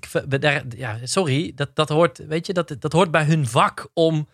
ja, 0.78 0.97
sorry, 1.03 1.51
dat, 1.55 1.76
dat 1.76 1.89
hoort, 1.89 2.17
weet 2.28 2.45
je, 2.45 2.53
dat, 2.53 2.76
dat 2.80 2.91
hoort 2.91 3.11
bij 3.11 3.24
hun 3.24 3.47
vak 3.47 3.89
om 3.93 4.28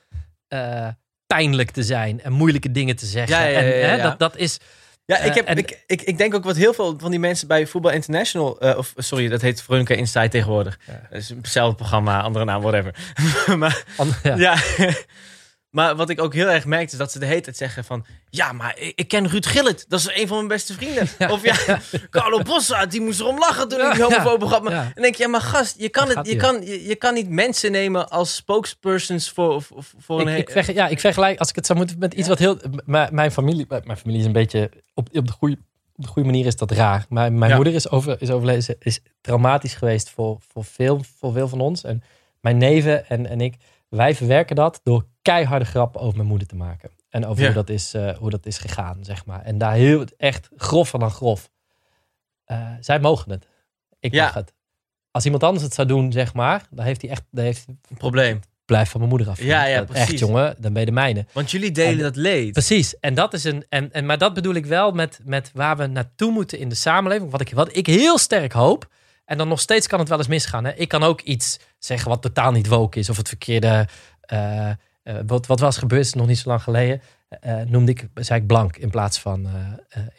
uh, 0.53 0.87
pijnlijk 1.27 1.71
te 1.71 1.83
zijn 1.83 2.21
en 2.21 2.31
moeilijke 2.31 2.71
dingen 2.71 2.95
te 2.95 3.05
zeggen. 3.05 3.37
Ja, 3.37 3.43
ja, 3.43 3.59
ja, 3.59 3.81
en, 3.81 3.89
hè, 3.89 4.01
dat, 4.01 4.19
dat 4.19 4.35
is. 4.35 4.59
Ja, 5.07 5.17
ik, 5.19 5.33
heb, 5.33 5.45
en, 5.45 5.57
ik, 5.57 5.83
ik, 5.85 6.01
ik 6.01 6.17
denk 6.17 6.33
ook 6.35 6.43
wat 6.43 6.55
heel 6.55 6.73
veel 6.73 6.95
van 6.99 7.11
die 7.11 7.19
mensen 7.19 7.47
bij 7.47 7.67
Voetbal 7.67 7.91
International, 7.91 8.65
uh, 8.65 8.77
of 8.77 8.93
sorry, 8.97 9.27
dat 9.27 9.41
heet 9.41 9.61
Veronica 9.61 9.93
Inside 9.93 10.27
tegenwoordig. 10.27 10.79
Ja. 10.87 11.01
Dat 11.09 11.19
is 11.19 11.29
hetzelfde 11.29 11.75
programma, 11.75 12.21
andere 12.21 12.45
naam, 12.45 12.61
whatever. 12.61 12.95
maar, 13.57 13.83
And, 13.97 14.19
ja. 14.23 14.35
ja. 14.35 14.55
Maar 15.77 15.95
wat 15.95 16.09
ik 16.09 16.21
ook 16.21 16.33
heel 16.33 16.47
erg 16.47 16.65
merkte, 16.65 16.91
is 16.91 16.97
dat 16.97 17.11
ze 17.11 17.19
de 17.19 17.25
hele 17.25 17.41
tijd 17.41 17.57
zeggen 17.57 17.83
van... 17.83 18.05
Ja, 18.29 18.51
maar 18.51 18.79
ik, 18.79 18.93
ik 18.95 19.07
ken 19.07 19.27
Ruud 19.27 19.45
Gillet. 19.45 19.85
Dat 19.87 19.99
is 19.99 20.09
een 20.15 20.27
van 20.27 20.37
mijn 20.37 20.47
beste 20.47 20.73
vrienden. 20.73 21.07
Ja, 21.19 21.31
of 21.31 21.43
ja, 21.43 21.79
Carlo 22.09 22.41
Bossa, 22.41 22.85
die 22.85 23.01
moest 23.01 23.19
erom 23.19 23.39
lachen 23.39 23.67
toen 23.67 23.79
ik 23.79 23.93
die 23.93 24.03
homofobe 24.03 24.45
had. 24.45 24.65
En 24.69 25.01
denk 25.01 25.15
je, 25.15 25.23
ja, 25.23 25.29
maar 25.29 25.41
gast, 25.41 25.75
je 25.77 25.89
kan, 25.89 26.09
het, 26.09 26.27
je, 26.27 26.35
kan, 26.35 26.65
je, 26.65 26.87
je, 26.87 26.95
kan 26.95 27.13
niet 27.13 27.29
mensen 27.29 27.71
nemen 27.71 28.09
als 28.09 28.35
spokespersons 28.35 29.29
voor, 29.29 29.63
voor 29.97 30.21
een... 30.21 30.27
Ik, 30.27 30.37
ik 30.37 30.49
verge, 30.49 30.73
ja, 30.73 30.87
ik 30.87 30.99
vergelijk, 30.99 31.39
als 31.39 31.49
ik 31.49 31.55
het 31.55 31.65
zou 31.65 31.77
moeten 31.77 31.99
met 31.99 32.13
iets 32.13 32.27
wat 32.27 32.39
heel... 32.39 32.57
Mijn 32.85 33.31
familie, 33.31 33.65
mijn 33.67 33.97
familie 33.97 34.19
is 34.19 34.25
een 34.25 34.31
beetje... 34.31 34.71
Op, 34.93 35.09
op 35.13 35.27
de 35.27 35.33
goede 35.33 35.57
op 35.95 36.03
de 36.03 36.09
goede 36.09 36.29
manier 36.29 36.45
is 36.45 36.55
dat 36.55 36.71
raar. 36.71 37.05
Mijn, 37.09 37.37
mijn 37.37 37.55
moeder 37.55 37.73
is, 37.73 37.89
over, 37.89 38.21
is 38.21 38.29
overleden, 38.29 38.75
is 38.79 38.99
traumatisch 39.21 39.73
geweest 39.73 40.09
voor, 40.09 40.37
voor, 40.51 40.65
veel, 40.65 41.03
voor 41.17 41.33
veel 41.33 41.47
van 41.47 41.61
ons. 41.61 41.83
En 41.83 42.03
mijn 42.41 42.57
neven 42.57 43.09
en, 43.09 43.27
en 43.27 43.41
ik, 43.41 43.55
wij 43.89 44.15
verwerken 44.15 44.55
dat 44.55 44.79
door 44.83 45.05
keiharde 45.21 45.65
grappen 45.65 46.01
over 46.01 46.15
mijn 46.15 46.27
moeder 46.27 46.47
te 46.47 46.55
maken. 46.55 46.89
En 47.09 47.25
over 47.25 47.41
ja. 47.41 47.45
hoe, 47.45 47.55
dat 47.55 47.69
is, 47.69 47.95
uh, 47.95 48.17
hoe 48.17 48.29
dat 48.29 48.45
is 48.45 48.57
gegaan, 48.57 48.97
zeg 49.01 49.25
maar. 49.25 49.41
En 49.41 49.57
daar 49.57 49.73
heel 49.73 50.05
echt 50.17 50.49
grover 50.55 50.99
dan 50.99 51.11
grof. 51.11 51.49
Uh, 52.47 52.71
zij 52.79 52.99
mogen 52.99 53.31
het. 53.31 53.47
Ik 53.99 54.13
ja. 54.13 54.23
mag 54.23 54.33
het. 54.33 54.53
Als 55.11 55.25
iemand 55.25 55.43
anders 55.43 55.63
het 55.63 55.73
zou 55.73 55.87
doen, 55.87 56.11
zeg 56.11 56.33
maar, 56.33 56.67
dan 56.69 56.85
heeft 56.85 57.01
hij 57.01 57.09
echt 57.09 57.23
dan 57.31 57.43
heeft 57.43 57.67
een 57.67 57.97
probleem. 57.97 58.39
Blijf 58.65 58.89
van 58.89 58.99
mijn 58.99 59.11
moeder 59.11 59.29
af. 59.29 59.41
Ja, 59.41 59.65
ja, 59.65 59.83
precies. 59.83 60.09
Echt, 60.09 60.19
jongen, 60.19 60.55
dan 60.59 60.71
ben 60.73 60.79
je 60.79 60.87
de 60.87 60.93
mijne. 60.93 61.25
Want 61.33 61.51
jullie 61.51 61.71
delen 61.71 61.97
en, 61.97 62.03
dat 62.03 62.15
leed. 62.15 62.51
Precies. 62.51 62.99
En 62.99 63.13
dat 63.13 63.33
is 63.33 63.43
een. 63.43 63.65
En, 63.69 63.91
en, 63.91 64.05
maar 64.05 64.17
dat 64.17 64.33
bedoel 64.33 64.53
ik 64.53 64.65
wel 64.65 64.91
met, 64.91 65.19
met 65.23 65.51
waar 65.53 65.77
we 65.77 65.87
naartoe 65.87 66.31
moeten 66.31 66.59
in 66.59 66.69
de 66.69 66.75
samenleving. 66.75 67.31
Wat 67.31 67.41
ik, 67.41 67.53
wat 67.53 67.75
ik 67.75 67.85
heel 67.85 68.17
sterk 68.17 68.51
hoop. 68.51 68.87
En 69.27 69.37
dan 69.37 69.47
nog 69.47 69.59
steeds 69.59 69.87
kan 69.87 69.99
het 69.99 70.09
wel 70.09 70.17
eens 70.17 70.27
misgaan. 70.27 70.65
Hè? 70.65 70.73
Ik 70.73 70.87
kan 70.87 71.03
ook 71.03 71.21
iets 71.21 71.59
zeggen 71.79 72.09
wat 72.09 72.21
totaal 72.21 72.51
niet 72.51 72.67
woke 72.67 72.99
is. 72.99 73.09
Of 73.09 73.17
het 73.17 73.27
verkeerde. 73.27 73.87
Uh, 74.33 74.69
uh, 75.03 75.15
wat, 75.25 75.47
wat 75.47 75.59
was 75.59 75.77
gebeurd 75.77 76.15
nog 76.15 76.27
niet 76.27 76.37
zo 76.37 76.49
lang 76.49 76.63
geleden. 76.63 77.01
Uh, 77.45 77.61
noemde 77.61 77.91
ik, 77.91 78.07
zei 78.15 78.41
ik 78.41 78.47
blank 78.47 78.77
in 78.77 78.89
plaats 78.89 79.19
van. 79.19 79.49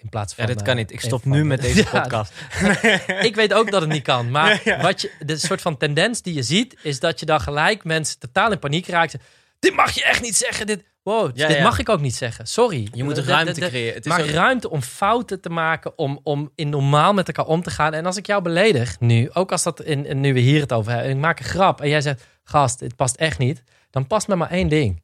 In 0.01 0.09
plaats 0.09 0.35
van 0.35 0.47
ja, 0.47 0.55
dit 0.55 0.63
kan 0.63 0.77
niet. 0.77 0.93
Ik 0.93 1.01
stop 1.01 1.25
nu 1.25 1.45
met 1.45 1.61
deze 1.61 1.85
podcast. 2.01 2.33
ik 3.29 3.35
weet 3.35 3.53
ook 3.53 3.71
dat 3.71 3.81
het 3.81 3.91
niet 3.91 4.03
kan. 4.03 4.31
Maar 4.31 4.51
ja, 4.65 4.77
ja. 4.77 4.83
wat 4.83 5.01
je, 5.01 5.13
de 5.19 5.37
soort 5.37 5.61
van 5.61 5.77
tendens 5.77 6.23
die 6.23 6.35
je 6.35 6.43
ziet, 6.43 6.77
is 6.83 7.01
dat 7.01 7.21
je 7.21 7.27
dan 7.27 7.41
gelijk 7.41 7.85
mensen 7.85 8.19
totaal 8.19 8.53
in 8.53 8.59
paniek 8.59 8.87
raakt. 8.87 9.17
Dit 9.59 9.75
mag 9.75 9.93
je 9.93 10.05
echt 10.05 10.23
niet 10.23 10.37
zeggen. 10.37 10.67
Dit, 10.67 10.85
wow, 11.03 11.37
ja, 11.37 11.49
dit 11.49 11.63
mag 11.63 11.79
ik 11.79 11.89
ook 11.89 12.01
niet 12.01 12.15
zeggen. 12.15 12.47
Sorry. 12.47 12.89
Je 12.93 13.05
moet 13.05 13.15
de, 13.15 13.23
ruimte 13.23 13.53
de, 13.53 13.61
de, 13.61 13.69
creëren. 13.69 13.95
Het 13.95 14.07
is 14.07 14.13
maar 14.13 14.21
ook... 14.21 14.29
ruimte 14.29 14.71
om 14.71 14.83
fouten 14.83 15.41
te 15.41 15.51
maken, 15.51 15.99
om, 15.99 16.21
om 16.23 16.53
in 16.55 16.69
normaal 16.69 17.13
met 17.15 17.27
elkaar 17.27 17.47
om 17.47 17.63
te 17.63 17.71
gaan. 17.71 17.95
En 17.95 18.07
als 18.07 18.17
ik 18.17 18.27
jou 18.27 18.43
beledig 18.43 19.01
nu, 19.01 19.31
ook 19.33 19.53
als 19.53 19.63
dat 19.63 19.83
in, 19.83 20.07
in 20.07 20.21
nu 20.21 20.33
we 20.33 20.41
hier 20.41 20.61
het 20.61 20.73
over 20.73 20.93
hebben, 20.93 21.11
ik 21.11 21.17
maak 21.17 21.39
een 21.39 21.45
grap 21.45 21.81
en 21.81 21.89
jij 21.89 22.01
zegt, 22.01 22.25
gast, 22.45 22.79
dit 22.79 22.97
past 22.97 23.17
echt 23.17 23.39
niet 23.39 23.63
dan 23.91 24.07
past 24.07 24.29
me 24.29 24.37
maar 24.37 24.51
één 24.51 24.69
ding. 24.69 25.03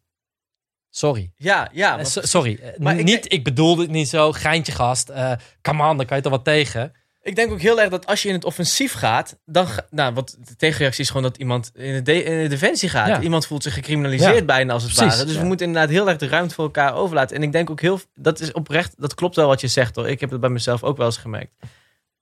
Sorry. 0.90 1.30
Ja, 1.36 1.68
ja. 1.72 1.96
Maar, 1.96 2.06
sorry. 2.06 2.74
Maar 2.78 2.94
niet, 2.94 3.24
ik, 3.24 3.32
ik 3.32 3.44
bedoelde 3.44 3.82
het 3.82 3.90
niet 3.90 4.08
zo. 4.08 4.32
Geintje 4.32 4.72
gast. 4.72 5.10
Uh, 5.10 5.32
come 5.62 5.88
on, 5.88 5.96
dan 5.96 6.06
kan 6.06 6.16
je 6.16 6.22
toch 6.22 6.32
wat 6.32 6.44
tegen. 6.44 6.92
Ik 7.24 7.36
denk 7.36 7.52
ook 7.52 7.60
heel 7.60 7.80
erg 7.80 7.90
dat 7.90 8.06
als 8.06 8.22
je 8.22 8.28
in 8.28 8.34
het 8.34 8.44
offensief 8.44 8.92
gaat, 8.92 9.38
dan. 9.44 9.66
Nou, 9.90 10.14
wat 10.14 10.36
de 10.44 10.56
tegenreactie 10.56 11.02
is 11.02 11.08
gewoon 11.08 11.22
dat 11.22 11.36
iemand 11.36 11.70
in 11.74 11.92
de, 11.92 12.02
de 12.02 12.22
in 12.22 12.42
de 12.42 12.48
defensie 12.48 12.88
gaat. 12.88 13.08
Ja. 13.08 13.20
Iemand 13.20 13.46
voelt 13.46 13.62
zich 13.62 13.74
gecriminaliseerd 13.74 14.34
ja. 14.34 14.44
bijna 14.44 14.72
als 14.72 14.82
het 14.82 14.92
Precies, 14.92 15.12
ware. 15.12 15.26
Dus 15.26 15.34
ja. 15.34 15.40
we 15.40 15.46
moeten 15.46 15.66
inderdaad 15.66 15.90
heel 15.90 16.08
erg 16.08 16.18
de 16.18 16.28
ruimte 16.28 16.54
voor 16.54 16.64
elkaar 16.64 16.94
overlaten. 16.94 17.36
En 17.36 17.42
ik 17.42 17.52
denk 17.52 17.70
ook 17.70 17.80
heel. 17.80 18.00
Dat 18.14 18.40
is 18.40 18.52
oprecht. 18.52 18.94
Dat 18.96 19.14
klopt 19.14 19.36
wel 19.36 19.46
wat 19.46 19.60
je 19.60 19.68
zegt 19.68 19.96
hoor. 19.96 20.08
Ik 20.08 20.20
heb 20.20 20.30
het 20.30 20.40
bij 20.40 20.50
mezelf 20.50 20.82
ook 20.82 20.96
wel 20.96 21.06
eens 21.06 21.16
gemerkt. 21.16 21.52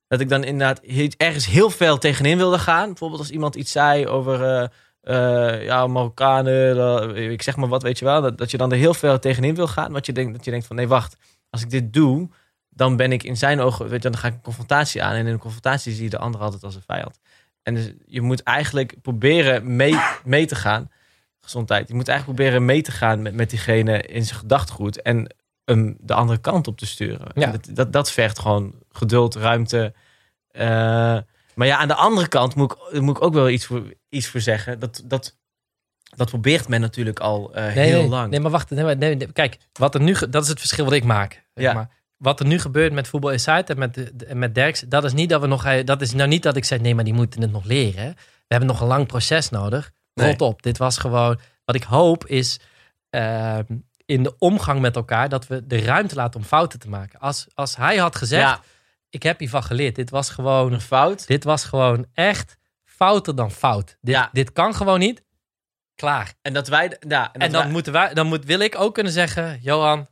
Dat 0.08 0.20
ik 0.20 0.28
dan 0.28 0.44
inderdaad 0.44 0.80
ergens 1.16 1.46
heel 1.46 1.70
veel 1.70 1.98
tegenin 1.98 2.36
wilde 2.36 2.58
gaan. 2.58 2.86
Bijvoorbeeld 2.86 3.20
als 3.20 3.30
iemand 3.30 3.54
iets 3.54 3.72
zei 3.72 4.06
over. 4.06 4.40
Uh, 4.40 4.68
uh, 5.02 5.64
ja, 5.64 5.86
Marokkanen, 5.86 7.16
ik 7.16 7.42
zeg 7.42 7.56
maar 7.56 7.68
wat, 7.68 7.82
weet 7.82 7.98
je 7.98 8.04
wel. 8.04 8.20
Dat, 8.20 8.38
dat 8.38 8.50
je 8.50 8.56
dan 8.56 8.72
er 8.72 8.78
heel 8.78 8.94
veel 8.94 9.18
tegenin 9.18 9.54
wil 9.54 9.66
gaan. 9.66 9.92
Wat 9.92 10.06
je 10.06 10.12
denkt, 10.12 10.32
dat 10.34 10.44
je 10.44 10.50
denkt 10.50 10.66
van 10.66 10.76
nee, 10.76 10.88
wacht. 10.88 11.16
Als 11.50 11.62
ik 11.62 11.70
dit 11.70 11.92
doe, 11.92 12.28
dan 12.74 12.96
ben 12.96 13.12
ik 13.12 13.22
in 13.22 13.36
zijn 13.36 13.60
ogen, 13.60 13.88
weet 13.88 14.02
je, 14.02 14.10
dan 14.10 14.18
ga 14.20 14.28
ik 14.28 14.34
een 14.34 14.40
confrontatie 14.40 15.02
aan. 15.02 15.14
En 15.14 15.26
in 15.26 15.32
een 15.32 15.38
confrontatie 15.38 15.92
zie 15.92 16.04
je 16.04 16.10
de 16.10 16.18
ander 16.18 16.40
altijd 16.40 16.64
als 16.64 16.74
een 16.74 16.82
vijand. 16.86 17.20
En 17.62 17.74
dus 17.74 17.92
je 18.06 18.20
moet 18.20 18.42
eigenlijk 18.42 18.94
proberen 19.02 19.76
mee, 19.76 19.96
mee 20.24 20.46
te 20.46 20.54
gaan. 20.54 20.90
Gezondheid. 21.40 21.88
Je 21.88 21.94
moet 21.94 22.08
eigenlijk 22.08 22.38
proberen 22.38 22.64
mee 22.64 22.82
te 22.82 22.92
gaan 22.92 23.22
met, 23.22 23.34
met 23.34 23.50
diegene 23.50 24.02
in 24.02 24.24
zijn 24.24 24.38
gedachtegoed. 24.38 25.02
En 25.02 25.34
hem 25.64 25.96
de 26.00 26.14
andere 26.14 26.38
kant 26.38 26.66
op 26.68 26.78
te 26.78 26.86
sturen. 26.86 27.28
Ja. 27.34 27.50
Dat, 27.50 27.68
dat, 27.70 27.92
dat 27.92 28.12
vergt 28.12 28.38
gewoon 28.38 28.74
geduld, 28.90 29.34
ruimte. 29.34 29.94
Eh, 30.50 30.66
maar 31.54 31.66
ja, 31.66 31.76
aan 31.76 31.88
de 31.88 31.94
andere 31.94 32.28
kant 32.28 32.54
moet 32.54 32.72
ik, 32.90 33.00
moet 33.00 33.16
ik 33.16 33.22
ook 33.22 33.34
wel 33.34 33.48
iets 33.48 33.66
voor, 33.66 33.82
iets 34.08 34.26
voor 34.26 34.40
zeggen. 34.40 34.78
Dat, 34.78 35.02
dat, 35.04 35.36
dat 36.16 36.28
probeert 36.28 36.68
men 36.68 36.80
natuurlijk 36.80 37.20
al 37.20 37.54
eh, 37.54 37.74
Nee, 37.74 37.86
heel 37.86 38.00
nee, 38.00 38.08
lang. 38.08 38.30
Nee, 38.30 38.40
maar 38.40 38.50
wacht. 38.50 38.70
Nee, 38.70 38.94
nee, 38.94 39.32
kijk, 39.32 39.56
wat 39.72 39.94
er 39.94 40.00
nu, 40.00 40.16
dat 40.30 40.42
is 40.42 40.48
het 40.48 40.58
verschil 40.58 40.84
wat 40.84 40.94
ik 40.94 41.04
maak. 41.04 41.32
zeg 41.54 41.64
Ja. 41.64 41.72
maar. 41.72 41.88
Wat 42.22 42.40
er 42.40 42.46
nu 42.46 42.58
gebeurt 42.58 42.92
met 42.92 43.08
Voetbal 43.08 43.30
Insight 43.30 43.70
en 43.70 43.78
met, 43.78 43.94
de- 43.94 44.34
met 44.34 44.54
Derks, 44.54 44.80
dat 44.80 45.04
is 45.04 45.12
niet 45.12 45.28
dat 45.28 45.40
we 45.40 45.46
nog. 45.46 45.64
eh, 45.64 45.84
Dat 45.84 46.00
is 46.00 46.12
nou 46.12 46.28
niet 46.28 46.42
dat 46.42 46.56
ik 46.56 46.64
zeg, 46.64 46.80
nee, 46.80 46.94
maar 46.94 47.04
die 47.04 47.12
moeten 47.14 47.42
het 47.42 47.50
nog 47.50 47.64
leren. 47.64 48.14
We 48.14 48.58
hebben 48.58 48.68
nog 48.68 48.80
een 48.80 48.86
lang 48.86 49.06
proces 49.06 49.48
nodig. 49.50 49.90
Nee. 50.14 50.30
Rot 50.30 50.40
op. 50.40 50.62
Dit 50.62 50.78
was 50.78 50.98
gewoon. 50.98 51.40
Wat 51.64 51.74
ik 51.74 51.82
hoop 51.82 52.26
is 52.26 52.60
ehm, 53.10 53.64
in 54.06 54.22
de 54.22 54.34
omgang 54.38 54.80
met 54.80 54.96
elkaar 54.96 55.28
dat 55.28 55.46
we 55.46 55.66
de 55.66 55.80
ruimte 55.80 56.14
laten 56.14 56.40
om 56.40 56.46
fouten 56.46 56.78
te 56.78 56.88
maken. 56.88 57.18
Als, 57.18 57.46
als 57.54 57.76
hij 57.76 57.96
had 57.96 58.16
gezegd, 58.16 58.42
ja, 58.48 58.60
ik 59.10 59.22
heb 59.22 59.38
hiervan 59.38 59.62
geleerd. 59.62 59.94
Dit 59.94 60.10
was 60.10 60.30
gewoon 60.30 60.72
een 60.72 60.80
fout. 60.80 61.26
dit 61.26 61.44
was 61.44 61.64
gewoon 61.64 62.06
echt 62.14 62.56
fouter 62.84 63.34
dan 63.34 63.50
fout. 63.50 63.96
Dit, 64.00 64.14
Ja. 64.14 64.28
dit 64.32 64.52
kan 64.52 64.74
gewoon 64.74 64.98
niet. 64.98 65.22
Klaar. 65.94 66.34
En 66.42 66.52
dat 66.52 66.68
wij... 66.68 66.84
Ja, 66.84 66.92
en, 66.92 67.08
dat 67.08 67.42
En 67.42 67.52
dan, 67.52 67.62
wij- 67.62 67.70
moeten 67.72 67.92
wij, 67.92 68.14
dan 68.14 68.26
moet, 68.26 68.44
wil 68.44 68.58
ik 68.60 68.78
ook 68.78 68.94
kunnen 68.94 69.12
zeggen: 69.12 69.58
Johan, 69.62 70.08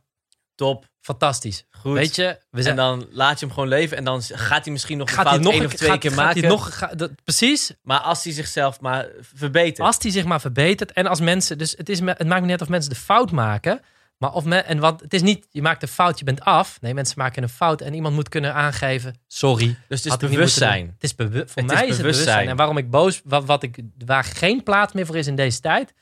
top, 0.55 0.85
fantastisch. 0.99 1.65
Goed. 1.81 1.93
Weet 1.93 2.15
je, 2.15 2.37
we 2.49 2.57
en 2.57 2.63
zijn. 2.63 2.75
dan 2.75 3.07
laat 3.11 3.39
je 3.39 3.45
hem 3.45 3.53
gewoon 3.53 3.69
leven. 3.69 3.97
En 3.97 4.03
dan 4.03 4.21
gaat 4.21 4.63
hij 4.63 4.73
misschien 4.73 4.97
nog 4.97 5.07
een 5.07 5.13
gaat 5.13 5.23
hij 5.23 5.33
fout 5.33 5.43
nog 5.43 5.53
één 5.53 5.61
een 5.61 5.67
of 5.67 5.73
twee 5.73 5.89
gaat, 5.89 5.99
keer 5.99 6.11
gaat 6.11 6.19
maken. 6.19 6.39
Hij 6.41 6.49
nog, 6.49 6.77
ga- 6.77 6.95
dat- 6.95 7.11
precies. 7.23 7.73
Maar 7.83 7.99
als 7.99 8.23
hij 8.23 8.33
zichzelf 8.33 8.79
maar 8.79 9.07
verbetert. 9.21 9.79
Als 9.87 9.97
hij 9.99 10.11
zich 10.11 10.25
maar 10.25 10.41
verbetert. 10.41 10.91
En 10.91 11.07
als 11.07 11.19
mensen. 11.19 11.57
Dus 11.57 11.73
het, 11.77 11.89
is, 11.89 11.99
het 11.99 12.05
maakt 12.27 12.39
me 12.39 12.41
niet 12.41 12.51
uit 12.51 12.61
of 12.61 12.69
mensen 12.69 12.89
de 12.89 12.95
fout 12.95 13.31
maken. 13.31 13.81
Maar 14.17 14.33
of 14.33 14.43
men, 14.45 14.65
en 14.65 14.79
want 14.79 15.01
het 15.01 15.13
is 15.13 15.21
niet, 15.21 15.47
je 15.49 15.61
maakt 15.61 15.81
een 15.81 15.87
fout, 15.87 16.19
je 16.19 16.25
bent 16.25 16.41
af. 16.41 16.81
Nee, 16.81 16.93
mensen 16.93 17.15
maken 17.17 17.43
een 17.43 17.49
fout 17.49 17.81
en 17.81 17.93
iemand 17.93 18.15
moet 18.15 18.29
kunnen 18.29 18.53
aangeven: 18.53 19.15
sorry. 19.27 19.75
dus 19.87 20.03
het 20.03 20.21
is 20.23 20.29
bewustzijn. 20.29 20.85
Het 20.93 21.03
is 21.03 21.15
bewu- 21.15 21.47
voor 21.47 21.61
Het 21.61 21.71
is 21.71 21.77
mij 21.77 21.87
is 21.87 21.89
het 21.89 21.97
bewustzijn. 21.97 22.05
bewustzijn. 22.05 22.49
En 22.49 22.55
waarom 22.55 22.77
ik 22.77 22.89
boos, 22.89 23.21
wat, 23.23 23.45
wat 23.45 23.63
ik, 23.63 23.77
waar 24.05 24.23
geen 24.23 24.63
plaats 24.63 24.93
meer 24.93 25.05
voor 25.05 25.17
is 25.17 25.27
in 25.27 25.35
deze 25.35 25.59
tijd, 25.59 25.93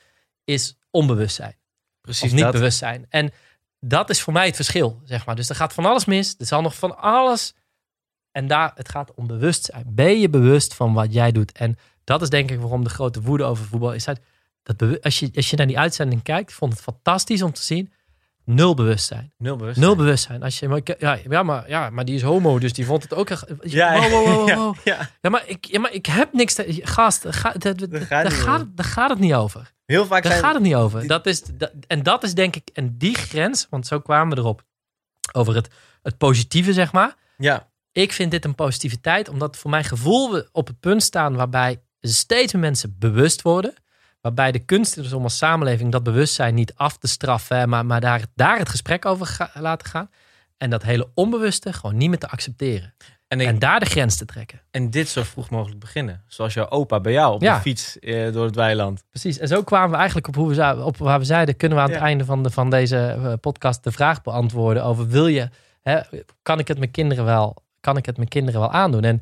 is 0.44 0.78
onbewustzijn. 0.92 1.56
Precies 2.02 2.24
of 2.24 2.32
niet 2.32 2.44
dat. 2.44 2.52
bewustzijn. 2.52 3.06
En 3.10 3.32
dat 3.80 4.10
is 4.10 4.22
voor 4.22 4.34
mij 4.34 4.46
het 4.46 4.56
verschil, 4.56 5.02
zeg 5.04 5.26
maar. 5.26 5.36
Dus 5.36 5.50
er 5.50 5.56
gaat 5.56 5.74
van 5.74 5.86
alles 5.86 6.06
mis. 6.06 6.36
Er 6.38 6.46
zal 6.46 6.62
nog 6.62 6.76
van 6.76 6.98
alles. 6.98 7.54
En 8.32 8.48
daar, 8.48 8.72
het 8.76 8.90
gaat 8.90 9.14
om 9.14 9.28
bewustzijn. 9.28 9.84
Ben 9.88 10.20
je 10.20 10.30
bewust 10.30 10.74
van 10.74 10.94
wat 10.94 11.14
jij 11.14 11.32
doet? 11.32 11.52
En 11.52 11.78
dat 12.04 12.22
is 12.22 12.30
denk 12.30 12.52
ik 12.52 12.60
waarom 12.60 12.84
de 12.84 12.90
grote 12.90 13.22
woede 13.22 13.44
over 13.44 13.66
voetbal 13.66 13.94
is. 13.94 14.04
Dat 14.64 15.02
als, 15.04 15.20
je, 15.20 15.32
als 15.36 15.50
je 15.50 15.56
naar 15.56 15.68
die 15.68 15.80
uitzending 15.80 16.24
kijkt, 16.24 16.54
vond 16.54 16.74
het 16.74 16.82
fantastisch 16.82 17.42
om 17.42 17.54
te 17.54 17.64
zien. 17.64 17.94
Nul 18.52 18.74
bewustzijn. 18.74 19.34
Nul 19.38 19.56
bewustzijn. 19.56 19.86
Nul 19.86 19.96
bewustzijn. 19.96 20.44
Als 20.44 20.60
je, 20.60 20.68
maar, 20.68 20.82
ja, 20.98 21.18
ja, 21.30 21.44
maar, 21.44 21.70
ja, 21.70 21.90
maar 21.90 22.06
die 22.06 22.16
is 22.16 22.22
homo, 22.22 22.60
dus 22.60 22.74
die 22.74 22.86
vond 22.86 23.04
het 23.04 23.14
ook 23.14 23.30
echt. 23.30 23.46
Ja, 23.62 24.00
wow, 24.00 24.12
wow, 24.12 24.26
wow, 24.26 24.48
ja, 24.84 24.96
ja. 24.98 25.10
Ja, 25.22 25.30
maar 25.30 25.44
ik, 25.48 25.66
ja, 25.66 25.80
maar 25.80 25.94
ik 25.94 26.06
heb 26.06 26.34
niks 26.34 26.54
te... 26.54 26.80
Gast, 26.84 27.24
daar 27.24 27.34
gaat, 27.34 27.62
daar, 27.62 28.02
gaat 28.02 28.68
gaat, 28.76 29.10
het 29.10 29.20
niet 29.20 29.34
over. 29.34 29.74
Heel 29.86 30.06
vaak 30.06 30.24
Daar 30.24 30.32
zijn... 30.32 30.44
gaat 30.44 30.54
het 30.54 30.64
niet 30.64 30.76
over. 30.76 31.08
Dat 31.08 31.26
is, 31.26 31.44
dat, 31.44 31.72
en 31.88 32.04
dat 32.04 32.24
is 32.24 32.34
denk 32.34 32.56
ik... 32.56 32.70
En 32.74 32.98
die 32.98 33.16
grens, 33.16 33.68
want 33.70 33.88
zo 33.88 34.00
kwamen 34.00 34.36
we 34.36 34.42
erop. 34.42 34.64
Over 35.32 35.56
het, 35.56 35.68
het 36.02 36.18
positieve, 36.18 36.74
zeg 36.74 36.92
maar. 36.92 37.16
Ja, 37.38 37.70
Ik 37.92 38.12
vind 38.12 38.32
dit 38.32 38.46
een 38.46 38.56
positiviteit. 38.56 39.30
Omdat 39.30 39.58
voor 39.58 39.70
mijn 39.70 39.84
gevoel 39.84 40.32
we 40.32 40.50
op 40.52 40.68
het 40.68 40.80
punt 40.80 41.04
staan... 41.04 41.36
waarbij 41.36 41.82
steeds 42.02 42.54
meer 42.54 42.62
mensen 42.62 42.96
bewust 43.00 43.42
worden. 43.42 43.74
Waarbij 44.22 44.52
de 44.52 44.60
kunst 44.60 44.98
is 44.98 45.14
om 45.14 45.24
als 45.24 45.38
samenleving 45.38 45.92
dat 45.92 46.04
bewustzijn 46.04 46.56
niet 46.56 46.74
af 46.76 46.98
te 46.98 47.08
straffen. 47.08 47.70
Maar, 47.70 47.86
maar 47.86 48.02
daar, 48.02 48.22
daar 48.36 48.58
het 48.58 48.70
gesprek 48.70 49.06
over 49.06 49.26
ga- 49.26 49.52
laten 49.54 49.88
gaan. 49.88 50.10
En 50.58 50.70
dat 50.70 50.84
hele 50.84 51.10
onbewuste 51.14 51.74
gewoon 51.74 51.98
niet 51.98 52.10
meer 52.10 52.20
te 52.20 52.28
accepteren. 52.30 52.94
en, 53.28 53.40
ik- 53.40 53.48
En 53.48 53.60
daar 53.60 53.80
de 53.80 53.86
grens 53.86 54.18
te 54.18 54.26
trekken. 54.26 54.62
en 54.72 54.90
dit 54.90 55.10
zo 55.10 55.24
vroeg 55.24 55.50
mogelijk 55.50 55.80
beginnen. 55.80 56.24
Zoals 56.28 56.54
jouw 56.54 56.70
opa 56.70 57.00
bij 57.00 57.12
jou 57.12 57.34
op 57.34 57.42
Ja. 57.42 57.56
de 57.56 57.62
fiets 57.62 58.00
eh, 58.00 58.32
door 58.34 58.46
het 58.46 58.56
weiland. 58.56 59.04
Precies. 59.10 59.38
En 59.38 59.48
zo 59.48 59.64
kwamen 59.64 59.90
we 59.90 59.96
eigenlijk 59.96 60.28
op, 60.28 60.36
hoe 60.36 60.54
we, 60.56 60.84
op 60.84 60.98
waar 60.98 61.20
we 61.20 61.26
zeiden... 61.26 61.58
kunnen 61.58 61.78
we 61.78 61.84
aan 61.84 61.92
het 61.92 62.00
einde 62.02 62.26
van, 62.26 62.44
de, 62.44 62.50
van 62.50 62.70
deze 62.70 62.98
eh, 62.98 63.34
podcast 63.42 63.84
de 63.84 63.92
vraag 63.92 64.22
beantwoorden... 64.22 64.84
over 64.84 65.08
wil 65.08 65.28
je... 65.28 65.50
Hè, 65.82 66.00
kan 66.42 66.60
ik 66.60 66.68
het 66.68 66.78
mijn 66.78 66.92
kinderen 66.92 67.26
wel... 67.26 67.64
kan 67.80 67.98
ik 67.98 68.06
het 68.06 68.18
mijn 68.18 68.30
kinderen 68.30 68.60
wel 68.60 68.72
aandoen? 68.72 69.04
En 69.04 69.22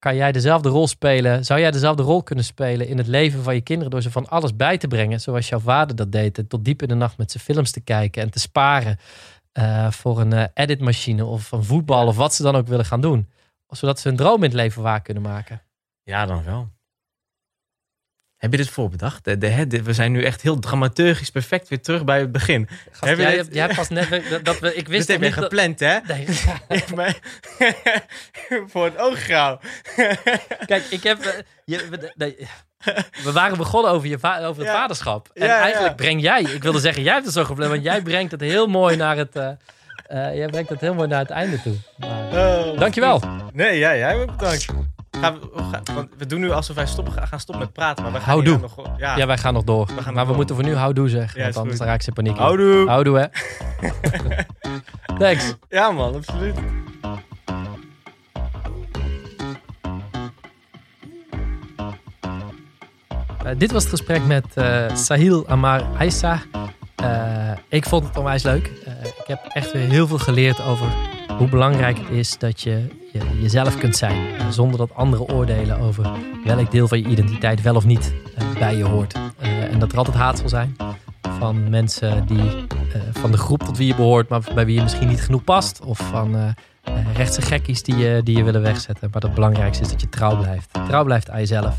kan 0.00 0.16
jij 0.16 0.32
dezelfde 0.32 0.68
rol 0.68 0.88
spelen... 0.88 1.44
zou 1.44 1.60
jij 1.60 1.70
dezelfde 1.70 2.02
rol 2.02 2.22
kunnen 2.22 2.44
spelen 2.44 2.86
in 2.86 2.98
het 2.98 3.06
leven 3.06 3.42
van 3.42 3.54
je 3.54 3.60
kinderen... 3.60 3.90
door 3.90 4.02
ze 4.02 4.10
van 4.10 4.28
alles 4.28 4.56
bij 4.56 4.78
te 4.78 4.88
brengen... 4.88 5.20
zoals 5.20 5.48
jouw 5.48 5.58
vader 5.58 5.96
dat 5.96 6.12
deed... 6.12 6.44
tot 6.48 6.64
diep 6.64 6.82
in 6.82 6.88
de 6.88 6.94
nacht 6.94 7.18
met 7.18 7.30
zijn 7.30 7.44
films 7.44 7.70
te 7.70 7.80
kijken... 7.80 8.22
en 8.22 8.30
te 8.30 8.38
sparen 8.38 8.98
eh, 9.52 9.90
voor 9.90 10.20
een 10.20 10.32
eh, 10.32 10.44
editmachine... 10.54 11.24
of 11.24 11.52
een 11.52 11.64
voetbal 11.64 12.06
of 12.06 12.16
wat 12.16 12.34
ze 12.34 12.42
dan 12.42 12.56
ook 12.56 12.66
willen 12.66 12.84
gaan 12.84 13.00
doen... 13.00 13.28
zodat 13.68 14.00
ze 14.00 14.08
hun 14.08 14.16
droom 14.16 14.36
in 14.36 14.42
het 14.42 14.52
leven 14.52 14.82
waar 14.82 15.02
kunnen 15.02 15.22
maken. 15.22 15.62
Ja, 16.02 16.26
dan 16.26 16.44
wel. 16.44 16.68
Heb 18.40 18.50
je 18.50 18.56
dit 18.56 18.68
voorbedacht? 18.70 19.24
De, 19.24 19.38
de, 19.38 19.46
hè, 19.46 19.66
de- 19.66 19.82
we 19.82 19.92
zijn 19.92 20.12
nu 20.12 20.22
echt 20.24 20.42
heel 20.42 20.58
dramaturgisch 20.58 21.30
perfect 21.30 21.68
weer 21.68 21.80
terug 21.82 22.04
bij 22.04 22.20
het 22.20 22.32
begin. 22.32 22.68
Gast, 22.90 23.04
Heb 23.04 23.18
jij, 23.18 23.36
dit- 23.36 23.54
jij 23.54 23.68
pas 23.74 23.88
net... 23.88 24.22
Dat, 24.30 24.44
dat 24.44 24.58
we, 24.58 24.74
ik 24.74 24.88
wist 24.88 25.06
Dit 25.06 25.16
heb 25.20 25.28
je 25.28 25.34
dat- 25.34 25.44
gepland, 25.44 25.80
hè? 25.80 25.98
Nee. 26.06 26.26
Voor 28.70 28.84
het 28.84 28.96
oog 28.98 29.26
gehouden. 29.26 29.68
Kijk, 30.66 30.84
ik 30.90 31.02
heb. 31.02 31.20
eh, 31.20 31.32
je, 31.64 31.88
we, 31.90 32.12
nee, 32.16 32.36
we 33.24 33.32
waren 33.32 33.56
begonnen 33.56 33.90
over, 33.90 34.08
je 34.08 34.16
over 34.22 34.62
het 34.62 34.72
Ja. 34.72 34.72
vaderschap. 34.80 35.28
En 35.34 35.46
Ja, 35.46 35.58
eigenlijk 35.58 35.96
breng 35.96 36.20
jij. 36.22 36.42
Ik 36.42 36.62
wilde 36.62 36.80
zeggen, 36.80 37.02
jij 37.02 37.12
hebt 37.12 37.24
het 37.24 37.34
zo 37.34 37.44
gepland, 37.44 37.70
want 37.70 37.82
jij 37.82 38.02
brengt 38.02 38.30
het 38.30 38.40
heel 38.40 38.66
mooi 38.66 38.96
naar 38.96 39.16
het. 39.16 39.36
eh, 39.36 39.48
eh, 40.06 40.36
jij 40.36 40.46
brengt 40.46 40.68
het 40.68 40.80
heel 40.80 40.94
mooi 40.94 41.08
naar 41.08 41.18
het 41.18 41.30
einde 41.30 41.62
toe. 41.62 41.74
Maar, 41.96 42.58
Oh, 42.68 42.78
dankjewel. 42.78 43.22
Nee, 43.52 43.78
jij 43.78 44.14
ook 44.14 44.36
bedankt. 44.36 44.66
Gaan 45.10 45.34
we, 45.34 45.48
we 45.54 45.62
gaan- 45.62 45.82
want 45.94 46.08
we 46.18 46.26
doen 46.26 46.40
nu 46.40 46.50
alsof 46.50 46.76
wij 46.76 46.86
stoppen, 46.86 47.26
gaan 47.28 47.40
stoppen 47.40 47.64
met 47.64 47.72
praten. 47.74 48.02
Maar 48.04 48.12
we 48.12 48.18
gaan 48.18 48.28
Houdoe. 48.28 48.58
nog... 48.58 48.76
Ja, 48.96 49.16
Ja, 49.16 49.26
wij 49.26 49.38
gaan 49.38 49.54
nog 49.54 49.64
door. 49.64 49.86
gaan 49.86 49.96
maar 49.96 50.04
nog 50.12 50.20
we 50.22 50.26
door. 50.26 50.36
moeten 50.36 50.54
voor 50.54 50.64
nu 50.64 50.74
houdoe 50.74 51.08
zeggen. 51.08 51.38
Ja, 51.38 51.44
want 51.44 51.56
anders 51.56 51.78
raak 51.80 52.02
ze 52.02 52.08
in 52.08 52.14
paniek. 52.14 52.36
Houdoe. 52.36 52.88
Houdoe, 52.88 53.18
hè? 53.18 53.26
Thanks. 55.18 55.54
Ja 55.68 55.90
man, 55.90 56.14
absoluut. 56.14 56.54
Eh, 63.44 63.52
dit 63.58 63.72
was 63.72 63.82
het 63.82 63.90
gesprek 63.92 64.24
met 64.26 64.44
eh, 64.54 64.94
Sahil 64.94 65.48
Amar 65.48 65.82
Aissa. 65.98 66.42
Eh, 66.96 67.50
ik 67.68 67.84
vond 67.84 68.04
het 68.06 68.16
onwijs 68.16 68.42
leuk. 68.42 68.66
Ik 69.20 69.26
heb 69.26 69.40
echt 69.52 69.72
weer 69.72 69.88
heel 69.88 70.06
veel 70.06 70.18
geleerd 70.18 70.62
over 70.64 70.86
hoe 71.38 71.48
belangrijk 71.48 71.98
het 71.98 72.10
is 72.10 72.38
dat 72.38 72.60
je, 72.60 72.86
je 73.12 73.40
jezelf 73.40 73.78
kunt 73.78 73.96
zijn. 73.96 74.36
eh, 74.38 74.48
zonder 74.48 74.78
dat 74.78 74.94
anderen 74.94 75.28
oordelen 75.28 75.78
over 75.78 76.10
welk 76.44 76.70
deel 76.70 76.88
van 76.88 76.98
je 76.98 77.08
identiteit 77.08 77.62
wel 77.62 77.74
of 77.74 77.84
niet 77.84 78.12
eh, 78.36 78.44
bij 78.58 78.76
je 78.76 78.84
hoort. 78.84 79.14
Eh, 79.38 79.62
en 79.72 79.78
dat 79.78 79.92
er 79.92 79.98
altijd 79.98 80.16
haat 80.16 80.38
zal 80.38 80.48
zijn 80.48 80.76
van 81.38 81.70
mensen 81.70 82.26
die 82.26 82.66
van 83.12 83.30
de 83.30 83.36
groep 83.36 83.62
tot 83.62 83.76
wie 83.76 83.86
je 83.86 83.94
behoort, 83.94 84.28
maar 84.28 84.40
bij 84.54 84.64
wie 84.64 84.74
je 84.74 84.82
misschien 84.82 85.08
niet 85.08 85.22
genoeg 85.22 85.44
past. 85.44 85.80
Of 85.80 85.98
van 85.98 86.54
rechtse 87.14 87.42
gekkies 87.42 87.82
die 87.82 87.96
je, 87.96 88.20
die 88.24 88.36
je 88.36 88.42
willen 88.44 88.62
wegzetten. 88.62 89.08
Maar 89.12 89.22
het 89.22 89.34
belangrijkste 89.34 89.82
is 89.82 89.90
dat 89.90 90.00
je 90.00 90.08
trouw 90.08 90.36
blijft. 90.36 90.68
Trouw 90.86 91.04
blijft 91.04 91.30
aan 91.30 91.38
jezelf. 91.38 91.78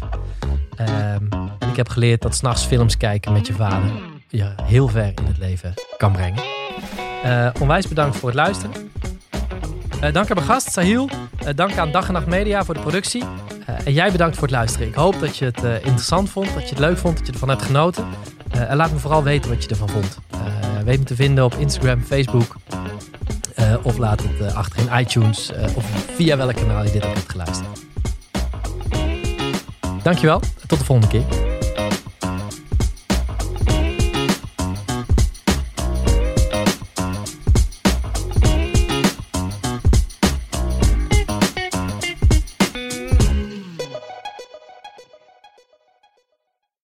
Ehm, 0.76 1.26
en 1.60 1.70
ik 1.70 1.76
heb 1.76 1.90
geleerd 1.90 2.22
dat 2.22 2.36
s'nachts 2.36 2.66
films 2.66 2.98
kijken 2.98 3.34
met 3.34 3.48
je 3.48 3.54
vader 3.54 3.92
je 4.28 4.54
heel 4.64 4.88
ver 4.88 5.12
in 5.16 5.26
het 5.26 5.38
leven 5.38 5.74
kan 5.98 6.12
brengen. 6.12 6.44
Onwijs 7.62 7.88
bedankt 7.88 8.18
voor 8.18 8.30
het 8.30 8.38
luisteren. 8.38 8.92
Eh, 10.02 10.14
dank 10.14 10.30
aan 10.30 10.36
mijn 10.36 10.48
gast, 10.48 10.72
Sahil. 10.72 11.10
Eh, 11.46 11.54
dank 11.56 11.78
aan 11.78 11.92
Dag 11.92 12.08
en 12.08 12.14
Nacht 12.14 12.26
Media 12.26 12.66
voor 12.66 12.74
de 12.74 12.80
productie. 12.80 13.24
Eh, 13.66 13.76
en 13.88 13.94
jij 13.94 14.12
bedankt 14.12 14.36
voor 14.36 14.48
het 14.48 14.56
luisteren. 14.56 14.88
Ik 14.88 14.94
hoop 14.94 15.20
dat 15.20 15.38
je 15.38 15.46
het 15.46 15.64
interessant 15.64 16.30
vond, 16.30 16.54
dat 16.54 16.64
je 16.64 16.70
het 16.70 16.80
leuk 16.80 16.98
vond, 16.98 17.18
dat 17.18 17.26
je 17.26 17.34
ervan 17.34 17.50
hebt 17.50 17.62
genoten. 17.62 18.06
En 18.50 18.76
laat 18.78 18.92
me 18.92 18.98
vooral 18.98 19.24
weten 19.24 19.50
wat 19.50 19.64
je 19.64 19.70
ervan 19.70 19.90
vond. 19.90 20.18
Weet 20.86 21.00
me 21.00 21.06
te 21.06 21.16
vinden 21.16 21.44
op 21.44 21.54
Instagram, 21.54 22.04
Facebook. 22.04 22.56
Of 23.82 23.98
laat 23.98 24.24
het 24.24 24.56
achter 24.56 24.80
in 24.80 25.00
iTunes. 25.00 25.52
of 25.76 25.86
via 26.16 26.38
welk 26.38 26.56
kanaal 26.56 26.84
je 26.84 26.92
dit 26.92 27.06
ook 27.06 27.14
hebt 27.14 27.32
geluisterd. 27.32 27.86
Dankjewel. 30.04 30.42
Tot 30.68 30.80
de 30.80 30.86
volgende 30.86 31.08
keer. 31.08 31.51